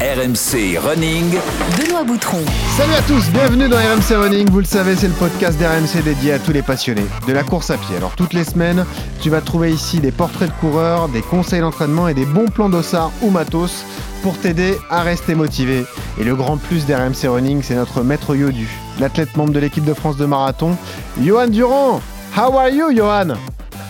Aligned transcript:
RMC 0.00 0.78
Running. 0.78 1.34
Benoît 1.76 2.04
Boutron. 2.04 2.38
Salut 2.76 2.94
à 2.94 3.02
tous, 3.02 3.28
bienvenue 3.30 3.68
dans 3.68 3.78
RMC 3.78 4.14
Running. 4.16 4.48
Vous 4.48 4.60
le 4.60 4.64
savez, 4.64 4.94
c'est 4.94 5.08
le 5.08 5.12
podcast 5.14 5.58
d'RMC 5.58 6.04
dédié 6.04 6.34
à 6.34 6.38
tous 6.38 6.52
les 6.52 6.62
passionnés 6.62 7.06
de 7.26 7.32
la 7.32 7.42
course 7.42 7.70
à 7.70 7.76
pied. 7.78 7.96
Alors 7.96 8.14
toutes 8.14 8.32
les 8.32 8.44
semaines, 8.44 8.86
tu 9.20 9.28
vas 9.28 9.40
trouver 9.40 9.72
ici 9.72 9.98
des 9.98 10.12
portraits 10.12 10.50
de 10.50 10.54
coureurs, 10.60 11.08
des 11.08 11.20
conseils 11.20 11.62
d'entraînement 11.62 12.06
et 12.06 12.14
des 12.14 12.26
bons 12.26 12.46
plans 12.46 12.68
d'ossard 12.68 13.10
ou 13.22 13.30
matos 13.30 13.84
pour 14.22 14.38
t'aider 14.38 14.78
à 14.88 15.02
rester 15.02 15.34
motivé. 15.34 15.84
Et 16.20 16.22
le 16.22 16.36
grand 16.36 16.58
plus 16.58 16.86
d'RMC 16.86 17.26
Running, 17.28 17.62
c'est 17.64 17.74
notre 17.74 18.02
maître 18.02 18.36
Yodu, 18.36 18.68
l'athlète 19.00 19.36
membre 19.36 19.52
de 19.52 19.58
l'équipe 19.58 19.84
de 19.84 19.94
France 19.94 20.16
de 20.16 20.26
marathon, 20.26 20.76
Johan 21.20 21.48
Durand. 21.48 22.00
How 22.36 22.56
are 22.56 22.68
you, 22.68 22.92
Johan? 22.96 23.34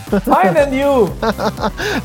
Fine 0.08 0.56
and 0.56 0.72
you? 0.72 1.10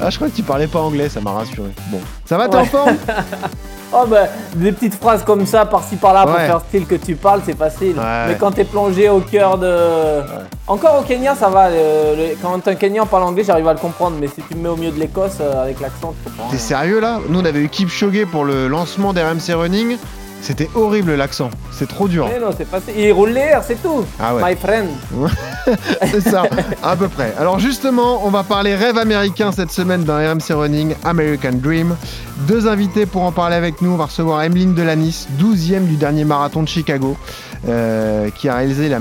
Ah, 0.02 0.10
je 0.10 0.18
crois 0.18 0.28
que 0.28 0.36
tu 0.36 0.44
parlais 0.44 0.68
pas 0.68 0.80
anglais, 0.82 1.08
ça 1.08 1.22
m'a 1.22 1.32
rassuré. 1.32 1.70
Bon, 1.90 2.02
ça 2.26 2.38
va, 2.38 2.50
t'es 2.50 2.58
en 2.58 2.66
forme? 2.66 2.98
Oh 3.96 4.06
bah, 4.08 4.24
des 4.56 4.72
petites 4.72 4.96
phrases 4.96 5.24
comme 5.24 5.46
ça, 5.46 5.66
par-ci 5.66 5.96
par-là, 5.98 6.24
pour 6.24 6.34
Ouais. 6.36 6.48
faire 6.48 6.62
style 6.68 6.86
que 6.88 6.96
tu 6.96 7.16
parles, 7.16 7.42
c'est 7.46 7.58
facile. 7.58 7.96
Ouais. 7.98 8.28
Mais 8.30 8.36
quand 8.40 8.52
t'es 8.52 8.64
plongé 8.64 9.08
au 9.10 9.20
cœur 9.20 9.58
de... 9.58 10.22
Encore 10.68 11.00
au 11.00 11.04
Kenya, 11.04 11.36
ça 11.36 11.50
va. 11.50 11.70
le- 11.70 11.76
le- 11.76 12.36
Quand 12.42 12.68
un 12.68 12.76
Kenyan 12.76 13.06
parle 13.06 13.24
anglais, 13.24 13.44
j'arrive 13.44 13.68
à 13.68 13.74
le 13.74 13.80
comprendre. 13.80 14.16
Mais 14.20 14.28
si 14.28 14.42
tu 14.50 14.56
me 14.56 14.64
mets 14.64 14.70
au 14.70 14.76
milieu 14.78 14.92
de 14.92 15.00
l'Écosse, 15.00 15.38
euh, 15.42 15.64
avec 15.64 15.80
l'accent, 15.82 16.14
tu 16.24 16.30
comprends 16.32 16.46
T'es 16.50 16.58
rien. 16.58 16.66
sérieux 16.66 17.00
là? 17.00 17.20
Nous, 17.30 17.40
on 17.40 17.46
avait 17.46 17.60
eu 17.60 17.70
Kipchoge 17.70 18.26
pour 18.32 18.46
le 18.46 18.68
lancement 18.68 19.14
d'RMC 19.14 19.54
Running. 19.54 19.98
C'était 20.44 20.70
horrible 20.76 21.16
l'accent, 21.16 21.50
c'est 21.72 21.88
trop 21.88 22.10
dur. 22.10 22.28
Mais 22.30 22.38
non, 22.38 22.50
c'est 22.56 22.68
facile. 22.68 22.94
Il 22.98 23.14
roule 23.14 23.30
l'air, 23.30 23.64
c'est 23.66 23.82
tout. 23.82 24.04
Ah 24.20 24.36
ouais. 24.36 24.44
My 24.44 24.58
friend. 24.58 24.90
C'est 26.12 26.20
ça, 26.20 26.44
à 26.84 26.98
peu 26.98 27.08
près. 27.08 27.34
Alors 27.40 27.60
justement, 27.60 28.26
on 28.26 28.30
va 28.30 28.44
parler 28.44 28.76
rêve 28.76 28.98
américain 28.98 29.54
cette 29.54 29.72
semaine 29.72 30.04
dans 30.04 30.18
RMC 30.18 30.54
Running 30.54 30.96
American 31.06 31.54
Dream. 31.54 31.96
Deux 32.46 32.68
invités 32.68 33.06
pour 33.06 33.22
en 33.22 33.32
parler 33.32 33.56
avec 33.56 33.82
nous. 33.82 33.92
On 33.92 33.96
va 33.96 34.08
recevoir 34.08 34.44
Emeline 34.44 34.74
Delanis, 34.74 35.28
12e 35.40 35.86
du 35.86 35.96
dernier 35.96 36.26
marathon 36.26 36.62
de 36.62 36.68
Chicago, 36.68 37.16
euh, 37.68 38.30
qui 38.30 38.50
a 38.50 38.56
réalisé 38.56 38.90
la, 38.90 39.00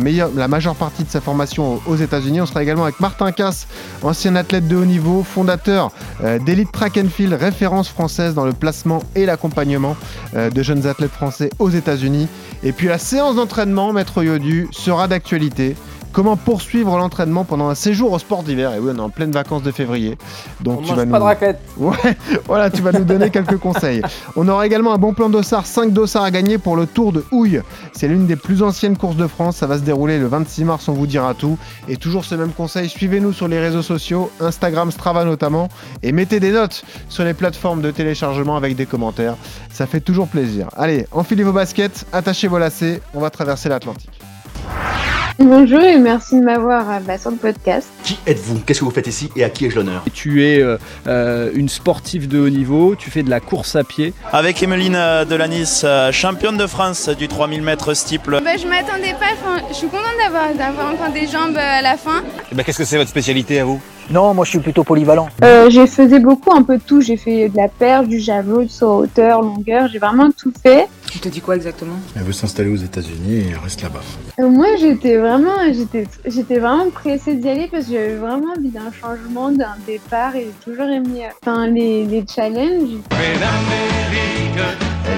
majeure 0.48 0.76
partie 0.76 1.02
de 1.02 1.10
sa 1.10 1.20
formation 1.20 1.80
aux 1.86 1.96
États-Unis. 1.96 2.40
On 2.40 2.46
sera 2.46 2.62
également 2.62 2.84
avec 2.84 3.00
Martin 3.00 3.32
Casse, 3.32 3.66
ancien 4.02 4.36
athlète 4.36 4.68
de 4.68 4.76
haut 4.76 4.84
niveau, 4.84 5.24
fondateur 5.24 5.90
euh, 6.22 6.38
d'Elite 6.38 6.70
Track 6.70 6.96
and 6.96 7.08
Field, 7.08 7.32
référence 7.32 7.88
française 7.88 8.34
dans 8.34 8.44
le 8.44 8.52
placement 8.52 9.02
et 9.16 9.26
l'accompagnement 9.26 9.96
euh, 10.36 10.50
de 10.50 10.62
jeunes 10.62 10.86
athlètes 10.86 11.10
français 11.10 11.50
aux 11.58 11.70
États-Unis. 11.70 12.28
Et 12.62 12.72
puis 12.72 12.86
la 12.86 12.98
séance 12.98 13.36
d'entraînement, 13.36 13.92
Maître 13.92 14.22
Yodu, 14.22 14.68
sera 14.70 15.08
d'actualité. 15.08 15.74
Comment 16.12 16.36
poursuivre 16.36 16.98
l'entraînement 16.98 17.44
pendant 17.44 17.68
un 17.68 17.74
séjour 17.74 18.12
au 18.12 18.18
sport 18.18 18.42
d'hiver 18.42 18.74
Et 18.74 18.78
oui, 18.78 18.92
on 18.94 18.98
est 18.98 19.00
en 19.00 19.08
pleine 19.08 19.30
vacances 19.30 19.62
de 19.62 19.70
février. 19.70 20.18
Donc 20.60 20.80
On 20.80 20.82
tu 20.82 20.90
vas 20.90 20.96
pas 20.96 21.04
nous... 21.06 21.12
de 21.12 21.22
raclette. 21.22 21.60
Ouais, 21.78 22.16
voilà, 22.46 22.70
tu 22.70 22.82
vas 22.82 22.92
nous 22.92 23.04
donner 23.04 23.30
quelques 23.30 23.56
conseils. 23.56 24.02
On 24.36 24.46
aura 24.46 24.66
également 24.66 24.92
un 24.92 24.98
bon 24.98 25.14
plan 25.14 25.30
d'ossard, 25.30 25.66
5 25.66 25.92
dossards 25.92 26.24
à 26.24 26.30
gagner 26.30 26.58
pour 26.58 26.76
le 26.76 26.86
Tour 26.86 27.12
de 27.12 27.24
Houille. 27.32 27.62
C'est 27.92 28.08
l'une 28.08 28.26
des 28.26 28.36
plus 28.36 28.62
anciennes 28.62 28.96
courses 28.96 29.16
de 29.16 29.26
France, 29.26 29.56
ça 29.56 29.66
va 29.66 29.78
se 29.78 29.82
dérouler 29.82 30.18
le 30.18 30.26
26 30.26 30.64
mars, 30.64 30.88
on 30.88 30.92
vous 30.92 31.06
dira 31.06 31.34
tout. 31.34 31.58
Et 31.88 31.96
toujours 31.96 32.24
ce 32.24 32.34
même 32.34 32.52
conseil, 32.52 32.88
suivez-nous 32.88 33.32
sur 33.32 33.48
les 33.48 33.58
réseaux 33.58 33.82
sociaux, 33.82 34.30
Instagram, 34.40 34.90
Strava 34.90 35.24
notamment, 35.24 35.68
et 36.02 36.12
mettez 36.12 36.40
des 36.40 36.52
notes 36.52 36.84
sur 37.08 37.24
les 37.24 37.34
plateformes 37.34 37.80
de 37.80 37.90
téléchargement 37.90 38.56
avec 38.56 38.76
des 38.76 38.86
commentaires. 38.86 39.36
Ça 39.72 39.86
fait 39.86 40.00
toujours 40.00 40.28
plaisir. 40.28 40.68
Allez, 40.76 41.06
enfilez 41.10 41.42
vos 41.42 41.52
baskets, 41.52 42.06
attachez 42.12 42.48
vos 42.48 42.58
lacets, 42.58 43.00
on 43.14 43.20
va 43.20 43.30
traverser 43.30 43.68
l'Atlantique. 43.70 44.20
Bonjour 45.38 45.80
et 45.80 45.98
merci 45.98 46.38
de 46.38 46.44
m'avoir 46.44 47.00
bah, 47.00 47.18
sur 47.18 47.30
le 47.30 47.36
podcast. 47.36 47.88
Qui 48.04 48.18
êtes-vous? 48.26 48.60
Qu'est-ce 48.60 48.80
que 48.80 48.84
vous 48.84 48.90
faites 48.90 49.06
ici? 49.06 49.30
Et 49.34 49.44
à 49.44 49.50
qui 49.50 49.64
ai-je 49.66 49.76
l'honneur? 49.76 50.04
Tu 50.12 50.44
es 50.44 50.60
euh, 50.60 50.76
euh, 51.06 51.50
une 51.54 51.68
sportive 51.68 52.28
de 52.28 52.38
haut 52.38 52.50
niveau, 52.50 52.94
tu 52.96 53.10
fais 53.10 53.22
de 53.22 53.30
la 53.30 53.40
course 53.40 53.74
à 53.74 53.82
pied. 53.82 54.12
Avec 54.32 54.62
Emeline 54.62 54.94
euh, 54.94 55.24
Delanis, 55.24 55.84
championne 56.12 56.56
de 56.56 56.66
France 56.66 57.08
du 57.08 57.28
3000 57.28 57.62
mètres 57.62 57.94
steeple. 57.94 58.40
Bah, 58.44 58.56
je 58.56 58.66
m'attendais 58.66 59.14
pas, 59.14 59.32
je 59.70 59.74
suis 59.74 59.88
contente 59.88 60.02
d'avoir, 60.22 60.54
d'avoir 60.54 60.92
encore 60.92 61.10
des 61.12 61.26
jambes 61.26 61.56
à 61.56 61.80
la 61.82 61.96
fin. 61.96 62.22
Ben, 62.52 62.62
Qu'est-ce 62.62 62.78
que 62.78 62.84
c'est 62.84 62.98
votre 62.98 63.10
spécialité 63.10 63.60
à 63.60 63.64
vous? 63.64 63.80
Non, 64.12 64.34
moi 64.34 64.44
je 64.44 64.50
suis 64.50 64.58
plutôt 64.58 64.84
polyvalent. 64.84 65.28
Euh, 65.42 65.70
j'ai 65.70 65.86
faisais 65.86 66.20
beaucoup 66.20 66.52
un 66.52 66.62
peu 66.62 66.76
de 66.76 66.82
tout. 66.82 67.00
J'ai 67.00 67.16
fait 67.16 67.48
de 67.48 67.56
la 67.56 67.68
perche, 67.68 68.08
du 68.08 68.20
javelot, 68.20 68.62
du 68.62 68.68
saut 68.68 68.90
à 68.90 68.96
hauteur, 68.98 69.40
longueur. 69.40 69.88
J'ai 69.88 69.98
vraiment 69.98 70.30
tout 70.30 70.52
fait. 70.62 70.86
Tu 71.10 71.18
te 71.18 71.30
dis 71.30 71.40
quoi 71.40 71.56
exactement? 71.56 71.96
Elle 72.14 72.22
veut 72.22 72.32
s'installer 72.32 72.70
aux 72.70 72.76
États-Unis 72.76 73.48
et 73.50 73.54
reste 73.54 73.80
là-bas. 73.80 74.00
Euh, 74.38 74.48
moi, 74.48 74.66
j'étais 74.78 75.16
vraiment, 75.16 75.56
j'étais, 75.72 76.06
j'étais 76.26 76.58
vraiment 76.58 76.90
pressée 76.90 77.36
d'y 77.36 77.48
aller 77.48 77.68
parce 77.72 77.86
que 77.86 77.92
j'avais 77.92 78.16
vraiment 78.16 78.52
envie 78.54 78.68
d'un 78.68 78.92
changement, 78.92 79.50
d'un 79.50 79.76
départ 79.86 80.36
et 80.36 80.46
j'ai 80.46 80.72
toujours 80.72 80.90
aimé, 80.90 81.24
euh, 81.24 81.30
enfin, 81.42 81.66
les, 81.68 82.04
les 82.04 82.24
challenges. 82.26 82.98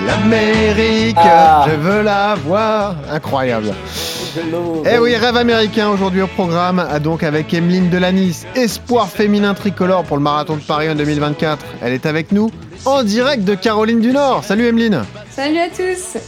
L'Amérique, 0.07 1.17
Ah. 1.19 1.67
je 1.69 1.77
veux 1.77 2.03
la 2.03 2.35
voir. 2.47 2.97
Incroyable. 3.11 3.73
Eh 4.85 4.99
oui, 4.99 5.15
rêve 5.17 5.37
américain 5.37 5.89
aujourd'hui 5.91 6.21
au 6.23 6.27
programme, 6.27 6.85
ah, 6.91 6.99
donc 6.99 7.23
avec 7.23 7.55
Emeline 7.55 7.89
Delanis, 7.89 8.43
espoir 8.57 9.09
féminin 9.09 9.55
tricolore 9.55 10.03
pour 10.05 10.17
le 10.17 10.23
marathon 10.25 10.57
de 10.57 10.61
Paris 10.63 10.91
en 10.91 10.97
2024. 10.97 11.65
Elle 11.83 11.93
est 11.93 12.05
avec 12.07 12.33
nous 12.33 12.51
en 12.85 13.05
direct 13.05 13.45
de 13.45 13.55
Caroline 13.55 14.01
du 14.01 14.13
Nord. 14.13 14.43
Salut 14.45 14.67
Emeline. 14.67 15.05
Salut 15.31 15.59
à 15.59 15.69
tous. 15.69 16.19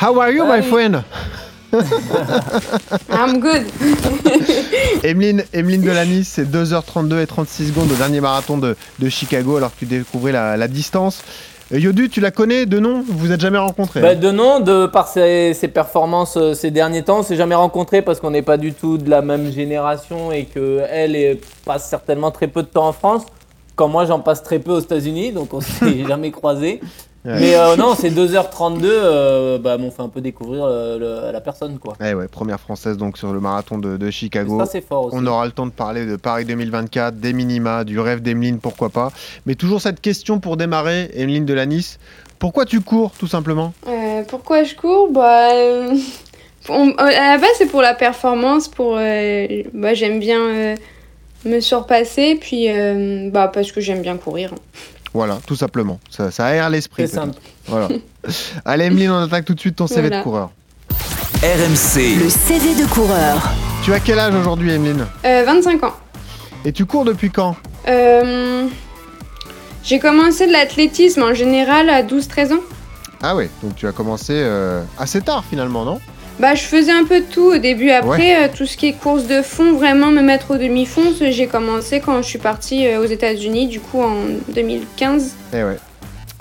How 0.00 0.18
are 0.20 0.30
you, 0.30 0.44
my 0.46 0.62
friend? 0.62 1.02
I'm 3.10 3.40
good. 3.40 3.66
Emeline, 5.02 5.42
Emeline 5.52 5.82
Delanis, 5.82 6.24
c'est 6.24 6.44
2h32 6.48 7.20
et 7.20 7.26
36 7.26 7.68
secondes 7.68 7.90
au 7.90 7.96
dernier 7.96 8.20
marathon 8.20 8.58
de, 8.58 8.76
de 9.00 9.08
Chicago 9.08 9.56
alors 9.56 9.70
que 9.74 9.80
tu 9.80 9.86
découvrais 9.86 10.30
la, 10.30 10.56
la 10.56 10.68
distance. 10.68 11.22
Euh, 11.72 11.78
Yodu, 11.78 12.08
tu 12.10 12.20
la 12.20 12.30
connais 12.30 12.66
de 12.66 12.78
nom 12.78 13.02
Vous 13.06 13.16
vous 13.18 13.32
êtes 13.32 13.40
jamais 13.40 13.58
rencontrés 13.58 14.00
Bah, 14.00 14.10
hein 14.10 14.14
de 14.16 14.30
nom, 14.30 14.60
de 14.60 14.86
par 14.86 15.08
ses, 15.08 15.54
ses 15.54 15.68
performances 15.68 16.36
euh, 16.36 16.54
ces 16.54 16.70
derniers 16.70 17.02
temps, 17.02 17.20
on 17.20 17.22
s'est 17.22 17.36
jamais 17.36 17.54
rencontrés 17.54 18.02
parce 18.02 18.20
qu'on 18.20 18.30
n'est 18.30 18.42
pas 18.42 18.56
du 18.58 18.72
tout 18.74 18.98
de 18.98 19.08
la 19.08 19.22
même 19.22 19.50
génération 19.50 20.30
et 20.30 20.44
que 20.44 20.82
elle 20.90 21.16
est- 21.16 21.40
passe 21.64 21.88
certainement 21.88 22.30
très 22.30 22.48
peu 22.48 22.62
de 22.62 22.68
temps 22.68 22.88
en 22.88 22.92
France. 22.92 23.22
Quand 23.76 23.88
moi 23.88 24.04
j'en 24.04 24.20
passe 24.20 24.42
très 24.42 24.58
peu 24.58 24.72
aux 24.72 24.80
États-Unis, 24.80 25.32
donc 25.32 25.54
on 25.54 25.60
s'est 25.60 26.04
jamais 26.08 26.30
croisés. 26.30 26.80
Ouais. 27.24 27.40
Mais 27.40 27.54
euh, 27.56 27.76
non, 27.76 27.94
c'est 27.98 28.10
2h32, 28.10 28.80
euh, 28.84 29.58
bah, 29.58 29.78
m'ont 29.78 29.90
fait 29.90 30.02
un 30.02 30.08
peu 30.08 30.20
découvrir 30.20 30.66
le- 30.66 31.30
la 31.32 31.40
personne 31.40 31.78
quoi. 31.78 31.94
Eh 32.04 32.12
ouais, 32.14 32.28
première 32.28 32.60
française 32.60 32.96
donc 32.98 33.16
sur 33.16 33.32
le 33.32 33.40
marathon 33.40 33.78
de, 33.78 33.96
de 33.96 34.10
Chicago. 34.10 34.58
Ça 34.60 34.66
c'est 34.66 34.80
fort 34.86 35.06
aussi. 35.06 35.16
On 35.18 35.26
aura 35.26 35.46
le 35.46 35.52
temps 35.52 35.66
de 35.66 35.70
parler 35.72 36.04
de 36.04 36.16
Paris 36.16 36.44
2024, 36.44 37.16
des 37.18 37.32
minima, 37.32 37.84
du 37.84 37.98
rêve 37.98 38.20
d'Emeline, 38.20 38.58
pourquoi 38.58 38.90
pas. 38.90 39.10
Mais 39.46 39.54
toujours 39.54 39.80
cette 39.80 40.00
question 40.02 40.38
pour 40.38 40.56
démarrer, 40.58 41.10
Emeline 41.14 41.46
Delanis. 41.46 41.96
Pourquoi 42.38 42.66
tu 42.66 42.80
cours, 42.82 43.12
tout 43.12 43.26
simplement? 43.28 43.72
Euh, 43.88 44.22
pourquoi 44.28 44.64
je 44.64 44.74
cours? 44.74 45.10
Bah, 45.10 45.52
euh, 45.54 45.94
on- 46.68 46.92
à 46.98 47.10
la 47.10 47.38
base 47.38 47.50
c'est 47.56 47.66
pour 47.70 47.80
la 47.80 47.94
performance, 47.94 48.68
pour, 48.68 48.96
euh, 48.98 49.62
bah, 49.72 49.94
j'aime 49.94 50.18
bien 50.18 50.40
euh, 50.40 50.74
me 51.46 51.60
surpasser, 51.60 52.36
puis 52.40 52.66
euh, 52.70 53.30
bah 53.30 53.50
parce 53.52 53.72
que 53.72 53.80
j'aime 53.80 54.02
bien 54.02 54.16
courir. 54.18 54.50
Voilà, 55.14 55.38
tout 55.46 55.54
simplement. 55.56 56.00
Ça, 56.10 56.30
ça 56.30 56.46
aère 56.46 56.68
l'esprit. 56.70 57.06
C'est 57.08 57.14
simple. 57.14 57.38
Voilà. 57.66 57.88
Allez, 58.64 58.86
Emeline, 58.86 59.10
on 59.12 59.22
attaque 59.22 59.44
tout 59.44 59.54
de 59.54 59.60
suite 59.60 59.76
ton 59.76 59.86
CV 59.86 60.02
Voilà. 60.08 60.18
de 60.18 60.22
coureur. 60.22 60.50
RMC. 61.42 62.16
Le 62.22 62.28
CV 62.28 62.74
de 62.74 62.86
coureur. 62.92 63.50
Tu 63.84 63.92
as 63.92 64.00
quel 64.00 64.18
âge 64.18 64.34
aujourd'hui, 64.34 64.72
Emeline 64.72 65.06
Euh, 65.24 65.44
25 65.46 65.84
ans. 65.84 65.92
Et 66.64 66.72
tu 66.72 66.84
cours 66.86 67.04
depuis 67.04 67.30
quand 67.30 67.54
Euh, 67.86 68.66
j'ai 69.84 69.98
commencé 69.98 70.46
de 70.46 70.52
l'athlétisme 70.52 71.22
en 71.22 71.34
général 71.34 71.90
à 71.90 72.02
12-13 72.02 72.54
ans. 72.54 72.60
Ah 73.22 73.36
ouais, 73.36 73.50
donc 73.62 73.76
tu 73.76 73.86
as 73.86 73.92
commencé 73.92 74.32
euh, 74.34 74.82
assez 74.98 75.20
tard 75.20 75.44
finalement, 75.48 75.84
non? 75.84 76.00
Bah, 76.40 76.54
je 76.54 76.62
faisais 76.62 76.90
un 76.90 77.04
peu 77.04 77.20
de 77.20 77.26
tout 77.26 77.52
au 77.54 77.58
début. 77.58 77.90
Après, 77.90 78.44
euh, 78.44 78.48
tout 78.54 78.66
ce 78.66 78.76
qui 78.76 78.88
est 78.88 78.92
course 78.92 79.26
de 79.26 79.40
fond, 79.40 79.74
vraiment 79.74 80.10
me 80.10 80.20
mettre 80.20 80.52
au 80.52 80.58
demi-fond, 80.58 81.12
j'ai 81.20 81.46
commencé 81.46 82.00
quand 82.00 82.22
je 82.22 82.28
suis 82.28 82.38
partie 82.38 82.86
euh, 82.88 83.00
aux 83.00 83.06
États-Unis, 83.06 83.68
du 83.68 83.80
coup 83.80 84.02
en 84.02 84.16
2015. 84.52 85.36
Eh 85.52 85.62
ouais. 85.62 85.76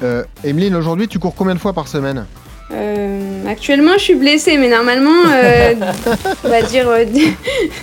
Euh, 0.01 0.23
Emeline, 0.43 0.75
aujourd'hui, 0.75 1.07
tu 1.07 1.19
cours 1.19 1.35
combien 1.35 1.53
de 1.53 1.59
fois 1.59 1.73
par 1.73 1.87
semaine? 1.87 2.25
Euh, 2.71 3.45
actuellement, 3.47 3.93
je 3.97 4.03
suis 4.03 4.15
blessée, 4.15 4.57
mais 4.57 4.67
normalement, 4.67 5.11
on 6.43 6.49
va 6.49 6.61
dire 6.63 6.89
euh, 6.89 7.05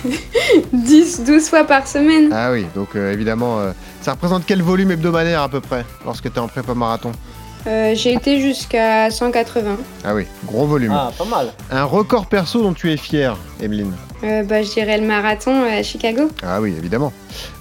10, 0.73 1.23
12 1.23 1.47
fois 1.47 1.63
par 1.63 1.87
semaine. 1.87 2.29
Ah 2.33 2.51
oui, 2.51 2.65
donc 2.75 2.95
évidemment, 2.95 3.59
ça 4.01 4.11
représente 4.11 4.43
quel 4.45 4.61
volume 4.61 4.91
hebdomadaire 4.91 5.41
à 5.41 5.49
peu 5.49 5.61
près 5.61 5.85
lorsque 6.05 6.31
tu 6.31 6.35
es 6.35 6.39
en 6.39 6.49
prépa 6.49 6.73
marathon? 6.73 7.13
Euh, 7.67 7.93
j'ai 7.95 8.13
été 8.13 8.39
jusqu'à 8.41 9.11
180. 9.11 9.77
Ah 10.03 10.15
oui, 10.15 10.25
gros 10.45 10.65
volume. 10.65 10.93
Ah, 10.95 11.11
pas 11.17 11.25
mal. 11.25 11.47
Un 11.69 11.83
record 11.83 12.25
perso 12.25 12.61
dont 12.63 12.73
tu 12.73 12.91
es 12.91 12.97
fière, 12.97 13.37
Emeline 13.61 13.93
Euh, 14.23 14.41
bah, 14.43 14.63
je 14.63 14.71
dirais 14.71 14.97
le 14.97 15.05
marathon 15.05 15.63
à 15.63 15.83
Chicago. 15.83 16.29
Ah 16.43 16.59
oui, 16.59 16.73
évidemment. 16.77 17.13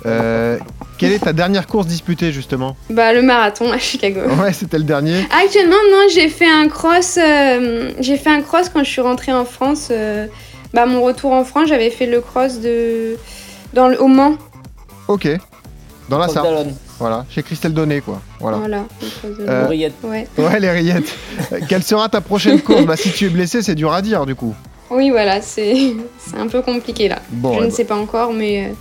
Euh, 0.06 0.58
quelle 0.96 1.12
est 1.12 1.18
ta 1.18 1.32
dernière 1.34 1.66
course 1.66 1.86
disputée, 1.86 2.32
justement 2.32 2.76
Bah, 2.88 3.12
le 3.12 3.20
marathon 3.22 3.70
à 3.72 3.78
Chicago. 3.78 4.20
Ouais, 4.40 4.52
c'était 4.54 4.78
le 4.78 4.84
dernier. 4.84 5.20
Actuellement, 5.44 5.76
non, 5.92 6.04
j'ai 6.12 6.28
fait 6.28 6.48
un 6.50 6.68
cross. 6.68 7.18
euh, 7.22 7.90
j'ai 8.00 8.16
fait 8.16 8.30
un 8.30 8.40
cross 8.40 8.70
quand 8.70 8.82
je 8.82 8.90
suis 8.90 9.02
rentrée 9.02 9.32
en 9.32 9.44
France. 9.44 9.88
euh, 9.90 10.26
bah, 10.72 10.86
mon 10.86 11.02
retour 11.02 11.32
en 11.32 11.44
France, 11.44 11.68
j'avais 11.68 11.90
fait 11.90 12.06
le 12.06 12.20
cross 12.22 12.60
de 12.60 13.16
dans 13.74 13.88
le, 13.88 14.00
au 14.00 14.06
Mans. 14.08 14.36
Ok. 15.08 15.28
Dans 16.10 16.18
la 16.18 16.26
Sarthe. 16.26 16.66
Voilà, 16.98 17.24
chez 17.30 17.44
Christelle 17.44 17.72
Donné, 17.72 18.00
quoi. 18.00 18.20
Voilà. 18.40 18.56
Voilà. 18.58 18.84
Euh, 19.24 19.64
Oreillette. 19.64 19.94
Ouais. 20.02 20.26
Ouais, 20.36 20.58
les 20.58 20.68
rillettes. 20.68 21.14
Quelle 21.68 21.84
sera 21.84 22.08
ta 22.08 22.20
prochaine 22.20 22.60
course? 22.60 22.84
Bah, 22.84 22.96
si 22.96 23.12
tu 23.12 23.26
es 23.26 23.28
blessé, 23.28 23.62
c'est 23.62 23.76
dur 23.76 23.92
à 23.92 24.02
dire, 24.02 24.26
du 24.26 24.34
coup. 24.34 24.52
Oui, 24.90 25.10
voilà, 25.10 25.40
c'est 25.40 25.94
c'est 26.18 26.36
un 26.36 26.48
peu 26.48 26.62
compliqué 26.62 27.08
là. 27.08 27.20
Bon, 27.30 27.52
je 27.52 27.58
ouais, 27.58 27.64
ne 27.66 27.70
bah. 27.70 27.76
sais 27.76 27.84
pas 27.84 27.94
encore, 27.94 28.32
mais 28.32 28.66
euh, 28.66 28.72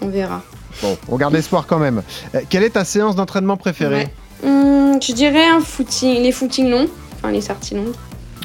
on 0.00 0.08
verra. 0.08 0.40
Bon, 0.80 0.96
on 1.08 1.16
garde 1.16 1.34
espoir 1.34 1.66
quand 1.66 1.78
même. 1.78 2.02
Euh, 2.34 2.40
quelle 2.48 2.62
est 2.62 2.70
ta 2.70 2.86
séance 2.86 3.14
d'entraînement 3.14 3.58
préférée? 3.58 4.08
Hum, 4.42 4.98
je 5.02 5.12
dirais 5.12 5.46
un 5.46 5.60
footing, 5.60 6.22
les 6.22 6.32
footings 6.32 6.70
longs, 6.70 6.88
enfin 7.16 7.30
les 7.30 7.42
sorties 7.42 7.74
longues. 7.74 7.92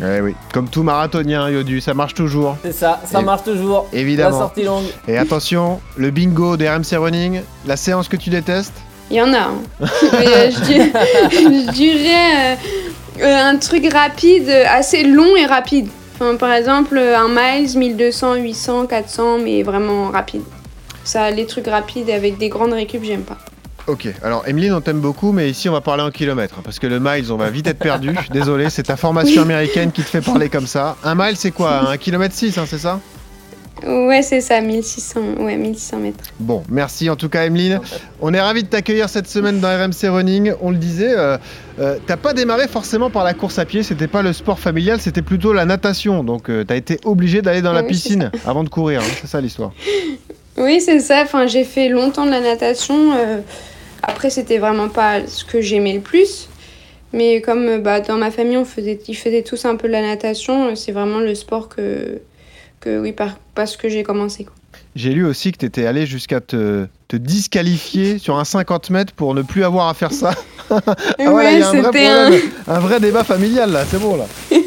Eh 0.01 0.21
oui, 0.21 0.33
comme 0.53 0.69
tout 0.69 0.81
marathonien, 0.83 1.49
Yodu, 1.49 1.81
ça 1.81 1.93
marche 1.93 2.13
toujours. 2.13 2.55
C'est 2.63 2.71
ça, 2.71 3.01
ça 3.05 3.19
Et- 3.19 3.23
marche 3.23 3.43
toujours. 3.43 3.87
Évidemment. 3.91 4.29
La 4.31 4.37
sortie 4.45 4.63
longue. 4.63 4.85
Et 5.07 5.17
attention, 5.17 5.81
le 5.97 6.09
bingo 6.11 6.55
des 6.57 6.69
RMC 6.69 6.95
Running, 6.97 7.41
la 7.65 7.75
séance 7.75 8.07
que 8.07 8.15
tu 8.15 8.29
détestes 8.29 8.73
Il 9.11 9.17
y 9.17 9.21
en 9.21 9.33
a. 9.33 9.37
hein. 9.39 9.53
Mais, 9.81 10.27
euh, 10.27 10.51
je 10.51 10.59
dirais, 10.61 10.91
je 11.31 11.71
dirais, 11.71 12.55
euh, 13.19 13.23
euh, 13.23 13.49
un 13.51 13.57
truc 13.57 13.91
rapide, 13.91 14.49
assez 14.49 15.03
long 15.03 15.35
et 15.35 15.45
rapide. 15.45 15.89
Enfin, 16.15 16.35
par 16.35 16.53
exemple, 16.53 16.97
un 16.97 17.27
miles, 17.27 17.77
1200, 17.77 18.35
800, 18.35 18.85
400, 18.87 19.39
mais 19.43 19.63
vraiment 19.63 20.09
rapide. 20.11 20.43
Ça, 21.03 21.31
les 21.31 21.45
trucs 21.45 21.67
rapides 21.67 22.09
avec 22.09 22.37
des 22.37 22.49
grandes 22.49 22.73
récup, 22.73 23.03
j'aime 23.03 23.21
pas. 23.23 23.37
Ok, 23.89 24.07
alors 24.21 24.47
Emeline, 24.47 24.74
on 24.74 24.81
t'aime 24.81 25.00
beaucoup, 25.00 25.31
mais 25.31 25.50
ici 25.50 25.68
on 25.68 25.71
va 25.71 25.81
parler 25.81 26.03
en 26.03 26.12
kilomètres, 26.12 26.53
hein, 26.59 26.62
parce 26.63 26.77
que 26.77 26.86
le 26.86 27.00
miles, 27.00 27.31
on 27.31 27.38
va 27.38 27.50
vite 27.50 27.65
être 27.65 27.80
perdu. 27.80 28.12
Désolé, 28.31 28.69
c'est 28.69 28.83
ta 28.83 28.95
formation 28.95 29.41
américaine 29.41 29.91
qui 29.91 30.03
te 30.03 30.09
fait 30.09 30.21
parler 30.21 30.47
comme 30.47 30.68
ça. 30.68 30.95
Un 31.03 31.15
mile, 31.15 31.36
c'est 31.36 31.50
quoi? 31.50 31.89
Un 31.89 31.97
kilomètre 31.97 32.36
6, 32.36 32.59
hein, 32.59 32.65
c'est 32.68 32.77
ça? 32.77 33.00
Ouais, 33.83 34.21
c'est 34.21 34.41
ça, 34.41 34.62
1600, 34.62 35.19
ouais, 35.39 35.57
1600 35.57 35.97
mètres. 35.97 36.24
Bon, 36.39 36.63
merci 36.69 37.09
en 37.09 37.15
tout 37.15 37.30
cas 37.30 37.45
Emeline. 37.45 37.80
On 38.21 38.31
est 38.31 38.39
ravis 38.39 38.62
de 38.62 38.68
t'accueillir 38.68 39.09
cette 39.09 39.27
semaine 39.27 39.59
dans 39.59 39.69
RMC 39.69 40.07
Running. 40.07 40.53
On 40.62 40.69
le 40.69 40.77
disait, 40.77 41.18
euh, 41.18 41.38
euh, 41.80 41.97
t'as 42.06 42.18
pas 42.18 42.33
démarré 42.33 42.68
forcément 42.68 43.09
par 43.09 43.24
la 43.24 43.33
course 43.33 43.57
à 43.57 43.65
pied, 43.65 43.81
c'était 43.81 44.07
pas 44.07 44.21
le 44.21 44.33
sport 44.33 44.59
familial, 44.59 45.01
c'était 45.01 45.24
plutôt 45.24 45.51
la 45.51 45.65
natation. 45.65 46.24
Donc 46.24 46.51
euh, 46.51 46.63
t'as 46.63 46.75
été 46.75 47.00
obligé 47.06 47.42
d'aller 47.42 47.63
dans 47.63 47.74
la 47.74 47.81
Oui, 47.81 47.88
piscine 47.88 48.30
avant 48.45 48.63
de 48.63 48.69
courir, 48.69 49.01
hein, 49.01 49.12
c'est 49.19 49.27
ça 49.27 49.42
l'histoire. 49.42 49.71
Oui, 50.57 50.81
c'est 50.81 51.00
ça. 51.00 51.21
Enfin, 51.24 51.47
j'ai 51.47 51.63
fait 51.63 51.88
longtemps 51.88 52.25
de 52.25 52.31
la 52.31 52.42
natation. 52.42 53.13
Après, 54.03 54.29
c'était 54.29 54.57
vraiment 54.57 54.89
pas 54.89 55.25
ce 55.27 55.43
que 55.43 55.61
j'aimais 55.61 55.93
le 55.93 56.01
plus. 56.01 56.49
Mais 57.11 57.41
comme 57.41 57.67
euh, 57.67 57.77
bah, 57.79 58.01
dans 58.01 58.17
ma 58.17 58.31
famille, 58.31 58.57
on 58.57 58.65
faisait, 58.65 58.99
ils 59.07 59.15
faisaient 59.15 59.41
tous 59.41 59.65
un 59.65 59.75
peu 59.75 59.87
de 59.87 59.93
la 59.93 60.01
natation, 60.01 60.67
euh, 60.67 60.75
c'est 60.75 60.91
vraiment 60.91 61.19
le 61.19 61.33
sport 61.33 61.67
que, 61.69 62.21
que 62.79 62.99
oui, 62.99 63.13
par, 63.13 63.37
parce 63.55 63.77
que 63.77 63.89
j'ai 63.89 64.03
commencé. 64.03 64.45
J'ai 64.95 65.11
lu 65.11 65.25
aussi 65.25 65.51
que 65.51 65.57
t'étais 65.57 65.85
allé 65.85 66.05
jusqu'à 66.05 66.41
te, 66.41 66.85
te 67.07 67.15
disqualifier 67.15 68.17
sur 68.17 68.37
un 68.37 68.43
50 68.43 68.89
mètres 68.89 69.13
pour 69.13 69.33
ne 69.33 69.41
plus 69.41 69.63
avoir 69.63 69.87
à 69.87 69.93
faire 69.93 70.11
ça. 70.11 70.33
Ah 70.71 70.81
y 71.17 71.23
a 71.23 71.27
un 71.27 72.79
vrai, 72.79 72.95
un 72.95 72.99
débat 72.99 73.23
familial 73.23 73.71
là, 73.71 73.85
c'est 73.89 73.99
bon 73.99 74.17
là. 74.17 74.27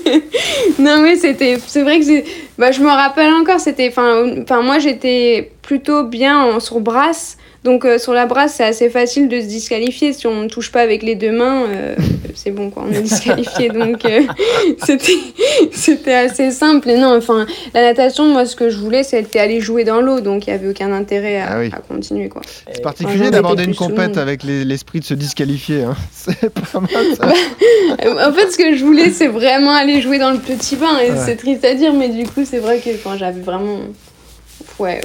non, 0.81 1.01
mais 1.01 1.15
c'était, 1.15 1.59
c'est 1.65 1.83
vrai 1.83 2.01
que 2.01 2.25
bah, 2.59 2.73
je 2.73 2.81
me 2.81 2.89
rappelle 2.89 3.33
encore, 3.33 3.61
c'était, 3.61 3.89
enfin, 3.89 4.25
enfin, 4.43 4.63
moi 4.63 4.81
j'étais 4.81 5.53
plutôt 5.63 6.03
bien 6.03 6.43
en, 6.43 6.59
sur 6.59 6.81
brasse. 6.81 7.37
Donc 7.65 7.85
euh, 7.85 7.97
sur 7.99 8.13
la 8.13 8.27
brasse, 8.27 8.55
c'est 8.57 8.65
assez 8.65 8.91
facile 8.91 9.29
de 9.29 9.41
se 9.41 9.47
disqualifier. 9.47 10.13
Si 10.13 10.27
on 10.27 10.43
ne 10.43 10.49
touche 10.49 10.73
pas 10.73 10.81
avec 10.81 11.03
les 11.05 11.15
deux 11.15 11.31
mains, 11.31 11.65
euh, 11.69 11.95
c'est 12.35 12.51
bon 12.51 12.71
quoi, 12.71 12.85
on 12.89 12.93
est 12.93 13.03
disqualifié. 13.03 13.69
Donc 13.69 14.05
euh, 14.05 14.23
c'était 15.73 16.13
assez 16.15 16.51
simple. 16.51 16.91
Et 16.91 16.97
non, 16.99 17.17
enfin, 17.17 17.47
la 17.75 17.83
natation, 17.83 18.27
moi 18.27 18.47
ce 18.47 18.57
que 18.57 18.69
je 18.71 18.79
voulais, 18.79 19.03
c'était 19.05 19.39
aller 19.39 19.61
jouer 19.61 19.85
dans 19.85 20.01
l'eau. 20.01 20.21
Donc 20.21 20.47
il 20.47 20.51
n'y 20.51 20.55
avait 20.59 20.69
aucun 20.69 20.93
intérêt 20.93 21.39
à, 21.41 21.47
Ah 21.53 21.59
oui. 21.61 21.71
à 21.73 21.79
continuer 21.81 22.29
quoi. 22.29 22.43
C'est 22.73 22.83
particulier 22.83 23.31
d'aborder 23.31 23.65
une 23.65 23.75
compète 23.75 24.19
avec 24.19 24.43
les- 24.43 24.65
l'esprit 24.65 25.01
de 25.01 25.05
se 25.05 25.15
disqualifier. 25.15 25.83
hein. 25.85 25.97
C'est 26.13 26.51
pas 26.53 26.81
mal 26.81 26.91
ça. 27.17 27.29
Euh, 28.05 28.29
en 28.29 28.33
fait, 28.33 28.51
ce 28.51 28.59
que 28.59 28.75
je 28.77 28.85
voulais, 28.85 29.11
c'est 29.11 29.27
vraiment 29.29 29.73
aller 29.75 30.01
jouer 30.01 30.19
dans 30.19 30.31
le 30.31 30.39
petit 30.39 30.77
bain. 30.77 30.99
Et 30.99 31.11
Ouais. 31.11 31.17
c'est 31.25 31.37
triste 31.37 31.65
à 31.65 31.75
dire, 31.75 31.93
mais 31.93 32.09
du 32.09 32.25
coup, 32.25 32.45
c'est 32.45 32.59
vrai 32.59 32.79
que 32.81 32.91
j'avais 33.19 33.41
vraiment. 33.41 33.79
Ouais, 34.79 35.01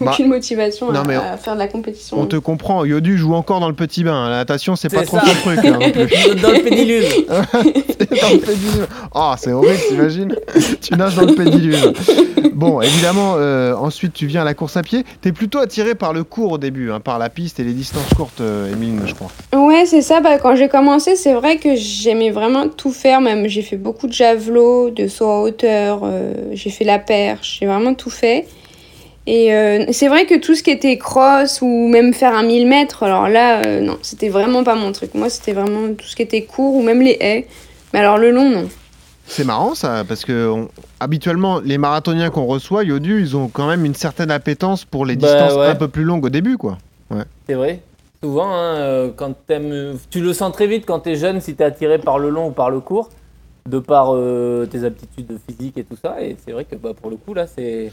Bah, 0.00 0.10
aucune 0.12 0.28
motivation 0.28 0.92
non, 0.92 1.00
à, 1.00 1.04
mais 1.04 1.14
à 1.14 1.36
faire 1.38 1.54
de 1.54 1.58
la 1.58 1.68
compétition. 1.68 2.18
On 2.20 2.26
te 2.26 2.36
comprend, 2.36 2.84
Yodu 2.84 3.16
joue 3.16 3.34
encore 3.34 3.60
dans 3.60 3.68
le 3.68 3.74
petit 3.74 4.04
bain. 4.04 4.28
La 4.28 4.36
natation, 4.36 4.76
c'est 4.76 4.90
pas 4.90 5.00
C'est 5.00 5.06
trop 5.06 5.18
ça. 5.18 5.26
son 5.26 5.34
truc. 5.40 5.64
là, 5.64 5.70
non 5.70 5.90
plus. 5.90 6.34
Dans 6.42 6.50
le 6.50 6.62
pédiluve. 6.62 7.26
dans 7.28 8.30
le 8.30 8.38
pédiluve. 8.40 8.86
Oh, 9.14 9.32
c'est 9.38 9.52
horrible, 9.52 9.80
t'imagines 9.88 10.36
Tu 10.82 10.94
nages 10.94 11.14
dans 11.14 11.24
le 11.26 11.34
pédiluve. 11.34 11.92
Bon, 12.52 12.80
évidemment, 12.80 13.34
euh, 13.36 13.74
ensuite 13.74 14.12
tu 14.12 14.26
viens 14.26 14.42
à 14.42 14.44
la 14.44 14.54
course 14.54 14.76
à 14.76 14.82
pied. 14.82 15.04
T'es 15.22 15.32
plutôt 15.32 15.58
attiré 15.58 15.94
par 15.94 16.12
le 16.12 16.24
court 16.24 16.52
au 16.52 16.58
début, 16.58 16.90
hein, 16.90 17.00
par 17.00 17.18
la 17.18 17.28
piste 17.30 17.60
et 17.60 17.64
les 17.64 17.72
distances 17.72 18.08
courtes, 18.14 18.40
euh, 18.40 18.72
Émilie, 18.72 18.98
je 19.06 19.14
crois. 19.14 19.30
Ouais, 19.54 19.84
c'est 19.86 20.02
ça. 20.02 20.20
Bah, 20.20 20.38
quand 20.38 20.56
j'ai 20.56 20.68
commencé, 20.68 21.16
c'est 21.16 21.34
vrai 21.34 21.56
que 21.56 21.74
j'aimais 21.74 22.30
vraiment 22.30 22.68
tout 22.68 22.92
faire. 22.92 23.20
Même 23.20 23.46
j'ai 23.48 23.62
fait 23.62 23.76
beaucoup 23.76 24.06
de 24.06 24.12
javelot, 24.12 24.90
de 24.90 25.08
saut 25.08 25.26
en 25.26 25.40
hauteur, 25.42 26.00
euh, 26.04 26.32
j'ai 26.52 26.70
fait 26.70 26.84
la 26.84 26.98
perche, 26.98 27.58
j'ai 27.60 27.66
vraiment 27.66 27.94
tout 27.94 28.10
fait. 28.10 28.46
Et 29.28 29.52
euh, 29.54 29.84
c'est 29.90 30.06
vrai 30.08 30.26
que 30.26 30.38
tout 30.38 30.54
ce 30.54 30.62
qui 30.62 30.70
était 30.70 30.98
cross 30.98 31.60
ou 31.60 31.88
même 31.88 32.14
faire 32.14 32.34
un 32.34 32.44
1000 32.44 32.66
mètres, 32.68 33.02
alors 33.02 33.28
là, 33.28 33.60
euh, 33.66 33.80
non, 33.80 33.98
c'était 34.02 34.28
vraiment 34.28 34.62
pas 34.62 34.76
mon 34.76 34.92
truc. 34.92 35.14
Moi, 35.14 35.28
c'était 35.30 35.52
vraiment 35.52 35.92
tout 35.94 36.06
ce 36.06 36.14
qui 36.14 36.22
était 36.22 36.42
court 36.42 36.76
ou 36.76 36.82
même 36.82 37.00
les 37.02 37.16
haies. 37.20 37.46
Mais 37.92 37.98
alors 38.00 38.18
le 38.18 38.30
long, 38.30 38.48
non. 38.48 38.68
C'est 39.26 39.42
marrant 39.44 39.74
ça, 39.74 40.04
parce 40.06 40.24
que 40.24 40.48
on- 40.48 40.68
habituellement, 41.00 41.58
les 41.58 41.78
marathoniens 41.78 42.30
qu'on 42.30 42.46
reçoit, 42.46 42.84
Yodu, 42.84 43.20
ils 43.20 43.36
ont 43.36 43.48
quand 43.48 43.66
même 43.66 43.84
une 43.84 43.94
certaine 43.96 44.30
appétence 44.30 44.84
pour 44.84 45.04
les 45.04 45.16
Bah, 45.16 45.26
distances 45.26 45.58
ouais. 45.58 45.66
un 45.66 45.74
peu 45.74 45.88
plus 45.88 46.04
longues 46.04 46.24
au 46.26 46.28
début, 46.30 46.56
quoi. 46.56 46.78
Ouais. 47.10 47.24
C'est 47.48 47.54
vrai. 47.54 47.80
Souvent, 48.22 48.48
hein, 48.52 48.76
euh, 48.76 49.10
quand 49.14 49.34
t'aimes, 49.48 49.72
euh, 49.72 49.94
tu 50.10 50.20
le 50.20 50.32
sens 50.32 50.52
très 50.52 50.68
vite 50.68 50.84
quand 50.86 51.00
t'es 51.00 51.16
jeune, 51.16 51.40
si 51.40 51.54
t'es 51.56 51.64
attiré 51.64 51.98
par 51.98 52.20
le 52.20 52.30
long 52.30 52.46
ou 52.48 52.50
par 52.52 52.70
le 52.70 52.78
court, 52.78 53.10
de 53.68 53.80
par 53.80 54.14
euh, 54.14 54.66
tes 54.70 54.84
aptitudes 54.84 55.36
physiques 55.48 55.76
et 55.78 55.82
tout 55.84 55.96
ça. 56.00 56.22
Et 56.22 56.36
c'est 56.44 56.52
vrai 56.52 56.64
que 56.64 56.76
bah, 56.76 56.90
pour 57.00 57.10
le 57.10 57.16
coup, 57.16 57.34
là, 57.34 57.46
c'est 57.48 57.90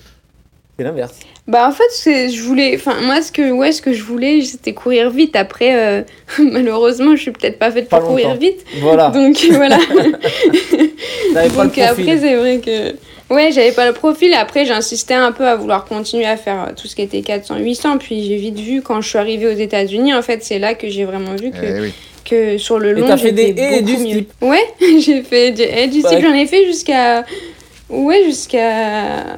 c'est 0.77 0.83
l'inverse. 0.83 1.13
Bah 1.47 1.67
en 1.67 1.71
fait, 1.71 1.89
c'est- 1.91 2.29
je 2.29 2.41
voulais, 2.41 2.73
enfin 2.75 2.95
moi 3.01 3.21
ce 3.21 3.31
que, 3.31 3.51
ouais, 3.51 3.71
ce 3.71 3.81
que 3.81 3.93
je 3.93 4.01
voulais, 4.03 4.41
c'était 4.41 4.73
courir 4.73 5.09
vite. 5.09 5.35
Après, 5.35 5.75
euh, 5.75 6.01
malheureusement, 6.39 7.15
je 7.15 7.21
suis 7.21 7.31
peut-être 7.31 7.59
pas 7.59 7.69
faite 7.71 7.89
Pas 7.89 7.99
pour 7.99 8.09
courir 8.09 8.35
vite. 8.35 8.63
Voilà. 8.79 9.09
Donc 9.13 9.37
voilà. 9.51 9.77
T'avais 11.33 11.49
pas 11.49 11.63
le 11.63 11.69
Donc 11.69 11.77
après, 11.77 12.17
c'est 12.17 12.35
vrai 12.35 12.59
que. 12.59 12.95
Ouais, 13.33 13.51
j'avais 13.51 13.71
pas 13.71 13.87
le 13.87 13.93
profil. 13.93 14.33
Après, 14.33 14.65
j'insistais 14.65 15.13
un 15.15 15.31
peu 15.31 15.47
à 15.47 15.55
vouloir 15.55 15.85
continuer 15.85 16.25
à 16.25 16.37
faire 16.37 16.73
tout 16.79 16.87
ce 16.87 16.95
qui 16.95 17.01
était 17.01 17.21
400, 17.21 17.57
800. 17.57 17.97
Puis 17.97 18.25
j'ai 18.27 18.35
vite 18.35 18.59
vu, 18.59 18.81
quand 18.81 19.01
je 19.01 19.09
suis 19.09 19.17
arrivée 19.17 19.47
aux 19.47 19.57
États-Unis, 19.57 20.13
en 20.13 20.21
fait, 20.21 20.43
c'est 20.43 20.59
là 20.59 20.75
que 20.75 20.87
j'ai 20.89 21.03
vraiment 21.05 21.35
vu 21.35 21.49
que, 21.49 21.57
Eh 21.63 21.81
oui. 21.81 21.93
que 22.25 22.57
sur 22.57 22.77
le 22.79 22.89
Et 22.89 22.93
long, 23.01 23.07
t'as 23.07 23.17
fait 23.17 23.31
des 23.31 23.55
et 23.57 23.81
du 23.81 23.97
mieux. 23.97 24.25
Ouais, 24.41 24.63
j'ai 24.99 25.23
fait 25.23 25.51
du, 25.51 25.63
et 25.63 25.87
du 25.87 26.01
steep. 26.01 26.19
J'en 26.21 26.33
ai 26.33 26.45
fait 26.45 26.65
jusqu'à. 26.65 27.25
Ouais, 27.89 28.23
jusqu'à. 28.25 29.37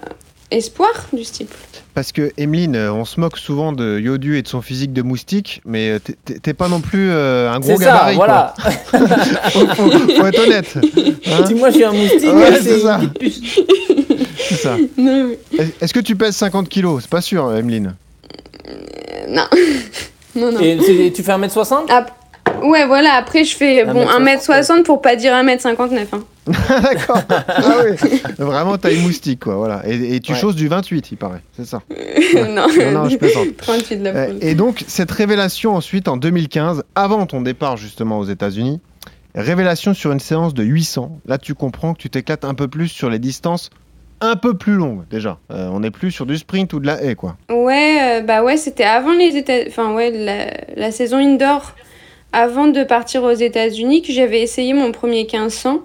Espoir 0.52 0.92
du 1.12 1.24
steep. 1.24 1.50
Parce 1.96 2.12
que, 2.12 2.32
Emeline, 2.38 2.76
euh, 2.76 2.92
on 2.94 3.06
se 3.06 3.20
moque 3.20 3.38
souvent 3.38 3.72
de 3.72 4.00
Yodu 4.00 4.38
et 4.38 4.42
de 4.42 4.48
son 4.48 4.62
physique 4.62 4.92
de 4.94 5.02
moustique, 5.02 5.62
mais 5.66 5.92
euh, 5.92 6.00
t'es- 6.42 6.54
pas 6.54 6.68
non 6.68 6.82
plus 6.82 7.10
euh, 7.10 7.52
un 7.52 7.60
gros 7.60 7.72
C'est 7.78 7.84
ça, 7.86 7.92
gabarit, 7.92 8.16
voilà. 8.16 8.54
quoi. 8.62 8.72
faut, 9.52 9.68
faut- 9.68 9.90
faut 9.90 10.26
être 10.28 10.40
honnête. 10.46 10.78
Hein 11.28 11.44
Si 11.48 11.54
moi 11.56 11.70
je 11.70 11.76
suis 11.76 11.84
un 11.84 11.92
moustique, 11.94 12.34
Ouais, 12.34 12.52
c'est 12.56 12.62
c'est 12.64 12.80
ça. 12.82 13.00
C'est 14.38 14.56
ça. 14.56 14.78
Mais- 14.98 15.40
Est- 15.58 15.82
Est-ce 15.82 15.94
que 15.94 16.00
tu 16.02 16.16
pèses 16.16 16.36
50 16.36 16.70
kilos? 16.70 17.02
C'est 17.04 17.10
pas 17.10 17.22
sûr, 17.22 17.52
Emeline. 17.56 17.96
euh, 18.68 18.72
non. 19.30 19.46
non, 20.36 20.52
non. 20.52 20.60
Et 20.60 21.12
tu 21.16 21.24
fais 21.24 21.32
1m60 21.32 21.86
Ah, 21.90 22.06
ouais, 22.64 22.86
voilà, 22.86 23.14
après 23.16 23.44
je 23.46 23.56
fais 23.56 23.84
bon 23.86 24.06
1m60, 24.06 24.62
1m60 24.62 24.84
pour 24.84 25.02
pas 25.02 25.16
dire 25.16 25.34
1m59. 25.34 25.98
Hein. 26.14 26.24
D'accord. 26.70 27.22
Ah 27.30 27.78
oui. 27.84 28.22
Vraiment 28.38 28.78
taille 28.78 29.00
moustique, 29.02 29.42
quoi. 29.42 29.56
Voilà. 29.56 29.82
Et, 29.88 30.16
et 30.16 30.20
tu 30.20 30.34
Ouais. 30.34 30.38
choses 30.40 30.56
du 30.56 30.68
28, 30.68 31.12
il 31.12 31.18
paraît. 31.18 31.42
C'est 31.56 31.66
ça. 31.66 31.82
non. 32.36 32.68
Non, 32.68 32.92
non, 32.92 33.10
je 33.10 33.18
plaisante. 33.18 33.48
38 33.58 33.98
de 33.98 34.04
la 34.04 34.10
Euh, 34.12 34.34
et 34.42 34.54
donc, 34.56 34.84
cette 34.88 35.12
révélation 35.12 35.76
ensuite 35.76 36.08
en 36.08 36.18
2015, 36.18 36.84
avant 36.96 37.26
ton 37.26 37.42
départ 37.42 37.78
justement 37.78 38.20
aux 38.20 38.26
États-Unis, 38.26 38.80
révélation 39.34 39.94
sur 39.94 40.12
une 40.12 40.20
séance 40.20 40.54
de 40.54 40.64
800. 40.64 41.20
Là, 41.26 41.38
tu 41.38 41.56
comprends 41.56 41.94
que 41.94 42.00
tu 42.00 42.10
t'éclates 42.10 42.46
un 42.46 42.54
peu 42.54 42.68
plus 42.68 42.88
sur 42.90 43.10
les 43.10 43.20
distances 43.20 43.70
un 44.22 44.38
peu 44.38 44.54
plus 44.54 44.76
longues 44.76 45.04
déjà. 45.10 45.40
Euh, 45.52 45.68
on 45.74 45.82
n'est 45.82 45.92
plus 45.92 46.10
sur 46.10 46.26
du 46.26 46.38
sprint 46.38 46.72
ou 46.74 46.80
de 46.80 46.88
la 46.88 47.04
haie, 47.04 47.16
quoi. 47.16 47.36
Ouais, 47.50 47.98
euh, 48.02 48.22
bah 48.22 48.44
ouais, 48.44 48.56
c'était 48.56 48.86
avant 48.86 49.12
les 49.12 49.36
États. 49.36 49.60
Enfin, 49.68 49.94
ouais, 49.94 50.10
la, 50.12 50.48
la 50.82 50.92
saison 50.92 51.18
indoor. 51.18 51.74
avant 52.32 52.68
de 52.68 52.84
partir 52.86 53.24
aux 53.24 53.32
États-Unis 53.34 54.02
que 54.04 54.14
j'avais 54.14 54.42
essayé 54.42 54.74
mon 54.74 54.92
premier 54.94 55.24
1500. 55.24 55.80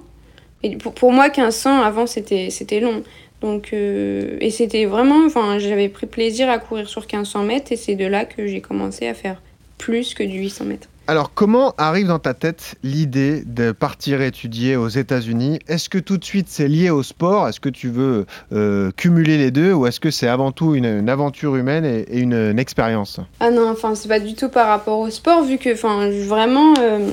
Et 0.62 0.76
pour, 0.76 0.93
pour 0.93 1.12
moi, 1.12 1.26
1500 1.29 1.83
avant, 1.83 2.07
c'était 2.07 2.50
c'était 2.50 2.81
long. 2.81 3.02
Donc, 3.40 3.71
euh, 3.73 4.37
et 4.40 4.50
c'était 4.50 4.85
vraiment, 4.85 5.25
enfin, 5.25 5.59
j'avais 5.59 5.88
pris 5.88 6.07
plaisir 6.07 6.50
à 6.50 6.59
courir 6.59 6.88
sur 6.88 7.02
1500 7.02 7.45
mètres 7.45 7.73
et 7.73 7.76
c'est 7.76 7.95
de 7.95 8.05
là 8.05 8.25
que 8.25 8.47
j'ai 8.47 8.61
commencé 8.61 9.07
à 9.07 9.14
faire 9.14 9.40
plus 9.79 10.12
que 10.12 10.23
du 10.23 10.38
800 10.38 10.67
mètres. 10.67 10.88
Alors, 11.07 11.33
comment 11.35 11.75
arrive 11.76 12.07
dans 12.07 12.21
ta 12.21 12.35
tête 12.35 12.76
l'idée 12.85 13.43
de 13.45 13.73
partir 13.73 14.21
étudier 14.21 14.76
aux 14.76 14.88
États-Unis? 14.88 15.59
Est-ce 15.67 15.88
que 15.88 15.99
tout 15.99 16.19
de 16.19 16.25
suite 16.25 16.47
c'est 16.49 16.69
lié 16.69 16.90
au 16.90 17.02
sport? 17.02 17.49
Est-ce 17.49 17.59
que 17.59 17.71
tu 17.71 17.88
veux 17.88 18.26
euh, 18.52 18.93
cumuler 18.97 19.37
les 19.37 19.50
deux? 19.50 19.73
Ou 19.73 19.87
est-ce 19.87 19.99
que 19.99 20.12
c'est 20.12 20.29
avant 20.29 20.52
tout 20.52 20.76
une, 20.76 20.85
une 20.85 21.09
aventure 21.09 21.57
humaine 21.57 21.85
et, 21.85 22.02
et 22.02 22.21
une, 22.21 22.35
une 22.35 22.61
expérience? 22.61 23.19
Ah 23.40 23.50
non, 23.50 23.71
enfin, 23.71 23.97
c'est 23.97 24.07
pas 24.07 24.21
du 24.21 24.35
tout 24.35 24.50
par 24.50 24.69
rapport 24.69 25.00
au 25.00 25.11
sport, 25.11 25.43
vu 25.43 25.59
que, 25.59 25.73
enfin, 25.73 26.11
vraiment, 26.11 26.75
euh, 26.79 27.11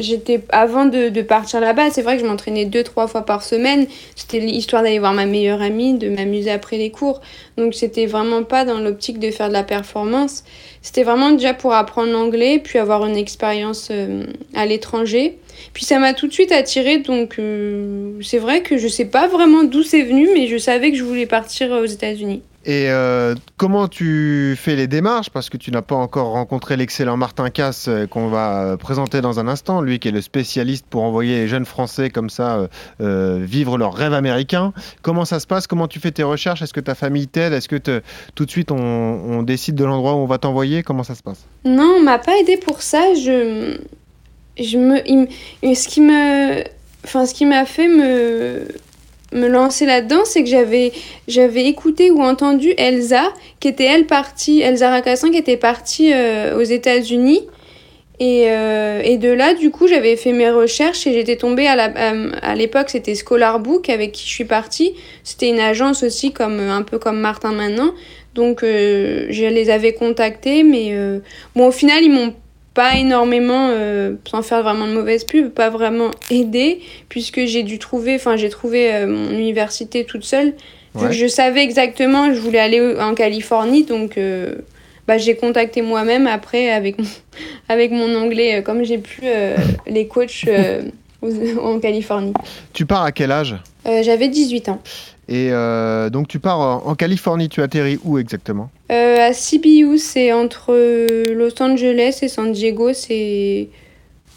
j'étais 0.00 0.40
avant 0.50 0.86
de, 0.86 1.22
partir 1.22 1.60
là-bas, 1.60 1.90
c'est 1.90 2.02
vrai 2.02 2.16
que 2.16 2.22
je 2.22 2.26
m'entraînais 2.26 2.64
deux 2.64 2.82
trois 2.82 3.06
fois 3.06 3.22
par 3.22 3.42
semaine. 3.42 3.86
C'était 4.16 4.40
l'histoire 4.40 4.82
d'aller 4.82 4.98
voir 4.98 5.12
ma 5.12 5.26
meilleure 5.26 5.62
amie, 5.62 5.94
de 5.94 6.08
m'amuser 6.08 6.50
après 6.50 6.76
les 6.76 6.90
cours. 6.90 7.20
Donc 7.56 7.74
c'était 7.74 8.06
vraiment 8.06 8.42
pas 8.42 8.64
dans 8.64 8.80
l'optique 8.80 9.18
de 9.18 9.30
faire 9.30 9.48
de 9.48 9.52
la 9.52 9.62
performance. 9.62 10.44
C'était 10.82 11.02
vraiment 11.02 11.30
déjà 11.30 11.54
pour 11.54 11.74
apprendre 11.74 12.10
l'anglais, 12.10 12.60
puis 12.62 12.78
avoir 12.78 13.04
une 13.06 13.16
expérience 13.16 13.88
euh, 13.90 14.24
à 14.54 14.66
l'étranger. 14.66 15.38
Puis 15.74 15.84
ça 15.84 15.98
m'a 15.98 16.14
tout 16.14 16.26
de 16.26 16.32
suite 16.32 16.52
attirée, 16.52 16.98
donc 16.98 17.38
euh, 17.38 18.12
c'est 18.22 18.38
vrai 18.38 18.62
que 18.62 18.78
je 18.78 18.88
sais 18.88 19.04
pas 19.04 19.28
vraiment 19.28 19.62
d'où 19.62 19.82
c'est 19.82 20.02
venu, 20.02 20.28
mais 20.32 20.46
je 20.46 20.56
savais 20.56 20.90
que 20.90 20.96
je 20.96 21.04
voulais 21.04 21.26
partir 21.26 21.70
aux 21.70 21.84
États-Unis. 21.84 22.42
Et 22.66 22.90
euh, 22.90 23.34
comment 23.56 23.88
tu 23.88 24.54
fais 24.58 24.76
les 24.76 24.86
démarches? 24.86 25.30
Parce 25.30 25.48
que 25.48 25.56
tu 25.56 25.70
n'as 25.70 25.80
pas 25.80 25.94
encore 25.94 26.32
rencontré 26.32 26.76
l'excellent 26.76 27.16
Martin 27.16 27.48
Casse 27.48 27.88
euh, 27.88 28.06
qu'on 28.06 28.28
va 28.28 28.62
euh, 28.62 28.76
présenter 28.76 29.22
dans 29.22 29.40
un 29.40 29.48
instant, 29.48 29.80
lui 29.80 29.98
qui 29.98 30.08
est 30.08 30.12
le 30.12 30.20
spécialiste 30.20 30.84
pour 30.90 31.02
envoyer 31.02 31.36
les 31.36 31.48
jeunes 31.48 31.64
Français 31.64 32.10
comme 32.10 32.28
ça 32.28 32.68
vivre 33.00 33.78
leur 33.78 33.94
rêve 33.94 34.12
américain. 34.12 34.72
Comment 35.02 35.24
ça 35.24 35.40
se 35.40 35.46
passe? 35.46 35.66
Comment 35.66 35.88
tu 35.88 36.00
fais 36.00 36.10
tes 36.10 36.22
recherches? 36.22 36.60
Est-ce 36.60 36.74
que 36.74 36.80
ta 36.80 36.94
famille 36.94 37.28
t'aide? 37.28 37.52
Est-ce 37.52 37.68
que 37.68 38.02
tout 38.34 38.44
de 38.44 38.50
suite 38.50 38.70
on, 38.70 39.42
décide 39.42 39.74
de 39.74 39.84
l'endroit 39.84 40.14
où 40.14 40.18
on 40.18 40.26
va 40.26 40.38
t'envoyer? 40.38 40.82
Comment 40.82 41.02
ça 41.02 41.14
se 41.14 41.22
passe? 41.22 41.46
Non, 41.64 41.94
on 41.98 42.02
m'a 42.02 42.18
pas 42.18 42.36
aidé 42.38 42.56
pour 42.58 42.82
ça. 42.82 43.14
Je, 43.14 43.70
me- 44.58 45.74
ce 45.74 45.88
qui 45.88 46.00
me, 46.02 46.62
enfin, 47.04 47.24
ce 47.24 47.32
qui 47.32 47.46
m'a 47.46 47.64
fait 47.64 47.88
me, 47.88 48.68
me 49.32 49.46
lancer 49.46 49.86
là-dedans, 49.86 50.24
c'est 50.24 50.42
que 50.42 50.48
j'avais, 50.48 50.92
j'avais 51.28 51.66
écouté 51.66 52.10
ou 52.10 52.22
entendu 52.22 52.72
Elsa, 52.76 53.32
qui 53.60 53.68
était 53.68 53.84
elle 53.84 54.06
partie, 54.06 54.60
Elsa 54.60 54.90
Racassin, 54.90 55.30
qui 55.30 55.38
était 55.38 55.56
partie 55.56 56.12
euh, 56.12 56.58
aux 56.58 56.62
États-Unis. 56.62 57.42
Et, 58.22 58.50
euh, 58.50 59.00
et 59.02 59.16
de 59.16 59.30
là, 59.30 59.54
du 59.54 59.70
coup, 59.70 59.88
j'avais 59.88 60.14
fait 60.14 60.32
mes 60.32 60.50
recherches 60.50 61.06
et 61.06 61.14
j'étais 61.14 61.36
tombée 61.36 61.66
à, 61.66 61.74
la, 61.74 61.90
à, 62.42 62.54
l'époque, 62.54 62.90
c'était 62.90 63.14
Scholar 63.14 63.58
Book 63.60 63.88
avec 63.88 64.12
qui 64.12 64.26
je 64.26 64.30
suis 64.30 64.44
partie. 64.44 64.92
C'était 65.24 65.48
une 65.48 65.58
agence 65.58 66.02
aussi, 66.02 66.30
comme, 66.30 66.60
un 66.60 66.82
peu 66.82 66.98
comme 66.98 67.18
Martin 67.18 67.52
maintenant. 67.52 67.94
Donc, 68.34 68.62
euh, 68.62 69.26
je 69.30 69.46
les 69.46 69.70
avais 69.70 69.94
contactés, 69.94 70.62
mais 70.64 70.90
euh, 70.90 71.20
bon, 71.56 71.68
au 71.68 71.72
final, 71.72 72.02
ils 72.02 72.12
m'ont 72.12 72.34
pas 72.74 72.96
énormément, 72.96 73.68
euh, 73.70 74.14
sans 74.28 74.42
faire 74.42 74.62
vraiment 74.62 74.86
de 74.86 74.92
mauvaise 74.92 75.24
pub, 75.24 75.48
pas 75.48 75.70
vraiment 75.70 76.10
aidé, 76.30 76.80
puisque 77.08 77.44
j'ai 77.46 77.62
dû 77.62 77.78
trouver, 77.78 78.14
enfin, 78.14 78.36
j'ai 78.36 78.48
trouvé 78.48 78.94
euh, 78.94 79.06
mon 79.06 79.30
université 79.30 80.04
toute 80.04 80.24
seule. 80.24 80.54
Ouais. 80.94 81.12
je 81.12 81.28
savais 81.28 81.62
exactement, 81.62 82.32
je 82.34 82.40
voulais 82.40 82.58
aller 82.58 82.96
en 82.98 83.14
Californie, 83.14 83.84
donc 83.84 84.18
euh, 84.18 84.56
bah, 85.06 85.18
j'ai 85.18 85.36
contacté 85.36 85.82
moi-même 85.82 86.26
après 86.26 86.70
avec 86.70 86.98
mon, 86.98 87.06
avec 87.68 87.92
mon 87.92 88.14
anglais, 88.16 88.62
comme 88.64 88.82
j'ai 88.84 88.98
pu 88.98 89.22
les 89.86 90.06
coachs 90.08 90.46
en 91.62 91.78
Californie. 91.78 92.32
Tu 92.72 92.86
pars 92.86 93.04
à 93.04 93.12
quel 93.12 93.30
âge? 93.30 93.56
J'avais 94.02 94.28
18 94.28 94.68
ans. 94.68 94.82
Et 95.30 95.50
euh, 95.52 96.10
donc 96.10 96.26
tu 96.26 96.40
pars 96.40 96.58
en, 96.58 96.94
Californie, 96.96 97.48
tu 97.48 97.62
atterris 97.62 98.00
où 98.02 98.18
exactement? 98.18 98.68
Euh, 98.90 99.28
à 99.28 99.32
CBU, 99.32 99.96
c'est 99.98 100.32
entre 100.32 100.72
euh, 100.74 101.32
Los 101.34 101.62
Angeles 101.62 102.18
et 102.22 102.28
San 102.28 102.52
Diego, 102.52 102.92
c'est 102.92 103.68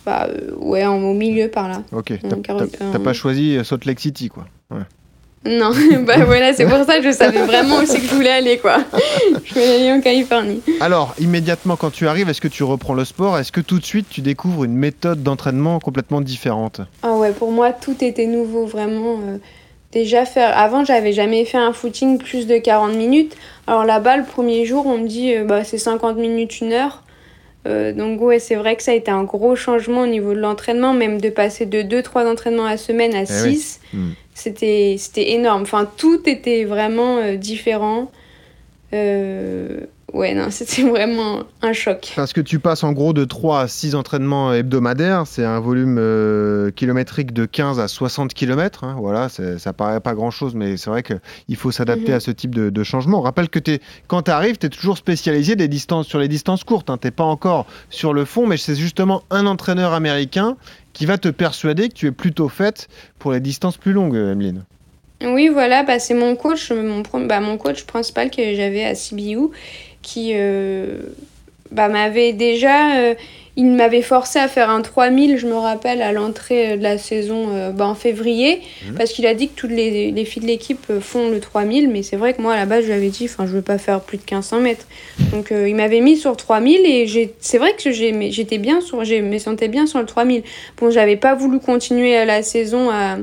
bah, 0.06 0.28
ouais, 0.58 0.86
au 0.86 1.14
milieu 1.14 1.48
par 1.48 1.68
là. 1.68 1.82
Ok, 1.92 2.14
t'as- 2.22 3.00
pas 3.00 3.14
choisi 3.14 3.58
Salt 3.64 3.86
Lake 3.86 4.00
City 4.00 4.30
quoi. 4.30 4.46
Ouais. 4.70 4.84
Non, 5.46 5.72
bah 6.08 6.24
voilà, 6.26 6.54
c'est 6.54 6.66
pour 6.66 6.86
ça 6.86 7.00
que 7.00 7.04
je 7.04 7.12
savais 7.12 7.42
vraiment 7.44 7.80
où 7.80 7.86
c'est 7.86 8.00
que 8.00 8.08
je 8.08 8.16
voulais 8.16 8.30
aller, 8.30 8.60
quoi. 8.60 8.78
Je 9.44 9.54
voulais 9.54 9.76
aller 9.76 9.92
en 9.92 10.00
Californie. 10.00 10.62
Alors, 10.80 11.14
immédiatement 11.20 11.76
quand 11.76 11.90
tu 11.92 12.08
arrives, 12.08 12.30
est-ce 12.30 12.40
que 12.40 12.48
tu 12.48 12.64
reprends 12.64 12.94
le 12.94 13.04
sport? 13.04 13.38
Est-ce 13.38 13.52
que 13.52 13.60
tout 13.60 13.80
de 13.80 13.84
suite 13.86 14.08
tu 14.10 14.22
découvres 14.22 14.64
une 14.64 14.76
méthode 14.76 15.22
d'entraînement 15.22 15.80
complètement 15.80 16.22
différente? 16.22 16.80
Ah 17.02 17.16
ouais, 17.16 17.34
pour 17.34 17.52
moi, 17.52 17.74
tout 17.74 17.96
était 18.02 18.26
nouveau, 18.26 18.66
vraiment. 18.66 19.20
euh, 19.28 19.38
déjà, 19.94 20.26
faire. 20.26 20.58
Avant, 20.58 20.84
j'avais 20.84 21.14
jamais 21.14 21.46
fait 21.46 21.58
un 21.58 21.72
footing 21.72 22.18
plus 22.18 22.48
de 22.48 22.58
40 22.58 22.96
minutes. 22.96 23.38
Alors 23.68 23.86
là-bas, 23.86 24.18
le 24.18 24.24
premier 24.24 24.66
jour, 24.66 24.86
on 24.86 24.98
me 24.98 25.08
dit 25.08 25.34
euh, 25.34 25.46
bah, 25.46 25.64
c'est 25.64 25.78
50 25.78 26.18
minutes, 26.18 26.60
une 26.60 26.74
heure. 26.74 27.04
Euh, 27.66 27.94
donc, 27.94 28.20
ouais, 28.22 28.40
c'est 28.40 28.56
vrai 28.56 28.76
que 28.76 28.84
ça 28.84 28.92
a 28.92 28.96
été 28.96 29.10
un 29.10 29.24
gros 29.24 29.56
changement 29.56 30.02
au 30.02 30.08
niveau 30.08 30.34
de 30.34 30.40
l'entraînement, 30.40 30.94
même 30.94 31.22
de 31.22 31.30
passer 31.30 31.66
de 31.66 31.82
2-3 31.82 32.28
entraînements 32.30 32.66
à 32.66 32.76
semaine 32.76 33.14
à 33.16 33.22
Eh 33.22 33.44
oui. 33.46 33.56
6. 33.56 33.80
Hmm. 33.94 34.10
C'était 34.34 34.96
c'était 34.98 35.32
énorme. 35.32 35.62
Enfin, 35.62 35.90
tout 35.98 36.28
était 36.28 36.66
vraiment 36.66 37.18
euh, 37.18 37.36
différent. 37.38 38.12
Ouais, 40.14 40.36
non, 40.36 40.48
c'était 40.52 40.84
vraiment 40.84 41.40
un 41.64 41.74
choc. 41.74 42.14
Parce 42.16 42.34
que 42.34 42.42
tu 42.42 42.60
passes 42.60 42.84
en 42.84 42.92
gros 42.92 43.14
de 43.14 43.26
3 43.26 43.62
à 43.62 43.68
6 43.68 43.96
entraînements 43.96 44.54
hebdomadaires, 44.54 45.24
c'est 45.26 45.44
un 45.44 45.60
volume 45.60 45.98
euh, 46.00 46.70
kilométrique 46.70 47.34
de 47.34 47.46
15 47.46 47.80
à 47.80 47.88
60 47.88 48.34
km. 48.36 48.86
voilà, 49.00 49.28
c'est- 49.30 49.58
ça 49.58 49.74
paraît 49.74 50.00
pas 50.02 50.14
grand 50.14 50.30
chose, 50.30 50.54
mais 50.54 50.78
c'est 50.78 50.92
vrai 50.92 51.02
qu'il 51.02 51.56
faut 51.56 51.72
s'adapter 51.72 52.12
Mhm. 52.12 52.18
à 52.18 52.20
ce 52.20 52.30
type 52.32 52.54
de, 52.54 52.70
de 52.70 52.84
changement. 52.84 53.20
On 53.20 53.22
rappelle 53.24 53.50
que 53.50 53.58
t'es- 53.60 53.82
quand 54.08 54.22
tu 54.24 54.32
arrives, 54.32 54.58
tu 54.60 54.68
es 54.68 54.70
toujours 54.70 54.98
spécialisé 54.98 55.56
des 55.56 55.68
distances, 55.68 56.06
sur 56.08 56.20
les 56.20 56.28
distances 56.28 56.64
courtes. 56.64 56.88
Tu 57.02 57.08
n'es 57.08 57.12
pas 57.12 57.24
encore 57.24 57.66
sur 57.90 58.14
le 58.14 58.24
fond, 58.26 58.46
mais 58.46 58.58
c'est 58.58 58.76
justement 58.76 59.24
un 59.32 59.48
entraîneur 59.48 59.94
américain 59.94 60.58
qui 60.94 61.08
va 61.08 61.18
te 61.18 61.30
persuader 61.30 61.90
que 61.90 61.96
tu 61.96 62.06
es 62.06 62.12
plutôt 62.12 62.50
faite 62.50 62.88
pour 63.18 63.32
les 63.32 63.40
distances 63.40 63.78
plus 63.78 63.94
longues, 63.94 64.16
Emeline. 64.16 64.64
Oui, 65.26 65.48
voilà, 65.48 65.84
bah, 65.84 66.00
c'est 66.00 66.14
mon 66.14 66.36
coach, 66.36 66.70
mon, 66.72 67.02
bah, 67.26 67.40
mon 67.40 67.58
coach 67.58 67.86
principal 67.86 68.30
que 68.30 68.42
j'avais 68.56 68.84
à 68.84 68.94
CBU 68.94 69.48
qui 70.04 70.34
euh, 70.36 70.98
bah, 71.72 71.88
m'avait 71.88 72.34
déjà. 72.34 72.98
euh, 73.00 73.16
il 73.56 73.66
m'avait 73.68 74.02
forcé 74.02 74.40
à 74.40 74.48
faire 74.48 74.72
un 74.72 74.82
3000, 74.82 75.38
je 75.38 75.46
me 75.46 75.54
rappelle, 75.54 76.02
à 76.02 76.12
l'entrée 76.12 76.76
de 76.76 76.82
la 76.82 76.98
saison 76.98 77.50
euh, 77.52 77.70
bah, 77.70 77.86
en 77.86 77.94
février, 77.94 78.62
Mhm. 78.90 78.96
parce 78.96 79.12
qu'il 79.14 79.28
a 79.28 79.36
dit 79.36 79.48
que 79.50 79.54
toutes 79.56 79.70
les, 79.70 80.10
les 80.10 80.26
filles 80.26 80.42
de 80.42 80.48
l'équipe 80.48 80.84
euh, 80.90 81.00
font 81.00 81.30
le 81.30 81.40
3000, 81.40 81.88
mais 81.88 82.02
c'est 82.02 82.16
vrai 82.16 82.34
que 82.34 82.42
moi 82.42 82.54
à 82.54 82.56
la 82.56 82.66
base 82.66 82.82
je 82.82 82.88
lui 82.88 82.94
avais 82.96 83.10
dit, 83.10 83.26
enfin 83.26 83.46
je 83.46 83.52
veux 83.52 83.62
pas 83.62 83.78
faire 83.78 84.02
plus 84.02 84.18
de 84.18 84.24
1500 84.24 84.60
mètres. 84.60 84.88
Donc 85.32 85.52
euh, 85.52 85.70
il 85.70 85.76
m'avait 85.76 86.00
mis 86.02 86.18
sur 86.18 86.36
3000 86.36 86.82
et 86.84 87.32
c'est 87.40 87.60
vrai 87.60 87.74
que 87.76 87.92
j'étais 87.92 88.58
bien 88.58 88.82
sur, 88.82 89.06
je 89.06 89.16
me 89.22 89.38
sentais 89.38 89.68
bien 89.68 89.86
sur 89.86 90.00
le 90.00 90.08
3000. 90.08 90.42
Bon, 90.82 90.90
j'avais 90.90 91.16
pas 91.16 91.36
voulu 91.36 91.60
continuer 91.60 92.26
la 92.26 92.42
saison 92.42 92.90
à 92.90 93.18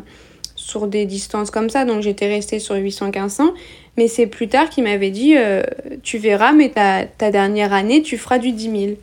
sur 0.55 0.87
des 0.87 1.07
distances 1.07 1.51
comme 1.51 1.71
ça, 1.71 1.85
donc 1.85 2.03
j'étais 2.03 2.29
restée 2.29 2.61
sur 2.61 2.77
800-1500. 2.77 3.51
Mais 4.01 4.09
c'est 4.09 4.27
plus 4.27 4.49
tard 4.49 4.71
qu'il 4.71 4.85
m'avait 4.85 5.11
dit 5.11 5.35
euh, 5.37 5.63
Tu 6.03 6.17
verras, 6.17 6.53
mais 6.53 6.71
ta, 6.71 7.05
ta 7.05 7.31
dernière 7.31 7.75
année, 7.75 8.01
tu 8.01 8.17
feras 8.17 8.39
du 8.39 8.53
10 8.53 8.63
000. 8.65 8.75
Et, 8.77 8.95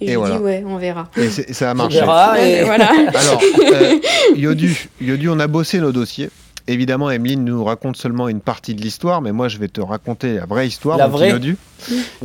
Et 0.00 0.06
j'ai 0.08 0.16
voilà. 0.16 0.36
dit 0.38 0.42
Ouais, 0.42 0.64
on 0.66 0.78
verra. 0.78 1.10
Et, 1.18 1.28
ça 1.28 1.68
a 1.68 1.72
On 1.72 1.76
marché. 1.76 1.98
verra, 1.98 2.40
et- 2.40 2.64
Voilà. 2.64 2.88
Alors, 2.88 3.42
euh, 3.74 3.98
Yodu, 4.34 4.88
Yodu, 5.02 5.28
on 5.28 5.38
a 5.40 5.46
bossé 5.46 5.78
nos 5.78 5.92
dossiers. 5.92 6.30
Évidemment, 6.66 7.10
Emeline 7.10 7.44
nous 7.44 7.62
raconte 7.62 7.96
seulement 7.98 8.26
une 8.26 8.40
partie 8.40 8.74
de 8.74 8.80
l'histoire, 8.80 9.20
mais 9.20 9.32
moi 9.32 9.48
je 9.48 9.58
vais 9.58 9.68
te 9.68 9.82
raconter 9.82 10.36
la 10.36 10.46
vraie 10.46 10.66
histoire, 10.66 10.96
La 10.96 11.08
vraie. 11.08 11.28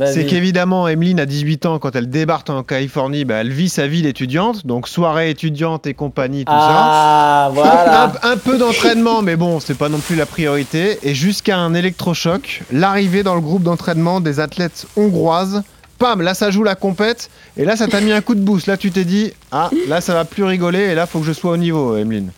C'est 0.06 0.24
qu'évidemment, 0.24 0.88
Emeline, 0.88 1.20
à 1.20 1.26
18 1.26 1.66
ans, 1.66 1.78
quand 1.78 1.94
elle 1.94 2.08
débarque 2.08 2.48
en 2.48 2.62
Californie, 2.62 3.26
bah, 3.26 3.34
elle 3.42 3.52
vit 3.52 3.68
sa 3.68 3.86
vie 3.86 4.00
d'étudiante, 4.00 4.66
donc 4.66 4.88
soirée 4.88 5.28
étudiante 5.28 5.86
et 5.86 5.92
compagnie, 5.92 6.46
tout 6.46 6.52
Ah, 6.54 7.48
ça. 7.48 7.54
voilà. 7.54 8.12
Un, 8.22 8.32
un 8.32 8.36
peu 8.38 8.56
d'entraînement, 8.56 9.20
mais 9.20 9.36
bon, 9.36 9.60
c'est 9.60 9.76
pas 9.76 9.90
non 9.90 9.98
plus 9.98 10.16
la 10.16 10.24
priorité. 10.24 10.98
Et 11.02 11.14
jusqu'à 11.14 11.58
un 11.58 11.74
électrochoc, 11.74 12.62
l'arrivée 12.72 13.22
dans 13.22 13.34
le 13.34 13.42
groupe 13.42 13.62
d'entraînement 13.62 14.20
des 14.20 14.40
athlètes 14.40 14.86
hongroises. 14.96 15.62
Pam, 15.98 16.22
là 16.22 16.32
ça 16.32 16.50
joue 16.50 16.64
la 16.64 16.76
compète, 16.76 17.28
et 17.58 17.66
là 17.66 17.76
ça 17.76 17.86
t'a 17.86 18.00
mis 18.00 18.10
un 18.12 18.22
coup 18.22 18.34
de 18.34 18.40
boost. 18.40 18.66
Là 18.66 18.78
tu 18.78 18.90
t'es 18.90 19.04
dit, 19.04 19.34
ah, 19.52 19.68
là 19.86 20.00
ça 20.00 20.14
va 20.14 20.24
plus 20.24 20.44
rigoler, 20.44 20.78
et 20.78 20.94
là 20.94 21.04
faut 21.06 21.18
que 21.20 21.26
je 21.26 21.32
sois 21.34 21.50
au 21.52 21.56
niveau, 21.58 21.94
Emeline. 21.94 22.30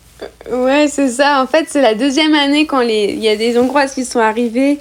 Ouais, 0.51 0.87
c'est 0.87 1.09
ça. 1.09 1.41
En 1.41 1.47
fait, 1.47 1.65
c'est 1.67 1.81
la 1.81 1.95
deuxième 1.95 2.33
année 2.33 2.65
quand 2.65 2.81
les... 2.81 3.13
il 3.13 3.23
y 3.23 3.29
a 3.29 3.35
des 3.35 3.57
Hongroises 3.57 3.93
qui 3.93 4.05
sont 4.05 4.19
arrivées 4.19 4.79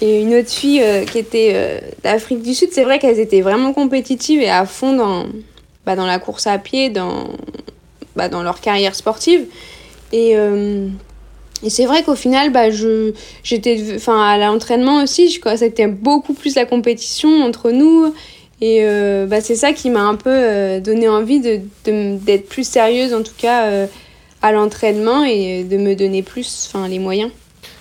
et 0.00 0.22
une 0.22 0.34
autre 0.34 0.50
fille 0.50 0.80
euh, 0.82 1.04
qui 1.04 1.18
était 1.18 1.52
euh, 1.54 1.78
d'Afrique 2.02 2.42
du 2.42 2.54
Sud. 2.54 2.70
C'est 2.72 2.84
vrai 2.84 2.98
qu'elles 2.98 3.18
étaient 3.18 3.40
vraiment 3.40 3.72
compétitives 3.72 4.40
et 4.40 4.50
à 4.50 4.64
fond 4.64 4.92
dans, 4.94 5.26
bah, 5.86 5.96
dans 5.96 6.06
la 6.06 6.18
course 6.18 6.46
à 6.46 6.58
pied, 6.58 6.88
dans, 6.88 7.28
bah, 8.16 8.28
dans 8.28 8.42
leur 8.42 8.60
carrière 8.60 8.94
sportive. 8.94 9.46
Et, 10.12 10.36
euh, 10.36 10.88
et 11.62 11.70
c'est 11.70 11.86
vrai 11.86 12.04
qu'au 12.04 12.14
final, 12.14 12.50
bah, 12.50 12.70
je, 12.70 13.12
j'étais, 13.42 13.82
enfin, 13.96 14.22
à 14.22 14.38
l'entraînement 14.38 15.02
aussi, 15.02 15.30
je, 15.30 15.56
c'était 15.56 15.88
beaucoup 15.88 16.32
plus 16.32 16.54
la 16.54 16.64
compétition 16.64 17.42
entre 17.42 17.70
nous. 17.70 18.14
Et 18.60 18.84
bah, 19.28 19.40
c'est 19.40 19.54
ça 19.54 19.72
qui 19.72 19.88
m'a 19.88 20.02
un 20.02 20.16
peu 20.16 20.80
donné 20.80 21.08
envie 21.08 21.38
de, 21.38 21.60
d'être 21.84 22.48
plus 22.48 22.66
sérieuse, 22.66 23.14
en 23.14 23.22
tout 23.22 23.36
cas, 23.38 23.86
à 24.42 24.52
l'entraînement 24.52 25.24
et 25.24 25.64
de 25.64 25.76
me 25.76 25.94
donner 25.94 26.22
plus 26.22 26.72
les 26.88 26.98
moyens. 26.98 27.30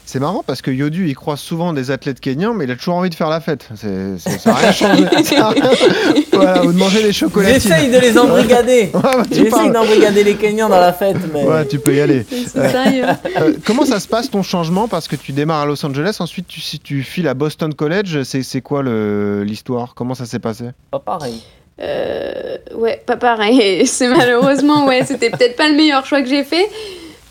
C'est 0.07 0.21
marrant 0.21 0.41
parce 0.41 0.61
que 0.61 0.71
Yodu, 0.71 1.09
il 1.09 1.15
croise 1.15 1.41
souvent 1.41 1.73
des 1.73 1.91
athlètes 1.91 2.21
kenyans, 2.21 2.53
mais 2.53 2.63
il 2.63 2.71
a 2.71 2.77
toujours 2.77 2.95
envie 2.95 3.09
de 3.09 3.15
faire 3.15 3.29
la 3.29 3.41
fête. 3.41 3.67
C'est, 3.75 4.17
c'est, 4.17 4.39
ça 4.39 4.51
n'a 4.51 4.55
rien 4.55 4.71
changé. 4.71 5.03
voilà, 6.31 6.63
ou 6.63 6.71
de 6.71 6.77
manger 6.77 7.03
des 7.03 7.11
chocolats. 7.11 7.49
J'essaye 7.49 7.91
de 7.91 7.97
les 7.99 8.17
embrigader. 8.17 8.89
ouais, 8.93 9.01
bah, 9.01 9.23
J'essaye 9.29 9.69
d'embrigader 9.69 10.23
les 10.23 10.35
Kenyans 10.35 10.69
dans 10.69 10.79
la 10.79 10.93
fête. 10.93 11.17
Mais... 11.33 11.43
Ouais, 11.43 11.67
tu 11.67 11.79
peux 11.79 11.93
y 11.93 11.99
aller. 11.99 12.25
euh, 12.55 13.53
comment 13.65 13.83
ça 13.83 13.99
se 13.99 14.07
passe 14.07 14.31
ton 14.31 14.43
changement? 14.43 14.87
Parce 14.87 15.09
que 15.09 15.17
tu 15.17 15.33
démarres 15.33 15.63
à 15.63 15.65
Los 15.65 15.85
Angeles, 15.85 16.15
ensuite 16.21 16.47
tu, 16.47 16.61
si 16.61 16.79
tu 16.79 17.03
files 17.03 17.27
à 17.27 17.33
Boston 17.33 17.73
College, 17.73 18.23
c'est, 18.23 18.43
c'est 18.43 18.61
quoi 18.61 18.83
le, 18.83 19.43
l'histoire? 19.43 19.93
Comment 19.93 20.15
ça 20.15 20.25
s'est 20.25 20.39
passé? 20.39 20.69
Pas 20.89 20.99
pareil. 20.99 21.43
Euh, 21.79 22.57
ouais, 22.75 23.01
pas 23.05 23.17
pareil. 23.17 23.85
C'est 23.87 24.07
malheureusement, 24.07 24.85
ouais, 24.85 25.03
c'était 25.05 25.29
peut-être 25.29 25.55
pas 25.55 25.69
le 25.69 25.75
meilleur 25.75 26.05
choix 26.05 26.21
que 26.21 26.29
j'ai 26.29 26.43
fait. 26.43 26.67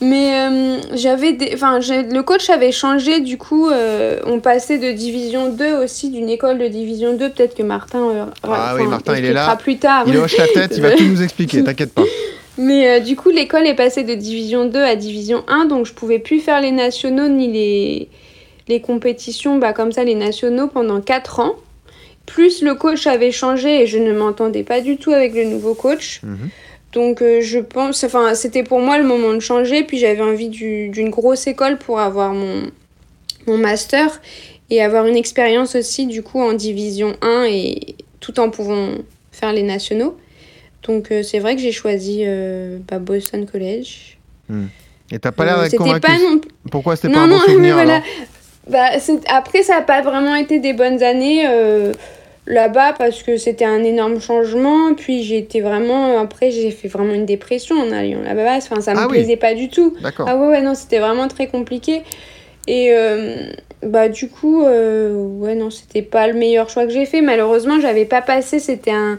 Mais 0.00 0.34
euh, 0.34 0.78
j'avais 0.94 1.32
des... 1.32 1.52
enfin, 1.54 1.78
le 1.80 2.20
coach 2.20 2.50
avait 2.50 2.72
changé, 2.72 3.20
du 3.20 3.38
coup, 3.38 3.70
euh, 3.70 4.20
on 4.26 4.40
passait 4.40 4.76
de 4.76 4.92
division 4.92 5.50
2 5.50 5.82
aussi, 5.82 6.10
d'une 6.10 6.28
école 6.28 6.58
de 6.58 6.68
division 6.68 7.16
2. 7.16 7.30
Peut-être 7.30 7.54
que 7.54 7.62
Martin. 7.62 8.10
Euh, 8.10 8.24
ah 8.42 8.74
oui, 8.76 8.86
Martin, 8.86 9.16
il 9.16 9.24
est 9.24 9.32
là. 9.32 9.56
Plus 9.56 9.78
tard. 9.78 10.04
Il 10.06 10.16
hoche 10.18 10.36
la 10.36 10.48
tête, 10.48 10.74
il 10.76 10.82
va 10.82 10.90
tout 10.92 11.04
nous 11.04 11.22
expliquer, 11.22 11.64
t'inquiète 11.64 11.94
pas. 11.94 12.04
Mais 12.58 13.00
du 13.00 13.16
coup, 13.16 13.30
l'école 13.30 13.66
est 13.66 13.74
passée 13.74 14.02
de 14.02 14.14
division 14.14 14.66
2 14.66 14.80
à 14.80 14.96
division 14.96 15.44
1, 15.48 15.66
donc 15.66 15.86
je 15.86 15.92
pouvais 15.92 16.18
plus 16.18 16.40
faire 16.40 16.60
les 16.60 16.72
nationaux 16.72 17.28
ni 17.28 17.52
les, 17.52 18.08
les 18.68 18.80
compétitions, 18.80 19.58
bah, 19.58 19.72
comme 19.72 19.92
ça, 19.92 20.04
les 20.04 20.14
nationaux 20.14 20.66
pendant 20.66 21.00
4 21.00 21.40
ans. 21.40 21.54
Plus 22.26 22.62
le 22.62 22.74
coach 22.74 23.06
avait 23.06 23.32
changé 23.32 23.82
et 23.82 23.86
je 23.86 23.98
ne 23.98 24.12
m'entendais 24.12 24.64
pas 24.64 24.80
du 24.80 24.96
tout 24.96 25.12
avec 25.12 25.34
le 25.34 25.44
nouveau 25.44 25.74
coach. 25.74 26.20
Mhm. 26.22 26.50
Donc 26.92 27.20
euh, 27.20 27.40
je 27.42 27.58
pense, 27.58 28.04
enfin 28.04 28.34
c'était 28.34 28.62
pour 28.62 28.80
moi 28.80 28.98
le 28.98 29.04
moment 29.04 29.34
de 29.34 29.40
changer, 29.40 29.84
puis 29.84 29.98
j'avais 29.98 30.22
envie 30.22 30.48
d'une 30.48 31.10
grosse 31.10 31.46
école 31.46 31.76
pour 31.76 32.00
avoir 32.00 32.32
mon, 32.32 32.70
mon 33.46 33.58
master 33.58 34.20
et 34.70 34.82
avoir 34.82 35.06
une 35.06 35.16
expérience 35.16 35.76
aussi 35.76 36.06
du 36.06 36.22
coup 36.22 36.40
en 36.40 36.54
division 36.54 37.14
1 37.20 37.44
et 37.50 37.96
tout 38.20 38.40
en 38.40 38.50
pouvant 38.50 38.92
faire 39.30 39.52
les 39.52 39.62
nationaux. 39.62 40.16
Donc 40.84 41.10
euh, 41.10 41.22
c'est 41.22 41.38
vrai 41.38 41.54
que 41.54 41.60
j'ai 41.60 41.72
choisi 41.72 42.22
euh, 42.24 42.78
bah, 42.88 42.98
Boston 42.98 43.46
College. 43.46 44.16
Hmm. 44.48 44.66
Et 45.12 45.18
t'as 45.18 45.32
pas 45.32 45.44
l'air 45.44 45.60
d'être 45.60 45.76
convaincu. 45.76 46.00
Pas 46.00 46.18
non... 46.18 46.40
Pourquoi 46.70 46.96
c'était 46.96 47.12
pas 47.12 47.26
non, 47.26 47.34
un 47.34 47.38
bon 47.38 47.40
souvenir 47.44 47.74
voilà. 47.74 48.00
bah, 48.70 48.86
Après 49.28 49.62
ça 49.62 49.74
n'a 49.74 49.82
pas 49.82 50.00
vraiment 50.00 50.34
été 50.34 50.60
des 50.60 50.72
bonnes 50.72 51.02
années 51.02 51.46
là-bas 52.46 52.94
parce 52.94 53.22
que 53.22 53.36
c'était 53.36 53.64
un 53.64 53.82
énorme 53.82 54.20
changement. 54.20 54.94
Puis 54.94 55.22
j'étais 55.22 55.60
vraiment. 55.60 56.18
Après, 56.18 56.50
j'ai 56.50 56.70
fait 56.70 56.88
vraiment 56.88 57.14
une 57.14 57.26
dépression 57.26 57.76
en 57.76 57.92
allant 57.92 58.22
là-bas. 58.22 58.56
Enfin, 58.56 58.80
ça 58.80 58.94
me 58.94 59.00
ah 59.00 59.08
plaisait 59.08 59.36
pas 59.36 59.54
du 59.54 59.68
tout. 59.68 59.94
Ah 60.18 60.36
ouais, 60.36 60.48
ouais, 60.48 60.62
non, 60.62 60.74
c'était 60.74 60.98
vraiment 60.98 61.28
très 61.28 61.48
compliqué. 61.48 62.02
Et 62.68 62.92
euh, 62.92 63.50
bah, 63.82 64.08
du 64.08 64.28
coup, 64.28 64.64
euh, 64.64 65.12
ouais, 65.14 65.54
non, 65.54 65.70
c'était 65.70 66.02
pas 66.02 66.26
le 66.26 66.34
meilleur 66.34 66.68
choix 66.68 66.86
que 66.86 66.92
j'ai 66.92 67.06
fait. 67.06 67.20
Malheureusement, 67.20 67.80
j'avais 67.80 68.04
pas 68.04 68.22
passé. 68.22 68.58
C'était 68.58 68.92
un. 68.92 69.18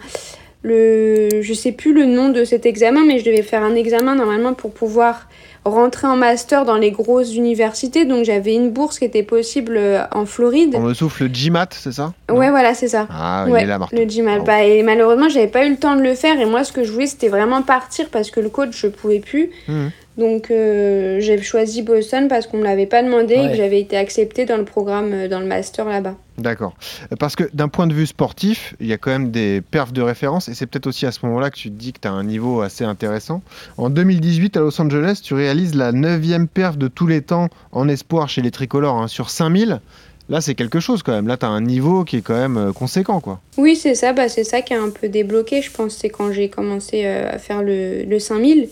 Le, 0.64 1.30
je 1.42 1.54
sais 1.54 1.72
plus 1.72 1.94
le 1.94 2.06
nom 2.06 2.30
de 2.30 2.44
cet 2.44 2.66
examen, 2.66 3.06
mais 3.06 3.20
je 3.20 3.26
devais 3.26 3.44
faire 3.44 3.64
un 3.64 3.76
examen 3.76 4.16
normalement 4.16 4.54
pour 4.54 4.72
pouvoir 4.72 5.30
rentrer 5.70 6.08
en 6.08 6.16
master 6.16 6.66
dans 6.66 6.78
les 6.78 6.92
grosses 6.92 7.36
universités. 7.36 8.06
Donc 8.06 8.26
j'avais 8.26 8.54
une 8.54 8.72
bourse 8.72 9.00
qui 9.00 9.06
était 9.06 9.24
possible 9.24 9.76
euh, 9.78 10.04
en 10.12 10.26
Floride. 10.26 10.76
On 10.76 10.82
me 10.82 10.94
souffle 10.94 11.24
le 11.24 11.30
GMAT, 11.30 11.70
c'est 11.72 11.92
ça? 11.92 12.14
Ouais, 12.30 12.50
voilà, 12.50 12.74
c'est 12.74 12.88
ça. 12.88 13.08
Ah, 13.10 13.46
ouais, 13.48 13.62
il 13.62 13.64
est 13.64 13.68
là, 13.68 13.80
Le 13.92 14.06
GMAT. 14.06 14.40
Bah, 14.40 14.64
et 14.64 14.84
malheureusement, 14.84 15.30
j'avais 15.30 15.48
pas 15.48 15.66
eu 15.66 15.72
le 15.72 15.78
temps 15.78 15.96
de 15.96 16.02
le 16.02 16.16
faire. 16.16 16.40
Et 16.40 16.46
moi, 16.46 16.64
ce 16.64 16.72
que 16.72 16.84
je 16.84 16.92
voulais, 16.92 17.08
c'était 17.08 17.30
vraiment 17.30 17.62
partir 17.62 18.10
parce 18.10 18.32
que 18.32 18.40
le 18.40 18.50
coach, 18.50 18.70
je 18.74 18.88
pouvais 18.88 19.20
plus. 19.20 19.52
Mmh. 19.68 19.88
Donc 20.18 20.50
euh, 20.50 21.20
j'ai 21.20 21.40
choisi 21.42 21.84
Boston 21.84 22.28
parce 22.28 22.48
qu'on 22.48 22.58
me 22.58 22.64
l'avait 22.64 22.88
pas 22.88 23.04
demandé 23.04 23.36
et 23.36 23.50
que 23.50 23.56
j'avais 23.56 23.80
été 23.80 23.96
acceptée 23.98 24.46
dans 24.46 24.58
le 24.58 24.66
programme, 24.66 25.14
euh, 25.14 25.28
dans 25.28 25.40
le 25.40 25.46
master 25.46 25.86
là-bas. 25.86 26.16
D'accord. 26.40 26.76
Parce 27.20 27.36
que 27.36 27.44
d'un 27.54 27.68
point 27.68 27.86
de 27.86 27.94
vue 27.94 28.08
sportif, 28.08 28.76
il 28.80 28.88
y 28.88 28.94
a 28.94 28.98
quand 28.98 29.12
même 29.12 29.30
des 29.30 29.62
perfs 29.62 29.94
de 29.94 30.02
référence 30.02 30.50
et 30.50 30.56
c'est 30.56 30.66
peut-être 30.66 30.88
aussi 30.88 31.06
à 31.06 31.12
ce 31.12 31.26
moment-là 31.28 31.52
que 31.52 31.58
tu 31.58 31.70
te 31.70 31.76
dis 31.76 31.94
que 31.94 32.00
tu 32.00 32.08
as 32.08 32.12
un 32.12 32.24
niveau 32.24 32.62
assez 32.62 32.84
intéressant. 32.84 33.42
En 33.78 33.92
2018 33.92 34.58
à 34.58 34.62
Los 34.62 34.82
Angeles, 34.82 35.22
tu 35.24 35.36
réalises 35.36 35.76
la 35.76 35.92
9 35.92 36.48
perf 36.52 36.78
de 36.78 36.88
tous 36.88 37.08
les 37.08 37.22
temps 37.22 37.50
en 37.72 37.88
espoir 37.88 38.28
chez 38.28 38.42
les 38.42 38.52
tricolores 38.52 38.98
hein, 38.98 39.08
sur 39.08 39.30
5000. 39.30 39.82
Là, 40.30 40.42
c'est 40.42 40.56
quelque 40.56 40.80
chose 40.80 41.04
quand 41.04 41.14
même. 41.14 41.28
Là, 41.28 41.38
tu 41.38 41.46
as 41.46 41.50
un 41.50 41.62
niveau 41.62 42.04
qui 42.04 42.18
est 42.18 42.22
quand 42.22 42.36
même 42.38 42.58
euh, 42.58 42.74
conséquent. 42.74 43.22
quoi. 43.22 43.40
Oui, 43.58 43.76
c'est 43.76 43.96
ça. 43.96 44.14
Bah, 44.14 44.28
c'est 44.28 44.44
ça 44.44 44.62
qui 44.62 44.74
a 44.74 44.82
un 44.82 44.90
peu 44.90 45.08
débloqué, 45.08 45.62
je 45.62 45.72
pense. 45.72 45.96
C'est 45.96 46.10
quand 46.10 46.32
j'ai 46.34 46.50
commencé 46.50 47.06
à 47.06 47.38
faire 47.38 47.64
le, 47.64 48.04
le 48.04 48.20
5000 48.20 48.68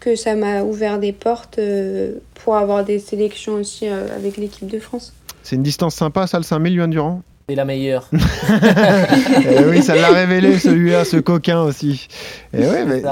que 0.00 0.16
ça 0.16 0.34
m'a 0.34 0.62
ouvert 0.62 0.98
des 0.98 1.12
portes 1.12 1.58
euh, 1.58 2.14
pour 2.34 2.56
avoir 2.56 2.84
des 2.84 2.98
sélections 2.98 3.54
aussi 3.54 3.88
euh, 3.88 4.06
avec 4.16 4.36
l'équipe 4.36 4.68
de 4.68 4.78
France. 4.78 5.12
C'est 5.42 5.56
une 5.56 5.62
distance 5.62 5.94
sympa, 5.94 6.26
ça, 6.26 6.38
le 6.38 6.44
5000, 6.44 6.72
Yohan 6.74 6.88
Durand 6.88 7.22
C'est 7.48 7.54
la 7.54 7.64
meilleure. 7.64 8.08
Eh 9.50 9.64
oui, 9.64 9.82
ça 9.82 9.96
l'a 9.96 10.08
révélé, 10.08 10.58
celui-là, 10.58 11.04
ce 11.04 11.16
coquin 11.16 11.62
aussi. 11.62 12.08
Et 12.52 12.58
eh 12.62 12.66
oui, 12.66 12.76
mais 12.86 13.02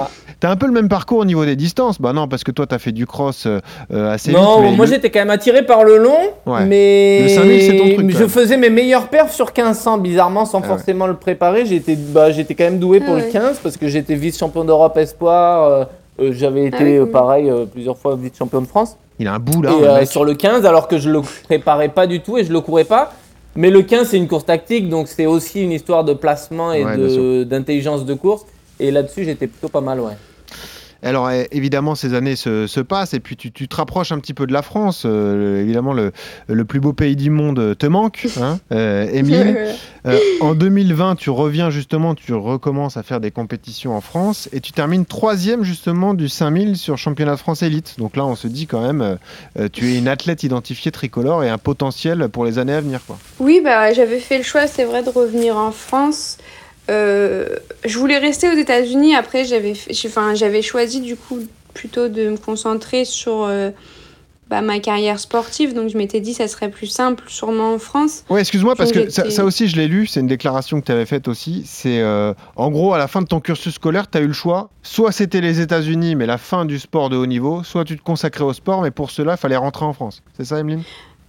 t'as 0.41 0.51
un 0.51 0.57
peu 0.57 0.67
le 0.67 0.73
même 0.73 0.89
parcours 0.89 1.19
au 1.19 1.25
niveau 1.25 1.45
des 1.45 1.57
distances. 1.57 2.01
Bah 2.01 2.13
non, 2.13 2.29
parce 2.29 2.45
que 2.45 2.51
toi, 2.51 2.67
t'as 2.67 2.79
fait 2.79 2.93
du 2.93 3.07
cross 3.07 3.47
euh, 3.47 3.61
assez 3.91 4.31
vite. 4.31 4.39
Non, 4.39 4.73
moi, 4.73 4.87
j'étais 4.87 5.11
quand 5.11 5.21
même 5.21 5.31
attiré 5.31 5.65
par 5.65 5.85
le 5.85 5.99
long. 5.99 6.19
Mais 6.67 7.23
le 7.23 7.29
5000, 7.29 7.63
c'est 7.63 7.77
ton 7.77 7.95
truc. 7.95 8.11
Je 8.11 8.27
faisais 8.27 8.57
mes 8.57 8.71
meilleurs 8.71 9.09
perfs 9.09 9.33
sur 9.33 9.47
1500, 9.47 9.99
bizarrement, 9.99 10.45
sans 10.45 10.61
ah 10.63 10.69
forcément 10.69 11.07
le 11.07 11.17
préparer. 11.17 11.67
J'étais 11.67 11.97
bah, 11.97 12.29
quand 12.33 12.65
même 12.65 12.79
doué 12.79 13.01
pour 13.01 13.17
ah 13.17 13.21
le 13.21 13.33
15 13.33 13.61
parce 13.63 13.77
que 13.77 13.89
j'étais 13.89 14.15
vice-champion 14.15 14.65
d'Europe 14.65 14.97
Espoir 14.99 15.65
euh, 15.65 15.85
j'avais 16.19 16.71
ah 16.73 16.77
été, 16.77 16.97
euh, 16.99 17.07
pareil, 17.07 17.51
euh, 17.51 17.67
plusieurs 17.67 17.97
fois 17.97 18.17
vice-champion 18.17 18.63
de 18.63 18.67
France. 18.67 18.97
Il 19.19 19.29
a 19.29 19.35
un 19.35 19.39
bout 19.39 19.63
là. 19.63 20.05
sur 20.05 20.25
le 20.25 20.35
15, 20.35 20.67
alors 20.67 20.89
que 20.89 20.99
je 20.99 21.11
le 21.11 21.21
préparais 21.45 21.89
pas 21.89 22.07
du 22.07 22.21
tout 22.21 22.39
et 22.39 22.45
je 22.45 22.53
le 22.53 22.61
courais 22.61 22.85
pas. 22.85 23.13
Mais 23.55 23.71
le 23.71 23.83
15, 23.83 24.09
c'est 24.09 24.19
une 24.19 24.29
course 24.29 24.45
tactique, 24.45 24.89
donc 24.89 25.09
c'est 25.09 25.25
aussi 25.25 25.63
une 25.63 25.73
histoire 25.73 26.05
de 26.05 26.13
placement 26.13 26.73
et 26.73 26.85
d'intelligence 27.47 28.05
de, 28.05 28.15
course. 28.15 28.45
Et 28.79 28.91
là-dessus, 28.91 29.25
j'étais 29.25 29.47
plutôt 29.47 29.69
pas 29.69 29.81
mal, 29.81 30.01
ouais. 30.01 30.13
Alors 31.03 31.31
eh, 31.31 31.49
évidemment, 31.53 31.95
ces 31.95 32.15
années 32.15 32.37
se, 32.37 32.81
passent 32.81 33.15
et 33.15 33.21
puis 33.21 33.37
tu, 33.37 33.51
te 33.51 33.77
rapproches 33.77 34.13
un 34.13 34.19
petit 34.19 34.35
peu 34.35 34.47
de 34.47 34.53
la 34.53 34.63
France. 34.63 35.03
Euh, 35.05 35.63
évidemment, 35.63 35.93
le, 35.93 36.65
plus 36.65 36.81
beau 36.81 36.93
pays 36.93 37.17
du 37.17 37.31
monde 37.31 37.77
te 37.79 37.87
manque, 37.87 38.27
hein, 38.41 38.59
euh, 38.73 39.09
Émile. 39.13 39.75
Euh, 40.07 40.19
en 40.41 40.55
2020, 40.55 41.17
tu 41.17 41.31
reviens 41.31 41.71
justement, 41.71 42.15
tu 42.15 42.33
recommences 42.33 42.97
à 42.97 43.03
faire 43.03 43.21
des 43.21 43.31
compétitions 43.31 43.97
en 43.97 44.01
France 44.01 44.49
et 44.53 44.61
tu 44.61 44.73
termines 44.73 45.05
troisième 45.05 45.65
justement 45.65 46.15
du 46.15 46.29
5000 46.29 46.77
sur 46.77 46.97
championnat 46.97 47.33
de 47.33 47.41
France 47.41 47.63
élite. 47.63 47.97
Donc 47.99 48.17
là, 48.17 48.25
on 48.25 48.37
se 48.37 48.47
dit 48.47 48.67
quand 48.67 48.81
même, 48.81 49.19
tu 49.73 49.93
es 49.93 49.99
une 49.99 50.09
athlète 50.09 50.43
identifiée 50.43 50.93
tricolore 50.93 51.45
et 51.45 51.49
un 51.49 51.59
potentiel 51.59 52.29
pour 52.29 52.45
les 52.45 52.59
années 52.59 52.75
à 52.75 52.81
venir. 52.81 53.01
Quoi. 53.07 53.19
Oui, 53.41 53.61
bah, 53.63 53.93
j'avais 53.93 54.19
fait 54.19 54.39
le 54.39 54.45
choix, 54.45 54.67
c'est 54.67 54.85
vrai, 54.85 55.03
de 55.03 55.11
revenir 55.11 55.57
en 55.57 55.73
France. 55.73 56.39
Euh, 56.89 57.56
je 57.87 57.99
voulais 57.99 58.19
rester 58.19 58.49
aux 58.49 58.57
États-Unis. 58.57 59.15
Après, 59.15 59.45
j'avais, 59.45 59.75
enfin, 60.07 60.35
j'avais 60.35 60.63
choisi 60.63 61.01
du 61.01 61.17
coup 61.17 61.41
plutôt 61.75 62.09
de 62.09 62.31
me 62.31 62.37
concentrer 62.37 63.05
sur 63.05 63.45
euh, 63.45 63.71
bah, 64.49 64.63
ma 64.63 64.79
carrière 64.79 65.19
sportive. 65.19 65.75
Donc, 65.75 65.89
je 65.91 65.99
m'étais 65.99 66.21
dit, 66.21 66.35
ça 66.35 66.49
serait 66.49 66.71
plus 66.71 66.87
simple, 66.87 67.25
sûrement 67.27 67.75
en 67.75 67.79
France. 67.79 68.25
Ouais, 68.31 68.41
excuse-moi, 68.41 68.77
parce 68.77 68.93
que 68.93 69.11
ça, 69.11 69.45
aussi, 69.45 69.69
je 69.69 69.77
l'ai 69.77 69.89
lu. 69.89 70.07
C'est 70.07 70.21
une 70.21 70.27
déclaration 70.27 70.81
que 70.81 70.87
tu 70.87 70.93
avais 70.93 71.07
faite 71.07 71.29
aussi. 71.29 71.65
C'est 71.67 72.01
euh, 72.01 72.33
en 72.57 72.71
gros, 72.71 72.95
à 72.95 72.99
la 72.99 73.09
fin 73.09 73.23
de 73.23 73.27
ton 73.27 73.41
cursus 73.41 73.75
scolaire, 73.75 74.11
tu 74.11 74.19
as 74.19 74.21
eu 74.21 74.27
le 74.27 74.33
choix. 74.33 74.71
Soit 74.83 75.13
c'était 75.13 75.41
les 75.41 75.61
États-Unis, 75.61 76.15
mais 76.15 76.27
la 76.27 76.39
fin 76.39 76.65
du 76.65 76.79
sport 76.79 77.11
de 77.11 77.17
haut 77.17 77.27
niveau, 77.27 77.63
soit 77.63 77.85
tu 77.85 77.97
te 77.97 78.03
consacrais 78.03 78.45
au 78.45 78.53
sport, 78.53 78.83
mais 78.83 78.91
pour 78.91 79.11
cela, 79.11 79.33
il 79.33 79.39
fallait 79.39 79.57
rentrer 79.57 79.85
en 79.85 79.93
France. 79.93 80.23
C'est 80.37 80.45
ça, 80.45 80.59
Emeline? 80.59 80.83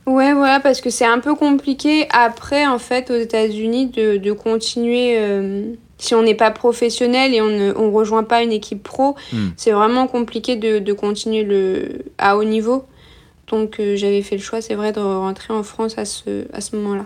Ouais, 0.08 0.34
voilà, 0.34 0.62
parce 0.62 0.80
que 0.80 0.90
c'est 0.90 1.06
un 1.06 1.20
peu 1.20 1.36
compliqué 1.36 2.08
après, 2.12 2.66
en 2.66 2.80
fait, 2.80 3.12
aux 3.12 3.18
États-Unis, 3.18 3.88
de, 3.88 4.16
de 4.16 4.32
continuer. 4.32 5.18
Euh, 5.20 5.74
si 5.98 6.16
on 6.16 6.24
n'est 6.24 6.36
pas 6.36 6.52
professionnel 6.52 7.34
et 7.34 7.42
on 7.42 7.48
ne 7.50 7.74
on 7.76 7.92
rejoint 7.92 8.24
pas 8.24 8.42
une 8.42 8.54
équipe 8.54 8.84
pro, 8.84 9.16
hmm. 9.34 9.50
c'est 9.58 9.72
vraiment 9.72 10.08
compliqué 10.08 10.56
de, 10.56 10.80
de, 10.80 10.94
continuer 10.94 11.44
le, 11.44 12.06
à 12.20 12.38
haut 12.38 12.46
niveau. 12.46 12.86
Donc, 13.48 13.80
euh, 13.80 13.98
j'avais 13.98 14.22
fait 14.22 14.38
le 14.38 14.42
choix, 14.42 14.62
c'est 14.62 14.76
vrai, 14.76 14.94
de 14.94 15.00
rentrer 15.00 15.54
en 15.54 15.64
France 15.64 15.98
à 15.98 16.06
ce, 16.06 16.46
à 16.54 16.62
ce 16.62 16.78
moment-là. 16.78 17.06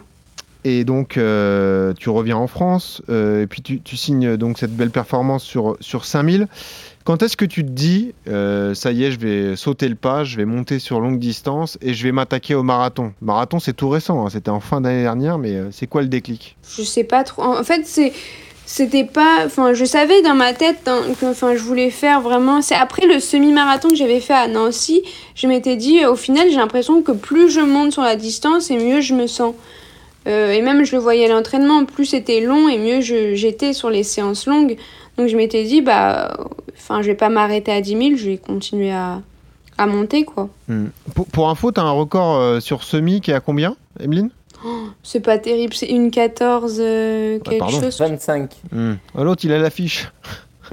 Et 0.63 0.83
donc, 0.83 1.17
euh, 1.17 1.93
tu 1.97 2.09
reviens 2.09 2.37
en 2.37 2.45
France, 2.45 3.01
et 3.09 3.47
puis 3.49 3.63
tu, 3.63 3.81
tu, 3.81 3.97
signes 3.97 4.37
donc 4.37 4.59
cette 4.59 4.75
belle 4.75 4.91
performance 4.91 5.43
sur, 5.43 5.75
sur 5.79 6.05
5000. 6.05 6.47
Quand 7.03 7.23
est-ce 7.23 7.35
que 7.35 7.45
tu 7.45 7.63
te 7.63 7.69
dis, 7.69 8.13
euh, 8.27 8.73
ça 8.73 8.91
y 8.91 9.03
est, 9.03 9.11
je 9.11 9.19
vais 9.19 9.55
sauter 9.55 9.87
le 9.87 9.95
pas, 9.95 10.23
je 10.23 10.37
vais 10.37 10.45
monter 10.45 10.79
sur 10.79 10.99
longue 10.99 11.19
distance 11.19 11.77
et 11.81 11.93
je 11.93 12.03
vais 12.03 12.11
m'attaquer 12.11 12.55
au 12.55 12.63
marathon? 12.63 13.13
Marathon, 13.21 13.59
c'est 13.59 13.73
tout 13.73 13.89
récent, 13.89 14.25
hein, 14.25 14.29
c'était 14.29 14.51
en 14.51 14.59
fin 14.59 14.81
d'année 14.81 15.01
dernière, 15.01 15.37
mais 15.37 15.55
euh, 15.55 15.69
c'est 15.71 15.87
quoi 15.87 16.01
le 16.01 16.07
déclic? 16.07 16.57
Je 16.77 16.83
sais 16.83 17.03
pas 17.03 17.23
trop. 17.23 17.43
En 17.43 17.63
fait, 17.63 17.87
c'était 18.65 19.03
pas 19.03 19.45
enfin 19.45 19.73
je 19.73 19.83
savais 19.83 20.21
dans 20.21 20.35
ma 20.35 20.53
tête 20.53 20.87
hein, 20.87 21.01
que 21.19 21.25
enfin 21.25 21.55
je 21.55 21.61
voulais 21.61 21.89
faire 21.89 22.21
vraiment 22.21 22.61
c'est 22.61 22.75
après 22.75 23.05
le 23.05 23.19
semi-marathon 23.19 23.89
que 23.89 23.95
j'avais 23.95 24.21
fait 24.21 24.33
à 24.33 24.47
Nancy 24.47 25.01
je 25.35 25.47
m'étais 25.47 25.75
dit 25.75 26.05
au 26.05 26.15
final 26.15 26.49
j'ai 26.49 26.55
l'impression 26.55 27.01
que 27.01 27.11
plus 27.11 27.49
je 27.49 27.59
monte 27.59 27.91
sur 27.91 28.03
la 28.03 28.15
distance 28.15 28.71
et 28.71 28.77
mieux 28.77 29.01
je 29.01 29.13
me 29.13 29.27
sens 29.27 29.55
Euh, 30.27 30.51
et 30.51 30.61
même, 30.61 30.85
je 30.85 30.95
le 30.95 31.01
voyais 31.01 31.25
à 31.25 31.29
l'entraînement, 31.29 31.83
plus 31.85 32.05
c'était 32.05 32.41
long 32.41 32.69
et 32.69 32.77
mieux 32.77 33.01
j'étais 33.01 33.73
sur 33.73 33.89
les 33.89 34.03
séances 34.03 34.45
longues. 34.45 34.77
Donc 35.17 35.27
je 35.27 35.35
m'étais 35.37 35.63
dit, 35.63 35.81
bah, 35.81 36.35
enfin, 36.77 37.01
je 37.01 37.07
vais 37.07 37.15
pas 37.15 37.29
m'arrêter 37.29 37.71
à 37.71 37.81
10 37.81 37.89
000, 37.97 38.01
je 38.17 38.25
vais 38.31 38.37
continuer 38.37 38.91
à, 38.91 39.21
à 39.77 39.85
monter, 39.87 40.23
quoi. 40.23 40.49
Hmm. 40.67 40.87
Pour, 41.15 41.25
pour 41.27 41.49
info, 41.49 41.71
t'as 41.71 41.81
un 41.83 41.91
record 41.91 42.37
euh, 42.37 42.59
sur 42.59 42.83
semi 42.83 43.21
qui 43.21 43.31
est 43.31 43.35
à 43.35 43.39
combien, 43.39 43.75
Emeline? 43.99 44.29
Oh, 44.65 44.83
c'est 45.03 45.19
pas 45.21 45.37
terrible, 45.39 45.73
c'est 45.73 45.87
une 45.87 46.11
14 46.11 46.77
euh, 46.79 47.39
quelque 47.39 47.59
pardon. 47.59 47.81
chose. 47.81 47.99
25. 47.99 48.51
Hmm. 48.71 48.93
Ah, 49.17 49.23
L'autre, 49.23 49.43
il 49.43 49.51
a 49.53 49.57
l'affiche. 49.59 50.07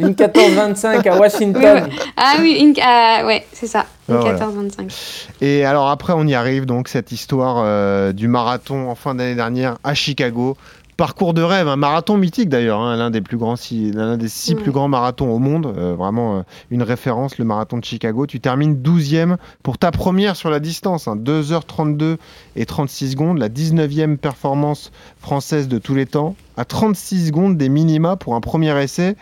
Une 0.00 0.12
14-25 0.12 1.08
à 1.08 1.14
Oui, 1.14 1.18
Washington. 1.18 1.60
ouais. 1.60 1.82
Ah 2.16 2.34
oui, 2.38 2.52
une, 2.60 2.72
ah, 2.80 3.22
ouais, 3.26 3.44
c'est 3.52 3.66
ça, 3.66 3.84
une 4.08 4.14
Ah, 4.14 4.18
voilà. 4.20 4.38
14-25. 4.38 5.26
Et 5.40 5.64
alors 5.64 5.88
après, 5.88 6.12
on 6.12 6.24
y 6.24 6.36
arrive 6.36 6.66
donc 6.66 6.86
cette 6.86 7.10
histoire 7.10 7.56
euh, 7.64 8.12
du 8.12 8.28
marathon 8.28 8.88
en 8.88 8.94
fin 8.94 9.16
d'année 9.16 9.34
dernière 9.34 9.76
à 9.82 9.94
Chicago. 9.94 10.56
Parcours 10.98 11.32
de 11.32 11.42
rêve, 11.42 11.68
un 11.68 11.76
marathon 11.76 12.16
mythique 12.16 12.48
d'ailleurs, 12.48 12.80
hein, 12.80 12.96
l'un 12.96 13.10
des 13.10 13.20
plus 13.20 13.36
grands, 13.36 13.54
six, 13.54 13.92
l'un 13.92 14.16
des 14.16 14.26
six 14.28 14.54
Ouais. 14.54 14.60
plus 14.62 14.72
grands 14.72 14.88
marathons 14.88 15.30
au 15.30 15.38
monde, 15.38 15.72
euh, 15.78 15.94
vraiment 15.94 16.38
euh, 16.38 16.42
une 16.72 16.82
référence, 16.82 17.38
le 17.38 17.44
marathon 17.44 17.78
de 17.78 17.84
Chicago. 17.84 18.26
Tu 18.26 18.40
termines 18.40 18.74
12e 18.74 19.36
pour 19.62 19.78
ta 19.78 19.92
première 19.92 20.34
sur 20.34 20.50
la 20.50 20.58
distance, 20.58 21.06
hein, 21.06 21.14
2h32 21.16 22.16
et 22.56 22.66
36 22.66 23.12
secondes, 23.12 23.38
la 23.38 23.48
19e 23.48 24.16
performance 24.16 24.90
française 25.20 25.68
de 25.68 25.78
tous 25.78 25.94
les 25.94 26.04
temps, 26.06 26.34
à 26.56 26.64
36 26.64 27.28
secondes 27.28 27.56
des 27.56 27.68
minima 27.68 28.16
pour 28.16 28.34
un 28.34 28.40
premier 28.40 28.76
essai. 28.82 29.14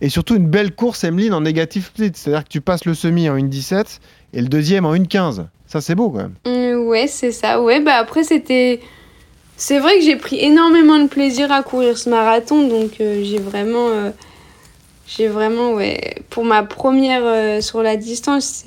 Et 0.00 0.08
surtout 0.08 0.34
une 0.34 0.48
belle 0.48 0.74
course, 0.74 1.04
Emeline, 1.04 1.34
en 1.34 1.42
négatif 1.42 1.88
split, 1.88 2.12
c'est-à-dire 2.14 2.44
que 2.44 2.48
tu 2.48 2.62
passes 2.62 2.86
le 2.86 2.94
semi 2.94 3.28
en 3.28 3.36
1,17 3.36 3.98
et 4.32 4.40
le 4.40 4.48
deuxième 4.48 4.86
en 4.86 4.94
1,15. 4.94 5.44
Ça, 5.66 5.82
c'est 5.82 5.94
beau 5.94 6.08
quand 6.08 6.18
même. 6.22 6.34
Mm, 6.46 6.86
ouais, 6.88 7.06
c'est 7.06 7.32
ça. 7.32 7.60
Ouais, 7.60 7.80
bah 7.82 7.96
après, 8.00 8.24
c'était. 8.24 8.80
C'est 9.60 9.80
vrai 9.80 9.98
que 9.98 10.04
j'ai 10.04 10.16
pris 10.16 10.38
énormément 10.42 10.98
de 10.98 11.08
plaisir 11.08 11.50
à 11.50 11.62
courir 11.64 11.98
ce 11.98 12.08
marathon, 12.08 12.68
donc 12.68 12.92
euh, 13.00 13.22
j'ai 13.24 13.38
vraiment. 13.38 13.88
euh, 13.88 14.10
J'ai 15.08 15.26
vraiment, 15.26 15.72
ouais. 15.72 16.14
Pour 16.30 16.44
ma 16.44 16.62
première 16.62 17.22
euh, 17.24 17.60
sur 17.60 17.82
la 17.82 17.96
distance, 17.96 18.64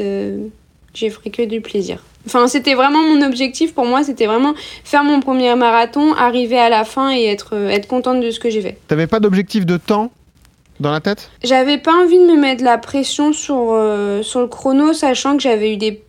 j'ai 0.93 1.09
pris 1.09 1.31
que 1.31 1.43
du 1.43 1.61
plaisir. 1.61 2.03
Enfin, 2.27 2.47
c'était 2.47 2.73
vraiment 2.73 3.01
mon 3.01 3.21
objectif 3.25 3.73
pour 3.73 3.85
moi, 3.85 4.03
c'était 4.03 4.25
vraiment 4.25 4.53
faire 4.83 5.03
mon 5.03 5.21
premier 5.21 5.55
marathon, 5.55 6.13
arriver 6.13 6.59
à 6.59 6.69
la 6.69 6.83
fin 6.83 7.15
et 7.15 7.23
être, 7.25 7.53
être 7.55 7.87
contente 7.87 8.19
de 8.21 8.29
ce 8.29 8.39
que 8.39 8.49
j'ai 8.49 8.61
fait. 8.61 8.77
T'avais 8.87 9.07
pas 9.07 9.19
d'objectif 9.19 9.65
de 9.65 9.77
temps 9.77 10.11
dans 10.79 10.91
la 10.91 10.99
tête? 10.99 11.29
J'avais 11.43 11.77
pas 11.77 11.93
envie 11.93 12.17
de 12.19 12.25
me 12.25 12.35
mettre 12.37 12.63
la 12.63 12.77
pression 12.77 13.31
sur, 13.33 13.55
sur 14.23 14.41
le 14.41 14.47
chrono, 14.47 14.93
sachant 14.93 15.37
que 15.37 15.41
j'avais 15.43 15.73
eu 15.73 15.77
des 15.77 16.03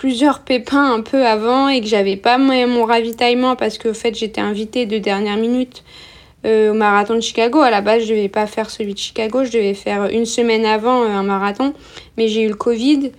plusieurs 0.00 0.40
pépins 0.40 0.94
un 0.94 1.02
peu 1.02 1.26
avant 1.26 1.68
et 1.68 1.82
que 1.82 1.86
j'avais 1.86 2.16
pas 2.16 2.38
mon, 2.38 2.86
ravitaillement 2.86 3.54
parce 3.54 3.76
que 3.76 3.92
fait 3.92 4.14
j'étais 4.14 4.40
invitée 4.40 4.86
de 4.86 4.96
dernière 4.96 5.36
minute 5.36 5.84
euh, 6.46 6.70
au 6.70 6.74
marathon 6.74 7.16
de 7.16 7.20
Chicago. 7.20 7.60
À 7.60 7.70
la 7.70 7.82
base, 7.82 8.04
je 8.04 8.14
devais 8.14 8.30
pas 8.30 8.46
faire 8.46 8.70
celui 8.70 8.94
de 8.94 8.98
Chicago, 8.98 9.44
je 9.44 9.52
devais 9.52 9.74
faire 9.74 10.06
une 10.06 10.24
semaine 10.24 10.64
avant 10.64 11.02
euh, 11.02 11.08
un 11.08 11.22
marathon, 11.22 11.74
mais 12.16 12.28
j'ai 12.28 12.44
eu 12.44 12.48
le 12.48 12.54
Covid. 12.54 13.12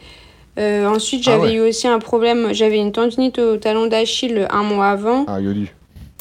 Euh, 0.58 0.88
ensuite, 0.88 1.22
Ah 1.28 1.34
j'avais 1.34 1.50
ouais. 1.50 1.54
eu 1.54 1.60
aussi 1.60 1.88
un 1.88 2.00
problème, 2.00 2.52
j'avais 2.52 2.80
une 2.80 2.91
tendinite 2.91 3.38
au 3.38 3.58
talon 3.58 3.86
d'Achille 3.86 4.48
un 4.50 4.63
mois 4.63 4.89
avant. 4.89 5.26
Ah, 5.28 5.38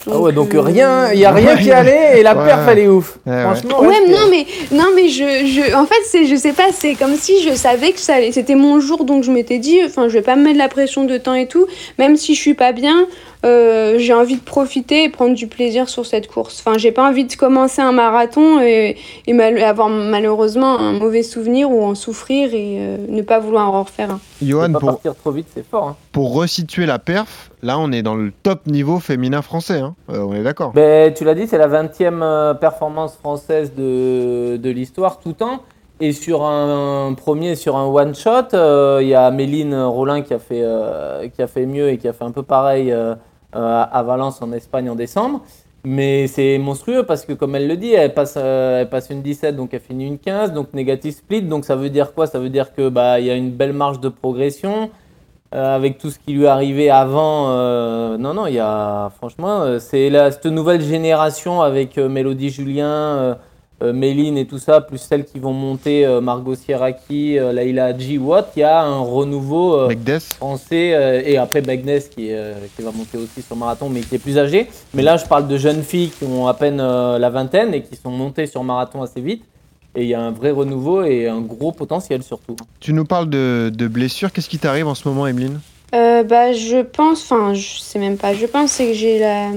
Yodu. 0.06 0.16
Ah 0.16 0.20
ouais, 0.20 0.32
donc 0.32 0.54
euh, 0.54 0.60
rien, 0.60 1.12
il 1.12 1.18
y 1.20 1.24
a 1.24 1.32
rien 1.32 1.56
qui 1.56 1.70
allait 1.80 2.18
et 2.18 2.22
la 2.22 2.36
Ouais. 2.36 2.46
perf 2.46 2.68
elle 2.70 2.78
est 2.78 2.88
ouf. 2.88 3.18
Ouais, 3.26 3.32
ouais. 3.32 3.42
Franchement, 3.42 3.80
Ouais, 3.80 3.88
ouais, 3.88 4.08
non 4.08 4.18
mais 4.30 4.46
non 4.72 4.86
mais 4.94 5.08
je, 5.08 5.24
je 5.46 5.74
en 5.74 5.84
fait 5.86 6.00
c'est 6.06 6.26
je 6.26 6.36
sais 6.36 6.52
pas 6.52 6.68
c'est 6.72 6.94
comme 6.94 7.16
si 7.16 7.42
je 7.42 7.54
savais 7.54 7.92
que 7.92 8.00
ça 8.00 8.14
allait 8.14 8.32
c'était 8.32 8.54
mon 8.54 8.80
jour 8.80 9.04
donc 9.04 9.24
je 9.24 9.30
m'étais 9.30 9.58
dit 9.58 9.78
enfin 9.84 10.08
je 10.08 10.14
vais 10.14 10.22
pas 10.22 10.36
me 10.36 10.44
mettre 10.44 10.58
la 10.58 10.68
pression 10.68 11.04
de 11.04 11.16
temps 11.18 11.34
et 11.34 11.46
tout 11.46 11.66
même 11.98 12.16
si 12.16 12.34
je 12.34 12.40
suis 12.40 12.54
pas 12.54 12.72
bien 12.72 13.06
euh, 13.44 13.96
j'ai 13.98 14.12
envie 14.12 14.36
de 14.36 14.40
profiter 14.42 15.04
et 15.04 15.08
prendre 15.08 15.34
du 15.34 15.46
plaisir 15.46 15.88
sur 15.88 16.04
cette 16.04 16.28
course 16.28 16.60
enfin 16.64 16.76
j'ai 16.76 16.92
pas 16.92 17.08
envie 17.08 17.24
de 17.24 17.34
commencer 17.34 17.80
un 17.80 17.92
marathon 17.92 18.60
et, 18.60 18.96
et 19.26 19.32
mal- 19.32 19.62
avoir 19.62 19.88
malheureusement 19.88 20.78
un 20.78 20.92
mauvais 20.92 21.22
souvenir 21.22 21.70
ou 21.70 21.82
en 21.82 21.94
souffrir 21.94 22.52
et 22.52 22.76
euh, 22.80 22.96
ne 23.08 23.22
pas 23.22 23.38
vouloir 23.38 23.72
en 23.72 23.82
refaire 23.82 24.10
un 24.10 24.20
Johan, 24.42 24.72
pas 24.72 24.78
pour, 24.80 24.88
partir 24.90 25.14
trop 25.16 25.30
vite, 25.30 25.46
c'est 25.54 25.64
fort. 25.66 25.88
hein. 25.88 25.96
pour 26.12 26.34
resituer 26.34 26.84
la 26.84 26.98
perf, 26.98 27.50
là 27.62 27.78
on 27.78 27.92
est 27.92 28.02
dans 28.02 28.14
le 28.14 28.30
top 28.42 28.66
niveau 28.66 28.98
féminin 28.98 29.40
français, 29.42 29.78
hein. 29.80 29.94
Euh, 30.10 30.18
on 30.22 30.34
est 30.34 30.42
d'accord. 30.42 30.72
Ben, 30.72 31.12
tu 31.14 31.24
l'as 31.24 31.34
dit, 31.34 31.46
c'est 31.46 31.58
la 31.58 31.68
20e 31.68 32.20
euh, 32.22 32.52
performance 32.54 33.16
française 33.16 33.72
de, 33.74 34.58
de 34.58 34.70
l'histoire 34.70 35.18
tout 35.18 35.32
temps. 35.32 35.60
Et 36.02 36.12
sur 36.12 36.44
un, 36.46 37.12
premier, 37.12 37.56
sur 37.56 37.76
un 37.76 37.84
one 37.86 38.14
shot, 38.14 38.54
euh, 38.54 39.00
il 39.02 39.08
y 39.08 39.14
a 39.14 39.30
Méline 39.30 39.74
Rollin 39.74 40.22
qui 40.22 40.32
a, 40.32 40.38
fait, 40.38 40.62
euh, 40.62 41.28
qui 41.28 41.42
a 41.42 41.46
fait 41.46 41.66
mieux 41.66 41.90
et 41.90 41.98
qui 41.98 42.08
a 42.08 42.14
fait 42.14 42.24
un 42.24 42.30
peu 42.30 42.42
pareil 42.42 42.90
à 43.52 44.02
Valence 44.02 44.40
en 44.42 44.52
Espagne 44.52 44.90
en 44.90 44.94
décembre. 44.94 45.42
Mais 45.84 46.26
c'est 46.26 46.58
monstrueux 46.58 47.04
parce 47.04 47.24
que, 47.24 47.32
comme 47.32 47.54
elle 47.54 47.66
le 47.66 47.76
dit, 47.76 47.92
elle 47.94 48.12
passe, 48.12 48.34
euh, 48.36 48.82
elle 48.82 48.90
passe 48.90 49.08
une 49.08 49.22
17, 49.22 49.56
donc 49.56 49.72
elle 49.72 49.80
finit 49.80 50.06
une 50.06 50.18
15, 50.18 50.52
donc 50.52 50.74
négative 50.74 51.12
split. 51.12 51.42
Donc 51.42 51.64
ça 51.64 51.74
veut 51.74 51.88
dire 51.88 52.12
quoi? 52.12 52.26
Ça 52.26 52.38
veut 52.38 52.50
dire 52.50 52.74
que 52.74 52.90
bah, 52.90 53.18
y 53.18 53.30
a 53.30 53.34
une 53.34 53.50
belle 53.50 53.72
marge 53.72 54.00
de 54.00 54.08
progression. 54.08 54.90
Euh, 55.52 55.74
avec 55.74 55.98
tout 55.98 56.10
ce 56.10 56.18
qui 56.20 56.32
lui 56.32 56.44
est 56.44 56.46
arrivé 56.46 56.90
avant, 56.90 57.50
euh, 57.50 58.16
non, 58.18 58.34
non, 58.34 58.46
il 58.46 58.54
y 58.54 58.60
a, 58.60 59.10
franchement, 59.16 59.62
euh, 59.62 59.80
c'est 59.80 60.08
cette 60.30 60.46
nouvelle 60.46 60.80
génération 60.80 61.60
avec 61.60 61.98
euh, 61.98 62.08
Mélodie 62.08 62.50
Julien, 62.50 62.86
euh, 62.86 63.34
euh, 63.34 63.34
Méline 63.82 64.36
et 64.36 64.46
tout 64.46 64.58
ça, 64.58 64.80
plus 64.80 64.98
celles 64.98 65.24
qui 65.24 65.38
vont 65.38 65.52
monter, 65.52 66.04
euh, 66.04 66.20
Margot 66.20 66.54
Sierraki, 66.54 67.38
euh, 67.38 67.52
Laila 67.52 67.86
Hadji 67.86 68.18
ou 68.18 68.34
autre, 68.34 68.48
il 68.56 68.60
y 68.60 68.62
a 68.62 68.82
un 68.82 69.00
renouveau 69.00 69.74
euh, 69.74 70.18
français, 70.36 70.92
euh, 70.94 71.22
et 71.24 71.38
après 71.38 71.62
Begnes 71.62 72.00
qui, 72.14 72.32
euh, 72.32 72.54
qui 72.76 72.82
va 72.82 72.92
monter 72.92 73.16
aussi 73.18 73.42
sur 73.42 73.56
marathon, 73.56 73.88
mais 73.88 74.00
qui 74.00 74.14
est 74.16 74.18
plus 74.18 74.38
âgé. 74.38 74.68
Mais 74.92 75.02
là, 75.02 75.16
je 75.16 75.24
parle 75.24 75.48
de 75.48 75.56
jeunes 75.56 75.82
filles 75.82 76.10
qui 76.10 76.24
ont 76.24 76.46
à 76.46 76.54
peine 76.54 76.80
euh, 76.80 77.18
la 77.18 77.30
vingtaine 77.30 77.72
et 77.74 77.82
qui 77.82 77.96
sont 77.96 78.10
montées 78.10 78.46
sur 78.46 78.62
marathon 78.62 79.02
assez 79.02 79.20
vite. 79.20 79.44
Et 79.96 80.02
il 80.02 80.08
y 80.08 80.14
a 80.14 80.20
un 80.20 80.30
vrai 80.30 80.52
renouveau 80.52 81.02
et 81.02 81.26
un 81.26 81.40
gros 81.40 81.72
potentiel 81.72 82.22
surtout. 82.22 82.54
Tu 82.78 82.92
nous 82.92 83.04
parles 83.04 83.28
de, 83.28 83.72
de 83.74 83.88
blessures, 83.88 84.30
qu'est-ce 84.30 84.48
qui 84.48 84.58
t'arrive 84.58 84.86
en 84.86 84.94
ce 84.94 85.08
moment, 85.08 85.26
Emeline? 85.26 85.58
Euh, 85.92 86.22
bah, 86.22 86.52
je 86.52 86.82
pense, 86.82 87.24
enfin, 87.24 87.54
je 87.54 87.78
sais 87.80 87.98
même 87.98 88.16
pas, 88.16 88.32
je 88.32 88.46
pense 88.46 88.70
c'est 88.70 88.86
que 88.86 88.94
j'ai 88.94 89.18
la. 89.18 89.48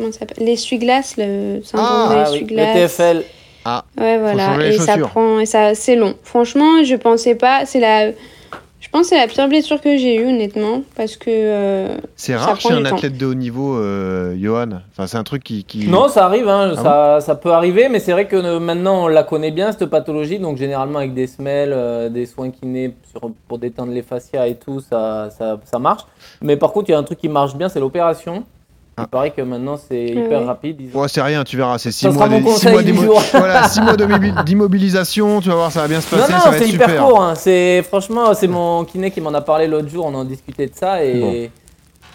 Comment 0.00 0.12
ça 0.12 0.20
s'appelle 0.20 0.44
L'essuie-glace, 0.46 1.14
le 1.18 1.60
syndrome 1.62 1.88
Ah, 1.90 2.08
de 2.08 2.14
oui, 2.14 2.18
l'essuie-glace. 2.40 2.74
le 2.76 2.80
TFL. 2.80 3.24
Ah, 3.64 3.84
Ouais, 3.98 4.18
voilà. 4.18 4.66
Et 4.66 4.78
ça 4.78 4.96
prend. 4.98 5.38
Et 5.38 5.46
ça, 5.46 5.74
c'est 5.74 5.96
long. 5.96 6.14
Franchement, 6.22 6.82
je 6.84 6.96
pensais 6.96 7.34
pas. 7.34 7.66
C'est 7.66 7.80
la. 7.80 8.12
Je 8.82 8.88
pense 8.88 9.02
que 9.02 9.08
c'est 9.08 9.18
la 9.18 9.26
pire 9.26 9.46
blessure 9.46 9.78
que 9.82 9.98
j'ai 9.98 10.16
eue, 10.16 10.26
honnêtement. 10.26 10.80
Parce 10.96 11.18
que. 11.18 11.28
euh, 11.28 11.98
C'est 12.16 12.34
rare 12.34 12.58
chez 12.58 12.72
un 12.72 12.82
temps. 12.82 12.96
athlète 12.96 13.18
de 13.18 13.26
haut 13.26 13.34
niveau, 13.34 13.76
euh, 13.76 14.34
Johan. 14.40 14.80
Enfin, 14.92 15.06
c'est 15.06 15.18
un 15.18 15.22
truc 15.24 15.44
qui. 15.44 15.64
qui- 15.64 15.86
Non, 15.88 16.08
ça 16.08 16.24
arrive, 16.24 16.48
hein, 16.48 16.72
Ah 16.78 16.82
ça, 16.82 17.18
ça 17.20 17.34
peut 17.34 17.52
arriver, 17.52 17.90
mais 17.90 17.98
c'est 18.00 18.12
vrai 18.12 18.26
que 18.26 18.36
euh, 18.36 18.58
maintenant 18.58 19.04
on 19.04 19.08
la 19.08 19.22
connaît 19.22 19.50
bien 19.50 19.70
cette 19.72 19.84
pathologie, 19.84 20.38
donc 20.38 20.56
généralement 20.56 20.98
avec 21.00 21.12
des 21.12 21.26
semelles, 21.26 21.74
euh, 21.74 22.08
des 22.08 22.24
soins 22.24 22.50
kinés 22.50 22.94
sur- 23.10 23.30
pour 23.46 23.58
détendre 23.58 23.92
les 23.92 24.02
fascias 24.02 24.46
et 24.46 24.54
tout, 24.54 24.80
ça, 24.80 25.28
ça, 25.36 25.60
ça 25.70 25.78
marche. 25.78 26.04
Mais 26.40 26.56
par 26.56 26.72
contre, 26.72 26.88
il 26.88 26.92
y 26.92 26.94
a 26.94 26.98
un 26.98 27.04
truc 27.04 27.18
qui 27.18 27.28
marche 27.28 27.54
bien, 27.54 27.68
c'est 27.68 27.80
l'opération. 27.80 28.44
Il 29.02 29.08
paraît 29.08 29.30
que 29.30 29.42
maintenant 29.42 29.78
c'est 29.88 30.04
hyper 30.06 30.44
rapide. 30.46 30.80
ils- 30.80 30.96
Ouais, 30.96 31.08
c'est 31.08 31.22
rien, 31.22 31.44
tu 31.44 31.56
verras, 31.56 31.78
c'est 31.78 31.92
6 31.92 32.06
Ça 32.06 32.10
mois, 32.10 32.28
d'immobilisation, 34.44 35.40
tu 35.40 35.48
vas 35.48 35.54
voir, 35.54 35.72
ça 35.72 35.82
va 35.82 35.88
bien 35.88 36.00
se 36.00 36.14
Non, 36.14 36.20
passer, 36.22 36.32
non, 36.32 36.38
ça 36.40 36.50
va 36.50 36.58
c'est 36.58 36.64
être 36.64 36.74
hyper 36.74 36.88
super. 36.88 37.06
court. 37.06 37.22
hein. 37.22 37.34
C'est 37.34 37.82
franchement, 37.86 38.34
c'est 38.34 38.48
mon 38.48 38.84
kiné 38.84 39.10
qui 39.10 39.20
m'en 39.20 39.32
a 39.34 39.40
parlé 39.40 39.66
l'autre 39.66 39.88
jour. 39.88 40.06
On 40.06 40.14
en 40.14 40.24
discutait 40.24 40.66
de 40.66 40.72
ça 40.74 41.04
et. 41.04 41.20
Bon. 41.20 41.48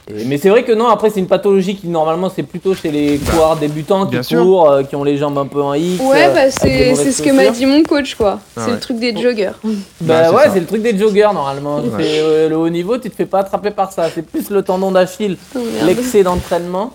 Et- 0.09 0.25
mais 0.25 0.37
c'est 0.37 0.49
vrai 0.49 0.63
que 0.63 0.71
non, 0.71 0.87
après 0.87 1.09
c'est 1.09 1.19
une 1.19 1.27
pathologie 1.27 1.75
qui 1.75 1.87
normalement 1.87 2.29
c'est 2.33 2.43
plutôt 2.43 2.73
chez 2.75 2.91
les 2.91 3.17
coureurs 3.17 3.55
débutants 3.57 4.05
qui 4.05 4.11
bien 4.17 4.21
courent, 4.41 4.69
euh, 4.69 4.83
qui 4.83 4.95
ont 4.95 5.03
les 5.03 5.17
jambes 5.17 5.37
un 5.37 5.47
peu 5.47 5.61
en 5.61 5.73
X. 5.73 6.01
Ouais, 6.03 6.25
euh, 6.27 6.33
bah, 6.33 6.51
c'est 6.51 7.11
ce 7.11 7.21
que 7.21 7.31
m'a 7.31 7.47
dit 7.49 7.65
mon 7.65 7.83
coach, 7.83 8.15
quoi. 8.15 8.39
Ah 8.55 8.61
c'est 8.61 8.65
ouais. 8.67 8.71
le 8.73 8.79
truc 8.79 8.99
des 8.99 9.15
joggers. 9.19 9.51
Bah 10.01 10.25
c'est 10.29 10.35
ouais, 10.35 10.43
c'est 10.53 10.59
le 10.59 10.65
truc 10.65 10.81
des 10.81 10.97
joggers 10.97 11.29
normalement. 11.33 11.77
Ouais. 11.77 11.89
C'est, 11.99 12.19
euh, 12.19 12.49
le 12.49 12.57
haut 12.57 12.69
niveau, 12.69 12.97
tu 12.97 13.09
te 13.09 13.15
fais 13.15 13.25
pas 13.25 13.39
attraper 13.39 13.71
par 13.71 13.91
ça. 13.91 14.09
C'est 14.13 14.21
plus 14.25 14.49
le 14.49 14.61
tendon 14.61 14.91
d'Achille, 14.91 15.37
Oh, 15.55 15.59
l'excès 15.85 16.23
d'entraînement. 16.23 16.91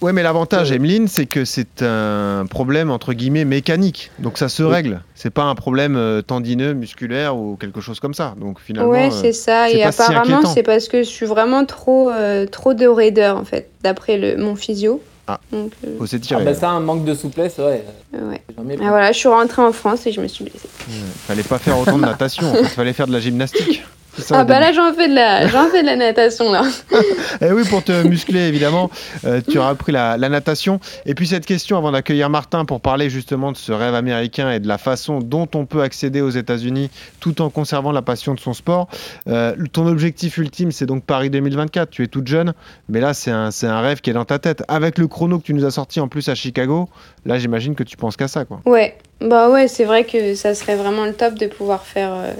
Ouais, 0.00 0.12
mais 0.14 0.22
l'avantage, 0.22 0.72
Emeline, 0.72 1.08
c'est 1.08 1.26
que 1.26 1.44
c'est 1.44 1.82
un 1.82 2.46
problème 2.48 2.90
entre 2.90 3.12
guillemets 3.12 3.44
mécanique. 3.44 4.10
Donc 4.18 4.38
ça 4.38 4.48
se 4.48 4.62
règle. 4.62 5.02
C'est 5.14 5.30
pas 5.30 5.42
un 5.44 5.54
problème 5.54 5.96
euh, 5.96 6.22
tendineux, 6.22 6.72
musculaire 6.72 7.36
ou 7.36 7.56
quelque 7.56 7.80
chose 7.82 8.00
comme 8.00 8.14
ça. 8.14 8.34
Donc 8.40 8.60
finalement. 8.60 8.90
Ouais, 8.90 9.08
euh, 9.08 9.10
c'est 9.10 9.32
ça. 9.32 9.68
Et 9.68 9.76
si 9.76 9.82
apparemment, 9.82 10.46
c'est 10.46 10.62
parce 10.62 10.88
que 10.88 11.02
je 11.02 11.08
suis 11.08 11.26
vraiment 11.26 11.64
trop, 11.66 12.10
euh, 12.10 12.46
trop 12.46 12.72
de 12.72 12.86
raideur, 12.86 13.36
en 13.36 13.44
fait, 13.44 13.68
d'après 13.82 14.16
le- 14.16 14.36
mon 14.38 14.56
physio. 14.56 15.02
Ah. 15.26 15.38
Donc, 15.52 15.72
euh, 15.86 15.98
Faut 15.98 16.04
Ah 16.04 16.06
s'étirer. 16.08 16.44
bah 16.44 16.54
ça, 16.54 16.70
un 16.70 16.80
manque 16.80 17.04
de 17.04 17.14
souplesse, 17.14 17.58
ouais. 17.58 17.84
ouais. 18.14 18.42
Ah, 18.58 18.62
voilà, 18.88 19.12
je 19.12 19.18
suis 19.18 19.28
rentrée 19.28 19.62
en 19.62 19.72
France 19.72 20.06
et 20.06 20.12
je 20.12 20.20
me 20.20 20.26
suis 20.28 20.44
blessée. 20.44 20.68
Ouais, 20.88 20.94
Fallait 21.26 21.42
pas 21.42 21.58
faire 21.58 21.78
autant 21.78 21.98
de 21.98 22.02
natation, 22.04 22.50
en 22.50 22.54
fait, 22.54 22.64
fallait 22.64 22.92
faire 22.94 23.06
de 23.06 23.12
la 23.12 23.20
gymnastique. 23.20 23.84
Ah 24.30 24.44
bah 24.44 24.60
là 24.60 24.72
j'en 24.72 24.92
fais 24.92 25.08
de 25.08 25.14
la, 25.14 25.46
j'en 25.46 25.68
fais 25.68 25.82
de 25.82 25.86
la 25.86 25.96
natation 25.96 26.50
là. 26.50 26.62
et 26.92 26.96
eh 27.46 27.52
oui, 27.52 27.62
pour 27.68 27.82
te 27.82 28.06
muscler 28.06 28.40
évidemment, 28.40 28.90
euh, 29.24 29.40
tu 29.46 29.58
auras 29.58 29.70
appris 29.70 29.92
la, 29.92 30.16
natation. 30.18 30.80
Et 31.06 31.14
puis 31.14 31.26
cette 31.26 31.46
question 31.46 31.76
avant 31.76 31.92
d'accueillir 31.92 32.30
Martin 32.30 32.64
pour 32.64 32.80
parler 32.80 33.10
justement 33.10 33.52
de 33.52 33.56
ce 33.56 33.72
rêve 33.72 33.94
américain 33.94 34.50
et 34.50 34.60
de 34.60 34.68
la 34.68 34.78
façon 34.78 35.20
dont 35.20 35.48
on 35.54 35.66
peut 35.66 35.82
accéder 35.82 36.20
aux 36.20 36.30
États-Unis 36.30 36.90
tout 37.20 37.42
en 37.42 37.50
conservant 37.50 37.92
la 37.92 38.02
passion 38.02 38.34
de 38.34 38.40
son 38.40 38.52
sport. 38.52 38.88
Euh, 39.28 39.54
ton 39.72 39.86
objectif 39.86 40.38
ultime, 40.38 40.72
c'est 40.72 40.86
donc 40.86 41.04
Paris 41.04 41.30
2024. 41.30 41.90
Tu 41.90 42.02
es 42.02 42.06
toute 42.06 42.26
jeune, 42.26 42.52
mais 42.88 43.00
là 43.00 43.14
c'est 43.14 43.30
un, 43.30 43.50
c'est 43.50 43.66
un 43.66 43.80
rêve 43.80 44.00
qui 44.00 44.10
est 44.10 44.14
dans 44.14 44.24
ta 44.24 44.38
tête. 44.38 44.62
Avec 44.68 44.98
le 44.98 45.08
chrono 45.08 45.38
que 45.38 45.44
tu 45.44 45.54
nous 45.54 45.64
as 45.64 45.70
sorti 45.70 46.00
en 46.00 46.08
plus 46.08 46.28
à 46.28 46.34
Chicago, 46.34 46.88
là 47.24 47.38
j'imagine 47.38 47.74
que 47.74 47.84
tu 47.84 47.96
penses 47.96 48.16
qu'à 48.16 48.28
ça, 48.28 48.44
quoi. 48.44 48.60
Ouais, 48.66 48.96
bah 49.20 49.50
ouais, 49.50 49.68
c'est 49.68 49.84
vrai 49.84 50.04
que 50.04 50.34
ça 50.34 50.54
serait 50.54 50.76
vraiment 50.76 51.04
le 51.04 51.12
top 51.12 51.34
de 51.34 51.46
pouvoir 51.46 51.84
faire. 51.84 52.12
Euh, 52.12 52.32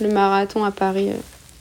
le 0.00 0.08
marathon 0.10 0.64
à 0.64 0.70
Paris 0.70 1.10
euh, 1.10 1.16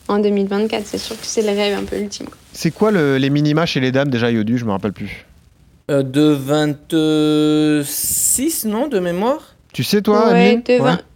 en 0.07 0.19
2024. 0.19 0.85
C'est 0.85 0.97
sûr 0.97 1.19
que 1.19 1.25
c'est 1.25 1.41
le 1.41 1.49
rêve 1.49 1.77
un 1.77 1.83
peu 1.83 1.97
ultime. 1.97 2.27
C'est 2.53 2.71
quoi 2.71 2.91
les 2.91 3.29
minima 3.29 3.65
chez 3.65 3.79
les 3.79 3.91
dames 3.91 4.09
déjà, 4.09 4.31
Yodu 4.31 4.57
Je 4.57 4.65
me 4.65 4.71
rappelle 4.71 4.93
plus. 4.93 5.25
Euh, 5.91 6.01
de 6.01 6.21
26, 7.81 8.65
non, 8.65 8.87
de 8.87 8.99
mémoire 8.99 9.57
Tu 9.73 9.83
sais, 9.83 10.01
toi, 10.01 10.31
ouais, 10.31 10.63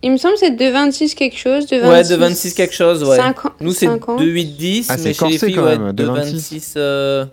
Il 0.02 0.12
me 0.12 0.18
semble 0.18 0.34
que 0.34 0.42
c'est 0.42 0.58
de 0.58 0.72
26 0.72 1.16
quelque 1.16 1.38
chose. 1.38 1.68
De 1.68 1.78
26... 1.78 1.90
Ouais, 1.90 2.04
de 2.04 2.16
26 2.20 2.54
quelque 2.54 2.76
chose, 2.76 3.02
ouais. 3.06 3.18
Nous, 3.62 3.72
c'est 3.72 3.88
de 3.88 4.26
8, 4.26 4.46
10, 4.58 4.88
ah, 4.90 4.98
chez 4.98 5.04
les 5.04 5.14
filles, 5.38 5.54
quand 5.54 5.64
même, 5.64 5.94
de 5.94 6.04
26. 6.04 6.74
Euh, 6.76 7.26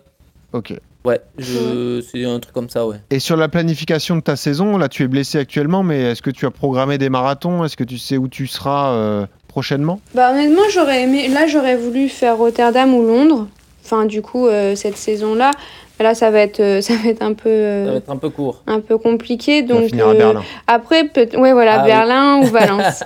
ok. 0.52 0.74
Ouais, 1.04 1.20
je... 1.36 2.02
c'est 2.12 2.24
un 2.24 2.38
truc 2.38 2.54
comme 2.54 2.70
ça, 2.70 2.86
ouais. 2.86 2.98
Et 3.10 3.18
sur 3.18 3.36
la 3.36 3.48
planification 3.48 4.14
de 4.16 4.20
ta 4.22 4.36
saison, 4.36 4.78
là, 4.78 4.88
tu 4.88 5.02
es 5.02 5.08
blessé 5.08 5.38
actuellement, 5.38 5.82
mais 5.82 6.12
est-ce 6.12 6.22
que 6.22 6.30
tu 6.30 6.46
as 6.46 6.52
programmé 6.52 6.98
des 6.98 7.10
marathons? 7.10 7.64
Est-ce 7.64 7.76
que 7.76 7.84
tu 7.84 7.98
sais 7.98 8.16
où 8.16 8.28
tu 8.28 8.46
seras 8.46 9.26
prochainement? 9.54 10.00
Bah 10.14 10.32
honnêtement, 10.32 10.68
j'aurais 10.72 11.02
aimé. 11.02 11.28
Là, 11.28 11.46
j'aurais 11.46 11.76
voulu 11.76 12.08
faire 12.08 12.36
Rotterdam 12.38 12.92
ou 12.92 13.06
Londres. 13.06 13.46
Enfin, 13.84 14.04
du 14.04 14.20
coup, 14.20 14.48
euh, 14.48 14.74
cette 14.74 14.96
saison-là. 14.96 15.52
Là, 16.00 16.16
ça 16.16 16.32
va 16.32 16.40
être, 16.40 16.58
euh, 16.58 16.80
ça 16.86 16.94
va 16.96 17.08
être 17.08 17.22
un 17.22 17.34
peu. 17.34 17.50
Euh, 17.50 17.84
ça 17.84 17.90
va 17.92 17.96
être 17.98 18.10
un 18.10 18.16
peu 18.16 18.30
court. 18.30 18.62
Un 18.66 18.80
peu 18.80 18.98
compliqué. 18.98 19.62
Donc. 19.62 19.84
finir 19.84 20.08
à 20.08 20.14
Berlin. 20.14 20.42
Après, 20.66 21.04
peut 21.04 21.28
ouais, 21.36 21.52
voilà, 21.52 21.82
ah 21.82 21.86
Berlin 21.86 22.38
ou 22.38 22.44
Valence. 22.58 23.04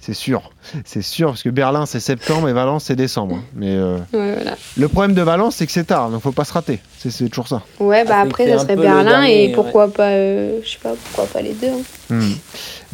c'est 0.00 0.14
sûr, 0.14 0.50
c'est 0.84 1.02
sûr, 1.02 1.28
parce 1.28 1.42
que 1.42 1.48
Berlin 1.50 1.86
c'est 1.86 2.00
septembre 2.00 2.48
et 2.48 2.52
Valence 2.52 2.84
c'est 2.84 2.96
décembre. 2.96 3.36
Hein. 3.36 3.44
Mais 3.54 3.78
voilà. 4.12 4.56
le 4.76 4.88
problème 4.88 5.14
de 5.14 5.22
Valence 5.22 5.56
c'est 5.56 5.66
que 5.66 5.72
c'est 5.72 5.84
tard, 5.84 6.10
donc 6.10 6.22
faut 6.22 6.32
pas 6.32 6.44
se 6.44 6.52
rater. 6.52 6.80
C'est 6.98 7.28
toujours 7.28 7.48
ça. 7.48 7.62
Ouais, 7.80 8.04
bah 8.04 8.16
ah, 8.18 8.22
après 8.22 8.48
ça 8.48 8.58
serait 8.58 8.76
Berlin 8.76 9.22
et 9.22 9.52
pourquoi 9.54 9.88
pas, 9.88 10.10
je 10.10 10.60
sais 10.64 10.78
pas, 10.82 10.94
pourquoi 11.04 11.26
pas 11.26 11.42
les 11.42 11.54
deux. 11.54 11.68
Hein. 11.68 11.82
Hmm. 12.10 12.32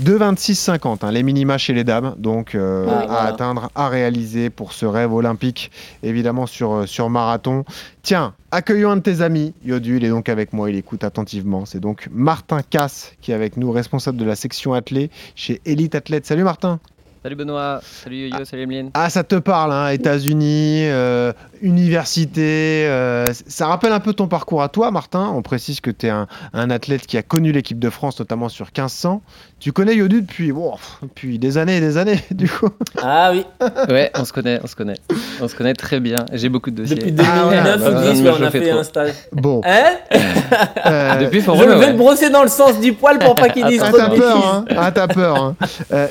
2,26,50, 0.02 1.04
hein, 1.04 1.12
les 1.12 1.22
minima 1.22 1.56
chez 1.56 1.72
les 1.72 1.84
dames, 1.84 2.14
donc 2.18 2.56
euh, 2.56 2.88
à 2.88 3.26
atteindre, 3.26 3.70
à 3.76 3.88
réaliser 3.88 4.50
pour 4.50 4.72
ce 4.72 4.86
rêve 4.86 5.12
olympique, 5.12 5.70
évidemment 6.02 6.46
sur, 6.46 6.72
euh, 6.72 6.86
sur 6.86 7.08
marathon. 7.10 7.64
Tiens, 8.02 8.34
accueillons 8.50 8.90
un 8.90 8.96
de 8.96 9.02
tes 9.02 9.20
amis, 9.20 9.54
Yodu, 9.64 9.98
il 9.98 10.04
est 10.04 10.08
donc 10.08 10.28
avec 10.28 10.52
moi, 10.52 10.68
il 10.68 10.76
écoute 10.76 11.04
attentivement. 11.04 11.64
C'est 11.64 11.78
donc 11.78 12.08
Martin 12.10 12.60
Casse 12.68 13.12
qui 13.20 13.30
est 13.30 13.34
avec 13.34 13.56
nous, 13.56 13.70
responsable 13.70 14.18
de 14.18 14.24
la 14.24 14.34
section 14.34 14.74
athlée 14.74 15.10
chez 15.36 15.60
Elite 15.64 15.94
Athlète. 15.94 16.26
Salut 16.26 16.44
Martin 16.44 16.80
Salut 17.24 17.36
Benoît, 17.36 17.80
salut 17.82 18.28
Yo-Yo, 18.28 18.44
salut 18.44 18.64
Emeline. 18.64 18.90
Ah, 18.92 19.08
ça 19.08 19.24
te 19.24 19.36
parle, 19.36 19.72
hein, 19.72 19.88
États-Unis, 19.88 20.84
euh, 20.84 21.32
université. 21.62 22.84
Euh, 22.86 23.24
ça 23.46 23.66
rappelle 23.66 23.92
un 23.92 24.00
peu 24.00 24.12
ton 24.12 24.28
parcours 24.28 24.62
à 24.62 24.68
toi, 24.68 24.90
Martin. 24.90 25.30
On 25.34 25.40
précise 25.40 25.80
que 25.80 25.90
tu 25.90 26.04
es 26.04 26.10
un, 26.10 26.26
athlète 26.52 27.06
qui 27.06 27.16
a 27.16 27.22
connu 27.22 27.50
l'équipe 27.50 27.78
de 27.78 27.88
France, 27.88 28.18
notamment 28.18 28.50
sur 28.50 28.66
1500. 28.66 29.22
Tu 29.64 29.72
connais 29.72 29.96
Yodu 29.96 30.20
depuis, 30.20 30.52
depuis 31.00 31.38
des 31.38 31.56
années 31.56 31.78
et 31.78 31.80
des 31.80 31.96
années, 31.96 32.20
du 32.30 32.50
coup. 32.50 32.68
Ah 33.00 33.32
oui. 33.32 33.46
ouais, 33.88 34.10
on 34.14 34.26
se 34.26 34.30
connaît, 34.34 34.60
on 34.62 34.66
se 34.66 34.76
connaît. 34.76 34.98
On 35.40 35.48
se 35.48 35.56
connaît 35.56 35.72
très 35.72 36.00
bien. 36.00 36.26
J'ai 36.34 36.50
beaucoup 36.50 36.70
de 36.70 36.82
dossiers. 36.82 36.96
Depuis 36.96 37.12
2009 37.12 37.82
ah, 37.82 37.90
ou 37.90 38.12
10, 38.12 38.28
on 38.28 38.42
a 38.42 38.50
fait 38.50 38.70
un 38.70 38.82
stage. 38.82 39.14
Bon. 39.32 39.62
Hein 39.64 39.94
euh, 40.84 41.16
depuis 41.16 41.40
Je 41.40 41.78
vais 41.78 41.92
te 41.92 41.96
brosser 41.96 42.28
dans 42.28 42.42
le 42.42 42.50
sens 42.50 42.78
du 42.78 42.92
poil 42.92 43.18
pour 43.18 43.36
pas 43.36 43.48
qu'il 43.48 43.64
dise 43.64 43.80
ah, 43.82 43.90
t'as 43.90 44.10
peur, 44.10 44.46
hein. 44.46 44.64
Ah, 44.76 44.92
t'as 44.92 45.08
peur. 45.08 45.42
Hein. 45.42 45.56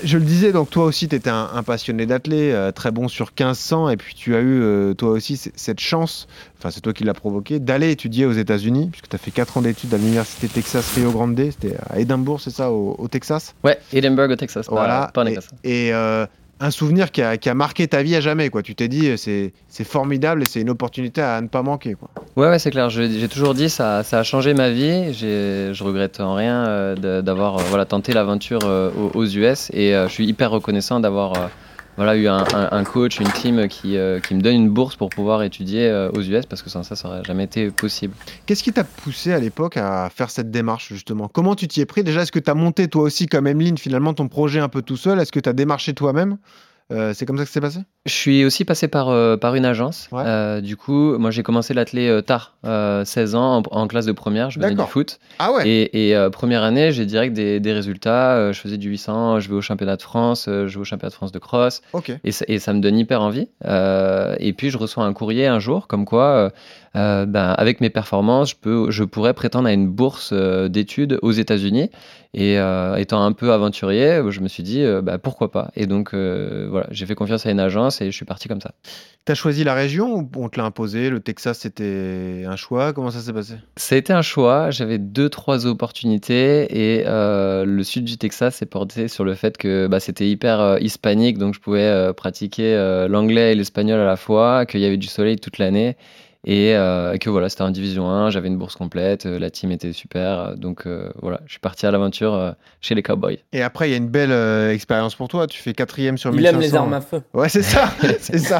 je 0.03 0.17
le 0.17 0.23
disais, 0.23 0.51
donc 0.51 0.71
toi 0.71 0.85
aussi, 0.85 1.07
tu 1.07 1.15
étais 1.15 1.29
un, 1.29 1.61
passionné 1.63 2.07
d'athlé, 2.07 2.51
euh, 2.51 2.71
très 2.71 2.89
bon 2.89 3.07
sur 3.07 3.27
1500, 3.39 3.89
et 3.89 3.97
puis 3.97 4.15
tu 4.15 4.35
as 4.35 4.39
eu 4.39 4.63
euh, 4.63 4.95
toi 4.95 5.11
aussi 5.11 5.39
cette 5.55 5.79
chance, 5.79 6.27
enfin 6.63 6.71
c'est 6.71 6.82
toi 6.82 6.93
qui 6.93 7.04
l'as 7.04 7.13
provoqué, 7.13 7.60
d'aller 7.60 7.91
étudier 7.91 8.26
aux 8.26 8.32
États-Unis, 8.32 8.89
puisque 8.91 9.10
tu 9.10 9.15
as 9.15 9.19
fait 9.19 9.32
4 9.32 9.58
ans 9.58 9.62
d'études 9.62 9.93
à 9.93 9.97
l'université 9.97 10.47
Texas 10.47 10.95
Rio 10.95 11.12
Grande, 11.12 11.38
c'était 11.38 11.76
à 11.89 11.99
Edinburgh, 11.99 12.39
c'est 12.41 12.52
ça, 12.52 12.71
au, 12.71 13.08
Texas? 13.10 13.54
Ouais, 13.63 13.78
Edinburgh 13.91 14.32
au 14.32 14.36
Texas, 14.36 14.67
voilà. 14.69 15.12
pas, 15.13 15.26
et, 15.30 15.38
et 15.63 15.93
euh, 15.93 16.26
un 16.63 16.71
souvenir 16.71 17.12
qui 17.12 17.21
a, 17.21 17.54
marqué 17.54 17.88
ta 17.88 18.04
vie 18.04 18.15
à 18.15 18.21
jamais. 18.21 18.49
Quoi. 18.49 18.62
Tu 18.62 18.73
t'es 18.73 18.88
dit, 18.88 19.17
c'est, 19.17 19.52
formidable 19.84 20.43
et 20.43 20.45
c'est 20.45 20.62
une 20.62 20.69
opportunité 20.69 21.21
à 21.21 21.41
ne 21.41 21.47
pas 21.47 21.62
manquer. 21.62 21.95
Quoi. 21.95 22.10
Ouais, 22.38 22.49
ouais 22.49 22.60
c'est 22.60 22.71
clair. 22.71 22.89
J'ai 22.89 23.28
toujours 23.28 23.54
dit, 23.54 23.69
ça, 23.69 24.04
ça 24.04 24.19
a 24.19 24.23
changé 24.23 24.54
ma 24.54 24.69
vie. 24.69 25.13
Je 25.13 25.84
regrette 25.84 26.19
en 26.19 26.36
rien 26.36 26.65
euh, 26.65 27.21
d'avoir 27.21 27.58
euh, 27.58 27.63
voilà, 27.69 27.86
tenté 27.86 28.13
l'aventure 28.13 28.62
euh, 28.63 28.91
aux, 29.13 29.26
US 29.26 29.69
et 29.73 29.91
je 29.91 30.12
suis 30.12 30.26
hyper 30.26 30.52
reconnaissant 30.52 30.99
d'avoir 30.99 31.49
voilà, 31.97 32.15
eu 32.15 32.27
un, 32.27 32.84
coach, 32.84 33.19
une 33.19 33.32
team 33.32 33.67
qui, 33.67 33.97
qui, 34.23 34.36
me 34.36 34.41
donne 34.41 34.56
une 34.56 34.69
bourse 34.69 34.95
pour 34.95 35.10
pouvoir 35.10 35.43
étudier 35.43 36.10
aux 36.13 36.21
US 36.21 36.45
parce 36.45 36.62
que 36.62 36.69
sans 36.69 36.84
ça, 36.84 36.95
ça 36.95 37.08
n'aurait 37.08 37.23
jamais 37.23 37.43
été 37.43 37.69
possible. 37.69 38.13
Qu'est-ce 38.45 38.63
qui 38.63 38.73
t'a 38.73 38.84
poussé 38.84 39.34
à 39.34 39.39
l'époque 39.39 39.77
à 39.77 40.10
faire 40.10 40.29
cette 40.29 40.51
démarche 40.51 40.89
justement? 40.89 41.27
Comment 41.27 41.56
tu 41.56 41.67
t'y 41.67 41.82
es 41.82 41.86
pris? 41.86 42.03
Déjà, 42.03 42.21
est-ce 42.23 42.32
que 42.32 42.39
tu 42.39 42.49
as 42.49 42.56
monté 42.56 42.88
toi 42.88 43.03
aussi 43.03 43.27
comme 43.27 43.47
Emeline 43.47 43.77
finalement 43.77 44.13
ton 44.13 44.27
projet 44.27 44.60
un 44.60 44.69
peu 44.69 44.82
tout 44.82 44.97
seul? 44.97 45.19
Est-ce 45.19 45.32
que 45.32 45.39
tu 45.39 45.49
as 45.49 45.53
démarché 45.53 45.93
toi-même? 45.93 46.38
Euh, 46.91 47.13
c'est 47.13 47.25
comme 47.25 47.38
ça 47.38 47.45
que 47.45 47.49
c'est 47.49 47.62
passé? 47.62 47.79
Je 48.05 48.13
suis 48.13 48.43
aussi 48.43 48.65
passé 48.65 48.87
par, 48.87 49.09
euh, 49.09 49.37
par 49.37 49.55
une 49.55 49.65
agence. 49.65 50.09
Euh, 50.13 50.59
du 50.59 50.75
coup, 50.75 51.17
moi 51.17 51.31
j'ai 51.31 51.41
commencé 51.41 51.73
l'athlé 51.73 52.21
tard, 52.25 52.55
16 52.63 53.35
ans, 53.35 53.63
en, 53.71 53.87
classe 53.87 54.05
de 54.05 54.11
première, 54.11 54.49
je 54.49 54.59
faisais 54.59 54.75
du 54.75 54.81
foot. 54.83 55.19
Ah 55.39 55.51
ouais 55.51 55.89
Et, 55.93 56.29
première 56.31 56.63
année, 56.63 56.91
j'ai 56.91 57.05
direct 57.05 57.33
des, 57.33 57.59
des 57.59 57.73
résultats. 57.73 58.51
je 58.51 58.59
faisais 58.59 58.77
du 58.77 58.89
800, 58.89 59.39
je 59.39 59.49
vais 59.49 59.55
au 59.55 59.61
championnat 59.61 59.95
de 59.95 60.01
France, 60.01 60.45
je 60.47 60.65
vais 60.65 60.77
au 60.77 60.83
championnat 60.83 61.09
de 61.09 61.15
France 61.15 61.31
de 61.31 61.39
cross. 61.39 61.81
Et, 62.23 62.31
et, 62.47 62.59
ça 62.59 62.73
me 62.73 62.81
donne 62.81 62.97
hyper 62.97 63.21
envie. 63.21 63.47
et 63.63 64.53
puis 64.53 64.69
je 64.69 64.77
reçois 64.77 65.05
un 65.05 65.13
courrier 65.13 65.47
un 65.47 65.59
jour 65.59 65.87
comme 65.87 66.05
quoi 66.05 66.51
euh, 66.95 67.25
ben, 67.25 67.49
avec 67.57 67.81
mes 67.81 67.89
performances, 67.89 68.51
je, 68.51 68.55
peux, 68.55 68.91
je 68.91 69.03
pourrais 69.03 69.33
prétendre 69.33 69.67
à 69.67 69.73
une 69.73 69.87
bourse 69.87 70.29
euh, 70.31 70.67
d'études 70.67 71.17
aux 71.23 71.31
États-Unis. 71.31 71.89
Et 72.35 72.59
euh, 72.59 72.95
étant 72.95 73.23
un 73.23 73.31
peu 73.31 73.51
aventurier, 73.51 74.21
je 74.29 74.39
me 74.41 74.47
suis 74.47 74.63
dit, 74.63 74.83
bah, 75.03 75.19
pourquoi 75.19 75.51
pas 75.51 75.69
Et 75.75 75.85
donc, 75.85 76.15
voilà, 76.15 76.87
j'ai 76.89 77.05
fait 77.05 77.13
confiance 77.13 77.45
à 77.45 77.51
une 77.51 77.59
agence 77.59 77.92
et 78.01 78.12
je 78.12 78.15
suis 78.15 78.25
parti 78.25 78.47
comme 78.47 78.62
ça. 78.62 78.73
Tu 79.25 79.32
as 79.32 79.36
choisi 79.36 79.63
la 79.63 79.73
région 79.73 80.15
ou 80.15 80.29
on 80.36 80.49
te 80.49 80.60
l'a 80.60 80.65
imposé? 80.65 81.10
Le 81.10 81.19
Texas, 81.19 81.60
c'était 81.60 82.43
un 82.45 82.56
choix? 82.56 82.93
Comment 82.93 83.12
ça 83.12 83.19
s'est 83.19 83.32
passé? 83.32 83.53
Ça 83.77 83.95
a 83.95 83.97
été 83.97 84.12
un 84.12 84.21
choix. 84.21 84.69
J'avais 84.71 84.97
deux, 84.97 85.29
trois 85.29 85.65
opportunités 85.65 86.97
et 86.97 87.03
le 87.06 87.84
sud 87.84 88.06
du 88.06 88.17
Texas 88.17 88.56
s'est 88.56 88.65
porté 88.65 89.08
sur 89.08 89.23
le 89.23 89.34
fait 89.36 89.58
que 89.58 89.88
bah, 89.88 89.99
c'était 89.99 90.27
hyper 90.27 90.77
hispanique, 90.82 91.38
donc 91.38 91.53
je 91.53 91.60
pouvais 91.60 92.13
pratiquer 92.13 92.75
l'anglais 93.10 93.53
et 93.53 93.56
l'espagnol 93.56 93.99
à 93.99 94.06
la 94.06 94.17
fois, 94.17 94.65
qu'il 94.65 94.82
y 94.82 94.86
avait 94.86 94.97
du 94.97 95.08
soleil 95.08 95.38
toute 95.38 95.58
l'année 95.58 95.95
euh, 96.47 97.13
et 97.13 97.19
que 97.19 97.29
voilà, 97.29 97.49
c'était 97.49 97.62
en 97.62 97.71
division 97.71 98.10
1, 98.10 98.29
j'avais 98.29 98.47
une 98.47 98.58
bourse 98.58 98.75
complète, 98.75 99.25
euh, 99.25 99.39
la 99.39 99.49
team 99.49 99.71
était 99.71 99.93
super. 99.93 100.39
Euh, 100.39 100.56
donc 100.56 100.88
voilà, 101.21 101.39
je 101.45 101.51
suis 101.51 101.60
parti 101.60 101.86
à 101.86 101.91
l'aventure 101.91 102.56
chez 102.82 102.95
les 102.95 103.03
Cowboys. 103.03 103.39
Et 103.53 103.62
après, 103.62 103.88
il 103.88 103.91
y 103.91 103.93
a 103.93 103.97
une 103.97 104.10
belle 104.10 104.71
expérience 104.71 105.15
pour 105.15 105.27
toi. 105.27 105.47
Tu 105.47 105.60
fais 105.60 105.73
quatrième 105.73 106.17
sur 106.17 106.32
Il 106.32 106.38
1500. 106.38 106.56
aime 106.56 106.62
les 106.62 106.75
armes 106.75 106.93
à 106.93 107.01
feu. 107.01 107.21
Ouais, 107.34 107.49
c'est 107.49 107.62
ça. 107.62 107.89
c'est 108.19 108.39
ça. 108.39 108.60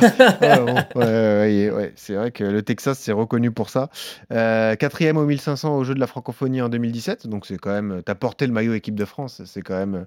ouais, 0.96 1.69
ouais, 1.72 1.93
c'est 1.96 2.15
vrai 2.15 2.32
que 2.32 2.43
le 2.43 2.62
Texas, 2.62 3.00
c'est 3.00 3.12
reconnu 3.12 3.52
pour 3.52 3.69
ça. 3.69 3.89
quatrième 4.30 5.17
au 5.17 5.26
1500 5.26 5.76
au 5.76 5.84
jeu 5.84 5.93
de 5.93 6.00
la 6.00 6.08
francophonie 6.08 6.62
en 6.62 6.69
2017. 6.69 7.28
Donc 7.28 7.46
c'est 7.46 7.58
quand 7.58 7.72
même, 7.72 8.02
t'as 8.06 8.15
porté 8.15 8.48
le 8.48 8.54
maillot 8.54 8.74
équipe 8.74 8.96
de 8.96 9.06
France. 9.06 9.41
C'est 9.46 9.62
quand 9.62 9.78
même 9.78 10.06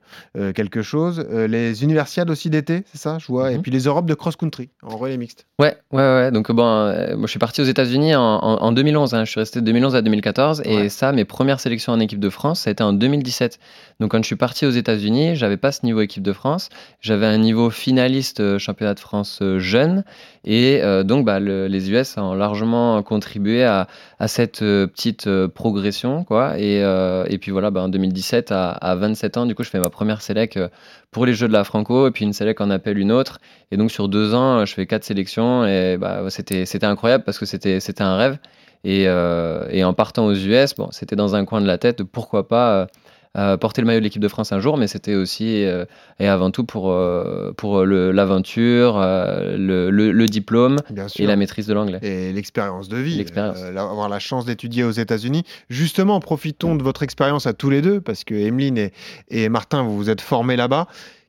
quelque 0.55 0.83
chose. 0.83 1.27
les 1.31 1.85
universiades 1.85 2.31
aussi 2.31 2.51
d'été, 2.51 2.85
c'est 2.93 2.99
ça, 2.99 3.19
je 3.19 3.27
vois. 3.27 3.53
Et 3.53 3.57
mhm. 3.57 3.63
puis 3.63 3.71
les 3.71 3.85
Europes 3.85 4.07
de 4.07 4.15
cross-country 4.15 4.71
en 4.83 4.97
relais 4.97 5.17
mixte. 5.17 5.47
Ouais, 5.59 5.77
ouais, 5.93 6.03
ouais. 6.03 6.31
Donc 6.31 6.51
bon, 6.51 6.63
moi 6.63 7.27
je 7.27 7.31
suis 7.31 7.39
parti 7.39 7.61
États-Unis 7.69 8.15
en, 8.15 8.73
2011. 8.73 9.15
Hein. 9.15 9.25
Je 9.25 9.31
suis 9.31 9.41
resté 9.41 9.61
de 9.61 9.65
2011 9.67 9.97
à 9.97 10.03
2014. 10.03 10.63
Et 10.65 10.89
ça, 10.89 11.13
mes 11.13 11.25
premières 11.25 11.61
sélections 11.61 11.93
en 11.93 12.01
équipe 12.01 12.21
de 12.21 12.31
France, 12.31 12.61
ça 12.61 12.71
a 12.71 12.73
été 12.73 12.83
en 12.83 12.93
2017. 12.93 13.59
Donc 14.01 14.11
quand 14.11 14.19
je 14.19 14.27
suis 14.27 14.37
parti 14.37 14.67
aux 14.67 14.71
États-Unis, 14.71 15.37
j'avais 15.37 15.57
pas 15.57 15.73
ce 15.73 15.85
niveau 15.85 16.01
équipe 16.01 16.23
de 16.23 16.33
France. 16.33 16.69
J'avais 17.01 17.27
un 17.27 17.39
niveau 17.39 17.71
finaliste 17.71 18.41
euh, 18.41 18.59
championnat 18.59 18.95
de 18.95 19.01
France 19.01 19.41
euh, 19.43 19.59
jeune. 19.59 20.05
Et 20.45 20.83
euh, 20.83 21.03
donc 21.03 21.25
bah, 21.25 21.41
les 21.41 21.91
US 21.91 22.17
ont 22.19 22.35
largement 22.35 23.03
contribué 23.03 23.65
à, 23.65 23.89
cette 24.27 24.61
petite 24.61 25.29
progression. 25.49 26.25
Quoi. 26.25 26.59
Et, 26.59 26.81
et 26.81 27.39
puis 27.39 27.51
voilà, 27.51 27.71
bah, 27.71 27.83
en 27.83 27.89
2017, 27.89 28.53
à, 28.53 28.95
27 28.97 29.37
ans, 29.39 29.47
du 29.47 29.55
coup, 29.55 29.65
je 29.65 29.71
fais 29.71 29.81
ma 29.81 29.91
première 29.91 30.23
sélec 30.23 30.59
pour 31.11 31.27
les 31.27 31.35
Jeux 31.35 31.49
de 31.49 31.53
la 31.53 31.65
Franco. 31.65 32.09
Et 32.09 32.11
puis 32.11 32.25
une 32.25 32.33
sélec 32.33 32.61
en 32.61 32.71
appelle 32.71 32.99
une 32.99 33.13
autre. 33.13 33.39
Et 33.71 33.77
donc 33.77 33.91
sur 33.91 34.09
deux 34.09 34.35
ans, 34.35 34.65
je 34.65 34.75
fais 34.75 34.87
quatre 34.87 35.05
sélections. 35.05 35.67
Et 35.67 35.97
bah, 35.99 36.25
c'était 36.29 36.85
incroyable 36.85 37.25
parce 37.25 37.39
que 37.39 37.47
c'était 37.47 38.03
un 38.03 38.17
rêve. 38.17 38.39
Et, 38.85 39.03
et, 39.03 39.85
en 39.85 39.95
partant 39.95 40.27
aux 40.27 40.35
US, 40.35 40.75
bon, 40.75 40.89
c'était 40.93 41.17
dans 41.17 41.35
un 41.35 41.45
coin 41.45 41.61
de 41.61 41.67
la 41.67 41.79
tête 41.79 42.05
pourquoi 42.05 42.47
pas 42.47 42.87
porter 43.61 43.83
le 43.83 43.87
maillot 43.87 44.01
de 44.01 44.05
l'équipe 44.05 44.23
de 44.23 44.29
France 44.29 44.53
un 44.53 44.61
jour, 44.61 44.77
mais 44.77 44.87
c'était 44.87 45.15
aussi 45.15 45.65
et 46.19 46.27
avant 46.27 46.51
tout 46.51 46.65
pour, 46.65 46.95
pour 47.57 47.85
l'aventure, 47.85 48.99
le, 48.99 49.91
le, 49.91 50.27
diplôme 50.27 50.79
et 51.19 51.27
la 51.27 51.37
maîtrise 51.37 51.67
de 51.67 51.75
l'anglais. 51.75 51.99
Et 52.03 52.33
l'expérience 52.33 52.89
de 52.89 52.97
vie. 52.97 53.25
avoir 53.77 54.09
la 54.09 54.19
chance 54.19 54.47
d'étudier 54.47 54.85
aux 54.85 54.91
États-Unis. 54.91 55.45
Justement, 55.69 56.21
profitons 56.21 56.75
de 56.75 56.83
votre 56.83 57.03
expérience 57.03 57.47
à 57.47 57.53
tous 57.53 57.71
les 57.71 57.83
deux, 57.83 58.01
parce 58.01 58.25
que 58.25 58.35
Emeline 58.35 58.79
et, 58.79 58.93
et 59.29 59.49
Martin, 59.49 59.83
vous 59.83 59.97
vous 59.97 60.11
êtes 60.11 60.21
formés 60.21 60.57
là-bas. 60.57 60.87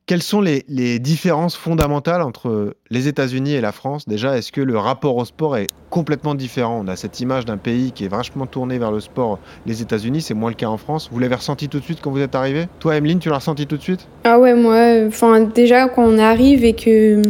Quelles 0.08 0.22
sont 0.22 0.40
les, 0.40 0.98
différences 1.00 1.54
fondamentales 1.54 2.22
entre 2.22 2.74
les 2.88 3.08
États-Unis 3.08 3.52
et 3.52 3.60
la 3.60 3.72
France? 3.72 4.08
Déjà, 4.08 4.38
est-ce 4.38 4.52
que 4.52 4.62
le 4.62 4.78
rapport 4.78 5.16
au 5.16 5.26
sport 5.26 5.58
est 5.58 5.66
complètement 5.90 6.34
différent? 6.34 6.80
On 6.82 6.88
a 6.88 6.96
cette 6.96 7.20
image 7.20 7.44
d'un 7.44 7.58
pays 7.58 7.92
qui 7.92 8.06
est 8.06 8.08
vachement 8.08 8.46
tourné 8.46 8.78
vers 8.78 8.90
le 8.90 9.00
sport. 9.00 9.38
Les 9.66 9.82
États-Unis, 9.82 10.22
c'est 10.22 10.32
moins 10.32 10.48
le 10.48 10.56
cas 10.56 10.68
en 10.68 10.78
France. 10.78 11.10
Vous 11.12 11.18
l'avez 11.18 11.34
ressenti 11.34 11.68
tout 11.68 11.78
de 11.78 11.84
suite 11.84 11.98
quand 12.02 12.10
vous 12.10 12.22
êtes 12.22 12.34
arrivé? 12.34 12.68
Toi, 12.78 12.96
Emeline, 12.96 13.18
tu 13.18 13.28
l'as 13.28 13.34
ressenti 13.34 13.66
tout 13.66 13.76
de 13.76 13.82
suite? 13.82 14.08
Ah 14.24 14.38
ouais, 14.38 14.54
moi, 14.54 15.06
enfin 15.06 15.42
déjà 15.42 15.88
quand 15.88 16.06
on 16.06 16.18
arrive 16.18 16.64
et 16.64 16.72
que, 16.72 17.20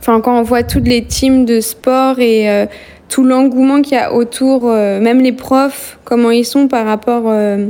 enfin 0.00 0.22
quand 0.22 0.38
on 0.38 0.42
voit 0.42 0.62
toutes 0.62 0.88
les 0.88 1.04
teams 1.04 1.44
de 1.44 1.60
sport 1.60 2.20
et 2.20 2.48
euh, 2.48 2.64
tout 3.10 3.22
l'engouement 3.22 3.82
qu'il 3.82 3.98
y 3.98 4.00
a 4.00 4.14
autour, 4.14 4.62
euh, 4.64 4.98
même 4.98 5.20
les 5.20 5.32
profs, 5.32 5.98
comment 6.04 6.30
ils 6.30 6.46
sont 6.46 6.68
par 6.68 6.86
rapport, 6.86 7.24
euh, 7.26 7.66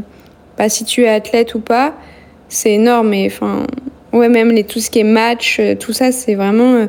bah, 0.56 0.68
si 0.68 0.84
tu 0.84 1.02
es 1.02 1.08
athlète 1.08 1.56
ou 1.56 1.58
pas, 1.58 1.94
c'est 2.48 2.74
énorme. 2.74 3.12
Et 3.14 3.26
enfin 3.26 3.64
Ouais, 4.12 4.28
même 4.28 4.50
les, 4.50 4.64
tout 4.64 4.80
ce 4.80 4.90
qui 4.90 5.00
est 5.00 5.04
match, 5.04 5.58
euh, 5.60 5.74
tout 5.74 5.92
ça, 5.92 6.12
c'est 6.12 6.34
vraiment. 6.34 6.74
Euh, 6.74 6.86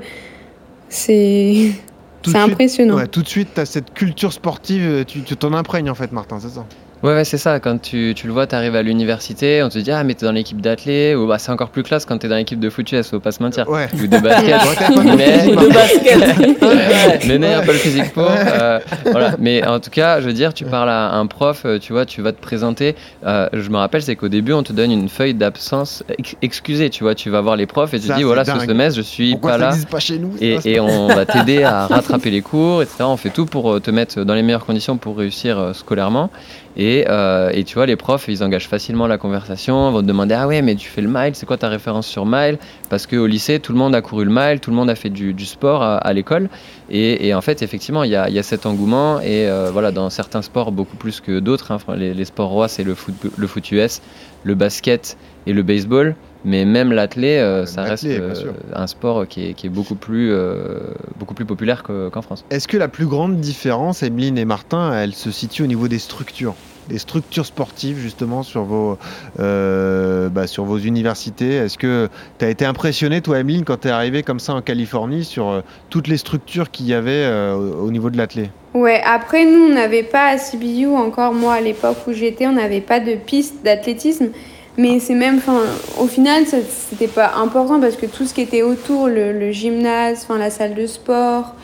c'est. 0.89 1.71
C'est 2.25 2.36
impressionnant. 2.36 2.95
Ouais, 2.95 3.08
tout 3.08 3.21
de 3.21 3.27
suite, 3.29 3.47
tu 3.55 3.62
as 3.62 3.65
cette 3.65 3.93
culture 3.93 4.34
sportive, 4.34 5.05
tu 5.05 5.21
t'en 5.38 5.53
imprègnes 5.53 5.89
en 5.89 5.95
fait, 5.95 6.12
Martin, 6.12 6.38
c'est 6.41 6.49
ça? 6.49 6.65
Ouais, 7.01 7.13
ouais 7.13 7.23
c'est 7.23 7.38
ça. 7.38 7.59
Quand 7.59 7.81
tu, 7.81 8.13
tu 8.15 8.27
le 8.27 8.33
vois, 8.33 8.45
tu 8.45 8.55
arrives 8.55 8.75
à 8.75 8.83
l'université, 8.83 9.63
on 9.63 9.69
te 9.69 9.79
dit 9.79 9.91
Ah, 9.91 10.03
mais 10.03 10.15
t'es 10.15 10.25
dans 10.25 10.31
l'équipe 10.31 10.59
d'athlètes, 10.59 11.15
ou 11.15 11.27
bah, 11.27 11.39
c'est 11.39 11.51
encore 11.51 11.69
plus 11.69 11.83
classe 11.83 12.05
quand 12.05 12.17
t'es 12.17 12.27
dans 12.27 12.35
l'équipe 12.35 12.59
de 12.59 12.69
foot 12.69 12.91
US, 12.91 13.09
faut 13.09 13.19
pas 13.19 13.31
se 13.31 13.41
mentir. 13.41 13.69
Ouais. 13.69 13.88
Ou 13.93 14.07
de 14.07 14.17
basket. 14.17 14.62
mais... 15.17 15.47
de 15.47 15.73
basket 15.73 17.25
Mais 17.27 17.38
n'est 17.38 17.55
pas 17.55 17.71
le 17.71 17.73
physique 17.73 18.13
pour. 18.13 18.27
Euh, 18.29 18.79
voilà. 19.05 19.35
Mais 19.39 19.65
en 19.65 19.79
tout 19.79 19.89
cas, 19.89 20.19
je 20.19 20.25
veux 20.25 20.33
dire, 20.33 20.53
tu 20.53 20.65
parles 20.65 20.89
à 20.89 21.13
un 21.13 21.25
prof, 21.25 21.63
euh, 21.65 21.79
tu 21.79 21.93
vois, 21.93 22.05
tu 22.05 22.21
vas 22.21 22.33
te 22.33 22.41
présenter. 22.41 22.95
Euh, 23.25 23.47
je 23.53 23.69
me 23.69 23.77
rappelle, 23.77 24.01
c'est 24.01 24.15
qu'au 24.15 24.27
début, 24.27 24.53
on 24.53 24.63
te 24.63 24.73
donne 24.73 24.91
une 24.91 25.09
feuille 25.09 25.33
d'absence 25.33 26.03
excusée, 26.41 26.89
tu 26.89 27.03
vois, 27.03 27.15
tu 27.15 27.29
vas 27.29 27.41
voir 27.41 27.55
les 27.55 27.65
profs 27.65 27.93
et 27.93 27.99
tu 27.99 28.07
te 28.07 28.13
dis 28.13 28.23
Voilà, 28.23 28.43
ce 28.43 28.59
semestre, 28.59 28.97
je 28.97 29.03
suis 29.03 29.38
pas 29.38 29.57
là. 29.57 29.73
Pas 29.89 29.99
chez 29.99 30.19
nous, 30.19 30.33
et, 30.41 30.57
et 30.65 30.79
on 30.79 31.07
va 31.07 31.25
t'aider 31.25 31.63
à 31.63 31.88
rattraper 31.88 32.29
les 32.29 32.41
cours, 32.41 32.81
etc. 32.81 33.05
On 33.07 33.17
fait 33.17 33.29
tout 33.29 33.45
pour 33.45 33.81
te 33.81 33.89
mettre 33.89 34.23
dans 34.23 34.33
les 34.33 34.43
meilleures 34.43 34.65
conditions 34.65 34.97
pour 34.97 35.17
réussir 35.17 35.71
scolairement. 35.73 36.29
Et, 36.77 36.88
euh, 37.10 37.49
et, 37.54 37.63
tu 37.63 37.75
vois, 37.75 37.86
les 37.86 37.95
profs, 37.95 38.28
ils 38.28 38.43
engagent 38.43 38.67
facilement 38.67 39.08
la 39.08 39.17
conversation, 39.17 39.91
vont 39.91 40.02
te 40.02 40.08
demander 40.08 40.34
Ah 40.34 40.47
ouais, 40.47 40.62
mais 40.62 40.75
tu 40.75 40.89
fais 40.89 41.02
le 41.02 41.10
mile, 41.10 41.32
c'est 41.34 41.45
quoi 41.45 41.58
ta 41.58 41.67
référence 41.67 42.08
sur 42.08 42.25
mile? 42.25 42.58
Parce 42.89 43.06
qu'au 43.06 43.25
lycée, 43.25 43.60
tout 43.60 43.73
le 43.73 43.80
monde 43.80 43.95
a 43.95 44.02
couru 44.02 44.25
le 44.25 44.32
mile, 44.32 44.60
tout 44.62 44.69
le 44.69 44.75
monde 44.75 44.89
a 44.89 44.95
fait 44.95 45.10
du, 45.10 45.34
du 45.34 45.45
sport 45.45 45.84
à, 45.84 46.13
l'école. 46.13 46.49
Et, 46.89 47.28
et, 47.28 47.34
en 47.34 47.41
fait, 47.41 47.62
effectivement, 47.62 48.04
il 48.04 48.12
y 48.12 48.15
a, 48.15 48.30
y 48.30 48.39
a, 48.39 48.43
cet 48.43 48.65
engouement. 48.65 49.19
Et 49.19 49.47
euh, 49.47 49.69
voilà, 49.71 49.91
dans 49.91 50.10
certains 50.10 50.41
sports, 50.41 50.71
beaucoup 50.71 50.97
plus 50.97 51.19
que 51.19 51.39
d'autres. 51.39 51.71
Hein, 51.71 51.80
les, 51.95 52.13
les, 52.13 52.25
sports 52.25 52.49
rois, 52.49 52.67
c'est 52.67 52.84
le 52.84 52.95
foot, 52.95 53.15
le 53.38 53.47
foot 53.47 53.71
US, 53.71 54.02
le 54.43 54.56
basket 54.56 55.17
et 55.47 55.54
le 55.54 55.63
baseball. 55.63 56.15
Mais 56.45 56.63
même 56.63 56.93
l'athlé, 56.93 57.38
euh, 57.38 57.65
ça 57.65 57.84
reste 57.84 58.06
euh, 58.06 58.34
un 58.73 58.88
sport 58.88 59.28
qui 59.28 59.47
est, 59.47 59.54
qui 59.54 59.67
est 59.67 59.69
beaucoup, 59.69 59.95
plus, 59.95 60.32
euh, 60.32 60.80
beaucoup 61.17 61.34
plus 61.34 61.45
populaire 61.45 61.84
qu'en 61.84 62.21
France. 62.21 62.45
Est-ce 62.49 62.67
que 62.67 62.78
la 62.78 62.88
plus 62.88 63.08
grande 63.08 63.39
différence, 63.39 64.04
Emeline 64.04 64.38
et 64.38 64.45
Martin, 64.45 64.93
elle 64.93 65.13
se 65.13 65.32
situe 65.32 65.63
au 65.63 65.67
niveau 65.67 65.88
des 65.89 65.99
structures? 65.99 66.56
Des 66.89 66.97
structures 66.97 67.45
sportives 67.45 67.97
justement 67.97 68.43
sur 68.43 68.63
vos, 68.63 68.97
bah, 69.38 70.47
sur 70.47 70.65
vos 70.65 70.78
universités 70.78 71.56
Est-ce 71.56 71.78
que 71.78 72.10
tu 72.38 72.45
as 72.45 72.49
été 72.49 72.65
impressionné, 72.65 73.21
toi, 73.21 73.39
Emeline, 73.39 73.63
quand 73.63 73.82
tu 73.82 73.88
es 73.88 73.91
arrivé 73.91 74.23
comme 74.23 74.39
ça 74.39 74.54
en 74.54 74.62
Californie, 74.62 75.23
sur 75.23 75.63
toutes 75.89 76.08
les 76.08 76.17
structures 76.17 76.71
qu'il 76.71 76.88
y 76.88 76.93
avait 76.93 77.28
au 77.52 77.91
niveau 77.91 78.10
de 78.10 78.17
l'athlé? 78.17 78.49
Ouais, 78.73 79.02
après, 79.04 79.45
nous, 79.45 79.65
on 79.65 79.73
n'avait 79.73 80.04
pas 80.04 80.28
à 80.28 80.38
CBU 80.38 80.88
encore, 80.88 81.34
moi, 81.34 81.56
à 81.56 81.62
l'époque 81.62 81.97
où 82.08 82.13
j'étais, 82.13 82.45
on 82.45 82.52
n'avait 82.52 82.82
pas 82.82 82.99
de 82.99 83.15
piste 83.15 83.63
d'athlétisme. 83.63 84.30
Mais 84.78 84.99
c'est 84.99 85.15
même, 85.15 85.38
enfin, 85.38 85.62
au 85.99 86.06
final, 86.06 86.43
c'était 86.45 87.08
pas 87.08 87.34
important 87.36 87.80
parce 87.80 87.95
que 87.95 88.06
tout 88.06 88.25
ce 88.25 88.34
qui 88.34 88.41
était 88.41 88.62
autour, 88.62 89.08
le, 89.08 89.52
gymnase, 89.52 90.21
enfin, 90.23 90.38
la 90.38 90.52
salle 90.52 90.75
de 90.75 90.86
sport, 90.86 91.56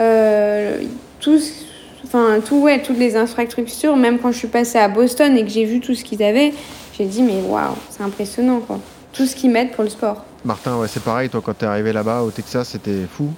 euh, 0.00 0.78
tout, 1.20 1.38
enfin, 2.14 2.40
tout, 2.40 2.60
ouais, 2.60 2.80
toutes 2.80 2.98
les 2.98 3.16
infrastructures, 3.16 3.96
même 3.96 4.18
quand 4.18 4.30
je 4.30 4.38
suis 4.38 4.48
passée 4.48 4.78
à 4.78 4.88
Boston 4.88 5.36
et 5.36 5.42
que 5.42 5.50
j'ai 5.50 5.64
vu 5.64 5.80
tout 5.80 5.94
ce 5.94 6.04
qu'ils 6.04 6.22
avaient, 6.22 6.52
j'ai 6.96 7.06
dit, 7.06 7.22
mais 7.22 7.42
waouh, 7.42 7.74
c'est 7.90 8.02
impressionnant, 8.02 8.60
quoi. 8.60 8.78
Tout 9.12 9.26
ce 9.26 9.34
qu'ils 9.34 9.50
mettent 9.50 9.72
pour 9.72 9.84
le 9.84 9.90
sport. 9.90 10.24
Martin, 10.44 10.78
ouais, 10.78 10.88
c'est 10.88 11.02
pareil, 11.02 11.28
toi, 11.28 11.40
quand 11.44 11.54
t'es 11.54 11.66
arrivé 11.66 11.92
là-bas 11.92 12.22
au 12.22 12.30
Texas, 12.30 12.68
c'était 12.70 13.06
fou. 13.10 13.28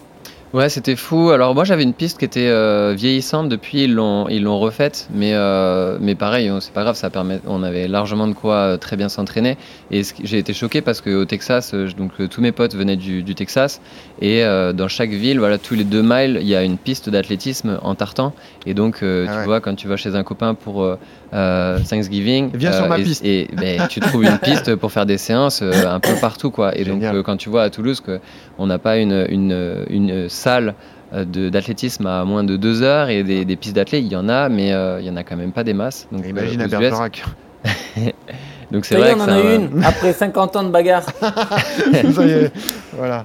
Ouais, 0.52 0.68
c'était 0.68 0.94
fou. 0.94 1.30
Alors 1.30 1.54
moi 1.54 1.64
j'avais 1.64 1.82
une 1.82 1.92
piste 1.92 2.18
qui 2.18 2.24
était 2.24 2.48
euh, 2.48 2.94
vieillissante 2.96 3.48
depuis 3.48 3.82
ils 3.82 3.94
l'ont 3.94 4.28
ils 4.28 4.44
l'ont 4.44 4.60
refaite, 4.60 5.08
mais 5.12 5.32
euh, 5.34 5.98
mais 6.00 6.14
pareil, 6.14 6.50
c'est 6.60 6.72
pas 6.72 6.82
grave, 6.82 6.94
ça 6.94 7.10
permet 7.10 7.40
on 7.46 7.64
avait 7.64 7.88
largement 7.88 8.28
de 8.28 8.32
quoi 8.32 8.54
euh, 8.54 8.76
très 8.76 8.96
bien 8.96 9.08
s'entraîner. 9.08 9.58
Et 9.90 10.02
j'ai 10.22 10.38
été 10.38 10.52
choqué 10.52 10.82
parce 10.82 11.00
qu'au 11.00 11.24
Texas 11.24 11.74
donc 11.74 12.12
tous 12.30 12.40
mes 12.40 12.52
potes 12.52 12.76
venaient 12.76 12.96
du, 12.96 13.24
du 13.24 13.34
Texas 13.34 13.80
et 14.22 14.42
dans 14.74 14.88
chaque 14.88 15.10
ville, 15.10 15.38
voilà, 15.38 15.58
tous 15.58 15.74
les 15.74 15.84
deux 15.84 16.02
miles, 16.02 16.38
il 16.40 16.46
y 16.46 16.54
a 16.54 16.62
une 16.62 16.78
piste 16.78 17.10
d'athlétisme 17.10 17.78
en 17.82 17.94
tartan. 17.94 18.32
Et 18.66 18.74
donc 18.74 19.02
ah 19.02 19.26
tu 19.26 19.44
vois 19.44 19.60
quand 19.60 19.74
tu 19.74 19.88
vas 19.88 19.96
chez 19.96 20.14
un 20.14 20.22
copain 20.22 20.54
pour 20.54 20.88
Thanksgiving, 21.30 22.50
viens 22.54 22.72
sur 22.72 22.88
ma 22.88 22.96
piste 22.96 23.24
et 23.24 23.48
ben, 23.52 23.86
tu 23.90 24.00
trouves 24.00 24.24
une 24.24 24.38
piste 24.38 24.74
pour 24.76 24.92
faire 24.92 25.06
des 25.06 25.18
séances 25.18 25.62
un 25.62 26.00
peu 26.00 26.14
partout 26.20 26.50
quoi. 26.50 26.76
Et 26.76 26.84
donc 26.84 27.02
quand 27.24 27.36
tu 27.36 27.48
vois 27.48 27.62
à 27.62 27.70
Toulouse 27.70 28.00
que 28.00 28.20
on 28.58 28.66
n'a 28.66 28.78
pas 28.78 28.96
une 28.98 29.26
une, 29.28 29.84
une 29.88 30.28
salle 30.28 30.74
euh, 31.12 31.24
d'athlétisme 31.24 32.04
à 32.06 32.24
moins 32.24 32.42
de 32.42 32.56
deux 32.56 32.82
heures 32.82 33.10
et 33.10 33.22
des, 33.22 33.56
pistes 33.56 33.76
d'athlètes, 33.76 34.02
il 34.04 34.12
y 34.12 34.16
en 34.16 34.28
a, 34.28 34.48
mais 34.48 34.72
euh, 34.72 34.98
il 34.98 35.04
n'y 35.04 35.10
en 35.10 35.14
a 35.14 35.22
quand 35.22 35.36
même 35.36 35.52
pas 35.52 35.62
des 35.62 35.72
masses. 35.72 36.08
Donc, 36.10 36.26
Imagine 36.26 36.60
euh, 36.60 36.64
à 36.64 36.66
Bergerac. 36.66 37.24
donc 38.72 38.84
c'est 38.84 38.96
vrai 38.96 39.14
on 39.16 39.20
en 39.20 39.28
a 39.28 39.38
une 39.38 39.84
après 39.84 40.12
50 40.12 40.56
ans 40.56 40.64
de 40.64 40.70
bagarre. 40.70 41.06
voilà. 42.92 43.24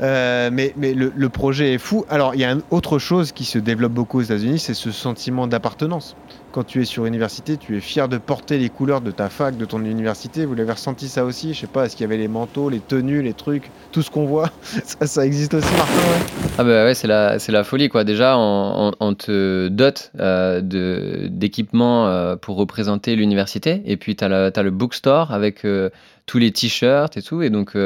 mais, 0.00 0.74
mais 0.76 0.92
le, 0.92 1.12
le, 1.14 1.28
projet 1.28 1.74
est 1.74 1.78
fou. 1.78 2.04
Alors, 2.10 2.34
il 2.34 2.40
y 2.40 2.44
a 2.44 2.50
une 2.50 2.62
autre 2.72 2.98
chose 2.98 3.30
qui 3.30 3.44
se 3.44 3.60
développe 3.60 3.92
beaucoup 3.92 4.18
aux 4.18 4.22
États-Unis, 4.22 4.58
c'est 4.58 4.74
ce 4.74 4.90
sentiment 4.90 5.46
d'appartenance 5.46 6.16
quand 6.52 6.64
tu 6.64 6.82
es 6.82 6.84
sur 6.84 7.06
université, 7.06 7.56
tu 7.56 7.76
es 7.76 7.80
fier 7.80 8.08
de 8.08 8.18
porter 8.18 8.58
les 8.58 8.68
couleurs 8.68 9.00
de 9.00 9.10
ta 9.10 9.28
fac, 9.28 9.56
de 9.56 9.64
ton 9.64 9.84
université. 9.84 10.44
Vous 10.44 10.54
l'avez 10.54 10.72
ressenti 10.72 11.08
ça 11.08 11.24
aussi? 11.24 11.54
Je 11.54 11.60
sais 11.60 11.66
pas, 11.66 11.86
est-ce 11.86 11.96
qu'il 11.96 12.04
y 12.04 12.08
avait 12.08 12.16
les 12.16 12.28
manteaux, 12.28 12.68
les 12.68 12.80
tenues, 12.80 13.22
les 13.22 13.34
trucs, 13.34 13.70
tout 13.92 14.02
ce 14.02 14.10
qu'on 14.10 14.26
voit? 14.26 14.50
Ça, 14.62 15.26
existe 15.26 15.54
aussi, 15.54 15.72
Martin 15.74 15.92
Ah 16.58 16.64
bah 16.64 16.84
ouais, 16.84 16.94
c'est 16.94 17.06
la, 17.06 17.38
c'est 17.38 17.52
la 17.52 17.64
folie 17.64 17.88
quoi. 17.88 18.04
Déjà, 18.04 18.36
on, 18.36 19.14
te 19.14 19.68
dote 19.68 20.12
euh, 20.18 20.60
d'équipements 21.30 22.06
euh, 22.06 22.36
pour 22.36 22.56
représenter 22.56 23.16
l'université. 23.16 23.82
Et 23.84 23.96
puis, 23.96 24.16
tu 24.16 24.24
as, 24.24 24.62
le 24.62 24.70
bookstore 24.70 25.32
avec 25.32 25.64
euh, 25.64 25.90
tous 26.26 26.38
les 26.38 26.52
t-shirts 26.52 27.16
et 27.16 27.22
tout. 27.22 27.42
Et 27.42 27.50
donc, 27.50 27.76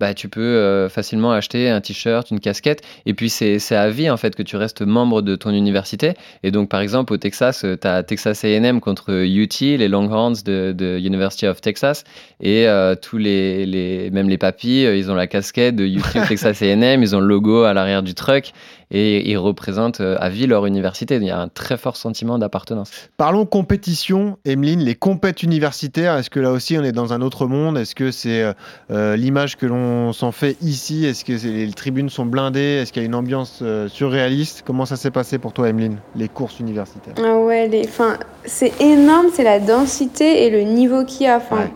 bah, 0.00 0.14
tu 0.14 0.28
peux 0.28 0.88
facilement 0.88 1.32
acheter 1.32 1.70
un 1.70 1.80
t-shirt, 1.80 2.30
une 2.30 2.40
casquette. 2.40 2.82
Et 3.06 3.14
puis, 3.14 3.30
c'est 3.30 3.76
à 3.76 3.88
vie, 3.90 4.10
en 4.10 4.16
fait, 4.16 4.34
que 4.34 4.42
tu 4.42 4.56
restes 4.56 4.82
membre 4.82 5.22
de 5.22 5.36
ton 5.36 5.50
université. 5.50 6.14
Et 6.42 6.50
donc, 6.50 6.68
par 6.68 6.80
exemple, 6.80 7.12
au 7.12 7.16
Texas, 7.16 7.64
tu 7.80 7.86
as 7.86 8.02
Texas 8.12 8.44
AM 8.44 8.80
contre 8.80 9.24
UT, 9.24 9.60
les 9.60 9.88
Longhorns 9.88 10.42
de, 10.44 10.74
de 10.76 10.98
University 10.98 11.46
of 11.46 11.62
Texas. 11.62 12.04
Et 12.40 12.66
tous 13.00 13.16
les, 13.16 13.64
les, 13.64 14.10
même 14.10 14.28
les 14.28 14.36
papis, 14.36 14.82
ils 14.82 15.10
ont 15.10 15.14
la 15.14 15.26
casquette 15.26 15.76
de 15.76 15.86
UT 15.86 16.02
Texas 16.28 16.60
AM, 16.60 17.02
ils 17.02 17.16
ont 17.16 17.20
le 17.20 17.26
logo 17.26 17.62
à 17.62 17.72
l'arrière 17.72 18.02
du 18.02 18.14
truck 18.14 18.52
et 18.92 19.28
ils 19.30 19.38
représentent 19.38 20.00
à 20.00 20.28
vie 20.28 20.46
leur 20.46 20.66
université. 20.66 21.16
Il 21.16 21.24
y 21.24 21.30
a 21.30 21.40
un 21.40 21.48
très 21.48 21.76
fort 21.76 21.96
sentiment 21.96 22.38
d'appartenance. 22.38 22.90
Parlons 23.16 23.46
compétition, 23.46 24.36
Emeline, 24.44 24.80
les 24.80 24.94
compètes 24.94 25.42
universitaires, 25.42 26.16
est-ce 26.18 26.30
que 26.30 26.38
là 26.38 26.52
aussi 26.52 26.78
on 26.78 26.84
est 26.84 26.92
dans 26.92 27.12
un 27.12 27.22
autre 27.22 27.46
monde? 27.46 27.78
Est-ce 27.78 27.94
que 27.94 28.10
c'est 28.10 28.42
euh, 28.42 28.52
euh, 28.90 29.16
l'image 29.16 29.56
que 29.56 29.66
l'on 29.66 30.12
s'en 30.12 30.30
fait 30.30 30.56
ici? 30.62 31.06
Est-ce 31.06 31.24
que 31.24 31.32
les 31.32 31.72
tribunes 31.72 32.10
sont 32.10 32.26
blindées? 32.26 32.80
Est-ce 32.82 32.92
qu'il 32.92 33.02
y 33.02 33.04
a 33.04 33.06
une 33.06 33.14
ambiance 33.14 33.60
euh, 33.62 33.88
surréaliste? 33.88 34.62
Comment 34.66 34.84
ça 34.84 34.96
s'est 34.96 35.10
passé 35.10 35.38
pour 35.38 35.52
toi, 35.52 35.68
Emeline, 35.68 35.96
les 36.14 36.28
courses 36.28 36.60
universitaires? 36.60 37.14
Ah 37.18 37.38
ouais, 37.38 37.68
les... 37.68 37.84
enfin, 37.86 38.18
c'est 38.44 38.78
énorme, 38.80 39.26
c'est 39.32 39.44
la 39.44 39.58
densité 39.58 40.44
et 40.44 40.50
le 40.50 40.60
niveau 40.62 41.04
qu'il 41.04 41.26
y 41.26 41.28
a. 41.28 41.36
Enfin, 41.38 41.70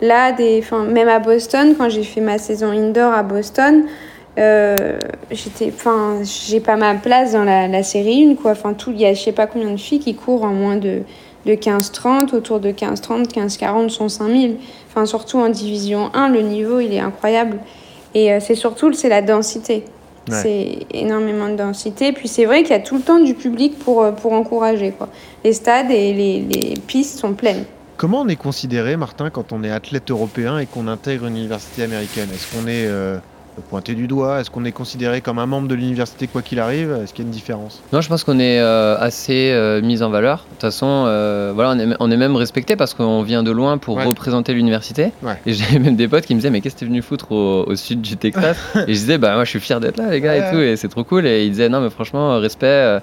Là, 0.00 0.32
des... 0.32 0.58
enfin, 0.58 0.84
même 0.84 1.08
à 1.08 1.20
Boston, 1.20 1.76
quand 1.78 1.88
j'ai 1.88 2.02
fait 2.02 2.20
ma 2.20 2.38
saison 2.38 2.70
indoor 2.70 3.12
à 3.12 3.22
Boston, 3.22 3.84
j'étais 4.36 5.72
enfin 5.74 6.20
j'ai 6.22 6.60
pas 6.60 6.76
ma 6.76 6.94
place 6.94 7.32
dans 7.32 7.44
la, 7.44 7.68
la 7.68 7.82
série 7.82 8.24
1 8.30 8.34
quoi 8.36 8.52
enfin 8.52 8.72
tout 8.72 8.90
il 8.90 9.00
y 9.00 9.04
a 9.04 9.12
je 9.12 9.20
sais 9.20 9.32
pas 9.32 9.46
combien 9.46 9.70
de 9.70 9.76
filles 9.76 9.98
qui 9.98 10.14
courent 10.14 10.44
en 10.44 10.52
moins 10.54 10.76
de 10.76 11.02
de 11.44 11.52
15-30 11.52 12.34
autour 12.34 12.60
de 12.60 12.70
15-30 12.70 13.28
15-40 13.28 13.88
sont 13.90 14.08
5000 14.08 14.56
Enfin, 14.92 15.06
surtout 15.06 15.38
en 15.38 15.48
division 15.48 16.10
1, 16.12 16.28
le 16.28 16.42
niveau, 16.42 16.78
il 16.78 16.92
est 16.92 17.00
incroyable. 17.00 17.58
Et 18.14 18.30
euh, 18.30 18.40
c'est 18.40 18.54
surtout 18.54 18.92
c'est 18.92 19.08
la 19.08 19.22
densité. 19.22 19.84
C'est 20.30 20.86
énormément 20.92 21.48
de 21.48 21.56
densité. 21.56 22.12
Puis 22.12 22.28
c'est 22.28 22.44
vrai 22.44 22.62
qu'il 22.62 22.72
y 22.72 22.78
a 22.78 22.80
tout 22.80 22.96
le 22.96 23.02
temps 23.02 23.18
du 23.18 23.34
public 23.34 23.78
pour, 23.78 24.02
euh, 24.02 24.12
pour 24.12 24.34
encourager. 24.34 24.92
Quoi. 24.92 25.08
Les 25.44 25.54
stades 25.54 25.90
et 25.90 26.12
les, 26.12 26.40
les 26.42 26.74
pistes 26.86 27.18
sont 27.18 27.32
pleines 27.32 27.64
Comment 27.96 28.20
on 28.20 28.28
est 28.28 28.36
considéré, 28.36 28.96
Martin, 28.96 29.30
quand 29.30 29.52
on 29.52 29.64
est 29.64 29.70
athlète 29.70 30.10
européen 30.10 30.58
et 30.58 30.66
qu'on 30.66 30.88
intègre 30.88 31.26
une 31.26 31.36
université 31.36 31.84
américaine? 31.84 32.28
Est-ce 32.32 32.54
qu'on 32.54 32.66
est 32.68 32.86
euh, 32.86 33.16
pointé 33.60 33.94
du 33.94 34.06
doigt 34.06 34.40
Est-ce 34.40 34.50
qu'on 34.50 34.64
est 34.64 34.72
considéré 34.72 35.20
comme 35.20 35.38
un 35.38 35.46
membre 35.46 35.68
de 35.68 35.74
l'université 35.74 36.26
quoi 36.26 36.42
qu'il 36.42 36.58
arrive? 36.58 36.96
Est-ce 37.02 37.12
qu'il 37.12 37.24
y 37.24 37.26
a 37.26 37.28
une 37.28 37.32
différence? 37.34 37.82
Non, 37.92 38.00
je 38.00 38.08
pense 38.08 38.24
qu'on 38.24 38.38
est 38.38 38.58
euh, 38.60 38.96
assez 38.98 39.50
euh, 39.52 39.82
mis 39.82 40.02
en 40.02 40.10
valeur. 40.10 40.38
De 40.38 40.50
toute 40.52 40.60
façon, 40.62 41.04
euh, 41.06 41.52
voilà, 41.54 41.70
on 41.72 41.78
est, 41.78 41.96
on 42.00 42.10
est 42.10 42.16
même 42.16 42.34
respecté 42.36 42.76
parce 42.76 42.94
qu'on 42.94 43.22
vient 43.22 43.42
de 43.42 43.50
loin 43.50 43.78
pour 43.78 43.96
Ouais. 43.96 44.04
représenter 44.04 44.54
l'université. 44.54 45.12
Ouais. 45.22 45.38
Et 45.46 45.52
j'ai 45.52 45.78
même 45.78 45.96
des 45.96 46.08
potes 46.08 46.24
qui 46.24 46.34
me 46.34 46.40
disaient 46.40 46.50
mais 46.50 46.60
qu'est-ce 46.62 46.74
que 46.76 46.80
t'es 46.80 46.86
venu 46.86 47.02
foutre 47.02 47.30
au, 47.32 47.64
au 47.66 47.76
sud 47.76 48.00
du 48.00 48.16
Texas? 48.16 48.56
Et 48.76 48.94
je 48.94 49.00
disais 49.00 49.18
bah 49.18 49.34
moi 49.34 49.44
je 49.44 49.50
suis 49.50 49.60
fier 49.60 49.80
d'être 49.80 49.98
là 49.98 50.10
les 50.10 50.20
gars 50.20 50.32
Ouais. 50.32 50.48
et 50.48 50.52
tout 50.52 50.60
et 50.60 50.76
c'est 50.76 50.88
trop 50.88 51.04
cool. 51.04 51.26
Et 51.26 51.44
ils 51.44 51.50
disaient 51.50 51.68
non 51.68 51.80
mais 51.80 51.90
franchement 51.90 52.38
respect. 52.38 53.00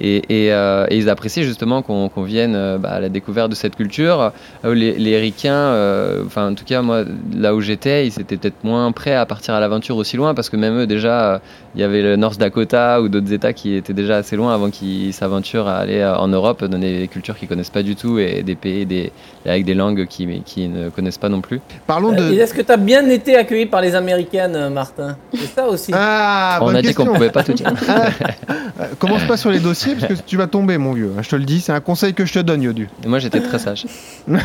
et, 0.00 0.46
et, 0.46 0.52
euh, 0.52 0.86
et 0.88 0.96
ils 0.96 1.08
apprécient 1.08 1.42
justement 1.42 1.82
qu'on 1.82 2.08
vienne 2.22 2.54
euh, 2.54 2.78
bah, 2.78 2.90
à 2.90 3.00
la 3.00 3.08
découverte 3.08 3.50
de 3.50 3.54
cette 3.54 3.76
culture. 3.76 4.32
Euh, 4.64 4.74
les, 4.74 4.92
les 4.94 5.18
Ricains, 5.18 5.52
euh, 5.52 6.22
enfin 6.26 6.50
en 6.50 6.54
tout 6.54 6.64
cas 6.64 6.82
moi 6.82 7.04
là 7.36 7.54
où 7.54 7.60
j'étais, 7.60 8.06
ils 8.06 8.20
étaient 8.20 8.36
peut-être 8.36 8.64
moins 8.64 8.90
prêts 8.92 9.14
à 9.14 9.26
partir 9.26 9.54
à 9.54 9.60
l'aventure 9.60 9.96
aussi 9.96 10.16
loin 10.16 10.34
parce 10.34 10.48
que 10.48 10.56
même 10.56 10.78
eux 10.80 10.86
déjà, 10.86 11.34
euh, 11.34 11.38
il 11.74 11.80
y 11.80 11.84
avait 11.84 12.02
le 12.02 12.16
North 12.16 12.38
Dakota 12.38 13.00
ou 13.02 13.08
d'autres 13.08 13.32
États 13.32 13.52
qui 13.52 13.74
étaient 13.74 13.92
déjà 13.92 14.16
assez 14.16 14.36
loin 14.36 14.54
avant 14.54 14.70
qu'ils 14.70 15.12
s'aventurent 15.12 15.68
à 15.68 15.76
aller 15.78 15.98
euh, 16.00 16.16
en 16.16 16.28
Europe 16.28 16.64
dans 16.64 16.78
des 16.78 17.08
cultures 17.08 17.36
qu'ils 17.36 17.48
connaissent 17.48 17.70
pas 17.70 17.82
du 17.82 17.96
tout 17.96 18.18
et 18.18 18.42
des 18.42 18.54
pays 18.54 18.86
des, 18.86 19.12
avec 19.46 19.64
des 19.64 19.74
langues 19.74 20.06
qu'ils 20.06 20.42
qui 20.42 20.68
ne 20.68 20.88
connaissent 20.88 21.18
pas 21.18 21.28
non 21.28 21.40
plus. 21.40 21.60
Parlons 21.86 22.12
de. 22.12 22.32
et 22.32 22.36
Est-ce 22.36 22.54
que 22.54 22.62
tu 22.62 22.72
as 22.72 22.76
bien 22.76 23.08
été 23.08 23.36
accueilli 23.36 23.66
par 23.66 23.80
les 23.80 23.94
Américaines, 23.94 24.68
Martin? 24.70 25.16
C'est 25.34 25.46
ça 25.46 25.66
aussi. 25.66 25.92
Ah, 25.94 26.58
On 26.62 26.74
a 26.74 26.80
dit 26.82 26.94
qu'on 26.94 27.04
question. 27.04 27.14
pouvait 27.14 27.30
pas 27.30 27.42
tout 27.42 27.52
dire. 27.52 27.72
Commence 28.98 29.24
pas 29.24 29.36
sur 29.36 29.50
les 29.50 29.60
dossiers? 29.60 29.81
Parce 29.98 30.20
que 30.20 30.26
tu 30.26 30.36
vas 30.36 30.46
tomber, 30.46 30.78
mon 30.78 30.92
vieux. 30.92 31.12
Je 31.20 31.28
te 31.28 31.36
le 31.36 31.44
dis, 31.44 31.60
c'est 31.60 31.72
un 31.72 31.80
conseil 31.80 32.14
que 32.14 32.24
je 32.24 32.32
te 32.32 32.38
donne, 32.38 32.62
Yodu. 32.62 32.88
Et 33.04 33.08
moi 33.08 33.18
j'étais 33.18 33.40
très 33.40 33.58
sage. 33.58 33.86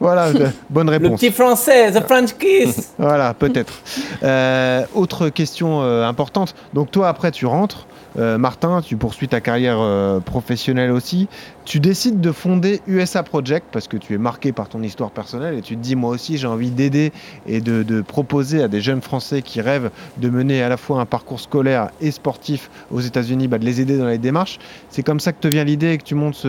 Voilà, 0.00 0.26
euh, 0.26 0.48
bonne 0.70 0.86
Le 0.86 0.92
réponse. 0.92 1.20
petit 1.20 1.30
français, 1.30 1.92
the 1.92 2.02
French 2.04 2.32
kiss. 2.38 2.92
Voilà, 2.98 3.34
peut-être. 3.34 3.74
Euh, 4.22 4.84
autre 4.94 5.28
question 5.28 5.82
euh, 5.82 6.06
importante. 6.06 6.54
Donc 6.74 6.90
toi, 6.90 7.08
après, 7.08 7.30
tu 7.30 7.46
rentres. 7.46 7.86
Euh, 8.18 8.38
Martin, 8.38 8.82
tu 8.82 8.96
poursuis 8.96 9.28
ta 9.28 9.40
carrière 9.40 9.78
euh, 9.80 10.20
professionnelle 10.20 10.90
aussi. 10.90 11.28
Tu 11.64 11.80
décides 11.80 12.20
de 12.20 12.32
fonder 12.32 12.80
USA 12.86 13.22
Project 13.22 13.66
parce 13.72 13.88
que 13.88 13.96
tu 13.96 14.14
es 14.14 14.18
marqué 14.18 14.52
par 14.52 14.68
ton 14.68 14.82
histoire 14.82 15.10
personnelle 15.10 15.54
et 15.54 15.62
tu 15.62 15.76
te 15.76 15.80
dis, 15.80 15.96
moi 15.96 16.10
aussi, 16.10 16.36
j'ai 16.36 16.46
envie 16.46 16.70
d'aider 16.70 17.12
et 17.46 17.60
de, 17.60 18.02
proposer 18.02 18.62
à 18.62 18.68
des 18.68 18.80
jeunes 18.80 19.00
Français 19.00 19.42
qui 19.42 19.60
rêvent 19.60 19.90
de 20.18 20.28
mener 20.28 20.62
à 20.62 20.68
la 20.68 20.76
fois 20.76 21.00
un 21.00 21.06
parcours 21.06 21.40
scolaire 21.40 21.90
et 22.00 22.10
sportif 22.10 22.70
aux 22.90 23.00
États-Unis, 23.00 23.48
bah, 23.48 23.58
de 23.58 23.64
les 23.64 23.80
aider 23.80 23.96
dans 23.96 24.08
les 24.08 24.18
démarches. 24.18 24.58
C'est 24.90 25.02
comme 25.02 25.20
ça 25.20 25.32
que 25.32 25.40
te 25.40 25.48
vient 25.48 25.64
l'idée 25.64 25.92
et 25.92 25.98
que 25.98 26.04
tu 26.04 26.14
montes 26.14 26.46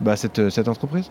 bah, 0.00 0.16
cette 0.16 0.68
entreprise? 0.68 1.10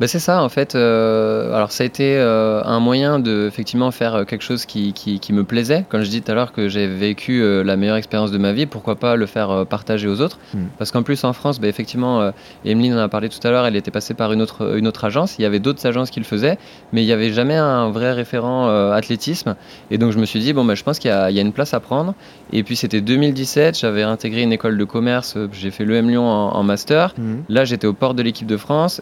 Ben 0.00 0.06
c'est 0.06 0.20
ça 0.20 0.42
en 0.42 0.48
fait. 0.48 0.74
euh, 0.76 1.52
alors 1.54 1.72
ça 1.72 1.82
a 1.82 1.86
été 1.86 2.16
euh, 2.18 2.62
un 2.64 2.78
moyen 2.78 3.18
de 3.18 3.46
effectivement 3.48 3.90
faire 3.90 4.14
euh, 4.14 4.24
quelque 4.24 4.42
chose 4.44 4.64
qui, 4.64 4.92
qui, 4.92 5.18
qui 5.18 5.32
me 5.32 5.42
plaisait. 5.44 5.84
Comme 5.88 6.02
je 6.02 6.08
dis 6.10 6.22
tout 6.22 6.30
à 6.30 6.34
l'heure 6.34 6.52
que 6.52 6.68
j'ai 6.68 6.86
vécu 6.86 7.42
euh, 7.42 7.64
la 7.64 7.76
meilleure 7.76 7.96
expérience 7.96 8.30
de 8.30 8.38
ma 8.38 8.52
vie, 8.52 8.66
pourquoi 8.66 8.94
pas 8.96 9.16
le 9.16 9.26
faire 9.26 9.66
partager 9.68 10.06
aux 10.06 10.20
autres? 10.20 10.38
Mm. 10.54 10.58
Parce 10.78 10.92
qu'en 10.92 11.02
plus 11.02 11.24
en 11.24 11.32
France, 11.32 11.60
ben, 11.60 11.68
effectivement, 11.68 12.30
Emeline 12.64 12.94
en 12.94 12.98
a 12.98 13.08
parlé 13.08 13.28
tout 13.28 13.44
à 13.46 13.50
l'heure, 13.50 13.66
elle 13.66 13.74
était 13.76 13.90
passée 13.90 14.14
par 14.14 14.32
une 14.32 14.40
autre, 14.40 14.76
une 14.76 14.86
autre 14.86 15.04
agence. 15.04 15.36
Il 15.38 15.42
y 15.42 15.44
avait 15.44 15.58
d'autres 15.58 15.84
agences 15.86 16.10
qui 16.10 16.20
le 16.20 16.24
faisaient, 16.26 16.58
mais 16.92 17.02
il 17.02 17.06
n'y 17.06 17.12
avait 17.12 17.32
jamais 17.32 17.56
un 17.56 17.90
vrai 17.90 18.12
référent 18.12 18.68
athlétisme. 18.92 19.56
Et 19.90 19.98
donc 19.98 20.12
je 20.12 20.18
me 20.18 20.26
suis 20.26 20.38
dit, 20.40 20.52
bon, 20.52 20.64
ben, 20.64 20.74
je 20.76 20.84
pense 20.84 20.98
qu'il 21.00 21.10
y, 21.10 21.14
a- 21.14 21.30
il 21.30 21.36
y 21.36 21.40
a 21.40 21.42
une 21.42 21.52
place 21.52 21.74
à 21.74 21.80
prendre. 21.80 22.14
Et 22.52 22.62
puis 22.62 22.76
c'était 22.76 23.00
2017, 23.00 23.76
j'avais 23.78 24.02
intégré 24.04 24.42
une 24.42 24.52
école 24.52 24.78
de 24.78 24.84
commerce, 24.84 25.36
j'ai 25.52 25.70
fait 25.70 25.84
l'EM 25.84 26.08
Lyon 26.08 26.26
en, 26.28 26.54
en 26.56 26.62
master. 26.62 27.14
Là, 27.48 27.64
j'étais 27.64 27.86
au 27.88 27.92
port 27.94 28.14
de 28.14 28.22
l'équipe 28.22 28.46
de 28.46 28.56
France. 28.56 29.00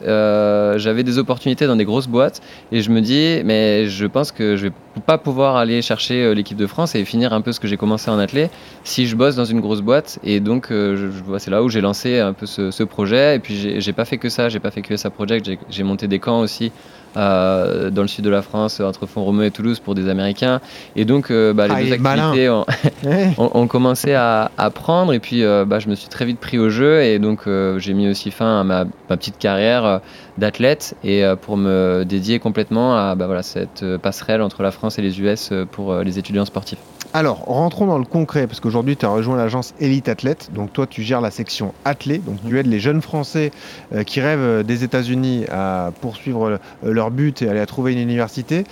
J'avais 0.87 1.03
des 1.03 1.18
opportunités 1.18 1.66
dans 1.66 1.74
des 1.74 1.84
grosses 1.84 2.07
boîtes. 2.07 2.41
Et 2.70 2.80
je 2.80 2.91
me 2.91 3.01
dis, 3.01 3.43
mais 3.45 3.89
je 3.89 4.07
pense 4.07 4.30
que 4.30 4.57
je 4.57 4.68
vais 4.68 4.72
pas 5.05 5.18
pouvoir 5.18 5.57
aller 5.57 5.82
chercher 5.82 6.22
euh, 6.22 6.32
l'équipe 6.32 6.57
de 6.57 6.68
France 6.68 6.95
et 6.95 7.05
finir 7.05 7.32
un 7.32 7.41
peu 7.41 7.51
ce 7.51 7.59
que 7.59 7.66
j'ai 7.66 7.76
commencé 7.76 8.09
en 8.09 8.18
athlé 8.20 8.51
si 8.84 9.07
je 9.09 9.16
bosse 9.16 9.34
dans 9.34 9.45
une 9.45 9.61
grosse 9.61 9.80
boîte. 9.80 10.20
Et 10.22 10.39
donc, 10.39 10.70
euh, 10.70 10.97
je, 10.97 11.22
vois, 11.24 11.41
c'est 11.41 11.51
là 11.51 11.64
où 11.64 11.68
j'ai 11.68 11.80
lancé 11.80 12.20
un 12.20 12.32
peu 12.32 12.47
ce, 12.47 12.70
ce 12.70 12.84
projet. 12.84 13.34
Et 13.34 13.39
puis, 13.41 13.80
j'ai 13.80 13.93
pas 13.93 14.05
fait 14.05 14.16
que 14.16 14.28
ça. 14.28 14.49
J'ai 14.49 14.61
pas 14.61 14.70
fait 14.70 14.82
que 14.82 14.97
ça 14.97 15.11
project. 15.11 15.51
J'ai 15.68 15.82
monté 15.82 16.07
des 16.07 16.20
camps 16.20 16.41
aussi 16.41 16.70
euh, 17.16 17.90
dans 17.90 18.02
le 18.02 18.08
sud 18.08 18.24
de 18.24 18.30
la 18.30 18.42
France, 18.42 18.80
entre 18.80 19.06
Font-Romeu 19.06 19.44
et 19.46 19.50
Toulouse 19.50 19.80
pour 19.80 19.94
des 19.94 20.08
Américains. 20.08 20.60
Et 20.96 21.04
donc, 21.04 21.30
euh, 21.30 21.52
bah, 21.52 21.66
les 21.68 21.74
Ah, 21.74 21.82
deux 21.82 21.92
activités 21.92 22.50
ont, 22.50 22.66
Ouais. 23.04 23.30
ont, 23.38 23.50
ont 23.54 23.66
commencé 23.66 24.14
à, 24.14 24.50
à 24.58 24.70
prendre 24.70 25.12
et 25.12 25.18
puis 25.20 25.42
euh, 25.42 25.64
bah, 25.64 25.78
je 25.78 25.88
me 25.88 25.94
suis 25.94 26.08
très 26.08 26.24
vite 26.24 26.38
pris 26.38 26.58
au 26.58 26.68
jeu 26.68 27.02
et 27.02 27.18
donc 27.18 27.48
j'ai 27.78 27.94
mis 27.94 28.08
aussi 28.08 28.30
fin 28.30 28.60
à 28.60 28.64
ma, 28.64 28.84
ma 29.08 29.16
petite 29.16 29.38
carrière 29.38 30.00
d'athlète 30.38 30.94
et 31.04 31.22
pour 31.42 31.56
me 31.56 32.04
dédier 32.04 32.38
complètement 32.38 32.96
à 32.96 33.14
bah, 33.14 33.26
voilà, 33.26 33.42
cette 33.42 33.84
passerelle 33.98 34.42
entre 34.42 34.62
la 34.62 34.70
France 34.70 34.98
et 34.98 35.02
les 35.02 35.20
US 35.20 35.52
pour 35.72 35.94
les 35.96 36.18
étudiants 36.18 36.44
sportifs. 36.44 36.78
Alors, 37.16 37.44
rentrons 37.46 37.86
dans 37.86 37.96
le 37.96 38.04
concret, 38.04 38.46
parce 38.46 38.60
qu'aujourd'hui, 38.60 38.94
tu 38.94 39.06
as 39.06 39.08
rejoint 39.08 39.38
l'agence 39.38 39.72
Elite 39.80 40.10
Athlète. 40.10 40.50
Donc, 40.52 40.74
toi, 40.74 40.86
tu 40.86 41.02
gères 41.02 41.22
la 41.22 41.30
section 41.30 41.72
athlée. 41.86 42.18
Donc, 42.18 42.36
tu 42.46 42.58
aides 42.58 42.66
les 42.66 42.78
jeunes 42.78 43.00
Français 43.00 43.52
euh, 43.94 44.02
qui 44.02 44.20
rêvent 44.20 44.38
euh, 44.40 44.62
des 44.62 44.84
États-Unis 44.84 45.46
à 45.50 45.92
poursuivre 46.02 46.50
le- 46.50 46.58
euh, 46.84 46.92
leur 46.92 47.10
but 47.10 47.40
et 47.40 47.48
aller 47.48 47.60
à 47.60 47.64
trouver 47.64 47.94
une 47.94 48.00
université. 48.00 48.64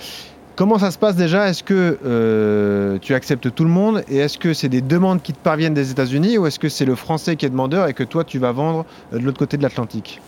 Comment 0.55 0.77
ça 0.77 0.91
se 0.91 0.99
passe 0.99 1.15
déjà? 1.15 1.49
Est-ce 1.49 1.63
que 1.63 1.97
euh, 2.05 2.99
tu 3.01 3.15
acceptes 3.15 3.51
tout 3.51 3.63
le 3.63 3.71
monde? 3.71 4.03
Et 4.09 4.17
est-ce 4.17 4.37
que 4.37 4.53
c'est 4.53 4.69
des 4.69 4.81
demandes 4.81 5.23
qui 5.23 5.33
te 5.33 5.39
parviennent 5.39 5.73
des 5.73 5.89
États-Unis? 5.89 6.37
Ou 6.37 6.45
est-ce 6.45 6.59
que 6.59 6.69
c'est 6.69 6.85
le 6.85 6.93
français 6.93 7.37
qui 7.37 7.47
est 7.47 7.49
demandeur 7.49 7.87
et 7.87 7.95
que 7.95 8.03
toi, 8.03 8.23
tu 8.23 8.37
vas 8.37 8.51
vendre 8.51 8.85
euh, 9.11 9.17
de 9.17 9.23
l'autre 9.23 9.39
côté 9.39 9.57
de 9.57 9.63
l'Atlantique? 9.63 10.21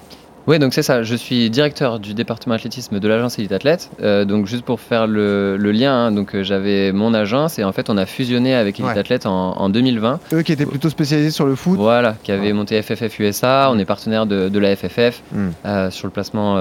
Oui, 0.48 0.60
donc 0.60 0.74
c'est 0.74 0.82
ça. 0.82 1.04
Je 1.04 1.14
suis 1.14 1.50
directeur 1.50 2.00
du 2.00 2.14
département 2.14 2.56
athlétisme 2.56 3.00
de 3.02 3.08
l'agence 3.10 3.38
Elite 3.38 3.52
Athlète. 3.52 3.89
Euh, 4.02 4.24
donc 4.24 4.45
juste 4.48 4.64
pour 4.64 4.80
faire 4.80 5.06
le, 5.06 5.58
le 5.58 5.72
lien, 5.74 5.93
hein, 5.93 6.12
donc 6.14 6.34
euh, 6.34 6.41
j'avais 6.43 6.93
mon 6.93 7.14
agence 7.14 7.60
et 7.60 7.66
en 7.66 7.74
fait 7.74 7.89
on 7.89 7.98
a 7.98 8.06
fusionné 8.06 8.56
avec 8.56 8.80
Elite 8.80 8.93
Ouais. 8.93 8.98
Athlète 9.00 9.26
en, 9.26 9.58
en 9.58 9.68
2020. 9.70 10.20
Eux 10.32 10.41
qui 10.43 10.54
étaient 10.54 10.66
plutôt 10.66 10.88
spécialisés 10.89 11.32
sur 11.32 11.45
le 11.45 11.56
foot 11.56 11.78
Voilà, 11.78 12.16
qui 12.24 12.32
avait 12.32 12.54
monté 12.54 12.82
FFF 12.82 13.20
USA. 13.20 13.70
On 13.74 13.78
est 13.78 13.84
partenaire 13.84 14.26
de, 14.26 14.48
de 14.48 14.60
la 14.60 14.74
FFF 14.76 15.22
Mm. 15.34 15.50
euh, 15.66 15.91
sur 15.91 16.08
le 16.08 16.12
placement 16.12 16.56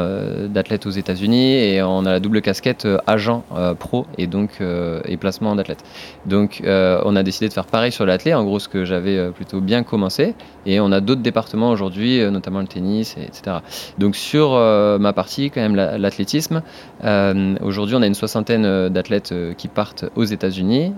d'athlètes 0.48 0.86
aux 0.86 0.90
États-Unis 0.90 1.54
et 1.54 1.80
on 1.82 2.04
a 2.06 2.10
la 2.12 2.20
double 2.20 2.42
casquette 2.42 2.88
agent 3.06 3.44
pro 3.78 4.06
et 4.18 4.26
donc 4.26 4.58
et 5.06 5.16
placement 5.16 5.54
d'athlètes. 5.54 5.84
Donc 6.26 6.60
on 6.64 7.14
a 7.16 7.22
décidé 7.22 7.46
de 7.48 7.52
faire 7.52 7.66
pareil 7.66 7.92
sur 7.92 8.04
l'athlète, 8.04 8.34
en 8.34 8.42
gros 8.44 8.58
ce 8.58 8.68
que 8.68 8.84
j'avais 8.84 9.30
plutôt 9.30 9.60
bien 9.60 9.84
commencé. 9.84 10.34
Et 10.68 10.80
on 10.80 10.90
a 10.90 11.00
d'autres 11.00 11.22
départements 11.22 11.70
aujourd'hui, 11.70 12.20
notamment 12.28 12.60
le 12.60 12.66
tennis, 12.66 13.14
et- 13.16 13.22
etc. 13.22 13.58
Donc 13.98 14.16
sur 14.16 14.54
euh, 14.54 14.98
ma 14.98 15.12
partie, 15.12 15.50
quand 15.50 15.60
même 15.60 15.76
la- 15.76 15.98
l'athlétisme, 15.98 16.62
euh, 17.04 17.54
aujourd'hui 17.62 17.94
on 17.96 18.02
a 18.02 18.06
une 18.06 18.14
soixantaine 18.14 18.64
euh, 18.64 18.88
d'athlètes 18.88 19.34
qui 19.56 19.68
partent 19.68 20.04
aux 20.16 20.24
États-Unis. 20.24 20.92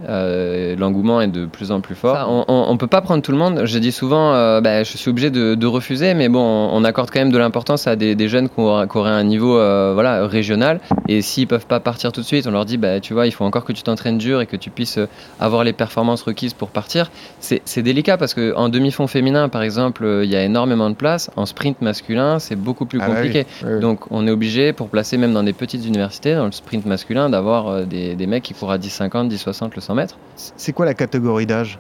L'engouement 0.79 1.21
est 1.21 1.29
de 1.29 1.47
plus 1.47 1.71
en 1.71 1.81
plus 1.81 1.95
fort. 1.95 2.15
Ça, 2.17 2.27
on, 2.29 2.45
on 2.49 2.77
peut 2.77 2.87
pas 2.87 3.01
prendre 3.01 3.23
tout 3.23 3.33
le 3.33 3.39
monde. 3.39 3.63
Je 3.65 3.79
dis 3.79 3.93
souvent, 3.93 4.33
bah, 4.61 4.83
je 4.83 4.97
suis 4.97 5.11
obligé 5.11 5.31
de, 5.31 5.55
de 5.55 5.67
refuser, 5.67 6.15
mais 6.15 6.29
bon, 6.29 6.41
on, 6.41 6.77
on 6.77 6.85
accorde 6.85 7.11
quand 7.11 7.21
même 7.21 7.33
de 7.33 7.39
l'importance 7.39 7.87
à 7.87 7.97
des, 7.97 8.15
des 8.15 8.29
jeunes 8.29 8.49
qui 8.49 8.61
auraient, 8.61 8.87
qui 8.89 8.97
auraient 8.97 9.11
un 9.11 9.25
niveau 9.25 9.55
voilà, 9.95 10.27
régional. 10.27 10.81
Et 11.09 11.23
s'ils 11.23 11.47
peuvent 11.47 11.67
pas 11.67 11.81
partir 11.81 12.13
tout 12.13 12.21
de 12.21 12.27
suite, 12.27 12.47
on 12.47 12.51
leur 12.51 12.65
dit, 12.65 12.77
bah, 12.77 13.01
tu 13.01 13.15
vois, 13.15 13.27
il 13.27 13.33
faut 13.33 13.45
encore 13.45 13.65
que 13.65 13.73
tu 13.73 13.83
t'entraînes 13.83 14.19
dur 14.19 14.41
et 14.41 14.47
que 14.47 14.57
tu 14.57 14.71
puisses 14.71 14.99
avoir 15.41 15.65
les 15.65 15.73
performances 15.73 16.23
requises 16.23 16.55
pour 16.55 16.69
partir. 16.69 17.11
C'est 17.41 17.83
délicat 17.83 18.17
parce 18.17 18.35
que 18.35 18.55
en 18.57 18.69
demi-fond 18.69 19.07
féminin, 19.07 19.49
par 19.49 19.63
exemple, 19.63 20.07
il 20.25 20.31
y 20.31 20.37
a 20.37 20.43
énormément 20.43 20.91
de 20.91 20.95
place. 20.95 21.31
En 21.37 21.47
sprint 21.47 21.81
masculin, 21.83 22.39
c'est 22.39 22.57
beaucoup 22.69 22.87
plus 22.87 22.99
Ah 23.03 23.09
bah 23.09 23.15
oui, 23.23 23.29
compliqué. 23.29 23.47
oui. 23.65 23.81
Donc, 23.81 24.01
on 24.11 24.27
est 24.27 24.31
obligé, 24.31 24.73
pour 24.73 24.89
placer 24.89 25.17
même 25.17 25.33
dans 25.33 25.43
des 25.43 25.53
petites 25.55 25.85
universités, 25.87 26.35
dans 26.35 26.47
le 26.47 26.53
sprint 26.53 26.85
masculin, 26.87 27.31
d'avoir 27.31 27.69
euh, 27.69 27.85
des, 27.85 28.15
des 28.15 28.27
mecs 28.27 28.43
qui 28.45 28.55
courent 28.55 28.71
à 28.73 28.79
10,50, 28.79 29.29
10,60 29.31 29.71
le 29.75 29.81
100 29.81 29.95
mètres. 29.95 30.17
C'est 30.37 30.73
quoi 30.73 30.85
la 30.87 30.95
catégorie 30.95 31.47
d'âge? 31.47 31.79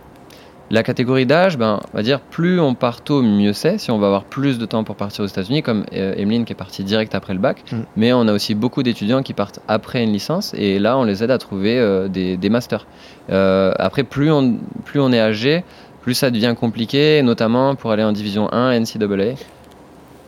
La 0.70 0.82
catégorie 0.82 1.24
d'âge, 1.24 1.56
ben, 1.56 1.80
on 1.94 1.96
va 1.96 2.02
dire 2.02 2.20
plus 2.20 2.60
on 2.60 2.74
part 2.74 3.00
tôt, 3.00 3.22
mieux 3.22 3.54
c'est. 3.54 3.78
Si 3.78 3.90
on 3.90 3.98
va 3.98 4.06
avoir 4.08 4.24
plus 4.24 4.58
de 4.58 4.66
temps 4.66 4.84
pour 4.84 4.96
partir 4.96 5.24
aux 5.24 5.26
États-Unis, 5.26 5.62
comme 5.62 5.84
euh, 5.94 6.14
Emeline 6.18 6.44
qui 6.44 6.52
est 6.52 6.56
partie 6.66 6.84
direct 6.84 7.14
après 7.14 7.32
le 7.32 7.38
bac, 7.40 7.64
Mm. 7.72 7.76
mais 7.96 8.12
on 8.12 8.28
a 8.28 8.32
aussi 8.34 8.54
beaucoup 8.54 8.82
d'étudiants 8.82 9.22
qui 9.22 9.32
partent 9.32 9.60
après 9.66 10.04
une 10.04 10.12
licence 10.12 10.52
et 10.58 10.78
là 10.78 10.98
on 10.98 11.04
les 11.04 11.24
aide 11.24 11.30
à 11.30 11.38
trouver 11.38 11.78
euh, 11.78 12.08
des, 12.08 12.36
des 12.36 12.50
masters. 12.50 12.86
Euh, 13.30 13.72
après, 13.78 14.02
plus 14.04 14.30
on, 14.30 14.58
plus 14.84 15.00
on 15.00 15.10
est 15.10 15.20
âgé, 15.20 15.64
plus 16.02 16.12
ça 16.14 16.30
devient 16.30 16.54
compliqué, 16.58 17.22
notamment 17.22 17.74
pour 17.74 17.90
aller 17.90 18.04
en 18.04 18.12
division 18.12 18.52
1 18.52 18.78
NCAA. 18.80 19.36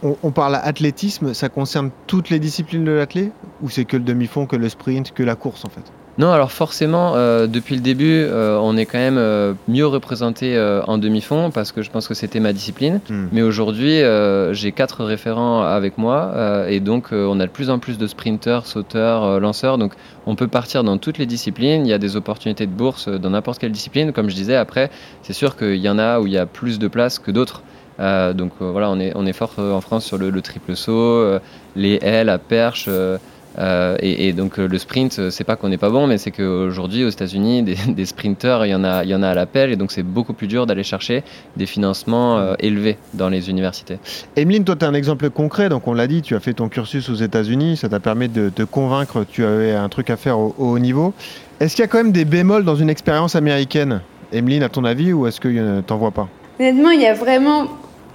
On, 0.03 0.16
on 0.22 0.30
parle 0.30 0.57
athlétisme, 0.57 1.34
ça 1.34 1.48
concerne 1.48 1.90
toutes 2.07 2.30
les 2.30 2.38
disciplines 2.38 2.84
de 2.84 2.92
l'athlète 2.92 3.32
Ou 3.62 3.70
c'est 3.70 3.84
que 3.84 3.96
le 3.96 4.05
demi-fond, 4.05 4.46
que 4.46 4.57
le 4.57 4.68
sprint, 4.68 5.12
que 5.12 5.22
la 5.22 5.36
course 5.36 5.64
en 5.64 5.68
fait? 5.68 5.92
Non, 6.20 6.32
alors 6.32 6.53
forcément, 6.53 7.14
euh, 7.14 7.46
depuis 7.46 7.76
le 7.76 7.80
début, 7.80 8.24
euh, 8.24 8.59
on 8.61 8.76
est 8.76 8.84
quand 8.84 8.98
même 8.98 9.16
euh, 9.16 9.55
mieux 9.68 9.86
représenté 9.86 10.59
en 10.86 10.98
demi-fond 10.98 11.51
parce 11.51 11.72
que 11.72 11.80
je 11.80 11.90
pense 11.90 12.09
que 12.09 12.14
c'était 12.14 12.40
ma 12.40 12.53
discipline. 12.53 13.01
Hmm. 13.09 13.28
Mais 13.32 13.40
aujourd'hui, 13.40 14.01
j'ai 14.53 14.72
quatre 14.72 15.05
référents 15.05 15.62
avec 15.62 15.96
moi 15.96 16.66
et 16.68 16.80
donc 16.80 17.09
on 17.12 17.40
a 17.40 17.46
de 17.46 17.51
plus 17.51 17.70
en 17.70 17.78
plus 17.78 17.96
de 17.96 18.07
sprinteurs, 18.07 18.66
sauteurs, 18.66 19.40
lanceurs. 19.40 19.78
Donc 19.78 19.92
on 20.26 20.34
peut 20.34 20.48
partir 20.48 20.84
dans 20.84 20.98
toutes 20.98 21.16
les 21.16 21.26
disciplines. 21.26 21.86
Il 21.86 21.88
y 21.88 21.94
a 21.94 21.98
des 21.98 22.16
opportunités 22.16 22.66
de 22.66 22.72
bourse 22.72 23.09
dans 23.09 23.30
n'importe 23.30 23.59
quelle 23.59 23.72
discipline. 23.72 24.12
Comme 24.12 24.28
je 24.28 24.34
disais, 24.34 24.57
après, 24.57 24.90
c'est 25.22 25.32
sûr 25.32 25.57
qu'il 25.57 25.76
y 25.76 25.88
en 25.88 25.98
a 25.98 26.20
où 26.20 26.26
il 26.26 26.32
y 26.32 26.38
a 26.38 26.44
plus 26.44 26.78
de 26.78 26.88
place 26.88 27.18
que 27.18 27.30
d'autres. 27.30 27.62
Euh, 28.01 28.32
donc 28.32 28.53
euh, 28.62 28.70
voilà, 28.70 28.90
on 28.90 28.98
est, 28.98 29.12
on 29.14 29.26
est 29.26 29.32
fort 29.32 29.53
euh, 29.59 29.72
en 29.72 29.80
France 29.80 30.05
sur 30.07 30.16
le, 30.18 30.30
le 30.30 30.40
triple 30.42 30.74
saut, 30.74 30.92
euh, 30.92 31.38
les 31.76 31.98
haies, 32.03 32.24
la 32.24 32.38
perche. 32.38 32.86
euh, 32.88 33.18
euh, 33.59 33.96
et, 33.98 34.28
et 34.28 34.32
donc 34.32 34.61
euh, 34.61 34.68
le 34.68 34.78
sprint, 34.78 35.28
c'est 35.30 35.42
pas 35.42 35.57
qu'on 35.57 35.68
n'est 35.68 35.76
pas 35.76 35.90
bon, 35.90 36.07
mais 36.07 36.18
c'est 36.18 36.30
qu'aujourd'hui 36.30 37.05
aux 37.05 37.09
États-Unis, 37.09 37.62
des, 37.64 37.74
des 37.88 38.07
sprinteurs, 38.07 38.64
il 38.64 38.70
y 38.70 38.74
en 38.76 38.84
a, 38.84 39.03
il 39.03 39.11
y 39.11 39.14
en 39.14 39.24
a 39.24 39.28
à 39.28 39.34
l'appel, 39.34 39.72
et 39.72 39.76
donc 39.76 39.90
c'est 39.90 40.05
beaucoup 40.05 40.32
plus 40.34 40.46
dur 40.46 40.66
d'aller 40.66 40.84
chercher 40.84 41.24
des 41.57 41.66
financements 41.66 42.38
euh, 42.38 42.55
élevés 42.61 42.96
dans 43.12 43.28
les 43.28 43.51
universités. 43.51 43.98
Emeline, 44.36 44.62
toi, 44.64 44.76
tu 44.76 44.84
as 44.84 44.88
un 44.88 44.94
exemple 44.94 45.28
concret. 45.30 45.68
Donc, 45.68 45.88
on 45.88 45.94
l'a 45.94 46.07
dit, 46.07 46.22
tu 46.22 46.36
as 46.36 46.40
fait 46.40 46.55
ton 46.55 46.68
cursus 46.68 47.09
aux 47.11 47.14
États-Unis. 47.16 47.76
Ça 47.76 47.88
t'a 47.88 47.98
permis 47.98 48.28
de 48.28 48.51
te 48.51 48.62
convaincre 48.62 49.24
que 49.24 49.30
tu 49.30 49.44
avais 49.44 49.72
un 49.74 49.88
truc 49.88 50.11
à 50.11 50.16
faire 50.16 50.38
au, 50.38 50.55
au 50.57 50.66
haut 50.70 50.78
niveau. 50.78 51.12
Est-ce 51.59 51.74
qu'il 51.74 51.82
y 51.82 51.84
a 51.84 51.88
quand 51.88 51.98
même 51.98 52.12
des 52.12 52.24
bémols 52.24 52.64
dans 52.64 52.76
une 52.76 52.88
expérience 52.88 53.34
américaine? 53.34 54.01
Emeline, 54.32 54.62
à 54.62 54.68
ton 54.68 54.84
avis, 54.84 55.12
ou 55.12 55.26
est-ce 55.26 55.40
que 55.40 55.48
euh, 55.48 55.82
t'en 55.84 55.96
vois 55.98 56.12
pas? 56.12 56.28
Honnêtement, 56.61 56.90
il 56.90 57.01
y 57.01 57.07
a 57.07 57.14
vraiment 57.14 57.66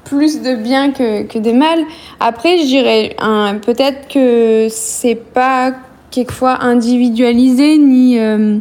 plus 0.05 0.41
de 0.41 0.55
bien 0.55 0.91
que, 0.91 1.23
que 1.23 1.37
des 1.39 1.53
mal. 1.53 1.79
Après, 2.19 2.57
je 2.59 2.65
dirais 2.65 3.15
peut-être 3.65 4.07
que 4.07 4.67
c'est 4.69 5.15
pas 5.15 5.73
quelquefois 6.11 6.63
individualisé 6.63 7.77
ni. 7.77 8.19
euh, 8.19 8.59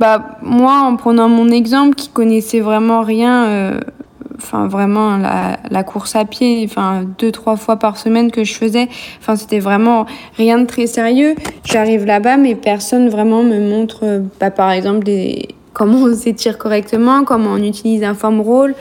bah, 0.00 0.38
moi, 0.40 0.80
en 0.80 0.96
prenant 0.96 1.28
mon 1.28 1.50
exemple, 1.50 1.94
qui 1.94 2.08
connaissait 2.08 2.60
vraiment 2.60 3.02
rien, 3.02 3.44
euh, 3.44 3.80
enfin 4.38 4.66
vraiment 4.66 5.18
la, 5.18 5.58
la 5.70 5.84
course 5.84 6.16
à 6.16 6.24
pied, 6.24 6.62
enfin 6.64 7.04
deux 7.18 7.30
trois 7.30 7.56
fois 7.56 7.76
par 7.76 7.98
semaine 7.98 8.30
que 8.30 8.42
je 8.42 8.54
faisais, 8.54 8.88
enfin 9.20 9.36
c'était 9.36 9.58
vraiment 9.58 10.06
rien 10.38 10.58
de 10.58 10.64
très 10.64 10.86
sérieux. 10.86 11.34
J'arrive 11.64 12.06
là-bas, 12.06 12.38
mais 12.38 12.54
personne 12.54 13.10
vraiment 13.10 13.42
me 13.42 13.60
montre, 13.60 14.22
bah, 14.40 14.50
par 14.50 14.70
exemple, 14.70 15.04
des 15.04 15.48
comment 15.74 15.98
on 15.98 16.14
s'étire 16.14 16.56
correctement, 16.56 17.24
comment 17.24 17.50
on 17.50 17.62
utilise 17.62 18.02
un 18.02 18.14
foam 18.14 18.40
roll. 18.40 18.74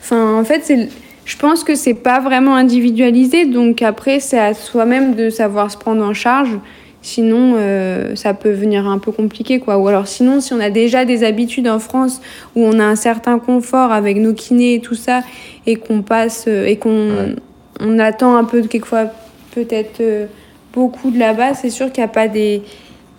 Enfin, 0.00 0.38
en 0.40 0.44
fait, 0.44 0.62
c'est, 0.64 0.88
je 1.24 1.36
pense 1.36 1.64
que 1.64 1.74
c'est 1.74 1.94
pas 1.94 2.20
vraiment 2.20 2.54
individualisé, 2.56 3.46
donc 3.46 3.82
après, 3.82 4.20
c'est 4.20 4.38
à 4.38 4.54
soi-même 4.54 5.14
de 5.14 5.30
savoir 5.30 5.70
se 5.70 5.76
prendre 5.76 6.04
en 6.04 6.14
charge. 6.14 6.58
Sinon, 7.04 7.54
euh, 7.56 8.14
ça 8.14 8.32
peut 8.32 8.52
venir 8.52 8.86
un 8.86 8.98
peu 8.98 9.10
compliqué, 9.10 9.58
quoi. 9.58 9.76
Ou 9.76 9.88
alors, 9.88 10.06
sinon, 10.06 10.40
si 10.40 10.52
on 10.52 10.60
a 10.60 10.70
déjà 10.70 11.04
des 11.04 11.24
habitudes 11.24 11.66
en 11.66 11.80
France 11.80 12.20
où 12.54 12.64
on 12.64 12.78
a 12.78 12.84
un 12.84 12.94
certain 12.94 13.40
confort 13.40 13.90
avec 13.90 14.18
nos 14.18 14.34
kinés 14.34 14.74
et 14.74 14.80
tout 14.80 14.94
ça, 14.94 15.22
et 15.66 15.74
qu'on 15.74 16.02
passe 16.02 16.44
euh, 16.46 16.64
et 16.66 16.76
qu'on 16.76 17.34
on 17.80 17.98
attend 17.98 18.36
un 18.36 18.44
peu, 18.44 18.62
quelquefois, 18.62 19.06
peut-être 19.52 20.00
euh, 20.00 20.26
beaucoup 20.72 21.10
de 21.10 21.18
là-bas, 21.18 21.54
c'est 21.54 21.70
sûr 21.70 21.90
qu'il 21.90 22.02
n'y 22.02 22.10
a 22.10 22.12
pas 22.12 22.28
des. 22.28 22.62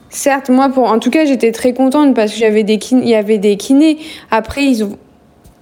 Certes, 0.09 0.49
moi, 0.49 0.69
pour, 0.69 0.85
en 0.89 0.99
tout 0.99 1.09
cas, 1.09 1.25
j'étais 1.25 1.51
très 1.51 1.73
contente 1.73 2.15
parce 2.15 2.31
que 2.31 2.37
j'avais 2.37 2.63
des 2.63 2.77
kin- 2.77 3.01
il 3.01 3.09
y 3.09 3.15
avait 3.15 3.37
des 3.37 3.57
kinés. 3.57 3.97
Après, 4.31 4.63
ils 4.63 4.83
ont, 4.85 4.97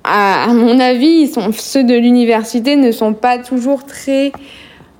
à, 0.04 0.46
à 0.50 0.54
mon 0.54 0.80
avis, 0.80 1.08
ils 1.24 1.30
sont, 1.30 1.52
ceux 1.52 1.84
de 1.84 1.94
l'université 1.96 2.76
ne 2.76 2.92
sont 2.92 3.14
pas 3.14 3.38
toujours 3.38 3.86
très, 3.86 4.32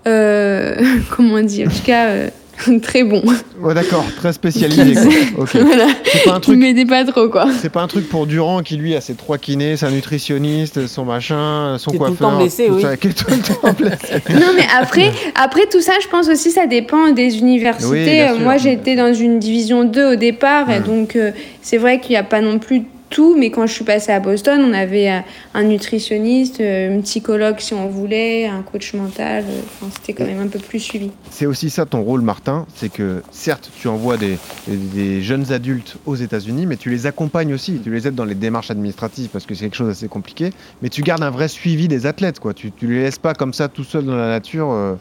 euh, 0.08 0.76
comment 1.16 1.42
dire, 1.42 1.68
en 1.68 1.72
tout 1.72 1.84
cas, 1.86 2.06
euh, 2.08 2.30
très 2.84 3.04
bons. 3.04 3.24
Ouais, 3.60 3.74
d'accord, 3.74 4.06
très 4.18 4.34
spécialisé. 4.34 4.94
quoi. 5.36 5.44
Ok. 5.46 5.56
Voilà. 5.56 5.88
C'est 6.06 6.24
pas 6.26 6.34
un 6.34 6.38
Ils 6.38 6.42
truc. 6.42 6.60
m'aidaient 6.60 6.86
pas 6.86 7.04
trop, 7.06 7.30
quoi. 7.30 7.46
C'est 7.60 7.72
pas 7.72 7.82
un 7.82 7.88
truc 7.88 8.08
pour 8.10 8.28
Durand 8.28 8.62
qui 8.62 8.76
lui 8.78 8.96
a 8.96 9.02
ses 9.02 9.16
trois 9.16 9.40
kinés, 9.40 9.78
sa 9.78 9.90
nutritionniste, 9.90 10.86
son 10.86 11.06
machin, 11.06 11.78
son 11.80 11.90
Qui 11.92 11.98
est 11.98 12.00
tout 12.00 12.06
le 12.06 12.10
coiffeur. 12.12 12.30
temps 12.32 12.38
blessé, 12.38 12.68
tout 12.68 12.74
oui. 12.76 12.82
ça, 12.84 12.98
qui 12.98 13.08
est 13.08 13.14
tout 13.14 13.26
le 13.32 13.38
temps 13.40 13.74
blessé. 13.74 14.22
Non, 14.36 14.52
mais 14.56 14.66
après, 14.80 15.12
après 15.34 15.66
tout 15.72 15.82
ça, 15.82 15.94
je 16.04 16.08
pense 16.10 16.30
aussi 16.30 16.52
ça 16.52 16.68
dépend 16.68 17.10
des 17.12 17.40
universités. 17.40 18.28
Oui. 18.34 18.40
Moi, 18.44 18.58
j'étais 18.58 18.96
dans 18.96 19.14
une 19.14 19.40
division 19.40 19.84
2 19.84 20.14
au 20.14 20.16
départ, 20.16 20.70
et 20.70 20.80
Hmm. 20.80 20.84
donc 20.84 21.16
euh, 21.16 21.32
c'est 21.64 21.78
vrai 21.78 22.00
qu'il 22.00 22.12
n'y 22.12 22.18
a 22.18 22.24
pas 22.24 22.42
non 22.42 22.60
plus 22.60 22.84
tout, 23.12 23.36
mais 23.38 23.52
quand 23.52 23.68
je 23.68 23.74
suis 23.74 23.84
passée 23.84 24.12
à 24.12 24.20
Boston, 24.20 24.62
on 24.68 24.74
avait 24.74 25.12
euh, 25.12 25.20
un 25.54 25.64
nutritionniste, 25.64 26.62
euh, 26.62 26.98
un 26.98 27.02
psychologue 27.02 27.58
si 27.60 27.76
on 27.76 27.88
voulait, 27.88 28.48
un 28.48 28.64
coach 28.64 28.94
mental. 28.96 29.44
euh, 29.48 29.62
Enfin, 29.82 29.92
c'était 29.94 30.14
quand 30.14 30.26
même 30.26 30.40
un 30.42 30.48
peu 30.48 30.58
plus 30.58 30.80
suivi. 30.80 31.12
C'est 31.30 31.46
aussi 31.46 31.70
ça 31.70 31.86
ton 31.86 32.02
rôle, 32.02 32.22
Martin. 32.22 32.66
C'est 32.74 32.92
que 32.92 33.22
certes, 33.30 33.70
tu 33.80 33.88
envoies 33.88 34.18
des, 34.18 34.38
des 34.68 35.22
jeunes 35.22 35.52
adultes 35.52 35.98
aux 36.06 36.16
États-Unis, 36.16 36.66
mais 36.66 36.78
tu 36.78 36.90
les 36.90 37.06
accompagnes 37.06 37.54
aussi. 37.54 37.80
Tu 37.84 37.92
les 37.92 38.08
aides 38.08 38.16
dans 38.16 38.26
les 38.26 38.36
démarches 38.36 38.72
administratives 38.72 39.30
parce 39.30 39.46
que 39.46 39.54
c'est 39.54 39.66
quelque 39.66 39.76
chose 39.78 39.90
d'assez 39.90 40.08
compliqué. 40.08 40.52
Mais 40.82 40.90
tu 40.90 41.02
gardes 41.04 41.24
un 41.24 41.30
vrai 41.30 41.48
suivi 41.50 41.88
des 41.88 42.06
athlètes. 42.06 42.40
Quoi. 42.40 42.54
Tu 42.54 42.72
ne 42.82 42.88
les 42.88 43.04
laisses 43.04 43.20
pas 43.20 43.34
comme 43.34 43.54
ça 43.54 43.68
tout 43.68 43.84
seul 43.84 44.06
dans 44.06 44.16
la 44.16 44.30
nature 44.30 44.72
euh, 44.72 44.96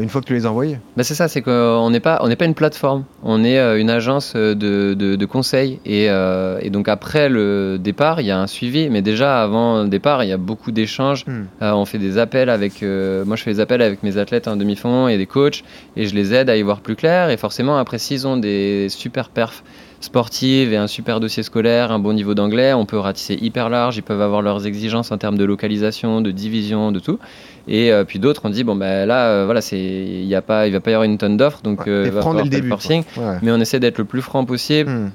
une 0.00 0.08
fois 0.08 0.20
que 0.20 0.26
tu 0.26 0.34
les 0.34 0.46
as 0.46 0.50
envoyés. 0.50 0.78
Bah 0.96 1.02
c'est 1.02 1.14
ça, 1.14 1.28
c'est 1.28 1.42
qu'on 1.42 1.90
n'est 1.90 2.00
pas, 2.00 2.20
on 2.22 2.34
pas 2.34 2.44
une 2.44 2.54
plateforme, 2.54 3.04
on 3.22 3.44
est 3.44 3.58
euh, 3.58 3.80
une 3.80 3.90
agence 3.90 4.34
euh, 4.36 4.54
de, 4.54 4.94
de, 4.94 5.16
de 5.16 5.26
conseil 5.26 5.80
et, 5.84 6.08
euh, 6.08 6.58
et 6.62 6.70
donc 6.70 6.88
après 6.88 7.28
le 7.28 7.78
départ, 7.78 8.20
il 8.20 8.26
y 8.26 8.30
a 8.30 8.38
un 8.38 8.46
suivi, 8.46 8.88
mais 8.90 9.02
déjà 9.02 9.42
avant 9.42 9.82
le 9.82 9.88
départ, 9.88 10.24
il 10.24 10.30
y 10.30 10.32
a 10.32 10.36
beaucoup 10.36 10.72
d'échanges. 10.72 11.26
Hmm. 11.26 11.44
Euh, 11.62 11.72
on 11.72 11.84
fait 11.84 11.98
des 11.98 12.18
appels 12.18 12.50
avec, 12.50 12.82
euh, 12.82 13.24
moi 13.24 13.36
je 13.36 13.42
fais 13.42 13.52
des 13.52 13.60
appels 13.60 13.82
avec 13.82 14.02
mes 14.02 14.18
athlètes 14.18 14.48
en 14.48 14.56
demi-fond 14.56 15.08
et 15.08 15.18
des 15.18 15.26
coachs 15.26 15.64
et 15.96 16.06
je 16.06 16.14
les 16.14 16.34
aide 16.34 16.50
à 16.50 16.56
y 16.56 16.62
voir 16.62 16.80
plus 16.80 16.96
clair 16.96 17.30
et 17.30 17.36
forcément 17.36 17.78
après 17.78 17.98
s'ils 17.98 18.26
ont 18.26 18.36
des 18.36 18.88
super 18.88 19.28
perfs 19.28 19.62
sportives 20.00 20.72
et 20.72 20.76
un 20.76 20.86
super 20.86 21.20
dossier 21.20 21.42
scolaire, 21.42 21.90
un 21.92 21.98
bon 21.98 22.12
niveau 22.12 22.34
d'anglais, 22.34 22.72
on 22.72 22.86
peut 22.86 22.98
ratisser 22.98 23.34
hyper 23.40 23.68
large, 23.68 23.96
ils 23.96 24.02
peuvent 24.02 24.20
avoir 24.22 24.42
leurs 24.42 24.66
exigences 24.66 25.10
en 25.10 25.18
termes 25.18 25.36
de 25.36 25.44
localisation, 25.44 26.20
de 26.20 26.30
division, 26.30 26.92
de 26.92 27.00
tout. 27.00 27.18
Et 27.66 27.92
euh, 27.92 28.04
puis 28.04 28.18
d'autres, 28.18 28.42
on 28.44 28.50
dit 28.50 28.64
bon 28.64 28.76
ben 28.76 29.06
là, 29.06 29.26
euh, 29.26 29.44
voilà, 29.44 29.60
c'est, 29.60 29.78
il 29.78 30.24
y 30.26 30.34
a 30.34 30.42
pas, 30.42 30.66
il 30.66 30.72
va 30.72 30.80
pas 30.80 30.90
y 30.90 30.94
avoir 30.94 31.04
une 31.04 31.18
tonne 31.18 31.36
d'offres, 31.36 31.60
donc 31.62 31.86
euh, 31.88 32.02
t'es 32.04 32.08
il 32.08 32.14
va 32.14 32.22
falloir 32.22 32.44
le 32.44 32.50
début, 32.50 32.68
forcing. 32.68 33.02
Ouais. 33.16 33.38
Mais 33.42 33.50
on 33.52 33.58
essaie 33.60 33.80
d'être 33.80 33.98
le 33.98 34.04
plus 34.04 34.22
franc 34.22 34.44
possible. 34.44 34.90
Hmm. 34.90 35.10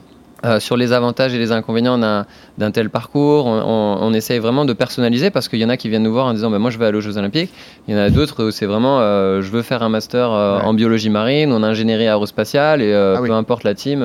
euh, 0.46 0.60
sur 0.60 0.76
les 0.76 0.92
avantages 0.92 1.34
et 1.34 1.40
les 1.40 1.54
inconvénients 1.54 1.98
d'un, 1.98 2.72
tel 2.72 2.90
parcours, 2.90 3.46
on, 3.46 3.62
on, 3.62 3.98
on 4.02 4.14
essaye 4.14 4.40
vraiment 4.40 4.66
de 4.66 4.74
personnaliser 4.74 5.30
parce 5.32 5.48
qu'il 5.48 5.60
y 5.60 5.64
en 5.66 5.70
a 5.70 5.78
qui 5.78 5.88
viennent 5.88 6.04
nous 6.04 6.12
voir 6.12 6.26
en 6.26 6.34
disant 6.34 6.50
bah, 6.52 6.60
Moi 6.60 6.70
je 6.70 6.78
veux 6.78 6.86
aller 6.86 6.98
aux 6.98 7.02
Jeux 7.02 7.18
Olympiques. 7.18 7.50
Il 7.88 7.96
y 7.96 7.98
en 7.98 8.02
a 8.02 8.10
d'autres 8.10 8.44
où 8.44 8.52
c'est 8.52 8.66
vraiment 8.66 9.00
euh, 9.00 9.42
Je 9.42 9.50
veux 9.50 9.62
faire 9.62 9.84
un 9.84 9.90
master 9.90 10.30
euh, 10.34 10.58
Ouais. 10.58 10.66
en 10.66 10.74
biologie 10.74 11.10
marine, 11.10 11.54
en 11.54 11.64
ingénierie 11.64 12.08
aérospatiale 12.08 12.82
et 12.82 12.92
euh, 12.92 13.16
Ah 13.18 13.22
oui. 13.22 13.30
peu 13.30 13.34
importe 13.36 13.64
la 13.64 13.74
team. 13.74 14.04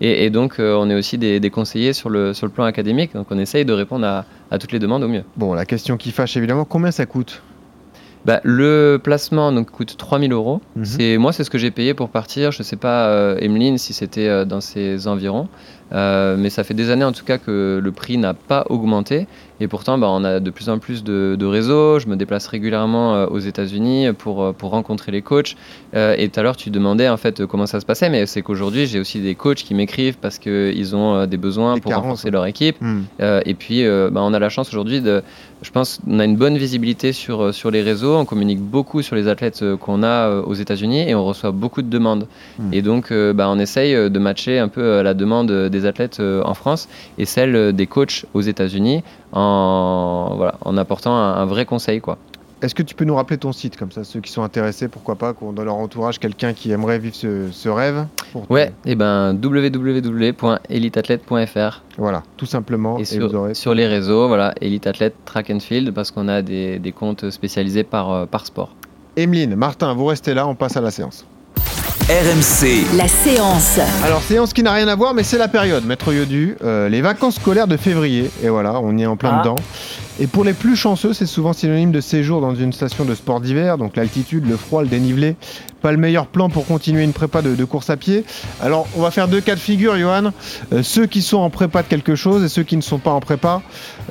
Et, 0.00 0.24
et 0.24 0.30
donc 0.30 0.58
euh, 0.58 0.76
on 0.76 0.88
est 0.90 0.94
aussi 0.94 1.18
des, 1.18 1.40
des 1.40 1.50
conseillers 1.50 1.92
sur 1.92 2.10
le, 2.10 2.32
sur 2.34 2.46
le 2.46 2.52
plan 2.52 2.64
académique. 2.64 3.14
Donc 3.14 3.26
on 3.30 3.38
essaye 3.38 3.64
de 3.64 3.72
répondre 3.72 4.06
à, 4.06 4.24
à 4.50 4.58
toutes 4.58 4.72
les 4.72 4.78
demandes 4.78 5.02
au 5.02 5.08
mieux. 5.08 5.24
Bon, 5.36 5.54
la 5.54 5.66
question 5.66 5.96
qui 5.96 6.10
fâche 6.10 6.36
évidemment, 6.36 6.64
combien 6.64 6.90
ça 6.90 7.06
coûte? 7.06 7.42
Bah, 8.24 8.40
le 8.44 8.98
placement 9.02 9.52
donc, 9.52 9.70
coûte 9.70 9.96
3000 9.96 10.32
euros. 10.32 10.60
C'est 10.82 11.18
Moi, 11.18 11.32
c'est 11.32 11.44
ce 11.44 11.50
que 11.50 11.58
j'ai 11.58 11.70
payé 11.70 11.94
pour 11.94 12.10
partir. 12.10 12.52
Je 12.52 12.60
ne 12.60 12.64
sais 12.64 12.76
pas, 12.76 13.08
euh, 13.08 13.38
Emeline, 13.40 13.78
si 13.78 13.92
c'était 13.92 14.28
euh, 14.28 14.44
dans 14.44 14.60
ces 14.60 15.06
environs. 15.08 15.48
Euh, 15.92 16.36
mais 16.38 16.50
ça 16.50 16.64
fait 16.64 16.74
des 16.74 16.90
années 16.90 17.04
en 17.04 17.12
tout 17.12 17.24
cas 17.24 17.38
que 17.38 17.80
le 17.82 17.92
prix 17.92 18.18
n'a 18.18 18.34
pas 18.34 18.66
augmenté. 18.68 19.26
Et 19.60 19.66
pourtant, 19.66 19.98
bah, 19.98 20.08
on 20.10 20.22
a 20.24 20.40
de 20.40 20.50
plus 20.50 20.68
en 20.68 20.78
plus 20.78 21.02
de, 21.02 21.36
de 21.38 21.46
réseaux. 21.46 21.98
Je 21.98 22.06
me 22.06 22.16
déplace 22.16 22.46
régulièrement 22.46 23.14
euh, 23.14 23.26
aux 23.26 23.38
États-Unis 23.38 24.12
pour, 24.16 24.42
euh, 24.42 24.52
pour 24.52 24.70
rencontrer 24.70 25.10
les 25.10 25.22
coachs. 25.22 25.56
Euh, 25.94 26.14
et 26.16 26.28
tout 26.28 26.38
à 26.38 26.42
l'heure, 26.42 26.56
tu 26.56 26.70
demandais 26.70 27.08
en 27.08 27.16
fait 27.16 27.44
comment 27.46 27.66
ça 27.66 27.80
se 27.80 27.86
passait. 27.86 28.08
Mais 28.08 28.26
c'est 28.26 28.42
qu'aujourd'hui, 28.42 28.86
j'ai 28.86 29.00
aussi 29.00 29.20
des 29.20 29.34
coachs 29.34 29.58
qui 29.58 29.74
m'écrivent 29.74 30.18
parce 30.18 30.38
qu'ils 30.38 30.94
ont 30.94 31.26
des 31.26 31.36
besoins 31.36 31.74
Des 31.74 31.80
pour 31.80 31.90
carences, 31.90 32.04
renforcer 32.04 32.30
leur 32.30 32.46
équipe. 32.46 32.76
Hmm. 32.80 33.02
Et 33.20 33.54
puis, 33.54 33.84
bah, 33.84 34.20
on 34.22 34.32
a 34.32 34.38
la 34.38 34.48
chance 34.48 34.68
aujourd'hui 34.68 35.00
de. 35.00 35.22
Je 35.62 35.70
pense 35.70 35.98
qu'on 36.04 36.20
a 36.20 36.24
une 36.24 36.36
bonne 36.36 36.56
visibilité 36.56 37.12
sur, 37.12 37.42
euh, 37.42 37.52
sur 37.52 37.70
les 37.70 37.82
réseaux. 37.82 38.16
On 38.16 38.24
communique 38.24 38.60
beaucoup 38.60 39.02
sur 39.02 39.16
les 39.16 39.26
athlètes 39.26 39.62
euh, 39.62 39.76
qu'on 39.76 40.02
a 40.02 40.28
euh, 40.28 40.42
aux 40.42 40.54
États-Unis 40.54 41.08
et 41.08 41.14
on 41.14 41.24
reçoit 41.24 41.50
beaucoup 41.50 41.82
de 41.82 41.88
demandes. 41.88 42.28
Hmm. 42.58 42.72
Et 42.72 42.82
donc, 42.82 43.12
bah, 43.12 43.48
on 43.48 43.58
essaye 43.58 43.94
de 43.94 44.18
matcher 44.18 44.58
un 44.58 44.68
peu 44.68 45.02
la 45.02 45.14
demande 45.14 45.50
des 45.50 45.86
athlètes 45.86 46.20
en 46.20 46.54
France 46.54 46.88
et 47.18 47.24
celle 47.24 47.72
des 47.74 47.86
coachs 47.86 48.26
aux 48.34 48.40
États-Unis 48.40 49.02
en, 49.32 50.34
voilà, 50.36 50.54
en 50.64 50.76
apportant 50.76 51.14
un, 51.14 51.34
un 51.34 51.44
vrai 51.44 51.64
conseil. 51.64 52.00
Quoi. 52.00 52.18
Est-ce 52.60 52.74
que 52.74 52.82
tu 52.82 52.96
peux 52.96 53.04
nous 53.04 53.14
rappeler 53.14 53.38
ton 53.38 53.52
site 53.52 53.76
comme 53.76 53.92
ça, 53.92 54.02
ceux 54.02 54.18
qui 54.20 54.32
sont 54.32 54.42
intéressés, 54.42 54.88
pourquoi 54.88 55.14
pas, 55.14 55.32
qu'on 55.32 55.52
dans 55.52 55.62
leur 55.62 55.76
entourage 55.76 56.18
quelqu'un 56.18 56.54
qui 56.54 56.72
aimerait 56.72 56.98
vivre 56.98 57.14
ce, 57.14 57.52
ce 57.52 57.68
rêve 57.68 58.06
pour- 58.32 58.50
Ouais, 58.50 58.72
et 58.84 58.96
ben 58.96 59.32
www.eliteathlete.fr. 59.40 61.82
Voilà, 61.98 62.22
tout 62.36 62.46
simplement. 62.46 62.98
Et 62.98 63.02
et 63.02 63.04
sur, 63.04 63.28
vous 63.28 63.34
aurez- 63.34 63.54
sur 63.54 63.74
les 63.74 63.86
réseaux, 63.86 64.28
voilà, 64.28 64.54
Elite 64.60 64.86
Athlete 64.86 65.14
Track 65.24 65.50
and 65.50 65.60
Field, 65.60 65.92
parce 65.92 66.10
qu'on 66.10 66.28
a 66.28 66.42
des, 66.42 66.78
des 66.78 66.92
comptes 66.92 67.30
spécialisés 67.30 67.84
par, 67.84 68.10
euh, 68.12 68.26
par 68.26 68.46
sport. 68.46 68.70
Emeline, 69.16 69.54
Martin, 69.56 69.94
vous 69.94 70.06
restez 70.06 70.34
là, 70.34 70.46
on 70.46 70.54
passe 70.54 70.76
à 70.76 70.80
la 70.80 70.90
séance. 70.90 71.26
RMC, 72.08 72.96
La 72.96 73.06
séance. 73.06 73.78
Alors, 74.02 74.22
séance 74.22 74.54
qui 74.54 74.62
n'a 74.62 74.72
rien 74.72 74.88
à 74.88 74.94
voir, 74.96 75.12
mais 75.12 75.22
c'est 75.22 75.36
la 75.36 75.48
période, 75.48 75.84
Maître 75.84 76.10
Yodu, 76.12 76.56
euh, 76.64 76.88
les 76.88 77.02
vacances 77.02 77.34
scolaires 77.34 77.66
de 77.68 77.76
février. 77.76 78.30
Et 78.42 78.48
voilà, 78.48 78.80
on 78.80 78.96
y 78.96 79.02
est 79.02 79.06
en 79.06 79.16
plein 79.18 79.32
Ah. 79.34 79.40
dedans. 79.42 79.56
Et 80.20 80.26
pour 80.26 80.42
les 80.42 80.52
plus 80.52 80.74
chanceux, 80.74 81.12
c'est 81.12 81.26
souvent 81.26 81.52
synonyme 81.52 81.92
de 81.92 82.00
séjour 82.00 82.40
dans 82.40 82.54
une 82.54 82.72
station 82.72 83.04
de 83.04 83.14
sport 83.14 83.40
d'hiver, 83.40 83.78
donc 83.78 83.94
l'altitude, 83.94 84.48
le 84.48 84.56
froid, 84.56 84.82
le 84.82 84.88
dénivelé. 84.88 85.36
Pas 85.80 85.92
le 85.92 85.96
meilleur 85.96 86.26
plan 86.26 86.48
pour 86.48 86.66
continuer 86.66 87.04
une 87.04 87.12
prépa 87.12 87.40
de, 87.40 87.54
de 87.54 87.64
course 87.64 87.88
à 87.88 87.96
pied. 87.96 88.24
Alors, 88.60 88.88
on 88.96 89.02
va 89.02 89.12
faire 89.12 89.28
deux 89.28 89.40
cas 89.40 89.54
de 89.54 89.60
figure, 89.60 89.96
Johan. 89.96 90.32
Euh, 90.72 90.82
ceux 90.82 91.06
qui 91.06 91.22
sont 91.22 91.36
en 91.36 91.50
prépa 91.50 91.84
de 91.84 91.88
quelque 91.88 92.16
chose 92.16 92.42
et 92.42 92.48
ceux 92.48 92.64
qui 92.64 92.76
ne 92.76 92.82
sont 92.82 92.98
pas 92.98 93.12
en 93.12 93.20
prépa. 93.20 93.62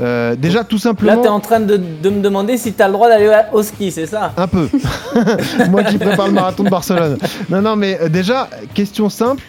Euh, 0.01 0.37
déjà, 0.37 0.63
tout 0.63 0.77
simplement. 0.77 1.15
Là, 1.15 1.21
tu 1.21 1.25
es 1.25 1.29
en 1.29 1.41
train 1.41 1.59
de, 1.59 1.75
de 1.75 2.09
me 2.09 2.21
demander 2.21 2.55
si 2.57 2.71
tu 2.71 2.81
as 2.81 2.87
le 2.87 2.93
droit 2.93 3.09
d'aller 3.09 3.29
au 3.51 3.61
ski, 3.61 3.91
c'est 3.91 4.05
ça? 4.05 4.31
Un 4.37 4.47
peu. 4.47 4.69
Moi 5.69 5.83
qui 5.83 5.97
prépare 5.97 6.27
le 6.27 6.33
marathon 6.33 6.63
de 6.63 6.69
Barcelone. 6.69 7.17
Non, 7.49 7.61
non, 7.61 7.75
mais 7.75 7.99
euh, 8.01 8.07
déjà, 8.07 8.49
question 8.73 9.09
simple. 9.09 9.43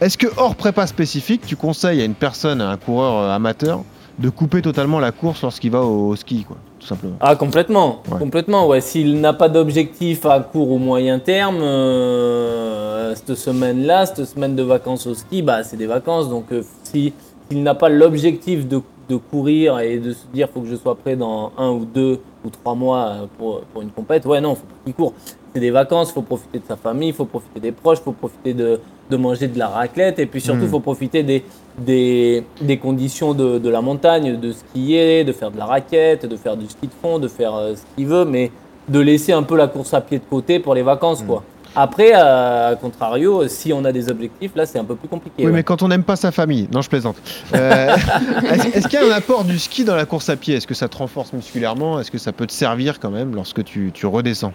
Est-ce 0.00 0.18
que 0.18 0.26
hors 0.36 0.56
prépa 0.56 0.88
spécifique, 0.88 1.42
tu 1.46 1.54
conseilles 1.54 2.00
à 2.00 2.04
une 2.04 2.14
personne, 2.14 2.60
à 2.60 2.70
un 2.70 2.76
coureur 2.76 3.30
amateur, 3.30 3.84
de 4.18 4.28
couper 4.28 4.62
totalement 4.62 5.00
la 5.00 5.12
course 5.12 5.42
lorsqu'il 5.42 5.70
va 5.70 5.82
au, 5.82 6.08
au 6.08 6.16
ski 6.16 6.44
quoi 6.44 6.56
tout 6.82 6.88
simplement. 6.88 7.14
Ah, 7.20 7.36
complètement. 7.36 8.02
Complètement, 8.18 8.66
ouais. 8.66 8.80
S'il 8.80 9.20
n'a 9.20 9.32
pas 9.32 9.48
d'objectif 9.48 10.26
à 10.26 10.40
court 10.40 10.72
ou 10.72 10.78
moyen 10.78 11.20
terme, 11.20 11.60
euh, 11.62 13.14
cette 13.14 13.36
semaine-là, 13.36 14.04
cette 14.06 14.24
semaine 14.24 14.56
de 14.56 14.64
vacances 14.64 15.06
au 15.06 15.14
ski, 15.14 15.42
bah, 15.42 15.62
c'est 15.62 15.76
des 15.76 15.86
vacances. 15.86 16.28
Donc, 16.28 16.46
euh, 16.50 16.62
si, 16.82 17.12
s'il 17.48 17.62
n'a 17.62 17.76
pas 17.76 17.88
l'objectif 17.88 18.66
de, 18.66 18.80
de, 19.08 19.16
courir 19.16 19.78
et 19.78 19.98
de 19.98 20.12
se 20.12 20.26
dire 20.34 20.48
faut 20.52 20.60
que 20.60 20.66
je 20.68 20.74
sois 20.74 20.96
prêt 20.96 21.14
dans 21.14 21.52
un 21.56 21.70
ou 21.70 21.84
deux 21.84 22.20
ou 22.44 22.50
trois 22.50 22.74
mois 22.74 23.06
euh, 23.06 23.26
pour, 23.38 23.60
pour 23.60 23.82
une 23.82 23.90
compète, 23.90 24.26
ouais, 24.26 24.40
non, 24.40 24.56
faut 24.56 24.66
pas 24.66 24.74
qu'il 24.84 24.94
court. 24.94 25.14
C'est 25.54 25.60
des 25.60 25.70
vacances, 25.70 26.10
il 26.10 26.14
faut 26.14 26.22
profiter 26.22 26.58
de 26.58 26.64
sa 26.66 26.76
famille, 26.76 27.10
il 27.10 27.14
faut 27.14 27.26
profiter 27.26 27.60
des 27.60 27.72
proches, 27.72 27.98
il 28.00 28.04
faut 28.04 28.12
profiter 28.12 28.54
de, 28.54 28.80
de 29.12 29.16
manger 29.16 29.48
de 29.48 29.58
la 29.58 29.68
raclette 29.68 30.18
et 30.18 30.26
puis 30.26 30.40
surtout, 30.40 30.62
il 30.62 30.68
faut 30.68 30.80
profiter 30.80 31.22
des, 31.22 31.44
des, 31.78 32.42
des 32.60 32.78
conditions 32.78 33.34
de, 33.34 33.58
de, 33.58 33.68
la 33.68 33.80
montagne, 33.80 34.40
de 34.40 34.52
skier, 34.52 35.24
de 35.24 35.32
faire 35.32 35.50
de 35.50 35.58
la 35.58 35.66
raquette, 35.66 36.26
de 36.26 36.36
faire 36.36 36.56
du 36.56 36.66
ski 36.66 36.86
de 36.86 36.92
fond, 37.00 37.18
de 37.18 37.28
faire 37.28 37.54
euh, 37.54 37.74
ce 37.74 37.82
qu'il 37.94 38.06
veut, 38.06 38.24
mais 38.24 38.50
de 38.88 39.00
laisser 39.00 39.32
un 39.32 39.42
peu 39.42 39.56
la 39.56 39.68
course 39.68 39.94
à 39.94 40.00
pied 40.00 40.18
de 40.18 40.24
côté 40.28 40.58
pour 40.58 40.74
les 40.74 40.82
vacances, 40.82 41.22
quoi. 41.22 41.44
Après, 41.74 42.12
à 42.12 42.76
contrario, 42.78 43.48
si 43.48 43.72
on 43.72 43.82
a 43.86 43.92
des 43.92 44.10
objectifs, 44.10 44.52
là, 44.54 44.66
c'est 44.66 44.78
un 44.78 44.84
peu 44.84 44.94
plus 44.94 45.08
compliqué. 45.08 45.36
Oui, 45.38 45.46
ouais. 45.46 45.52
mais 45.52 45.62
quand 45.62 45.82
on 45.82 45.88
n'aime 45.88 46.02
pas 46.02 46.16
sa 46.16 46.30
famille, 46.30 46.68
non, 46.70 46.82
je 46.82 46.90
plaisante. 46.90 47.16
Euh, 47.54 47.96
est-ce 48.52 48.78
est 48.78 48.88
qu'il 48.88 49.00
y 49.00 49.02
a 49.02 49.06
un 49.06 49.16
apport 49.16 49.44
du 49.44 49.58
ski 49.58 49.84
dans 49.84 49.96
la 49.96 50.04
course 50.04 50.28
à 50.28 50.36
pied? 50.36 50.54
Est-ce 50.54 50.66
que 50.66 50.74
ça 50.74 50.88
te 50.88 50.98
renforce 50.98 51.32
musculairement? 51.32 51.98
Est-ce 51.98 52.10
que 52.10 52.18
ça 52.18 52.32
peut 52.32 52.46
te 52.46 52.52
servir 52.52 53.00
quand 53.00 53.10
même 53.10 53.34
lorsque 53.34 53.64
tu, 53.64 53.90
tu 53.94 54.04
redescends? 54.04 54.52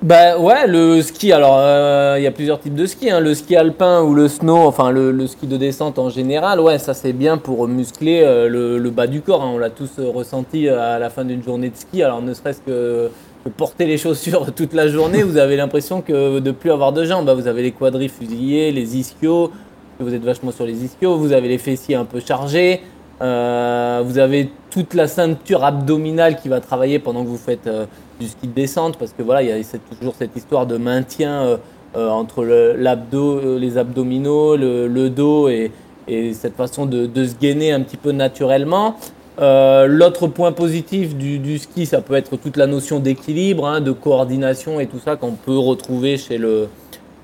Bah 0.00 0.38
ouais, 0.38 0.68
le 0.68 1.02
ski, 1.02 1.32
alors 1.32 1.56
euh, 1.58 2.14
il 2.18 2.22
y 2.22 2.26
a 2.28 2.30
plusieurs 2.30 2.60
types 2.60 2.74
de 2.76 2.86
ski, 2.86 3.10
hein. 3.10 3.18
le 3.18 3.34
ski 3.34 3.56
alpin 3.56 4.02
ou 4.02 4.14
le 4.14 4.28
snow, 4.28 4.58
enfin 4.58 4.92
le, 4.92 5.10
le, 5.10 5.26
ski 5.26 5.48
de 5.48 5.56
descente 5.56 5.98
en 5.98 6.08
général, 6.08 6.60
ouais, 6.60 6.78
ça 6.78 6.94
c'est 6.94 7.12
bien 7.12 7.36
pour 7.36 7.66
muscler 7.66 8.22
euh, 8.22 8.48
le, 8.48 8.78
le, 8.78 8.90
bas 8.90 9.08
du 9.08 9.22
corps, 9.22 9.42
hein. 9.42 9.50
on 9.52 9.58
l'a 9.58 9.70
tous 9.70 9.98
ressenti 9.98 10.68
à 10.68 11.00
la 11.00 11.10
fin 11.10 11.24
d'une 11.24 11.42
journée 11.42 11.70
de 11.70 11.76
ski, 11.76 12.04
alors 12.04 12.22
ne 12.22 12.32
serait-ce 12.32 12.60
que 12.60 13.10
porter 13.56 13.86
les 13.86 13.98
chaussures 13.98 14.52
toute 14.56 14.72
la 14.72 14.88
journée, 14.88 15.22
vous 15.22 15.36
avez 15.36 15.56
l'impression 15.56 16.00
que 16.00 16.38
de 16.38 16.50
plus 16.50 16.70
avoir 16.70 16.92
de 16.92 17.04
jambes. 17.04 17.26
Bah, 17.26 17.34
vous 17.34 17.46
avez 17.46 17.62
les 17.62 17.72
quadris 17.72 18.08
fusillés, 18.08 18.72
les 18.72 18.96
ischios, 18.96 19.50
vous 19.98 20.14
êtes 20.14 20.24
vachement 20.24 20.52
sur 20.52 20.64
les 20.64 20.84
ischios, 20.84 21.16
vous 21.16 21.32
avez 21.32 21.48
les 21.48 21.58
fessiers 21.58 21.96
un 21.96 22.04
peu 22.04 22.20
chargés, 22.20 22.82
euh, 23.20 24.02
vous 24.04 24.18
avez 24.18 24.50
toute 24.70 24.94
la 24.94 25.08
ceinture 25.08 25.64
abdominale 25.64 26.36
qui 26.40 26.48
va 26.48 26.60
travailler 26.60 26.98
pendant 26.98 27.24
que 27.24 27.28
vous 27.28 27.36
faites 27.36 27.66
euh, 27.66 27.86
du 28.18 28.28
ski 28.28 28.46
de 28.46 28.52
descente, 28.52 28.96
parce 28.98 29.12
que 29.12 29.22
voilà, 29.22 29.42
il 29.42 29.48
y 29.48 29.52
a 29.52 29.78
toujours 29.98 30.14
cette 30.18 30.36
histoire 30.36 30.66
de 30.66 30.76
maintien 30.76 31.42
euh, 31.42 31.56
euh 31.96 32.08
entre 32.10 32.44
le, 32.44 32.74
l'abdo, 32.76 33.58
les 33.58 33.78
abdominaux, 33.78 34.56
le, 34.56 35.08
dos 35.08 35.48
et, 35.48 35.70
et, 36.06 36.34
cette 36.34 36.56
façon 36.56 36.86
de, 36.86 37.08
se 37.24 37.34
gainer 37.36 37.72
un 37.72 37.80
petit 37.80 37.96
peu 37.96 38.12
naturellement. 38.12 38.96
Euh, 39.40 39.86
L'autre 39.86 40.26
point 40.26 40.52
positif 40.52 41.14
du, 41.16 41.38
du, 41.38 41.58
ski, 41.58 41.86
ça 41.86 42.00
peut 42.00 42.14
être 42.14 42.36
toute 42.36 42.56
la 42.56 42.66
notion 42.66 42.98
d'équilibre, 42.98 43.66
hein, 43.66 43.80
de 43.80 43.92
coordination 43.92 44.80
et 44.80 44.86
tout 44.86 44.98
ça 44.98 45.16
qu'on 45.16 45.32
peut 45.32 45.56
retrouver 45.56 46.16
chez 46.16 46.38
le, 46.38 46.68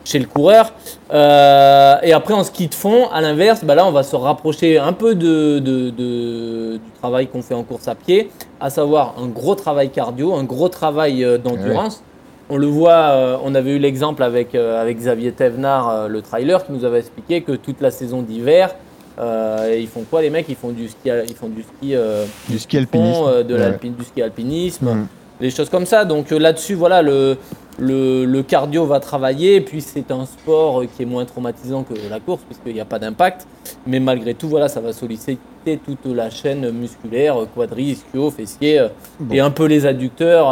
chez 0.04 0.18
le 0.18 0.26
coureur. 0.26 0.72
Euh, 1.12 1.96
et 2.02 2.12
après, 2.12 2.34
en 2.34 2.44
ski 2.44 2.68
de 2.68 2.74
fond, 2.74 3.08
à 3.12 3.20
l'inverse, 3.20 3.64
bah 3.64 3.74
là, 3.74 3.86
on 3.86 3.90
va 3.90 4.02
se 4.02 4.14
rapprocher 4.14 4.78
un 4.78 4.92
peu 4.92 5.14
de, 5.14 5.58
de, 5.58 5.90
de 5.90 6.74
du 6.74 6.90
travail 7.00 7.26
qu'on 7.26 7.42
fait 7.42 7.54
en 7.54 7.62
course 7.62 7.88
à 7.88 7.94
pied, 7.94 8.30
à 8.60 8.70
savoir 8.70 9.14
un 9.22 9.26
gros 9.26 9.54
travail 9.54 9.90
cardio, 9.90 10.34
un 10.34 10.44
gros 10.44 10.68
travail 10.68 11.24
euh, 11.24 11.38
d'endurance. 11.38 11.96
Ouais. 11.96 12.54
On 12.56 12.58
le 12.58 12.66
voit, 12.66 12.92
euh, 12.92 13.36
on 13.42 13.54
avait 13.54 13.72
eu 13.72 13.78
l'exemple 13.78 14.22
avec, 14.22 14.54
avec 14.54 14.98
Xavier 14.98 15.32
Thévenard, 15.32 16.08
le 16.08 16.20
trailer, 16.20 16.64
qui 16.64 16.72
nous 16.72 16.84
avait 16.84 16.98
expliqué 16.98 17.40
que 17.40 17.52
toute 17.52 17.80
la 17.80 17.90
saison 17.90 18.20
d'hiver, 18.20 18.74
euh, 19.18 19.76
ils 19.78 19.86
font 19.86 20.04
quoi 20.08 20.22
les 20.22 20.30
mecs? 20.30 20.46
Ils 20.48 20.56
font 20.56 20.70
du 20.70 20.88
ski, 20.88 21.10
ils 21.28 21.34
font 21.34 21.48
du 21.48 21.62
ski, 21.62 21.94
euh, 21.94 22.24
du 22.48 22.58
ski 22.58 22.78
alpinisme, 22.78 23.14
fond, 23.14 23.28
euh, 23.28 23.42
de 23.42 23.54
ouais. 23.54 23.78
du 23.82 24.04
ski 24.04 24.22
alpinisme, 24.22 24.86
mmh. 24.86 25.06
des 25.40 25.50
choses 25.50 25.70
comme 25.70 25.86
ça. 25.86 26.04
Donc 26.04 26.30
là-dessus, 26.30 26.74
voilà, 26.74 27.00
le, 27.02 27.36
le, 27.78 28.24
le, 28.24 28.42
cardio 28.42 28.86
va 28.86 29.00
travailler. 29.00 29.56
Et 29.56 29.60
puis 29.60 29.80
c'est 29.80 30.10
un 30.10 30.26
sport 30.26 30.82
qui 30.96 31.02
est 31.02 31.06
moins 31.06 31.24
traumatisant 31.24 31.82
que 31.82 31.94
la 32.08 32.20
course 32.20 32.42
puisqu'il 32.46 32.74
n'y 32.74 32.80
a 32.80 32.84
pas 32.84 32.98
d'impact. 32.98 33.46
Mais 33.86 34.00
malgré 34.00 34.34
tout, 34.34 34.48
voilà, 34.48 34.68
ça 34.68 34.80
va 34.80 34.92
solliciter 34.92 35.38
toute 35.64 36.04
la 36.06 36.30
chaîne 36.30 36.70
musculaire, 36.70 37.36
quadri, 37.54 37.96
ischio, 37.96 38.30
fessier 38.30 38.86
bon. 39.18 39.34
et 39.34 39.40
un 39.40 39.50
peu 39.50 39.64
les 39.66 39.86
adducteurs 39.86 40.46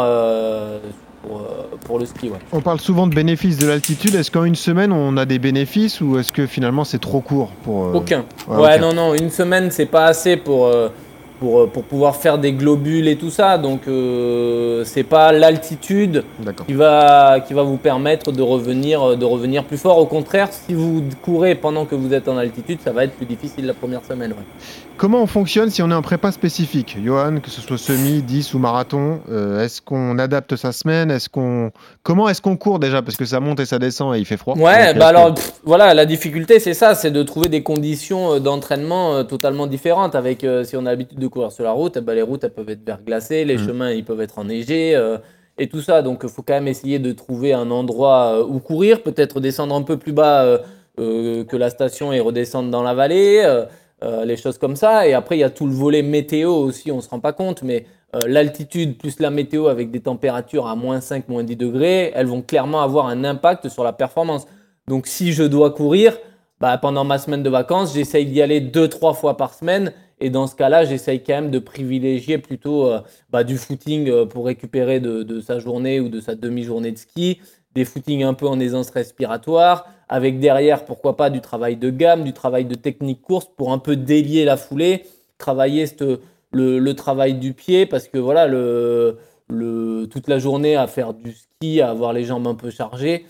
pour, 1.21 1.41
pour, 1.85 1.99
le 1.99 2.05
ski. 2.05 2.29
Ouais. 2.29 2.39
On 2.51 2.61
parle 2.61 2.79
souvent 2.79 3.07
de 3.07 3.13
bénéfices 3.13 3.57
de 3.57 3.67
l'altitude. 3.67 4.15
Est-ce 4.15 4.31
qu'en 4.31 4.43
une 4.43 4.55
semaine, 4.55 4.91
on 4.91 5.15
a 5.17 5.25
des 5.25 5.39
bénéfices 5.39 6.01
ou 6.01 6.17
est-ce 6.17 6.31
que 6.31 6.45
finalement 6.45 6.83
c'est 6.83 6.99
trop 6.99 7.21
court 7.21 7.51
pour 7.63 7.85
euh... 7.85 7.93
Aucun. 7.93 8.25
Ouais, 8.47 8.57
ouais 8.57 8.75
aucun. 8.75 8.79
non, 8.79 8.93
non. 8.93 9.13
Une 9.13 9.29
semaine, 9.29 9.71
c'est 9.71 9.85
pas 9.85 10.05
assez 10.05 10.37
pour, 10.37 10.65
euh, 10.65 10.89
pour, 11.43 11.69
pour 11.69 11.83
pouvoir 11.83 12.15
faire 12.15 12.37
des 12.37 12.53
globules 12.53 13.09
et 13.09 13.17
tout 13.17 13.29
ça. 13.29 13.57
Donc, 13.57 13.81
euh, 13.89 14.85
c'est 14.85 15.03
pas 15.03 15.33
l'altitude 15.33 16.23
qui 16.65 16.73
va, 16.73 17.41
qui 17.45 17.53
va 17.53 17.63
vous 17.63 17.75
permettre 17.75 18.31
de 18.31 18.41
revenir, 18.41 19.17
de 19.17 19.25
revenir 19.25 19.65
plus 19.65 19.77
fort. 19.77 19.97
Au 19.97 20.05
contraire, 20.05 20.47
si 20.51 20.73
vous 20.73 21.03
courez 21.21 21.55
pendant 21.55 21.83
que 21.85 21.95
vous 21.95 22.13
êtes 22.13 22.29
en 22.29 22.37
altitude, 22.37 22.79
ça 22.81 22.93
va 22.93 23.03
être 23.03 23.15
plus 23.15 23.25
difficile 23.25 23.65
la 23.65 23.73
première 23.73 24.05
semaine. 24.05 24.31
Ouais. 24.31 24.45
Comment 24.95 25.23
on 25.23 25.27
fonctionne 25.27 25.71
si 25.71 25.81
on 25.81 25.89
est 25.89 25.95
en 25.95 26.03
prépa 26.03 26.31
spécifique? 26.31 26.97
Johan, 27.03 27.39
que 27.41 27.49
ce 27.49 27.61
soit 27.61 27.79
semi, 27.79 28.21
10 28.21 28.53
ou 28.53 28.59
marathon, 28.59 29.21
euh, 29.29 29.63
est-ce 29.63 29.81
qu'on 29.81 30.19
adapte 30.19 30.55
sa 30.55 30.71
semaine? 30.71 31.09
Est-ce 31.09 31.29
qu'on... 31.29 31.71
Comment 32.03 32.29
est-ce 32.29 32.41
qu'on 32.41 32.57
court 32.57 32.77
déjà? 32.77 33.01
Parce 33.01 33.17
que 33.17 33.25
ça 33.25 33.39
monte 33.39 33.59
et 33.59 33.65
ça 33.65 33.79
descend 33.79 34.15
et 34.15 34.19
il 34.19 34.25
fait 34.25 34.37
froid. 34.37 34.55
Ouais, 34.55 34.93
bah 34.93 35.07
alors 35.07 35.33
pff, 35.33 35.53
voilà, 35.63 35.93
la 35.95 36.05
difficulté 36.05 36.59
c'est 36.59 36.75
ça, 36.75 36.93
c'est 36.93 37.09
de 37.09 37.23
trouver 37.23 37.49
des 37.49 37.63
conditions 37.63 38.39
d'entraînement 38.39 39.15
euh, 39.15 39.23
totalement 39.23 39.65
différentes. 39.65 40.13
Avec, 40.13 40.43
euh, 40.43 40.63
si 40.63 40.77
on 40.77 40.85
a 40.85 40.91
l'habitude 40.91 41.17
de 41.17 41.27
courir 41.33 41.51
sur 41.51 41.63
la 41.63 41.71
route, 41.71 41.97
bah, 41.99 42.15
les 42.15 42.21
routes 42.21 42.43
elles 42.43 42.53
peuvent 42.53 42.69
être 42.69 42.85
verglacées, 42.85 43.45
les 43.45 43.55
mmh. 43.55 43.65
chemins 43.65 43.91
ils 43.91 44.05
peuvent 44.05 44.21
être 44.21 44.39
enneigés 44.39 44.95
euh, 44.95 45.17
et 45.57 45.67
tout 45.67 45.81
ça. 45.81 46.01
Donc 46.01 46.21
il 46.23 46.29
faut 46.29 46.41
quand 46.41 46.53
même 46.53 46.67
essayer 46.67 46.99
de 46.99 47.11
trouver 47.11 47.53
un 47.53 47.71
endroit 47.71 48.45
où 48.47 48.59
courir, 48.59 49.03
peut-être 49.03 49.39
descendre 49.39 49.75
un 49.75 49.81
peu 49.81 49.97
plus 49.97 50.13
bas 50.13 50.59
que 50.97 51.57
la 51.57 51.69
station 51.69 52.13
et 52.13 52.19
redescendre 52.19 52.69
dans 52.69 52.83
la 52.83 52.93
vallée. 52.93 53.65
Euh, 54.03 54.25
les 54.25 54.35
choses 54.35 54.57
comme 54.57 54.75
ça. 54.75 55.07
Et 55.07 55.13
après, 55.13 55.37
il 55.37 55.39
y 55.39 55.45
a 55.45 55.49
tout 55.49 55.65
le 55.65 55.71
volet 55.71 56.01
météo 56.01 56.51
aussi, 56.51 56.91
on 56.91 56.97
ne 56.97 57.01
se 57.01 57.09
rend 57.09 57.21
pas 57.21 57.31
compte, 57.31 57.63
mais 57.63 57.85
euh, 58.15 58.19
l'altitude 58.27 58.97
plus 58.97 59.17
la 59.21 59.29
météo 59.29 59.67
avec 59.67 59.91
des 59.91 60.01
températures 60.01 60.67
à 60.67 60.75
moins 60.75 60.99
5, 60.99 61.29
moins 61.29 61.43
10 61.43 61.55
degrés, 61.55 62.11
elles 62.13 62.25
vont 62.25 62.41
clairement 62.41 62.81
avoir 62.81 63.05
un 63.07 63.23
impact 63.23 63.69
sur 63.69 63.85
la 63.85 63.93
performance. 63.93 64.45
Donc 64.89 65.07
si 65.07 65.31
je 65.31 65.43
dois 65.43 65.71
courir, 65.71 66.17
bah, 66.59 66.77
pendant 66.77 67.05
ma 67.05 67.17
semaine 67.17 67.43
de 67.43 67.49
vacances, 67.49 67.93
j'essaye 67.93 68.25
d'y 68.25 68.41
aller 68.41 68.59
deux, 68.59 68.89
trois 68.89 69.13
fois 69.13 69.37
par 69.37 69.53
semaine. 69.53 69.93
Et 70.23 70.29
dans 70.29 70.47
ce 70.47 70.55
cas-là, 70.55 70.85
j'essaye 70.85 71.21
quand 71.21 71.33
même 71.33 71.51
de 71.51 71.59
privilégier 71.59 72.37
plutôt 72.37 72.87
euh, 72.87 73.01
bah, 73.29 73.43
du 73.43 73.57
footing 73.57 74.09
euh, 74.09 74.25
pour 74.25 74.45
récupérer 74.45 75.01
de, 75.01 75.21
de, 75.21 75.41
sa 75.41 75.59
journée 75.59 75.99
ou 75.99 76.07
de 76.07 76.21
sa 76.21 76.33
demi-journée 76.33 76.93
de 76.93 76.97
ski, 76.97 77.41
des 77.75 77.83
footings 77.83 78.23
un 78.23 78.33
peu 78.33 78.47
en 78.47 78.57
aisance 78.57 78.89
respiratoire, 78.89 79.85
avec 80.07 80.39
derrière, 80.39 80.85
pourquoi 80.85 81.17
pas, 81.17 81.29
du 81.29 81.41
travail 81.41 81.75
de 81.75 81.89
gamme, 81.89 82.23
du 82.23 82.31
travail 82.31 82.63
de 82.63 82.75
technique 82.75 83.21
course 83.21 83.49
pour 83.57 83.73
un 83.73 83.79
peu 83.79 83.97
délier 83.97 84.45
la 84.45 84.55
foulée, 84.55 85.03
travailler 85.37 85.87
cette, 85.87 86.05
le, 86.53 86.79
le, 86.79 86.93
travail 86.93 87.33
du 87.33 87.51
pied, 87.51 87.85
parce 87.85 88.07
que 88.07 88.17
voilà, 88.17 88.47
le, 88.47 89.17
le, 89.49 90.07
toute 90.09 90.29
la 90.29 90.39
journée 90.39 90.77
à 90.77 90.87
faire 90.87 91.13
du 91.13 91.33
ski, 91.33 91.81
à 91.81 91.89
avoir 91.89 92.13
les 92.13 92.23
jambes 92.23 92.47
un 92.47 92.55
peu 92.55 92.69
chargées, 92.69 93.25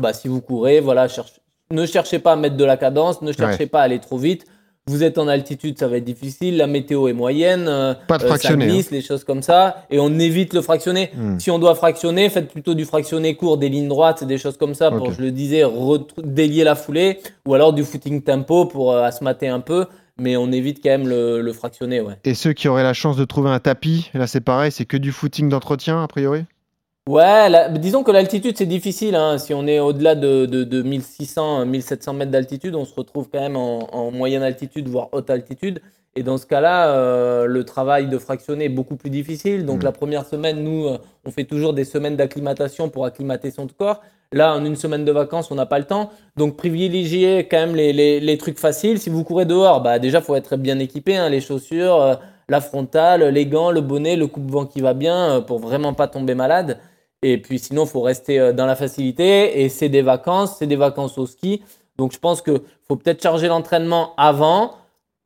bah, 0.00 0.14
si 0.14 0.28
vous 0.28 0.40
courez, 0.40 0.80
voilà, 0.80 1.08
cherche, 1.08 1.40
ne 1.70 1.84
cherchez 1.84 2.20
pas 2.20 2.32
à 2.32 2.36
mettre 2.36 2.56
de 2.56 2.64
la 2.64 2.78
cadence, 2.78 3.20
ne 3.20 3.32
cherchez 3.32 3.64
ouais. 3.64 3.66
pas 3.66 3.80
à 3.80 3.82
aller 3.82 4.00
trop 4.00 4.16
vite. 4.16 4.46
Vous 4.88 5.02
êtes 5.02 5.18
en 5.18 5.26
altitude, 5.26 5.76
ça 5.76 5.88
va 5.88 5.96
être 5.96 6.04
difficile. 6.04 6.58
La 6.58 6.68
météo 6.68 7.08
est 7.08 7.12
moyenne. 7.12 7.66
Euh, 7.66 7.94
pas 8.06 8.18
de. 8.18 8.28
Ça 8.28 8.54
glisse, 8.54 8.86
hein. 8.86 8.88
les 8.92 9.02
choses 9.02 9.24
comme 9.24 9.42
ça. 9.42 9.84
Et 9.90 9.98
on 9.98 10.16
évite 10.20 10.54
le 10.54 10.62
fractionner. 10.62 11.10
Hmm. 11.12 11.40
Si 11.40 11.50
on 11.50 11.58
doit 11.58 11.74
fractionner, 11.74 12.30
faites 12.30 12.52
plutôt 12.52 12.74
du 12.74 12.84
fractionné 12.84 13.34
court, 13.34 13.58
des 13.58 13.68
lignes 13.68 13.88
droites, 13.88 14.22
des 14.22 14.38
choses 14.38 14.56
comme 14.56 14.74
ça 14.74 14.92
pour, 14.92 15.08
okay. 15.08 15.16
je 15.18 15.22
le 15.22 15.32
disais, 15.32 15.64
délier 16.22 16.62
la 16.62 16.76
foulée. 16.76 17.18
Ou 17.46 17.54
alors 17.54 17.72
du 17.72 17.82
footing 17.82 18.22
tempo 18.22 18.66
pour 18.66 18.92
euh, 18.92 19.10
un 19.42 19.60
peu. 19.60 19.86
Mais 20.18 20.36
on 20.36 20.52
évite 20.52 20.80
quand 20.82 20.90
même 20.90 21.08
le, 21.08 21.40
le 21.40 21.52
fractionner. 21.52 22.00
Ouais. 22.00 22.14
Et 22.24 22.34
ceux 22.34 22.52
qui 22.52 22.68
auraient 22.68 22.84
la 22.84 22.94
chance 22.94 23.16
de 23.16 23.24
trouver 23.24 23.50
un 23.50 23.58
tapis, 23.58 24.10
là 24.14 24.28
c'est 24.28 24.40
pareil, 24.40 24.70
c'est 24.70 24.86
que 24.86 24.96
du 24.96 25.10
footing 25.10 25.48
d'entretien 25.48 26.00
a 26.00 26.06
priori? 26.06 26.44
Ouais, 27.08 27.48
la, 27.48 27.68
disons 27.68 28.02
que 28.02 28.10
l'altitude 28.10 28.58
c'est 28.58 28.66
difficile. 28.66 29.14
Hein. 29.14 29.38
Si 29.38 29.54
on 29.54 29.68
est 29.68 29.78
au-delà 29.78 30.16
de, 30.16 30.44
de, 30.46 30.64
de 30.64 30.82
1600, 30.82 31.64
1700 31.64 32.14
mètres 32.14 32.32
d'altitude, 32.32 32.74
on 32.74 32.84
se 32.84 32.94
retrouve 32.94 33.28
quand 33.32 33.38
même 33.38 33.54
en, 33.56 33.94
en, 33.94 34.10
moyenne 34.10 34.42
altitude, 34.42 34.88
voire 34.88 35.08
haute 35.12 35.30
altitude. 35.30 35.80
Et 36.16 36.24
dans 36.24 36.36
ce 36.36 36.46
cas-là, 36.46 36.88
euh, 36.88 37.46
le 37.46 37.62
travail 37.62 38.08
de 38.08 38.18
fractionner 38.18 38.64
est 38.64 38.70
beaucoup 38.70 38.96
plus 38.96 39.10
difficile. 39.10 39.64
Donc 39.66 39.82
mmh. 39.82 39.84
la 39.84 39.92
première 39.92 40.26
semaine, 40.26 40.64
nous, 40.64 40.86
euh, 40.86 40.98
on 41.24 41.30
fait 41.30 41.44
toujours 41.44 41.74
des 41.74 41.84
semaines 41.84 42.16
d'acclimatation 42.16 42.88
pour 42.88 43.04
acclimater 43.04 43.52
son 43.52 43.68
corps. 43.68 44.02
Là, 44.32 44.56
en 44.56 44.64
une 44.64 44.74
semaine 44.74 45.04
de 45.04 45.12
vacances, 45.12 45.52
on 45.52 45.54
n'a 45.54 45.66
pas 45.66 45.78
le 45.78 45.84
temps. 45.84 46.10
Donc 46.36 46.56
privilégiez 46.56 47.46
quand 47.48 47.58
même 47.58 47.76
les, 47.76 47.92
les, 47.92 48.18
les, 48.18 48.38
trucs 48.38 48.58
faciles. 48.58 48.98
Si 48.98 49.10
vous 49.10 49.22
courez 49.22 49.44
dehors, 49.44 49.80
bah, 49.80 50.00
déjà, 50.00 50.20
faut 50.20 50.34
être 50.34 50.56
bien 50.56 50.80
équipé. 50.80 51.16
Hein, 51.16 51.28
les 51.28 51.40
chaussures, 51.40 52.02
euh, 52.02 52.14
la 52.48 52.60
frontale, 52.60 53.22
les 53.28 53.46
gants, 53.46 53.70
le 53.70 53.80
bonnet, 53.80 54.16
le 54.16 54.26
coupe-vent 54.26 54.66
qui 54.66 54.80
va 54.80 54.92
bien 54.92 55.40
pour 55.46 55.60
vraiment 55.60 55.94
pas 55.94 56.08
tomber 56.08 56.34
malade. 56.34 56.78
Et 57.22 57.40
puis 57.40 57.58
sinon, 57.58 57.84
il 57.84 57.88
faut 57.88 58.02
rester 58.02 58.38
euh, 58.38 58.52
dans 58.52 58.66
la 58.66 58.76
facilité. 58.76 59.62
Et 59.62 59.68
c'est 59.68 59.88
des 59.88 60.02
vacances, 60.02 60.56
c'est 60.58 60.66
des 60.66 60.76
vacances 60.76 61.18
au 61.18 61.26
ski. 61.26 61.62
Donc 61.96 62.12
je 62.12 62.18
pense 62.18 62.42
qu'il 62.42 62.60
faut 62.86 62.96
peut-être 62.96 63.22
charger 63.22 63.48
l'entraînement 63.48 64.14
avant, 64.16 64.74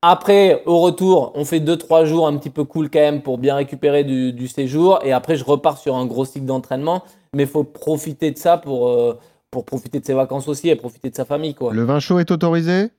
Après, 0.03 0.63
au 0.65 0.79
retour, 0.79 1.33
on 1.35 1.45
fait 1.45 1.61
2-3 1.61 2.07
jours 2.07 2.27
un 2.27 2.37
petit 2.39 2.49
peu 2.49 2.65
cool 2.65 2.89
quand 2.89 3.01
même 3.01 3.21
pour 3.21 3.37
bien 3.37 3.55
récupérer 3.55 4.03
du, 4.03 4.49
séjour. 4.49 4.99
Et 5.05 5.13
après, 5.13 5.37
je 5.37 5.45
repars 5.45 5.77
sur 5.77 5.95
un 5.95 6.07
gros 6.07 6.25
cycle 6.25 6.47
d'entraînement. 6.47 7.03
Mais 7.35 7.43
il 7.43 7.49
faut 7.49 7.65
profiter 7.65 8.31
de 8.31 8.39
ça 8.39 8.57
pour, 8.57 8.89
euh, 8.89 9.19
pour 9.51 9.65
profiter 9.65 10.01
de 10.01 10.07
ses 10.07 10.15
vacances 10.15 10.49
aussi 10.49 10.71
et 10.71 10.77
profiter 10.77 11.11
de 11.11 11.17
sa 11.17 11.25
famille. 11.27 11.55
Le 11.71 11.85
vin 11.85 12.01
chaud 12.01 12.19
est 12.19 12.31
autorisé? 12.31 12.91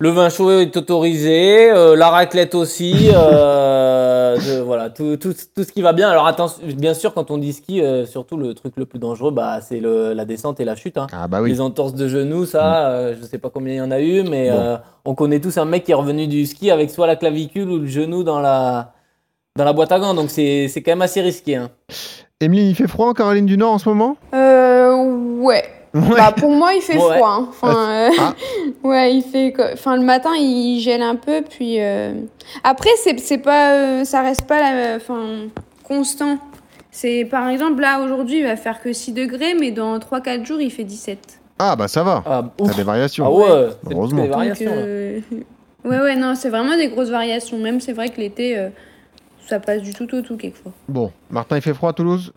Le 0.00 0.08
vin 0.10 0.28
chaud 0.28 0.50
est 0.60 0.76
autorisé, 0.76 1.70
euh, 1.70 1.96
la 1.96 2.10
raclette 2.10 2.54
aussi. 2.54 3.10
euh, 3.12 4.36
de- 4.58 4.60
voilà, 4.60 4.90
tout, 4.90 5.16
tout, 5.16 5.32
tout 5.54 5.64
ce 5.64 5.72
qui 5.72 5.82
va 5.82 5.92
bien. 5.92 6.08
Alors, 6.10 6.26
attention, 6.26 6.62
bien 6.76 6.94
sûr, 6.94 7.14
quand 7.14 7.30
on 7.30 7.38
dit 7.38 7.52
ski, 7.52 7.80
euh, 7.80 8.04
surtout 8.04 8.36
le 8.36 8.54
truc 8.54 8.74
le 8.76 8.86
plus 8.86 8.98
dangereux, 8.98 9.30
bah, 9.30 9.60
c'est 9.60 9.80
le- 9.80 10.12
la 10.12 10.24
descente 10.24 10.58
et 10.60 10.64
la 10.64 10.74
chute. 10.76 10.98
hein. 10.98 11.06
Ah 11.12 11.28
bah 11.28 11.40
oui. 11.40 11.50
Les 11.50 11.60
entorses 11.60 11.94
de 11.94 12.08
genoux, 12.08 12.44
ça, 12.44 12.88
euh, 12.88 13.14
je 13.20 13.24
sais 13.26 13.38
pas 13.38 13.50
combien 13.50 13.74
il 13.74 13.78
y 13.78 13.80
en 13.80 13.90
a 13.90 14.00
eu, 14.00 14.22
mais 14.24 14.50
Bon. 14.50 14.56
euh, 14.56 14.76
on 15.04 15.14
connaît 15.14 15.40
tous 15.40 15.56
un 15.58 15.64
mec 15.64 15.84
qui 15.84 15.92
est 15.92 15.94
revenu 15.94 16.26
du 16.26 16.44
ski 16.46 16.70
avec 16.70 16.90
soit 16.90 17.06
la 17.06 17.16
clavicule 17.16 17.68
ou 17.70 17.78
le 17.78 17.86
genou 17.86 18.24
dans 18.24 18.40
la, 18.40 18.92
dans 19.56 19.64
la 19.64 19.72
boîte 19.72 19.92
à 19.92 19.98
gants. 20.00 20.14
Donc 20.14 20.30
c'est 20.30 20.68
c'est 20.68 20.82
quand 20.82 20.92
même 20.92 21.02
assez 21.02 21.20
risqué. 21.20 21.56
Hein. 21.56 21.70
Emeline, 22.40 22.68
il 22.68 22.74
fait 22.74 22.88
froid 22.88 23.06
en 23.06 23.12
Caroline 23.14 23.46
du 23.46 23.56
Nord 23.56 23.72
en 23.74 23.78
ce 23.78 23.88
moment? 23.88 24.16
Euh, 24.34 24.92
ouais. 25.40 25.64
Ouais. 25.94 26.16
Bah, 26.16 26.32
pour 26.36 26.50
moi, 26.50 26.74
il 26.74 26.80
fait 26.82 26.96
Ouais. 26.98 27.16
froid. 27.16 27.30
hein. 27.40 27.46
Enfin, 27.50 27.88
euh, 27.88 28.10
Ah. 28.18 28.34
ouais, 28.82 29.14
il 29.14 29.22
fait. 29.22 29.54
Enfin, 29.72 29.96
le 29.96 30.02
matin, 30.02 30.30
il 30.36 30.80
gèle 30.80 31.02
un 31.02 31.14
peu, 31.16 31.42
puis. 31.48 31.76
euh, 31.80 32.14
Après, 32.64 32.90
c'est 33.02 33.18
c'est 33.20 33.38
pas, 33.38 33.74
euh, 33.74 34.04
ça 34.04 34.20
reste 34.22 34.42
pas, 34.46 34.58
la... 34.60 34.96
enfin, 34.96 35.46
constant. 35.84 36.38
C'est 36.90 37.24
par 37.24 37.48
exemple 37.48 37.80
là 37.80 38.00
aujourd'hui, 38.00 38.38
il 38.38 38.44
va 38.44 38.56
faire 38.56 38.80
que 38.80 38.92
6 38.92 39.12
degrés, 39.12 39.54
mais 39.58 39.70
dans 39.72 39.98
3-4 39.98 40.44
jours, 40.44 40.60
il 40.60 40.70
fait 40.70 40.84
17. 40.84 41.18
Ah 41.58 41.74
bah 41.76 41.88
ça 41.88 42.02
va. 42.02 42.22
Ah, 42.26 42.42
T'as 42.56 42.74
des 42.74 42.82
variations. 42.82 43.24
Ah 43.26 43.30
ouais, 43.30 43.68
Heureusement. 43.90 44.22
des 44.22 44.28
variations. 44.28 44.70
euh, 44.74 45.20
ouais, 45.84 46.00
ouais, 46.00 46.16
non, 46.16 46.34
c'est 46.36 46.50
vraiment 46.50 46.76
des 46.76 46.88
grosses 46.88 47.10
variations. 47.10 47.58
Même, 47.58 47.80
c'est 47.80 47.92
vrai 47.92 48.08
que 48.10 48.20
l'été, 48.20 48.56
euh, 48.58 48.68
ça 49.48 49.60
passe 49.60 49.82
du 49.82 49.92
tout 49.92 50.06
au 50.14 50.20
tout 50.22 50.36
quelquefois. 50.36 50.72
Bon, 50.88 51.12
Martin, 51.30 51.56
il 51.56 51.62
fait 51.62 51.74
froid 51.74 51.90
à 51.90 51.92
Toulouse? 51.92 52.32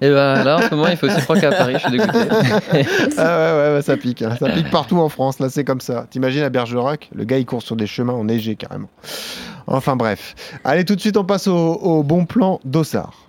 Et 0.00 0.10
bah 0.10 0.44
là, 0.44 0.56
en 0.56 0.60
ce 0.62 0.74
moment, 0.74 0.88
il 0.88 0.96
fait 0.96 1.06
aussi 1.06 1.20
froid 1.22 1.36
qu'à 1.38 1.50
Paris, 1.50 1.74
je 1.74 1.78
suis 1.80 1.90
dégoûté. 1.90 2.18
Ah 3.18 3.38
ouais, 3.38 3.68
ouais, 3.68 3.74
ouais, 3.76 3.82
ça 3.82 3.96
pique. 3.96 4.22
hein. 4.22 4.36
Ça 4.38 4.48
pique 4.50 4.70
partout 4.70 4.98
en 4.98 5.08
France, 5.08 5.38
là 5.40 5.48
c'est 5.48 5.64
comme 5.64 5.80
ça. 5.80 6.06
T'imagines 6.10 6.42
à 6.42 6.50
Bergerac, 6.50 7.10
le 7.14 7.24
gars 7.24 7.38
il 7.38 7.46
court 7.46 7.62
sur 7.62 7.76
des 7.76 7.86
chemins 7.86 8.12
enneigés 8.12 8.56
carrément. 8.56 8.88
Enfin 9.66 9.96
bref. 9.96 10.34
Allez, 10.64 10.84
tout 10.84 10.94
de 10.94 11.00
suite 11.00 11.16
on 11.16 11.24
passe 11.24 11.46
au, 11.48 11.56
au 11.56 12.02
bon 12.02 12.24
plan 12.26 12.60
d'Ossard. 12.64 13.25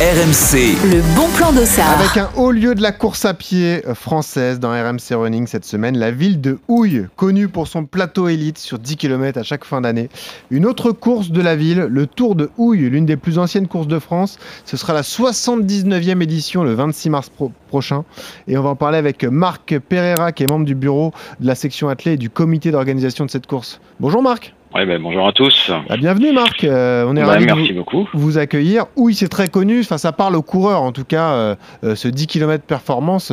RMC, 0.00 0.76
Le 0.92 1.16
bon 1.16 1.26
plan 1.36 1.52
d'Ossard. 1.52 1.98
Avec 1.98 2.16
un 2.18 2.30
haut 2.36 2.52
lieu 2.52 2.76
de 2.76 2.82
la 2.82 2.92
course 2.92 3.24
à 3.24 3.34
pied 3.34 3.82
française 3.94 4.60
dans 4.60 4.70
RMC 4.70 5.12
Running 5.16 5.48
cette 5.48 5.64
semaine, 5.64 5.98
la 5.98 6.12
ville 6.12 6.40
de 6.40 6.60
Houille, 6.68 7.06
connue 7.16 7.48
pour 7.48 7.66
son 7.66 7.84
plateau 7.84 8.28
élite 8.28 8.58
sur 8.58 8.78
10 8.78 8.96
km 8.96 9.40
à 9.40 9.42
chaque 9.42 9.64
fin 9.64 9.80
d'année. 9.80 10.08
Une 10.52 10.66
autre 10.66 10.92
course 10.92 11.30
de 11.32 11.40
la 11.42 11.56
ville, 11.56 11.88
le 11.90 12.06
Tour 12.06 12.36
de 12.36 12.48
Houille, 12.58 12.88
l'une 12.88 13.06
des 13.06 13.16
plus 13.16 13.38
anciennes 13.38 13.66
courses 13.66 13.88
de 13.88 13.98
France. 13.98 14.38
Ce 14.64 14.76
sera 14.76 14.92
la 14.92 15.02
79e 15.02 16.22
édition 16.22 16.62
le 16.62 16.74
26 16.74 17.10
mars 17.10 17.28
pro- 17.28 17.50
prochain. 17.66 18.04
Et 18.46 18.56
on 18.56 18.62
va 18.62 18.68
en 18.70 18.76
parler 18.76 18.98
avec 18.98 19.24
Marc 19.24 19.76
Pereira, 19.80 20.30
qui 20.30 20.44
est 20.44 20.48
membre 20.48 20.64
du 20.64 20.76
bureau 20.76 21.12
de 21.40 21.46
la 21.48 21.56
section 21.56 21.88
athlée 21.88 22.12
et 22.12 22.16
du 22.16 22.30
comité 22.30 22.70
d'organisation 22.70 23.26
de 23.26 23.30
cette 23.32 23.48
course. 23.48 23.80
Bonjour 23.98 24.22
Marc. 24.22 24.54
Ouais, 24.74 24.84
ben, 24.84 25.00
bonjour 25.02 25.26
à 25.26 25.32
tous. 25.32 25.70
Ah, 25.88 25.96
bienvenue 25.96 26.30
Marc. 26.32 26.62
Euh, 26.62 27.04
on 27.08 27.16
est 27.16 27.22
Bah, 27.22 27.28
ravis 27.32 27.46
de 27.46 27.52
vous- 27.72 27.74
beaucoup. 27.78 28.08
vous 28.12 28.36
accueillir. 28.36 28.84
Oui, 28.96 29.14
c'est 29.14 29.28
très 29.28 29.48
connu, 29.48 29.80
enfin, 29.80 29.96
ça 29.96 30.12
parle 30.12 30.36
aux 30.36 30.42
coureurs 30.42 30.82
en 30.82 30.92
tout 30.92 31.04
cas, 31.04 31.30
euh, 31.32 31.54
euh, 31.84 31.94
ce 31.94 32.06
10 32.06 32.26
km 32.26 32.62
performance 32.64 33.32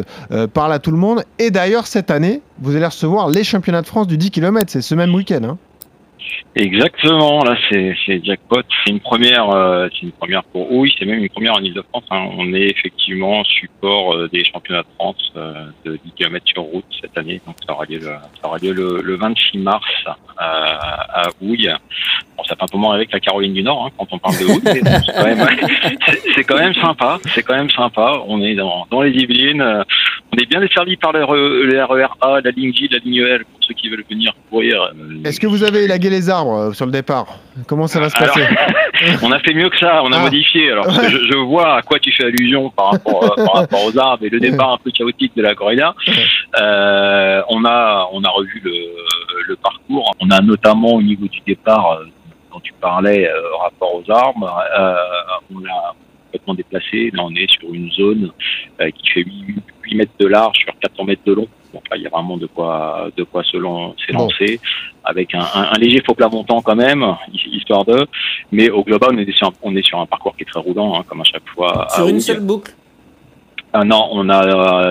parle 0.53 0.71
à 0.71 0.79
tout 0.79 0.91
le 0.91 0.97
monde. 0.97 1.23
Et 1.37 1.51
d'ailleurs, 1.51 1.87
cette 1.87 2.09
année, 2.09 2.41
vous 2.61 2.75
allez 2.77 2.85
recevoir 2.85 3.29
les 3.29 3.43
championnats 3.43 3.81
de 3.81 3.87
France 3.87 4.07
du 4.07 4.17
10 4.17 4.31
km, 4.31 4.65
c'est 4.71 4.81
ce 4.81 4.95
même 4.95 5.13
week-end. 5.13 5.41
hein. 5.43 5.57
Exactement, 6.55 7.43
là 7.43 7.57
c'est 7.69 8.23
jackpot. 8.23 8.61
C'est 8.85 8.91
une 8.91 9.01
première, 9.01 9.49
euh, 9.49 9.87
c'est 9.91 10.03
une 10.03 10.13
première 10.13 10.43
pour 10.45 10.71
oui, 10.71 10.93
c'est 10.97 11.05
même 11.05 11.19
une 11.19 11.29
première 11.29 11.53
en 11.55 11.59
Ile-de-France. 11.59 12.05
hein. 12.11 12.29
On 12.37 12.53
est 12.53 12.69
effectivement 12.69 13.43
support 13.43 14.15
euh, 14.15 14.29
des 14.31 14.43
championnats 14.45 14.83
de 14.83 14.87
France 14.95 15.33
euh, 15.35 15.65
de 15.83 15.99
10 16.03 16.11
km 16.13 16.45
sur 16.47 16.63
route 16.63 16.85
cette 17.01 17.17
année. 17.17 17.41
Donc 17.45 17.57
ça 17.67 17.73
aura 17.73 17.83
lieu 17.85 17.99
le, 17.99 18.05
ça 18.41 18.47
aura 18.47 18.57
lieu 18.57 18.71
le, 18.71 19.01
le 19.01 19.15
26 19.15 19.57
mars 19.57 19.85
à 20.37 21.27
Houille. 21.41 21.69
Bon, 22.37 22.43
ça 22.43 22.55
fait 22.55 22.63
un 22.63 22.67
peu 22.67 22.77
moins 22.77 22.95
avec 22.95 23.11
la 23.11 23.19
Caroline 23.19 23.53
du 23.53 23.63
Nord 23.63 23.85
hein, 23.87 23.91
quand 23.97 24.07
on 24.11 24.19
parle 24.19 24.37
de 24.37 24.45
Houille. 24.45 24.61
c'est 26.35 26.43
quand 26.43 26.57
même, 26.57 26.73
sympa. 26.73 27.19
C'est 27.33 27.43
quand 27.43 27.55
même 27.55 27.69
sympa. 27.69 28.21
On 28.27 28.41
est 28.41 28.55
dans, 28.55 29.01
les 29.01 29.11
Yvelines. 29.11 29.61
On 29.61 30.37
est 30.37 30.45
bien 30.45 30.59
desservi 30.59 30.95
par 30.97 31.11
le, 31.11 31.63
le 31.65 31.83
RER 31.83 32.07
A, 32.21 32.39
la 32.41 32.51
ligne 32.51 32.73
J, 32.73 32.87
la 32.89 32.99
ligne 32.99 33.21
L 33.21 33.45
pour 33.45 33.59
ceux 33.65 33.73
qui 33.73 33.89
veulent 33.89 34.03
venir 34.09 34.33
courir. 34.49 34.91
Est-ce 35.23 35.39
que 35.39 35.47
vous 35.47 35.63
avez 35.63 35.87
les 36.09 36.29
arbres 36.29 36.55
euh, 36.69 36.73
sur 36.73 36.85
le 36.85 36.91
départ 36.91 37.27
Comment 37.67 37.87
ça 37.87 37.99
va 37.99 38.09
se 38.09 38.17
Alors, 38.21 38.33
passer 38.35 38.47
on 39.23 39.31
a 39.31 39.39
fait 39.39 39.53
mieux 39.53 39.69
que 39.69 39.77
ça, 39.77 40.01
on 40.03 40.11
a 40.11 40.17
Ah. 40.17 40.21
modifié. 40.23 40.71
Alors, 40.71 40.89
je, 40.89 41.17
je 41.31 41.37
vois 41.37 41.77
à 41.77 41.81
quoi 41.81 41.99
tu 41.99 42.11
fais 42.11 42.25
allusion 42.25 42.69
par 42.69 42.91
rapport, 42.91 43.23
euh, 43.23 43.45
par 43.45 43.53
rapport 43.55 43.85
aux 43.85 43.97
arbres 43.97 44.23
et 44.25 44.29
le 44.29 44.39
départ 44.39 44.73
un 44.73 44.77
peu 44.77 44.91
chaotique 44.91 45.33
de 45.35 45.41
la 45.41 45.53
corrida. 45.55 45.93
Euh, 46.61 47.41
on 47.49 47.65
a, 47.65 48.07
on 48.11 48.23
a 48.23 48.29
revu 48.29 48.61
le, 48.63 48.71
le 49.47 49.55
parcours. 49.57 50.11
On 50.21 50.29
a 50.31 50.41
notamment 50.41 50.93
au 50.93 51.01
niveau 51.01 51.27
du 51.27 51.39
départ 51.45 51.99
dont 52.51 52.59
tu 52.61 52.73
parlais, 52.79 53.27
euh, 53.27 53.33
rapport 53.61 53.95
aux 53.95 54.11
arbres, 54.11 54.49
on 55.53 55.59
l'a 55.59 55.93
complètement 56.25 56.53
déplacé. 56.55 57.11
Là, 57.13 57.23
on 57.25 57.35
est 57.35 57.49
sur 57.51 57.73
une 57.73 57.91
zone 57.91 58.31
qui 58.95 59.11
fait 59.11 59.21
8, 59.23 59.55
8 59.83 59.95
mètres 59.95 60.11
de 60.19 60.27
large 60.27 60.57
sur 60.57 60.73
400 60.79 61.03
mètres 61.05 61.21
de 61.25 61.33
long. 61.33 61.47
Donc 61.75 61.83
là, 61.91 61.97
il 61.97 62.03
y 62.03 62.07
a 62.07 62.09
vraiment 62.09 62.37
de 62.37 62.47
quoi, 62.47 63.09
de 63.17 63.23
quoi 63.23 63.43
se 63.43 63.57
lan- 63.57 63.93
s'élancer 64.05 64.59
avec 65.03 65.35
un, 65.35 65.41
un- 65.59 65.69
un 65.73 65.77
léger 65.77 66.01
faux 66.05 66.13
plat 66.15 66.29
montant 66.29 66.61
quand 66.61 66.75
même, 66.75 67.03
hi- 67.33 67.49
histoire 67.57 67.83
de. 67.85 68.07
Mais 68.51 68.69
au 68.69 68.81
global, 68.83 69.09
on 69.13 69.17
est 69.17 69.31
sur 69.39 69.47
un, 69.49 69.53
on 69.61 69.75
est 69.75 69.85
sur 69.85 69.99
un 69.99 70.05
parcours 70.05 70.35
qui 70.37 70.43
est 70.43 70.45
très 70.53 70.61
roulant, 70.61 70.97
hein, 70.97 71.03
comme 71.07 71.19
à 71.21 71.25
chaque 71.25 71.47
fois. 71.53 71.87
Sur 71.93 72.07
une 72.07 72.21
seule 72.21 72.39
boucle? 72.39 72.71
Ah 73.73 73.83
non, 73.83 74.07
on 74.11 74.29
a 74.29 74.41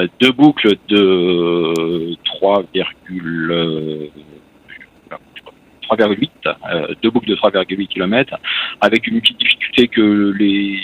euh, 0.03 0.07
deux 0.21 0.33
boucles 0.33 0.77
de 0.89 2.15
3, 2.25 2.63
euh, 2.77 4.09
3,8, 5.91 6.31
euh, 6.47 6.95
deux 7.03 7.11
boucles 7.11 7.29
de 7.31 7.35
3,8 7.37 7.87
km, 7.89 8.37
avec 8.83 9.07
une 9.07 9.21
petite 9.23 9.39
difficulté 9.39 9.89
que 9.89 10.33
les, 10.39 10.79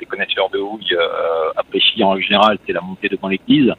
les 0.00 0.06
connaisseurs 0.06 0.48
de 0.50 0.58
houille 0.58 0.94
euh, 0.94 1.50
apprécient 1.56 2.08
en 2.10 2.18
général, 2.20 2.58
c'est 2.66 2.72
la 2.72 2.80
montée 2.80 3.08
devant 3.08 3.28
l'église. 3.28 3.72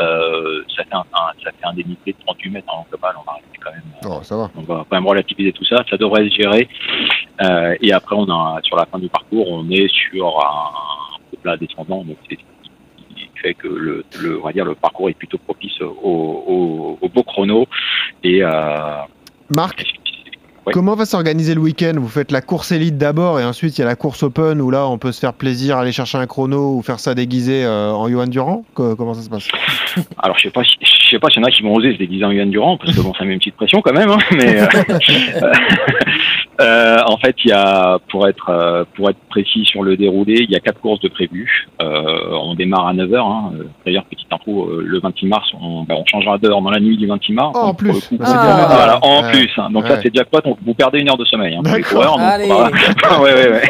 Euh, 0.00 0.62
ça, 0.76 0.84
fait 0.84 0.94
un, 0.94 1.00
un- 1.00 1.32
ça 1.42 1.50
fait 1.52 1.64
un 1.66 1.72
dénivelé 1.74 2.12
de 2.12 2.16
38 2.26 2.50
mètres 2.50 2.74
en 2.74 2.86
global, 2.88 3.14
on 3.20 3.24
va 3.24 3.32
rester 3.36 3.58
quand 3.62 3.70
même 3.72 3.82
Oh, 4.06 4.22
ça 4.22 4.36
va. 4.36 4.50
on 4.56 4.62
va 4.62 4.84
quand 4.88 4.96
même 4.96 5.06
relativiser 5.06 5.52
tout 5.52 5.64
ça, 5.64 5.82
ça 5.88 5.96
devrait 5.96 6.28
se 6.28 6.34
gérer. 6.34 6.68
Euh, 7.42 7.76
et 7.80 7.92
après, 7.92 8.16
on 8.16 8.28
a 8.30 8.60
sur 8.62 8.76
la 8.76 8.86
fin 8.86 8.98
du 8.98 9.08
parcours, 9.08 9.48
on 9.50 9.68
est 9.70 9.88
sur 9.88 10.26
un, 10.44 10.70
un 11.32 11.36
plat 11.42 11.56
descendant, 11.56 12.04
donc 12.04 12.16
c'est 12.28 12.36
ce 12.38 13.14
qui 13.14 13.28
fait 13.40 13.54
que 13.54 13.68
le, 13.68 14.04
le, 14.22 14.40
on 14.40 14.44
va 14.44 14.52
dire, 14.52 14.64
le 14.64 14.74
parcours 14.74 15.08
est 15.08 15.14
plutôt 15.14 15.38
propice 15.38 15.80
au, 15.80 15.86
au, 15.86 16.98
au 17.00 17.08
beau 17.08 17.22
chrono. 17.22 17.66
Et 18.22 18.42
euh, 18.42 18.96
Marc, 19.54 19.84
Comment 20.72 20.94
va 20.94 21.04
s'organiser 21.04 21.54
le 21.54 21.60
week-end? 21.60 21.92
Vous 21.96 22.08
faites 22.08 22.32
la 22.32 22.40
course 22.40 22.72
élite 22.72 22.96
d'abord 22.98 23.38
et 23.38 23.44
ensuite 23.44 23.76
il 23.76 23.82
y 23.82 23.84
a 23.84 23.86
la 23.86 23.96
course 23.96 24.22
open 24.22 24.60
où 24.60 24.70
là 24.70 24.86
on 24.86 24.98
peut 24.98 25.12
se 25.12 25.20
faire 25.20 25.34
plaisir, 25.34 25.76
aller 25.76 25.92
chercher 25.92 26.18
un 26.18 26.26
chrono 26.26 26.76
ou 26.76 26.82
faire 26.82 26.98
ça 27.00 27.14
déguisé 27.14 27.64
euh, 27.64 27.90
en 27.92 28.08
Johan 28.08 28.26
Durand? 28.26 28.64
Co- 28.74 28.96
Comment 28.96 29.14
ça 29.14 29.22
se 29.22 29.28
passe? 29.30 29.48
Alors, 30.18 30.36
je 30.38 30.44
sais 30.44 30.50
pas, 30.50 30.64
si, 30.64 30.76
je 30.80 31.10
sais 31.10 31.18
pas 31.18 31.28
s'il 31.28 31.42
y 31.42 31.44
en 31.44 31.48
a 31.48 31.50
qui 31.50 31.62
vont 31.62 31.74
oser 31.74 31.92
se 31.92 31.98
déguiser 31.98 32.24
en 32.24 32.32
Yann 32.32 32.50
Durand, 32.50 32.76
parce 32.78 32.96
que 32.96 33.00
bon, 33.00 33.12
ça 33.14 33.24
met 33.24 33.34
une 33.34 33.38
petite 33.38 33.56
pression 33.56 33.80
quand 33.82 33.92
même. 33.92 34.10
hein, 34.10 34.18
mais 34.32 34.62
euh, 34.62 34.66
euh, 36.60 36.96
en 37.06 37.16
fait, 37.18 37.34
il 37.44 37.50
y 37.50 37.52
a, 37.52 37.98
pour 38.10 38.28
être 38.28 38.48
euh, 38.50 38.84
pour 38.94 39.10
être 39.10 39.18
précis 39.28 39.64
sur 39.64 39.82
le 39.82 39.96
déroulé, 39.96 40.34
il 40.40 40.50
y 40.50 40.56
a 40.56 40.60
quatre 40.60 40.80
courses 40.80 41.00
de 41.00 41.08
prévues. 41.08 41.68
Euh, 41.82 42.30
on 42.32 42.54
démarre 42.54 42.88
à 42.88 42.94
9h. 42.94 43.16
Hein. 43.18 43.52
D'ailleurs, 43.84 44.04
petite 44.04 44.32
info, 44.32 44.68
euh, 44.70 44.82
le 44.86 45.00
26 45.00 45.26
mars, 45.26 45.48
on, 45.60 45.82
ben, 45.82 45.96
on 45.98 46.04
changera 46.06 46.38
d'heure 46.38 46.60
dans 46.62 46.70
la 46.70 46.80
nuit 46.80 46.96
du 46.96 47.06
26 47.06 47.32
mars. 47.32 47.52
Oh, 47.54 47.58
en 47.58 47.66
Donc, 47.68 47.78
plus. 47.78 48.08
coup, 48.08 48.18
Ah, 48.20 48.66
voilà, 48.68 48.98
en 49.04 49.22
Ouais. 49.24 49.32
plus. 49.32 49.50
hein. 49.58 49.70
Donc 49.70 49.88
là, 49.88 49.94
Ouais. 49.96 50.00
c'est 50.02 50.14
jackpot. 50.14 50.40
Donc 50.42 50.58
vous 50.64 50.74
perdez 50.74 51.00
une 51.00 51.08
heure 51.10 51.16
de 51.16 51.24
sommeil 51.24 51.54
hein, 51.56 51.60
pour 51.64 51.74
les 51.76 51.82
coureurs. 51.82 52.12
Donc, 52.18 52.20
Allez. 52.20 52.46
voilà. 52.46 52.70
ouais, 53.20 53.34
ouais, 53.34 53.50
ouais. 53.50 53.62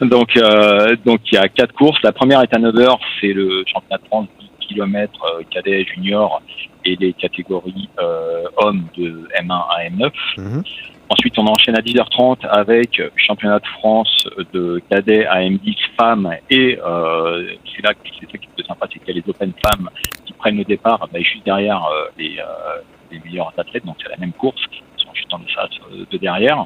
donc, 0.08 0.36
euh, 0.36 0.96
donc 1.04 1.20
il 1.32 1.36
y 1.36 1.38
a 1.38 1.48
quatre 1.48 1.72
courses. 1.74 1.98
La 2.02 2.12
première 2.12 2.40
est 2.42 2.54
à 2.54 2.58
9h, 2.58 2.96
c'est 3.20 3.32
le 3.32 3.64
championnat 3.66 3.98
de 4.02 4.06
France 4.08 4.26
10 4.60 4.66
km 4.68 5.12
euh, 5.38 5.42
cadet 5.50 5.84
junior 5.94 6.42
et 6.84 6.96
les 7.00 7.12
catégories 7.14 7.88
euh, 8.00 8.44
hommes 8.58 8.84
de 8.98 9.26
M1 9.40 9.52
à 9.52 9.88
M9. 9.90 10.10
Mhm. 10.38 10.62
Ensuite, 11.08 11.38
on 11.38 11.46
enchaîne 11.46 11.76
à 11.76 11.80
10h30 11.80 12.46
avec 12.48 13.00
championnat 13.16 13.60
de 13.60 13.66
France 13.78 14.26
de 14.52 14.82
cadet 14.90 15.24
à 15.26 15.40
M10 15.40 15.76
femmes 15.98 16.32
et 16.50 16.78
euh, 16.84 17.46
c'est 17.74 17.82
là 17.82 17.94
que 17.94 18.00
c'est 18.18 18.26
ça 18.30 18.38
qui 18.38 18.48
est 18.58 18.66
sympa, 18.66 18.86
c'est 18.92 18.98
qu'il 18.98 19.14
y 19.14 19.18
a 19.18 19.22
les 19.22 19.30
Open 19.30 19.52
femmes 19.64 19.88
qui 20.24 20.32
prennent 20.32 20.56
le 20.56 20.64
départ 20.64 20.98
bah, 21.12 21.20
juste 21.20 21.44
derrière 21.44 21.84
euh, 21.84 22.06
les, 22.18 22.38
euh, 22.40 22.80
les 23.12 23.20
meilleurs 23.20 23.52
athlètes, 23.56 23.86
donc 23.86 23.96
c'est 24.02 24.08
la 24.10 24.16
même 24.16 24.32
course, 24.32 24.60
ils 24.72 25.02
sont 25.04 25.14
juste 25.14 25.32
en 25.32 25.38
deçà 25.38 25.68
euh, 25.92 26.04
de 26.10 26.18
derrière. 26.18 26.64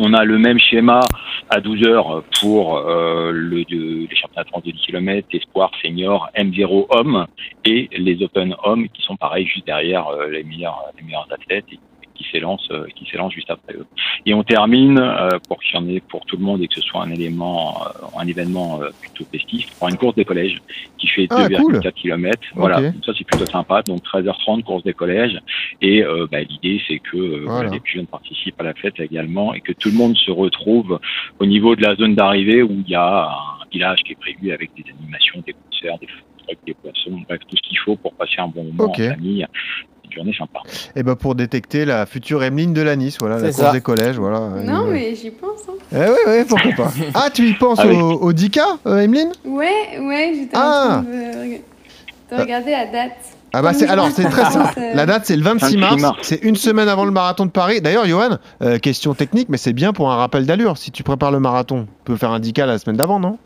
On 0.00 0.12
a 0.14 0.24
le 0.24 0.38
même 0.38 0.58
schéma 0.58 1.00
à 1.50 1.60
12 1.60 1.86
heures 1.86 2.24
pour 2.40 2.78
euh, 2.78 3.30
le, 3.32 3.62
de- 3.64 4.08
les 4.08 4.16
championnats 4.16 4.44
de 4.44 4.48
France 4.48 4.64
de 4.64 4.70
10 4.72 4.80
km, 4.80 5.28
espoir 5.34 5.70
senior, 5.82 6.30
M0 6.34 6.86
hommes 6.90 7.26
et 7.64 7.88
les 7.96 8.22
Open 8.24 8.56
hommes 8.64 8.88
qui 8.88 9.02
sont 9.02 9.16
pareils 9.16 9.46
juste 9.46 9.66
derrière 9.66 10.08
euh, 10.08 10.28
les 10.30 10.42
meilleurs 10.44 10.80
les 10.98 11.04
meilleurs 11.04 11.28
athlètes 11.30 11.66
qui 12.14 12.24
s'élance 12.30 12.68
euh, 12.70 12.86
qui 12.94 13.06
s'élance 13.06 13.32
juste 13.32 13.50
après 13.50 13.74
eux. 13.74 13.86
Et 14.26 14.34
on 14.34 14.42
termine 14.42 14.98
euh, 14.98 15.38
pour 15.48 15.60
qu'il 15.62 15.74
y 15.74 15.78
en 15.78 15.88
ait 15.88 16.00
pour 16.00 16.24
tout 16.26 16.36
le 16.36 16.44
monde 16.44 16.62
et 16.62 16.68
que 16.68 16.74
ce 16.74 16.80
soit 16.82 17.02
un 17.02 17.10
élément 17.10 17.82
euh, 17.86 18.18
un 18.18 18.26
événement 18.26 18.80
euh, 18.82 18.90
plutôt 19.00 19.24
festif 19.30 19.66
par 19.78 19.88
une 19.88 19.96
course 19.96 20.14
des 20.14 20.24
collèges 20.24 20.60
qui 20.98 21.06
fait 21.08 21.26
Ah, 21.30 21.48
2,4 21.48 21.60
cool. 21.62 21.92
km. 21.92 22.38
Voilà, 22.54 22.76
ça 23.04 23.12
c'est 23.16 23.24
plutôt 23.24 23.46
sympa. 23.46 23.82
Donc 23.82 24.02
13h30 24.04 24.62
course 24.62 24.82
des 24.84 24.92
collèges 24.92 25.40
et 25.80 26.02
euh, 26.04 26.26
bah, 26.30 26.40
l'idée 26.40 26.80
c'est 26.88 26.98
que 26.98 27.16
euh, 27.16 27.44
Voilà. 27.46 27.70
les 27.70 27.80
plus 27.80 27.94
jeunes 27.94 28.06
participent 28.06 28.60
à 28.60 28.64
la 28.64 28.74
fête 28.74 28.98
également 29.00 29.54
et 29.54 29.60
que 29.60 29.72
tout 29.72 29.90
le 29.90 29.96
monde 29.96 30.16
se 30.16 30.30
retrouve 30.30 31.00
au 31.38 31.46
niveau 31.46 31.74
de 31.76 31.82
la 31.82 31.94
zone 31.96 32.14
d'arrivée 32.14 32.62
où 32.62 32.82
il 32.86 32.90
y 32.90 32.94
a 32.94 33.24
un 33.30 33.64
village 33.72 34.00
qui 34.04 34.12
est 34.12 34.16
prévu 34.20 34.52
avec 34.52 34.70
des 34.76 34.84
animations, 34.98 35.42
des 35.46 35.54
concerts, 35.54 35.98
des 35.98 36.06
food 36.06 36.22
trucks, 36.46 36.58
des 36.66 36.74
poissons, 36.74 37.22
bref 37.28 37.40
tout 37.48 37.56
ce 37.56 37.62
qu'il 37.62 37.78
faut 37.78 37.96
pour 37.96 38.12
passer 38.14 38.34
un 38.38 38.48
bon 38.48 38.64
moment 38.64 38.90
en 38.90 38.94
famille. 38.94 39.46
Une 40.12 40.16
journée 40.24 40.34
sympa. 40.38 40.60
Et 40.96 41.02
ben 41.02 41.14
pour 41.16 41.34
détecter 41.34 41.84
la 41.84 42.04
future 42.06 42.42
Emeline 42.44 42.72
de 42.74 42.82
la 42.82 42.96
Nice, 42.96 43.16
voilà, 43.18 43.36
la 43.38 43.48
course 43.48 43.56
ça. 43.56 43.72
des 43.72 43.80
collèges, 43.80 44.16
voilà. 44.18 44.40
Non, 44.62 44.86
Euh, 44.86 44.92
mais 44.92 45.14
j'y 45.14 45.30
pense. 45.30 45.60
Hein. 45.68 45.72
Eh 45.92 45.96
ouais, 45.96 46.26
ouais, 46.26 46.44
pourquoi 46.44 46.72
pas. 46.72 46.92
Ah, 47.14 47.28
tu 47.32 47.48
y 47.48 47.54
penses 47.54 47.78
Avec- 47.80 47.96
au, 47.96 48.12
au 48.20 48.32
10K, 48.32 48.60
euh, 48.86 48.98
Emeline? 48.98 49.32
Ouais, 49.44 49.98
ouais, 50.00 50.32
j'étais 50.34 50.50
Ah. 50.56 50.98
en 51.00 51.02
train 51.02 51.10
de, 51.10 52.36
de 52.36 52.40
regarder 52.42 52.70
la 52.72 52.86
date. 52.86 53.12
Ah 53.54 53.60
bah 53.60 53.74
c'est 53.74 53.86
alors 53.86 54.08
c'est 54.10 54.24
très 54.24 54.50
simple. 54.50 54.78
Euh, 54.78 54.94
La 54.94 55.04
date 55.04 55.26
c'est 55.26 55.36
le 55.36 55.42
26 55.42 55.76
26 55.76 55.76
mars. 55.78 56.00
mars. 56.00 56.18
C'est 56.22 56.42
une 56.42 56.56
semaine 56.56 56.88
avant 56.88 57.04
le 57.04 57.10
marathon 57.10 57.44
de 57.44 57.50
Paris. 57.50 57.82
D'ailleurs, 57.82 58.06
Johan, 58.06 58.38
euh, 58.62 58.78
question 58.78 59.12
technique, 59.12 59.50
mais 59.50 59.58
c'est 59.58 59.74
bien 59.74 59.92
pour 59.92 60.10
un 60.10 60.16
rappel 60.16 60.46
d'allure. 60.46 60.78
Si 60.78 60.90
tu 60.90 61.02
prépares 61.02 61.30
le 61.32 61.38
marathon, 61.38 61.84
tu 61.84 62.12
peux 62.12 62.16
faire 62.16 62.30
un 62.30 62.40
10K 62.40 62.64
la 62.64 62.78
semaine 62.78 62.96
d'avant, 62.96 63.20
non? 63.20 63.36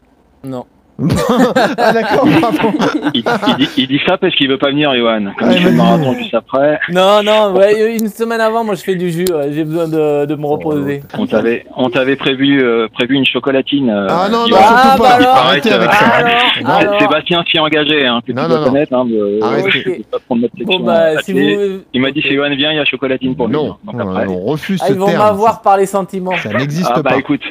Non. 0.45 0.65
Ah 0.99 1.93
d'accord, 1.93 2.27
pardon. 2.41 2.73
Il, 3.15 3.23
il 3.49 3.57
dit, 3.57 3.69
il 3.77 3.87
dit 3.89 4.01
ça 4.07 4.17
parce 4.17 4.35
qu'il 4.35 4.49
veut 4.49 4.57
pas 4.59 4.71
venir, 4.71 4.95
Johan. 4.95 5.25
Comme 5.39 5.49
Ah, 5.51 5.53
il 5.53 5.59
fait 5.63 5.71
le 5.71 5.77
marathon 5.77 6.15
juste 6.15 6.35
après, 6.35 6.79
Non, 6.91 7.23
non, 7.23 7.55
ouais, 7.55 7.97
une 7.99 8.09
semaine 8.09 8.41
avant, 8.41 8.65
moi 8.65 8.75
je 8.75 8.83
fais 8.83 8.95
du 8.95 9.11
jus, 9.11 9.27
ouais, 9.31 9.51
j'ai 9.53 9.65
besoin 9.65 9.89
de, 9.89 10.25
de 10.27 10.35
me 10.35 10.47
reposer. 10.47 11.03
on 11.19 11.27
t'avait, 11.27 11.67
on 11.77 11.91
t'avait 11.91 12.17
prévu, 12.17 12.63
euh, 12.63 12.89
prévu 12.93 13.15
une 13.17 13.27
chocolatine. 13.27 13.91
euh, 13.91 14.07
Ah 14.09 14.29
non, 14.31 14.47
non, 14.49 14.57
Ah, 14.59 14.95
pas. 14.97 15.03
bah 15.03 15.09
alors, 15.17 15.21
Il 15.21 15.25
paraît 15.27 15.47
Arrêtez 15.49 15.73
avec 15.73 15.93
ça. 15.93 16.07
Alors, 16.07 16.77
alors, 16.79 17.01
Sébastien 17.01 17.45
s'y 17.51 17.57
est 17.57 17.61
engagé, 17.61 18.07
hein, 18.07 18.21
que 18.27 18.33
Non, 18.33 18.45
tu 18.45 18.51
non, 18.55 18.65
connaître. 18.65 18.95
Hein, 18.95 19.05
de- 19.05 19.39
Arrêtez. 19.43 19.71
je 19.73 19.91
vais 19.91 20.03
pas 20.11 20.19
prendre 20.27 20.43
notre 20.43 20.57
section 20.57 20.79
bon 20.79 20.85
bah, 20.87 21.11
si 21.23 21.31
athlée. 21.33 21.57
vous... 21.57 21.81
Il 21.93 22.01
m'a 22.01 22.11
dit 22.11 22.23
chez 22.23 22.35
Johan, 22.35 22.49
viens, 22.57 22.73
il 22.73 22.77
y 22.77 22.81
a 22.81 22.85
chocolatine 22.85 23.37
pour 23.37 23.49
lui. 23.49 23.55
Non, 23.55 23.77
Donc 23.85 23.95
on, 23.95 23.99
après, 23.99 24.27
on 24.29 24.41
refuse 24.47 24.81
Ah, 24.83 24.87
ce 24.89 24.93
ils 24.95 24.99
vont 24.99 25.15
m'avoir 25.17 25.61
par 25.63 25.77
les 25.77 25.87
sentiments. 25.87 26.37
Ça 26.39 26.51
n'existe 26.55 26.91
ah 26.95 27.03
bah 27.03 27.11
pas. 27.11 27.17
écoute, 27.19 27.43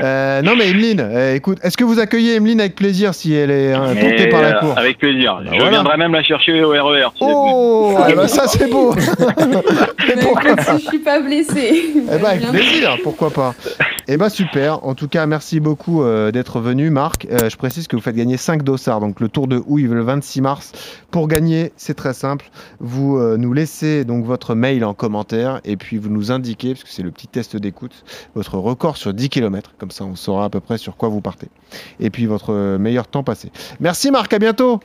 Euh, 0.00 0.42
non 0.42 0.52
mais 0.56 0.68
Emeline, 0.70 1.08
écoute, 1.34 1.58
est-ce 1.62 1.76
que 1.76 1.84
vous 1.84 1.98
accueillez 1.98 2.36
Emeline 2.42 2.60
avec 2.60 2.74
plaisir 2.74 3.14
si 3.14 3.32
elle 3.34 3.50
est 3.50 3.72
mais, 3.94 4.00
portée 4.00 4.26
par 4.28 4.42
la 4.42 4.56
euh, 4.56 4.60
course 4.60 4.78
avec 4.78 4.98
plaisir. 4.98 5.40
je 5.44 5.48
voilà. 5.50 5.70
viendrai 5.70 5.96
même 5.96 6.12
la 6.12 6.22
chercher 6.24 6.62
au 6.64 6.70
RER. 6.70 7.06
si 7.16 7.22
Oh, 7.22 7.96
eh 8.08 8.14
ben, 8.14 8.26
ça 8.26 8.48
c'est 8.48 8.68
beau. 8.68 8.94
Mais 10.08 10.22
écoute, 10.22 10.60
si 10.60 10.82
je 10.82 10.88
suis 10.88 10.98
pas 10.98 11.20
blessée. 11.20 11.92
Eh 11.94 12.18
ben, 12.18 12.24
avec 12.24 12.50
plaisir, 12.50 12.96
pourquoi 13.04 13.30
pas. 13.30 13.54
Eh 14.08 14.16
ben 14.16 14.28
super. 14.28 14.84
En 14.84 14.94
tout 14.94 15.06
cas, 15.06 15.26
merci 15.26 15.60
beaucoup 15.60 16.02
euh, 16.02 16.32
d'être 16.32 16.60
venu, 16.60 16.90
Marc. 16.90 17.26
Euh, 17.30 17.48
je 17.48 17.56
précise 17.56 17.86
que 17.86 17.94
vous 17.94 18.02
faites 18.02 18.16
gagner 18.16 18.36
5 18.36 18.64
dossards, 18.64 18.98
donc 18.98 19.20
le 19.20 19.28
Tour 19.28 19.46
de 19.46 19.62
Houille 19.64 19.84
le 19.84 20.02
26 20.02 20.40
mars. 20.40 20.72
Pour 21.10 21.28
gagner, 21.28 21.72
c'est 21.76 21.94
très 21.94 22.12
simple. 22.12 22.50
Vous 22.80 23.16
euh, 23.16 23.36
nous 23.36 23.52
laissez 23.52 24.04
donc 24.04 24.24
votre 24.24 24.56
mail 24.56 24.84
en 24.84 24.94
commentaire 24.94 25.60
et 25.64 25.76
puis 25.76 25.98
vous 25.98 26.08
nous 26.08 26.32
indiquez, 26.32 26.74
parce 26.74 26.82
que 26.82 26.90
c'est 26.90 27.04
le 27.04 27.12
petit 27.12 27.28
test 27.28 27.56
d'écoute, 27.56 28.04
votre 28.34 28.58
record 28.58 28.96
sur 28.96 29.14
10 29.14 29.28
km. 29.28 29.72
Comme 29.78 29.92
ça, 29.92 30.04
on 30.04 30.16
saura 30.16 30.46
à 30.46 30.50
peu 30.50 30.60
près 30.60 30.78
sur 30.78 30.96
quoi 30.96 31.08
vous 31.08 31.20
partez. 31.20 31.48
Et 32.00 32.10
puis 32.10 32.26
votre 32.26 32.76
meilleur 32.78 33.06
temps 33.06 33.22
passé. 33.22 33.52
Merci 33.78 34.10
Marc, 34.10 34.32
à 34.32 34.40
bientôt. 34.40 34.80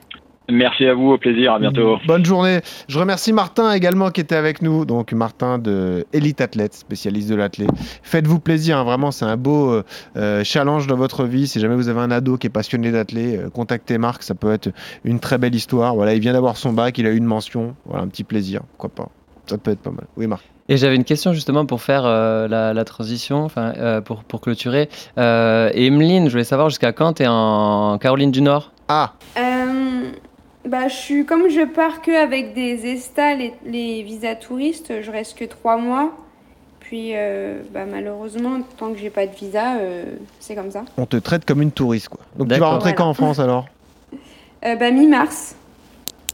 Merci 0.49 0.85
à 0.85 0.93
vous, 0.93 1.11
au 1.11 1.17
plaisir, 1.17 1.53
à 1.53 1.59
bientôt. 1.59 1.97
Bonne 2.07 2.23
journée. 2.23 2.61
Je 2.87 2.99
remercie 2.99 3.33
Martin 3.33 3.73
également 3.73 4.11
qui 4.11 4.21
était 4.21 4.35
avec 4.35 4.61
nous. 4.61 4.85
Donc 4.85 5.11
Martin 5.11 5.57
de 5.57 6.05
Elite 6.13 6.39
Athlète, 6.39 6.73
spécialiste 6.73 7.29
de 7.29 7.35
l'athlète. 7.35 7.69
Faites-vous 8.03 8.39
plaisir, 8.39 8.77
hein, 8.77 8.83
vraiment, 8.85 9.11
c'est 9.11 9.25
un 9.25 9.35
beau 9.35 9.71
euh, 9.71 9.83
euh, 10.15 10.43
challenge 10.45 10.87
dans 10.87 10.95
votre 10.95 11.25
vie. 11.25 11.47
Si 11.47 11.59
jamais 11.59 11.75
vous 11.75 11.89
avez 11.89 11.99
un 11.99 12.11
ado 12.11 12.37
qui 12.37 12.47
est 12.47 12.51
passionné 12.51 12.91
d'athlète, 12.91 13.39
euh, 13.39 13.49
contactez 13.49 13.97
Marc, 13.97 14.23
ça 14.23 14.35
peut 14.35 14.53
être 14.53 14.69
une 15.03 15.19
très 15.19 15.37
belle 15.37 15.53
histoire. 15.55 15.95
Voilà, 15.95 16.13
il 16.13 16.21
vient 16.21 16.33
d'avoir 16.33 16.55
son 16.55 16.71
bac, 16.71 16.97
il 16.97 17.05
a 17.07 17.09
eu 17.09 17.17
une 17.17 17.25
mention. 17.25 17.75
Voilà, 17.85 18.03
un 18.03 18.07
petit 18.07 18.23
plaisir, 18.23 18.61
pourquoi 18.71 19.05
pas. 19.05 19.11
Ça 19.47 19.57
peut 19.57 19.71
être 19.71 19.81
pas 19.81 19.91
mal. 19.91 20.05
Oui, 20.15 20.27
Marc. 20.27 20.43
Et 20.69 20.75
j'avais 20.75 20.95
une 20.95 21.05
question 21.05 21.31
justement 21.31 21.65
pour 21.65 21.81
faire 21.81 22.03
euh, 22.05 22.47
la, 22.49 22.73
la 22.73 22.83
transition, 22.83 23.43
enfin 23.45 23.73
euh, 23.77 24.01
pour, 24.01 24.25
pour 24.25 24.41
clôturer. 24.41 24.89
Euh, 25.17 25.71
et 25.73 25.87
Emeline, 25.87 26.25
je 26.27 26.31
voulais 26.31 26.43
savoir 26.43 26.69
jusqu'à 26.69 26.91
quand 26.91 27.13
tu 27.13 27.23
es 27.23 27.27
en 27.29 27.97
Caroline 28.01 28.31
du 28.31 28.41
Nord? 28.41 28.71
Ah, 28.89 29.13
Euh, 29.37 30.11
bah, 30.67 30.87
je 30.87 30.93
suis 30.95 31.25
comme 31.25 31.49
je 31.49 31.65
pars 31.65 32.01
que 32.01 32.11
avec 32.11 32.53
des 32.53 32.85
ESTA, 32.85 33.35
les, 33.35 33.53
les 33.65 34.03
visas 34.03 34.35
touristes, 34.35 35.01
je 35.01 35.11
reste 35.11 35.37
que 35.37 35.45
trois 35.45 35.77
mois. 35.77 36.11
Puis, 36.79 37.11
euh, 37.15 37.59
bah, 37.73 37.85
malheureusement, 37.85 38.61
tant 38.77 38.93
que 38.93 38.97
j'ai 38.99 39.09
pas 39.09 39.27
de 39.27 39.35
visa, 39.35 39.75
euh, 39.77 40.05
c'est 40.39 40.55
comme 40.55 40.71
ça. 40.71 40.85
on 40.97 41.05
te 41.05 41.17
traite 41.17 41.43
comme 41.43 41.61
une 41.61 41.71
touriste, 41.71 42.07
quoi. 42.09 42.21
Donc 42.37 42.47
tu 42.49 42.57
vas 42.59 42.67
rentrer 42.67 42.91
Voilà. 42.91 42.95
quand 42.95 43.09
en 43.09 43.13
France 43.13 43.39
alors? 43.39 43.65
Euh, 44.65 44.75
bah, 44.75 44.91
mi-mars. 44.91 45.55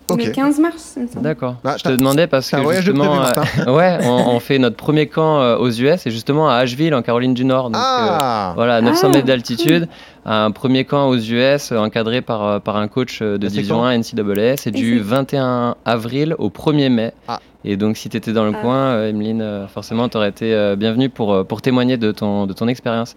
Ok. 0.09 0.23
Le 0.25 0.31
15 0.31 0.59
mars, 0.59 0.93
il 0.97 1.03
me 1.03 1.07
semble. 1.07 1.21
D'accord. 1.23 1.55
Bah, 1.63 1.75
je 1.77 1.83
te 1.83 1.89
demandais 1.89 2.27
parce 2.27 2.49
que 2.51 2.57
justement, 2.73 3.21
prévu, 3.21 3.67
euh, 3.67 3.71
ouais, 3.75 3.97
on, 4.03 4.35
on 4.35 4.39
fait 4.39 4.59
notre 4.59 4.75
premier 4.75 5.07
camp 5.07 5.39
euh, 5.41 5.57
aux 5.57 5.69
US 5.71 6.05
et 6.05 6.11
justement 6.11 6.49
à 6.49 6.55
Asheville 6.55 6.93
en 6.93 7.01
Caroline 7.01 7.33
du 7.33 7.45
Nord. 7.45 7.69
Donc, 7.69 7.77
euh, 7.77 8.17
Ah 8.19 8.51
voilà, 8.55 8.81
900 8.81 9.07
Ah, 9.07 9.15
mètres 9.15 9.25
d'altitude, 9.25 9.87
un 10.25 10.51
premier 10.51 10.83
camp 10.83 11.07
aux 11.07 11.15
US 11.17 11.71
encadré 11.71 12.21
par, 12.21 12.59
par 12.61 12.75
un 12.77 12.87
coach 12.89 13.21
de 13.21 13.37
division 13.37 13.77
quand 13.77 13.85
1 13.85 13.99
NCAA. 13.99 14.57
C'est 14.57 14.69
Et 14.69 14.71
du 14.71 14.97
c'est- 14.97 15.03
21 15.03 15.75
avril 15.85 16.35
au 16.37 16.49
1er 16.49 16.89
mai. 16.89 17.13
Ah. 17.27 17.39
Et 17.65 17.77
donc 17.77 17.95
si 17.95 18.09
tu 18.09 18.17
étais 18.17 18.33
dans 18.33 18.43
le 18.43 18.51
Ah. 18.55 18.61
coin, 18.61 18.75
euh, 18.75 19.09
Emeline, 19.09 19.41
euh, 19.41 19.67
forcément 19.67 20.09
tu 20.09 20.17
aurais 20.17 20.29
été 20.29 20.53
euh, 20.53 20.75
bienvenue 20.75 21.09
pour, 21.09 21.45
pour 21.47 21.61
témoigner 21.61 21.95
de 21.95 22.11
ton, 22.11 22.45
de 22.45 22.51
ton 22.53 22.67
expérience. 22.67 23.15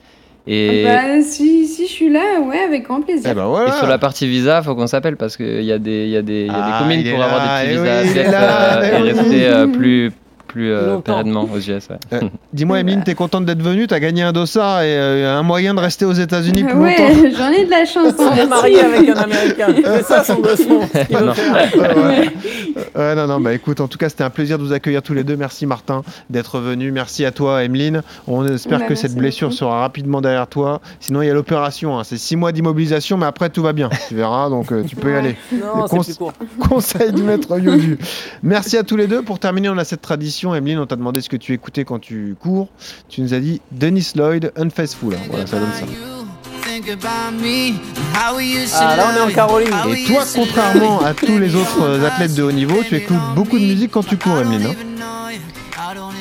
Et, 0.49 0.85
Bah, 0.85 1.23
si, 1.23 1.67
si 1.67 1.87
je 1.87 1.93
suis 1.93 2.09
là, 2.09 2.41
ouais, 2.41 2.59
avec 2.61 2.85
grand 2.85 3.01
plaisir. 3.03 3.29
Eh 3.31 3.35
ben 3.35 3.47
voilà. 3.47 3.71
et 3.71 3.73
sur 3.79 3.87
la 3.89 3.99
partie 3.99 4.29
visa, 4.29 4.63
faut 4.63 4.75
qu'on 4.77 4.87
s'appelle 4.87 5.17
parce 5.17 5.37
qu'il 5.37 5.63
y 5.65 5.73
a 5.73 5.79
des, 5.79 6.05
il 6.05 6.11
y 6.11 6.17
a 6.17 6.23
des, 6.23 6.43
il 6.43 6.47
y 6.47 6.51
a 6.51 6.53
des 6.53 6.71
Ah, 6.73 6.79
communes 6.79 7.03
pour 7.11 7.19
là, 7.19 7.25
avoir 7.25 7.41
des 7.43 7.49
eh 7.65 7.67
petits 7.67 7.79
oui, 7.81 7.83
visas 7.83 8.03
il 8.05 8.19
est 8.19 8.25
athlètes, 8.27 8.31
là, 8.31 8.79
euh, 8.79 8.83
eh 8.85 8.97
et 8.97 9.03
oui. 9.03 9.11
rester 9.13 9.47
euh, 9.49 9.67
plus, 9.67 10.13
plus 10.57 10.73
euh, 10.73 10.97
pérennement 11.01 11.47
aux 11.53 11.59
US. 11.59 11.69
ouais. 11.69 11.81
Euh, 12.15 12.21
Dis-moi, 12.55 12.81
Emeline, 12.81 13.03
t'es 13.05 13.15
contente 13.15 13.45
d'être 13.45 13.61
venue? 13.63 13.87
T'as 13.87 14.01
gagné 14.01 14.23
un 14.23 14.33
dossard 14.33 14.81
et 14.81 14.87
euh, 14.97 15.39
un 15.39 15.43
moyen 15.43 15.75
de 15.75 15.81
rester 15.81 16.07
aux 16.07 16.13
États-Unis 16.15 16.65
plus 16.65 16.73
longtemps? 16.73 16.83
ouais, 16.85 17.33
j'en 17.37 17.51
ai 17.51 17.67
de 17.67 17.71
la 17.71 17.85
chance. 17.85 18.15
hein, 18.19 18.31
On 18.31 18.33
est 18.33 18.37
merci. 18.37 18.49
marié 18.49 18.81
avec 18.81 19.09
un 19.11 19.15
Américain. 19.17 19.67
C'est 19.85 20.03
ça 20.05 20.25
son 20.25 20.37
veut 20.41 20.55
Non. 21.11 21.33
Ouais, 22.95 23.15
non, 23.15 23.27
non, 23.27 23.41
bah 23.41 23.53
écoute, 23.53 23.81
en 23.81 23.89
tout 23.89 23.99
cas, 23.99 24.09
c'était 24.09 24.25
un 24.25 24.31
plaisir 24.31 24.59
de 24.59 24.63
vous 24.65 24.73
accueillir 24.73 25.03
tous 25.03 25.13
les 25.15 25.25
deux. 25.25 25.37
Merci 25.37 25.67
Martin 25.67 26.03
d'être 26.31 26.59
venu. 26.59 26.91
Merci 26.93 27.25
à 27.25 27.31
toi, 27.33 27.63
Emeline. 27.65 28.03
On 28.27 28.47
espère 28.47 28.81
Bah, 28.81 28.87
que 28.87 28.95
cette 28.95 29.15
blessure 29.15 29.49
beaucoup. 29.49 29.59
sera 29.59 29.81
rapidement 29.81 30.21
derrière 30.21 30.47
toi. 30.47 30.81
Sinon, 31.01 31.23
il 31.23 31.27
y 31.27 31.31
a 31.31 31.35
l'opération. 31.35 31.99
hein. 31.99 32.03
C'est 32.05 32.17
six 32.19 32.37
mois 32.37 32.53
d'immobilisation, 32.53 33.17
mais 33.19 33.27
après, 33.27 33.51
tout 33.51 33.63
va 33.63 33.73
bien. 33.73 33.91
Tu 34.09 34.15
verras, 34.15 34.49
donc 34.49 34.73
euh, 34.73 34.83
tu 34.87 34.97
peux 34.97 35.13
y 35.13 35.17
aller. 35.17 35.37
Non, 35.53 35.87
c'est 35.87 35.97
Cons- 35.97 36.03
plus 36.03 36.15
court. 36.15 36.33
Conseil 36.69 37.13
du 37.13 37.23
maître 37.23 37.59
Yodu. 37.59 37.99
Merci 38.43 38.77
à 38.79 38.83
tous 38.83 38.97
les 38.97 39.07
deux. 39.07 39.23
Pour 39.23 39.39
terminer, 39.39 39.69
on 39.69 39.79
a 39.79 39.85
cette 39.85 40.03
tradition. 40.03 40.46
Emeline, 40.55 40.79
on 40.79 40.87
t'a 40.87 40.97
demandé 40.97 41.21
ce 41.21 41.29
que 41.29 41.37
tu 41.37 41.53
écoutais 41.53 41.85
quand 41.85 41.99
tu 41.99 42.37
cours. 42.41 42.69
Tu 43.09 43.21
nous 43.23 43.35
as 43.35 43.41
dit 43.41 43.61
Dennis 43.73 44.13
Lloyd, 44.15 44.53
Unfaithful. 44.57 45.17
Voilà, 45.31 45.47
ça 45.47 45.59
donne 45.59 45.73
ça. 45.73 45.87
Ah, 48.75 48.97
là, 48.97 49.07
on 49.13 49.17
est 49.17 49.21
en 49.33 49.35
Caroline. 49.35 49.69
Et 49.97 50.05
toi, 50.05 50.23
contrairement 50.35 51.01
à 51.03 51.15
tous 51.15 51.39
les 51.39 51.55
autres 51.55 51.83
euh, 51.83 52.07
athlètes 52.07 52.35
de 52.35 52.43
haut 52.43 52.53
niveau, 52.53 52.83
tu 52.87 52.97
écoutes 52.97 53.17
beaucoup 53.35 53.59
de 53.59 53.65
musique 53.65 53.91
quand 53.93 54.03
tu 54.07 54.17
cours, 54.17 54.39
Emeline. 54.39 54.67
hein 54.67 54.75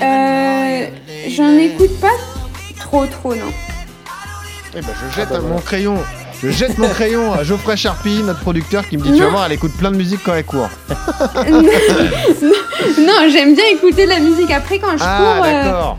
Euh, 0.02 0.88
j'en 1.30 1.58
écoute 1.58 2.00
pas 2.00 2.12
trop, 2.80 3.06
trop, 3.06 3.36
non. 3.36 3.52
Eh 4.78 4.82
ben, 4.82 4.88
je 5.10 5.16
jette 5.16 5.32
mon 5.42 5.60
crayon. 5.60 5.98
Je 6.42 6.50
jette 6.52 6.78
mon 6.78 6.88
crayon 6.90 7.34
à 7.34 7.44
Geoffrey 7.44 7.76
Charpie, 7.78 8.22
notre 8.24 8.40
producteur, 8.42 8.88
qui 8.88 8.98
me 8.98 9.04
dit 9.04 9.14
Tu 9.14 9.20
vas 9.20 9.30
voir, 9.30 9.46
elle 9.46 9.54
écoute 9.54 9.72
plein 9.78 9.92
de 9.92 9.96
musique 9.98 10.20
quand 10.24 10.34
elle 10.36 10.44
court. 10.46 10.70
non, 10.90 10.96
j'aime 13.32 13.56
bien 13.56 13.64
écouter 13.74 14.04
de 14.06 14.10
la 14.10 14.20
musique. 14.20 14.52
Après, 14.52 14.78
quand 14.80 14.98
je 14.98 15.04
Ah, 15.04 15.18
cours, 15.18 15.46
euh, 15.46 15.64
d'accord. 15.64 15.98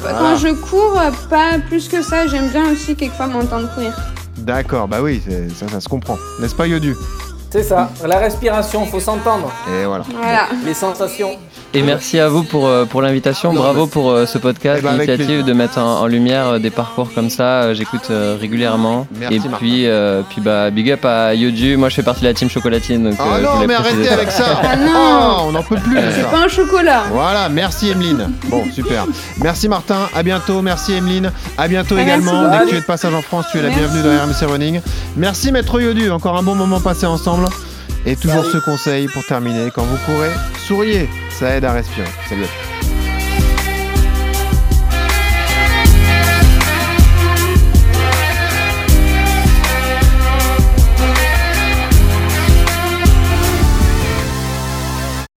quand 0.00 0.08
Voilà. 0.18 0.36
je 0.36 0.48
cours, 0.48 0.98
euh, 1.00 1.10
pas 1.30 1.58
plus 1.68 1.88
que 1.88 2.02
ça. 2.02 2.26
J'aime 2.26 2.48
bien 2.48 2.70
aussi 2.72 2.96
quelquefois 2.96 3.28
m'entendre 3.28 3.72
courir. 3.74 3.92
D'accord, 4.38 4.88
bah 4.88 4.98
oui, 5.02 5.22
ça 5.70 5.80
se 5.80 5.88
comprend. 5.88 6.18
N'est-ce 6.40 6.54
pas, 6.54 6.66
Yodu? 6.66 6.94
C'est 7.50 7.62
ça. 7.62 7.88
La 8.06 8.18
respiration, 8.18 8.84
faut 8.84 9.00
s'entendre. 9.00 9.50
Et 9.72 9.86
voilà. 9.86 10.04
Voilà. 10.20 10.48
Les 10.66 10.74
sensations. 10.74 11.30
Et 11.74 11.82
merci 11.82 12.18
à 12.18 12.28
vous 12.28 12.44
pour, 12.44 12.66
euh, 12.66 12.84
pour 12.84 13.00
l'invitation. 13.02 13.52
Bravo 13.54 13.86
pour 13.86 14.10
euh, 14.10 14.26
ce 14.26 14.36
podcast, 14.38 14.80
Eh 14.80 14.84
ben, 14.84 14.92
l'initiative 14.92 15.44
de 15.44 15.52
mettre 15.54 15.78
en, 15.78 16.00
en 16.00 16.06
lumière 16.06 16.46
euh, 16.46 16.58
des 16.58 16.68
parcours 16.70 17.08
comme 17.14 17.30
ça. 17.30 17.62
Euh, 17.62 17.74
J'écoute 17.74 18.10
régulièrement. 18.10 19.06
Merci, 19.18 19.36
Et 19.36 19.40
puis, 19.58 19.86
euh, 19.86 20.22
puis 20.28 20.40
bah, 20.42 20.70
big 20.70 20.90
up 20.90 21.04
à 21.06 21.34
Yodu. 21.34 21.76
Moi, 21.78 21.88
je 21.88 21.94
fais 21.96 22.02
partie 22.02 22.20
de 22.22 22.26
la 22.26 22.34
team 22.34 22.50
chocolatine. 22.50 23.04
Donc, 23.10 23.18
Oh 23.18 23.28
euh, 23.34 23.40
non, 23.40 23.66
mais 23.66 23.74
arrêtez 23.74 24.08
avec 24.10 24.30
ça 24.30 24.60
Ah 24.62 24.76
non. 24.76 24.92
Oh, 24.94 25.42
on 25.48 25.52
n'en 25.52 25.62
peut 25.62 25.76
plus 25.76 25.96
C'est 26.14 26.30
pas 26.30 26.44
un 26.44 26.48
chocolat. 26.48 27.04
Voilà, 27.12 27.48
merci 27.48 27.90
Emeline. 27.90 28.30
Bon, 28.48 28.64
super. 28.74 29.06
Merci 29.42 29.68
Martin, 29.68 30.08
à 30.14 30.22
bientôt. 30.22 30.60
Merci 30.62 30.92
Emeline, 30.94 31.32
à 31.56 31.66
bientôt 31.68 31.94
Merci 31.96 32.08
également. 32.10 32.50
Dès 32.50 32.64
que 32.64 32.70
tu 32.70 32.76
es 32.76 32.80
de 32.80 32.84
passage 32.86 33.14
en 33.14 33.22
France, 33.22 33.46
tu 33.52 33.58
es 33.58 33.62
la 33.62 33.68
Merci. 33.68 33.80
bienvenue 33.84 34.02
dans 34.02 34.24
RMC 34.24 34.50
Running. 34.50 34.80
Merci 35.16 35.50
Maître 35.52 35.80
Yodu, 35.80 36.10
encore 36.10 36.36
un 36.36 36.42
bon 36.42 36.54
moment 36.54 36.80
passé 36.80 37.06
ensemble. 37.06 37.37
Et 38.06 38.16
toujours 38.16 38.44
ce 38.44 38.58
conseil 38.58 39.08
pour 39.08 39.24
terminer, 39.24 39.70
quand 39.74 39.84
vous 39.84 39.98
courez, 40.06 40.30
souriez, 40.66 41.08
ça 41.30 41.56
aide 41.56 41.64
à 41.64 41.72
respirer. 41.72 42.08
Salut 42.28 42.44
à 42.44 42.46
tous. 42.46 42.97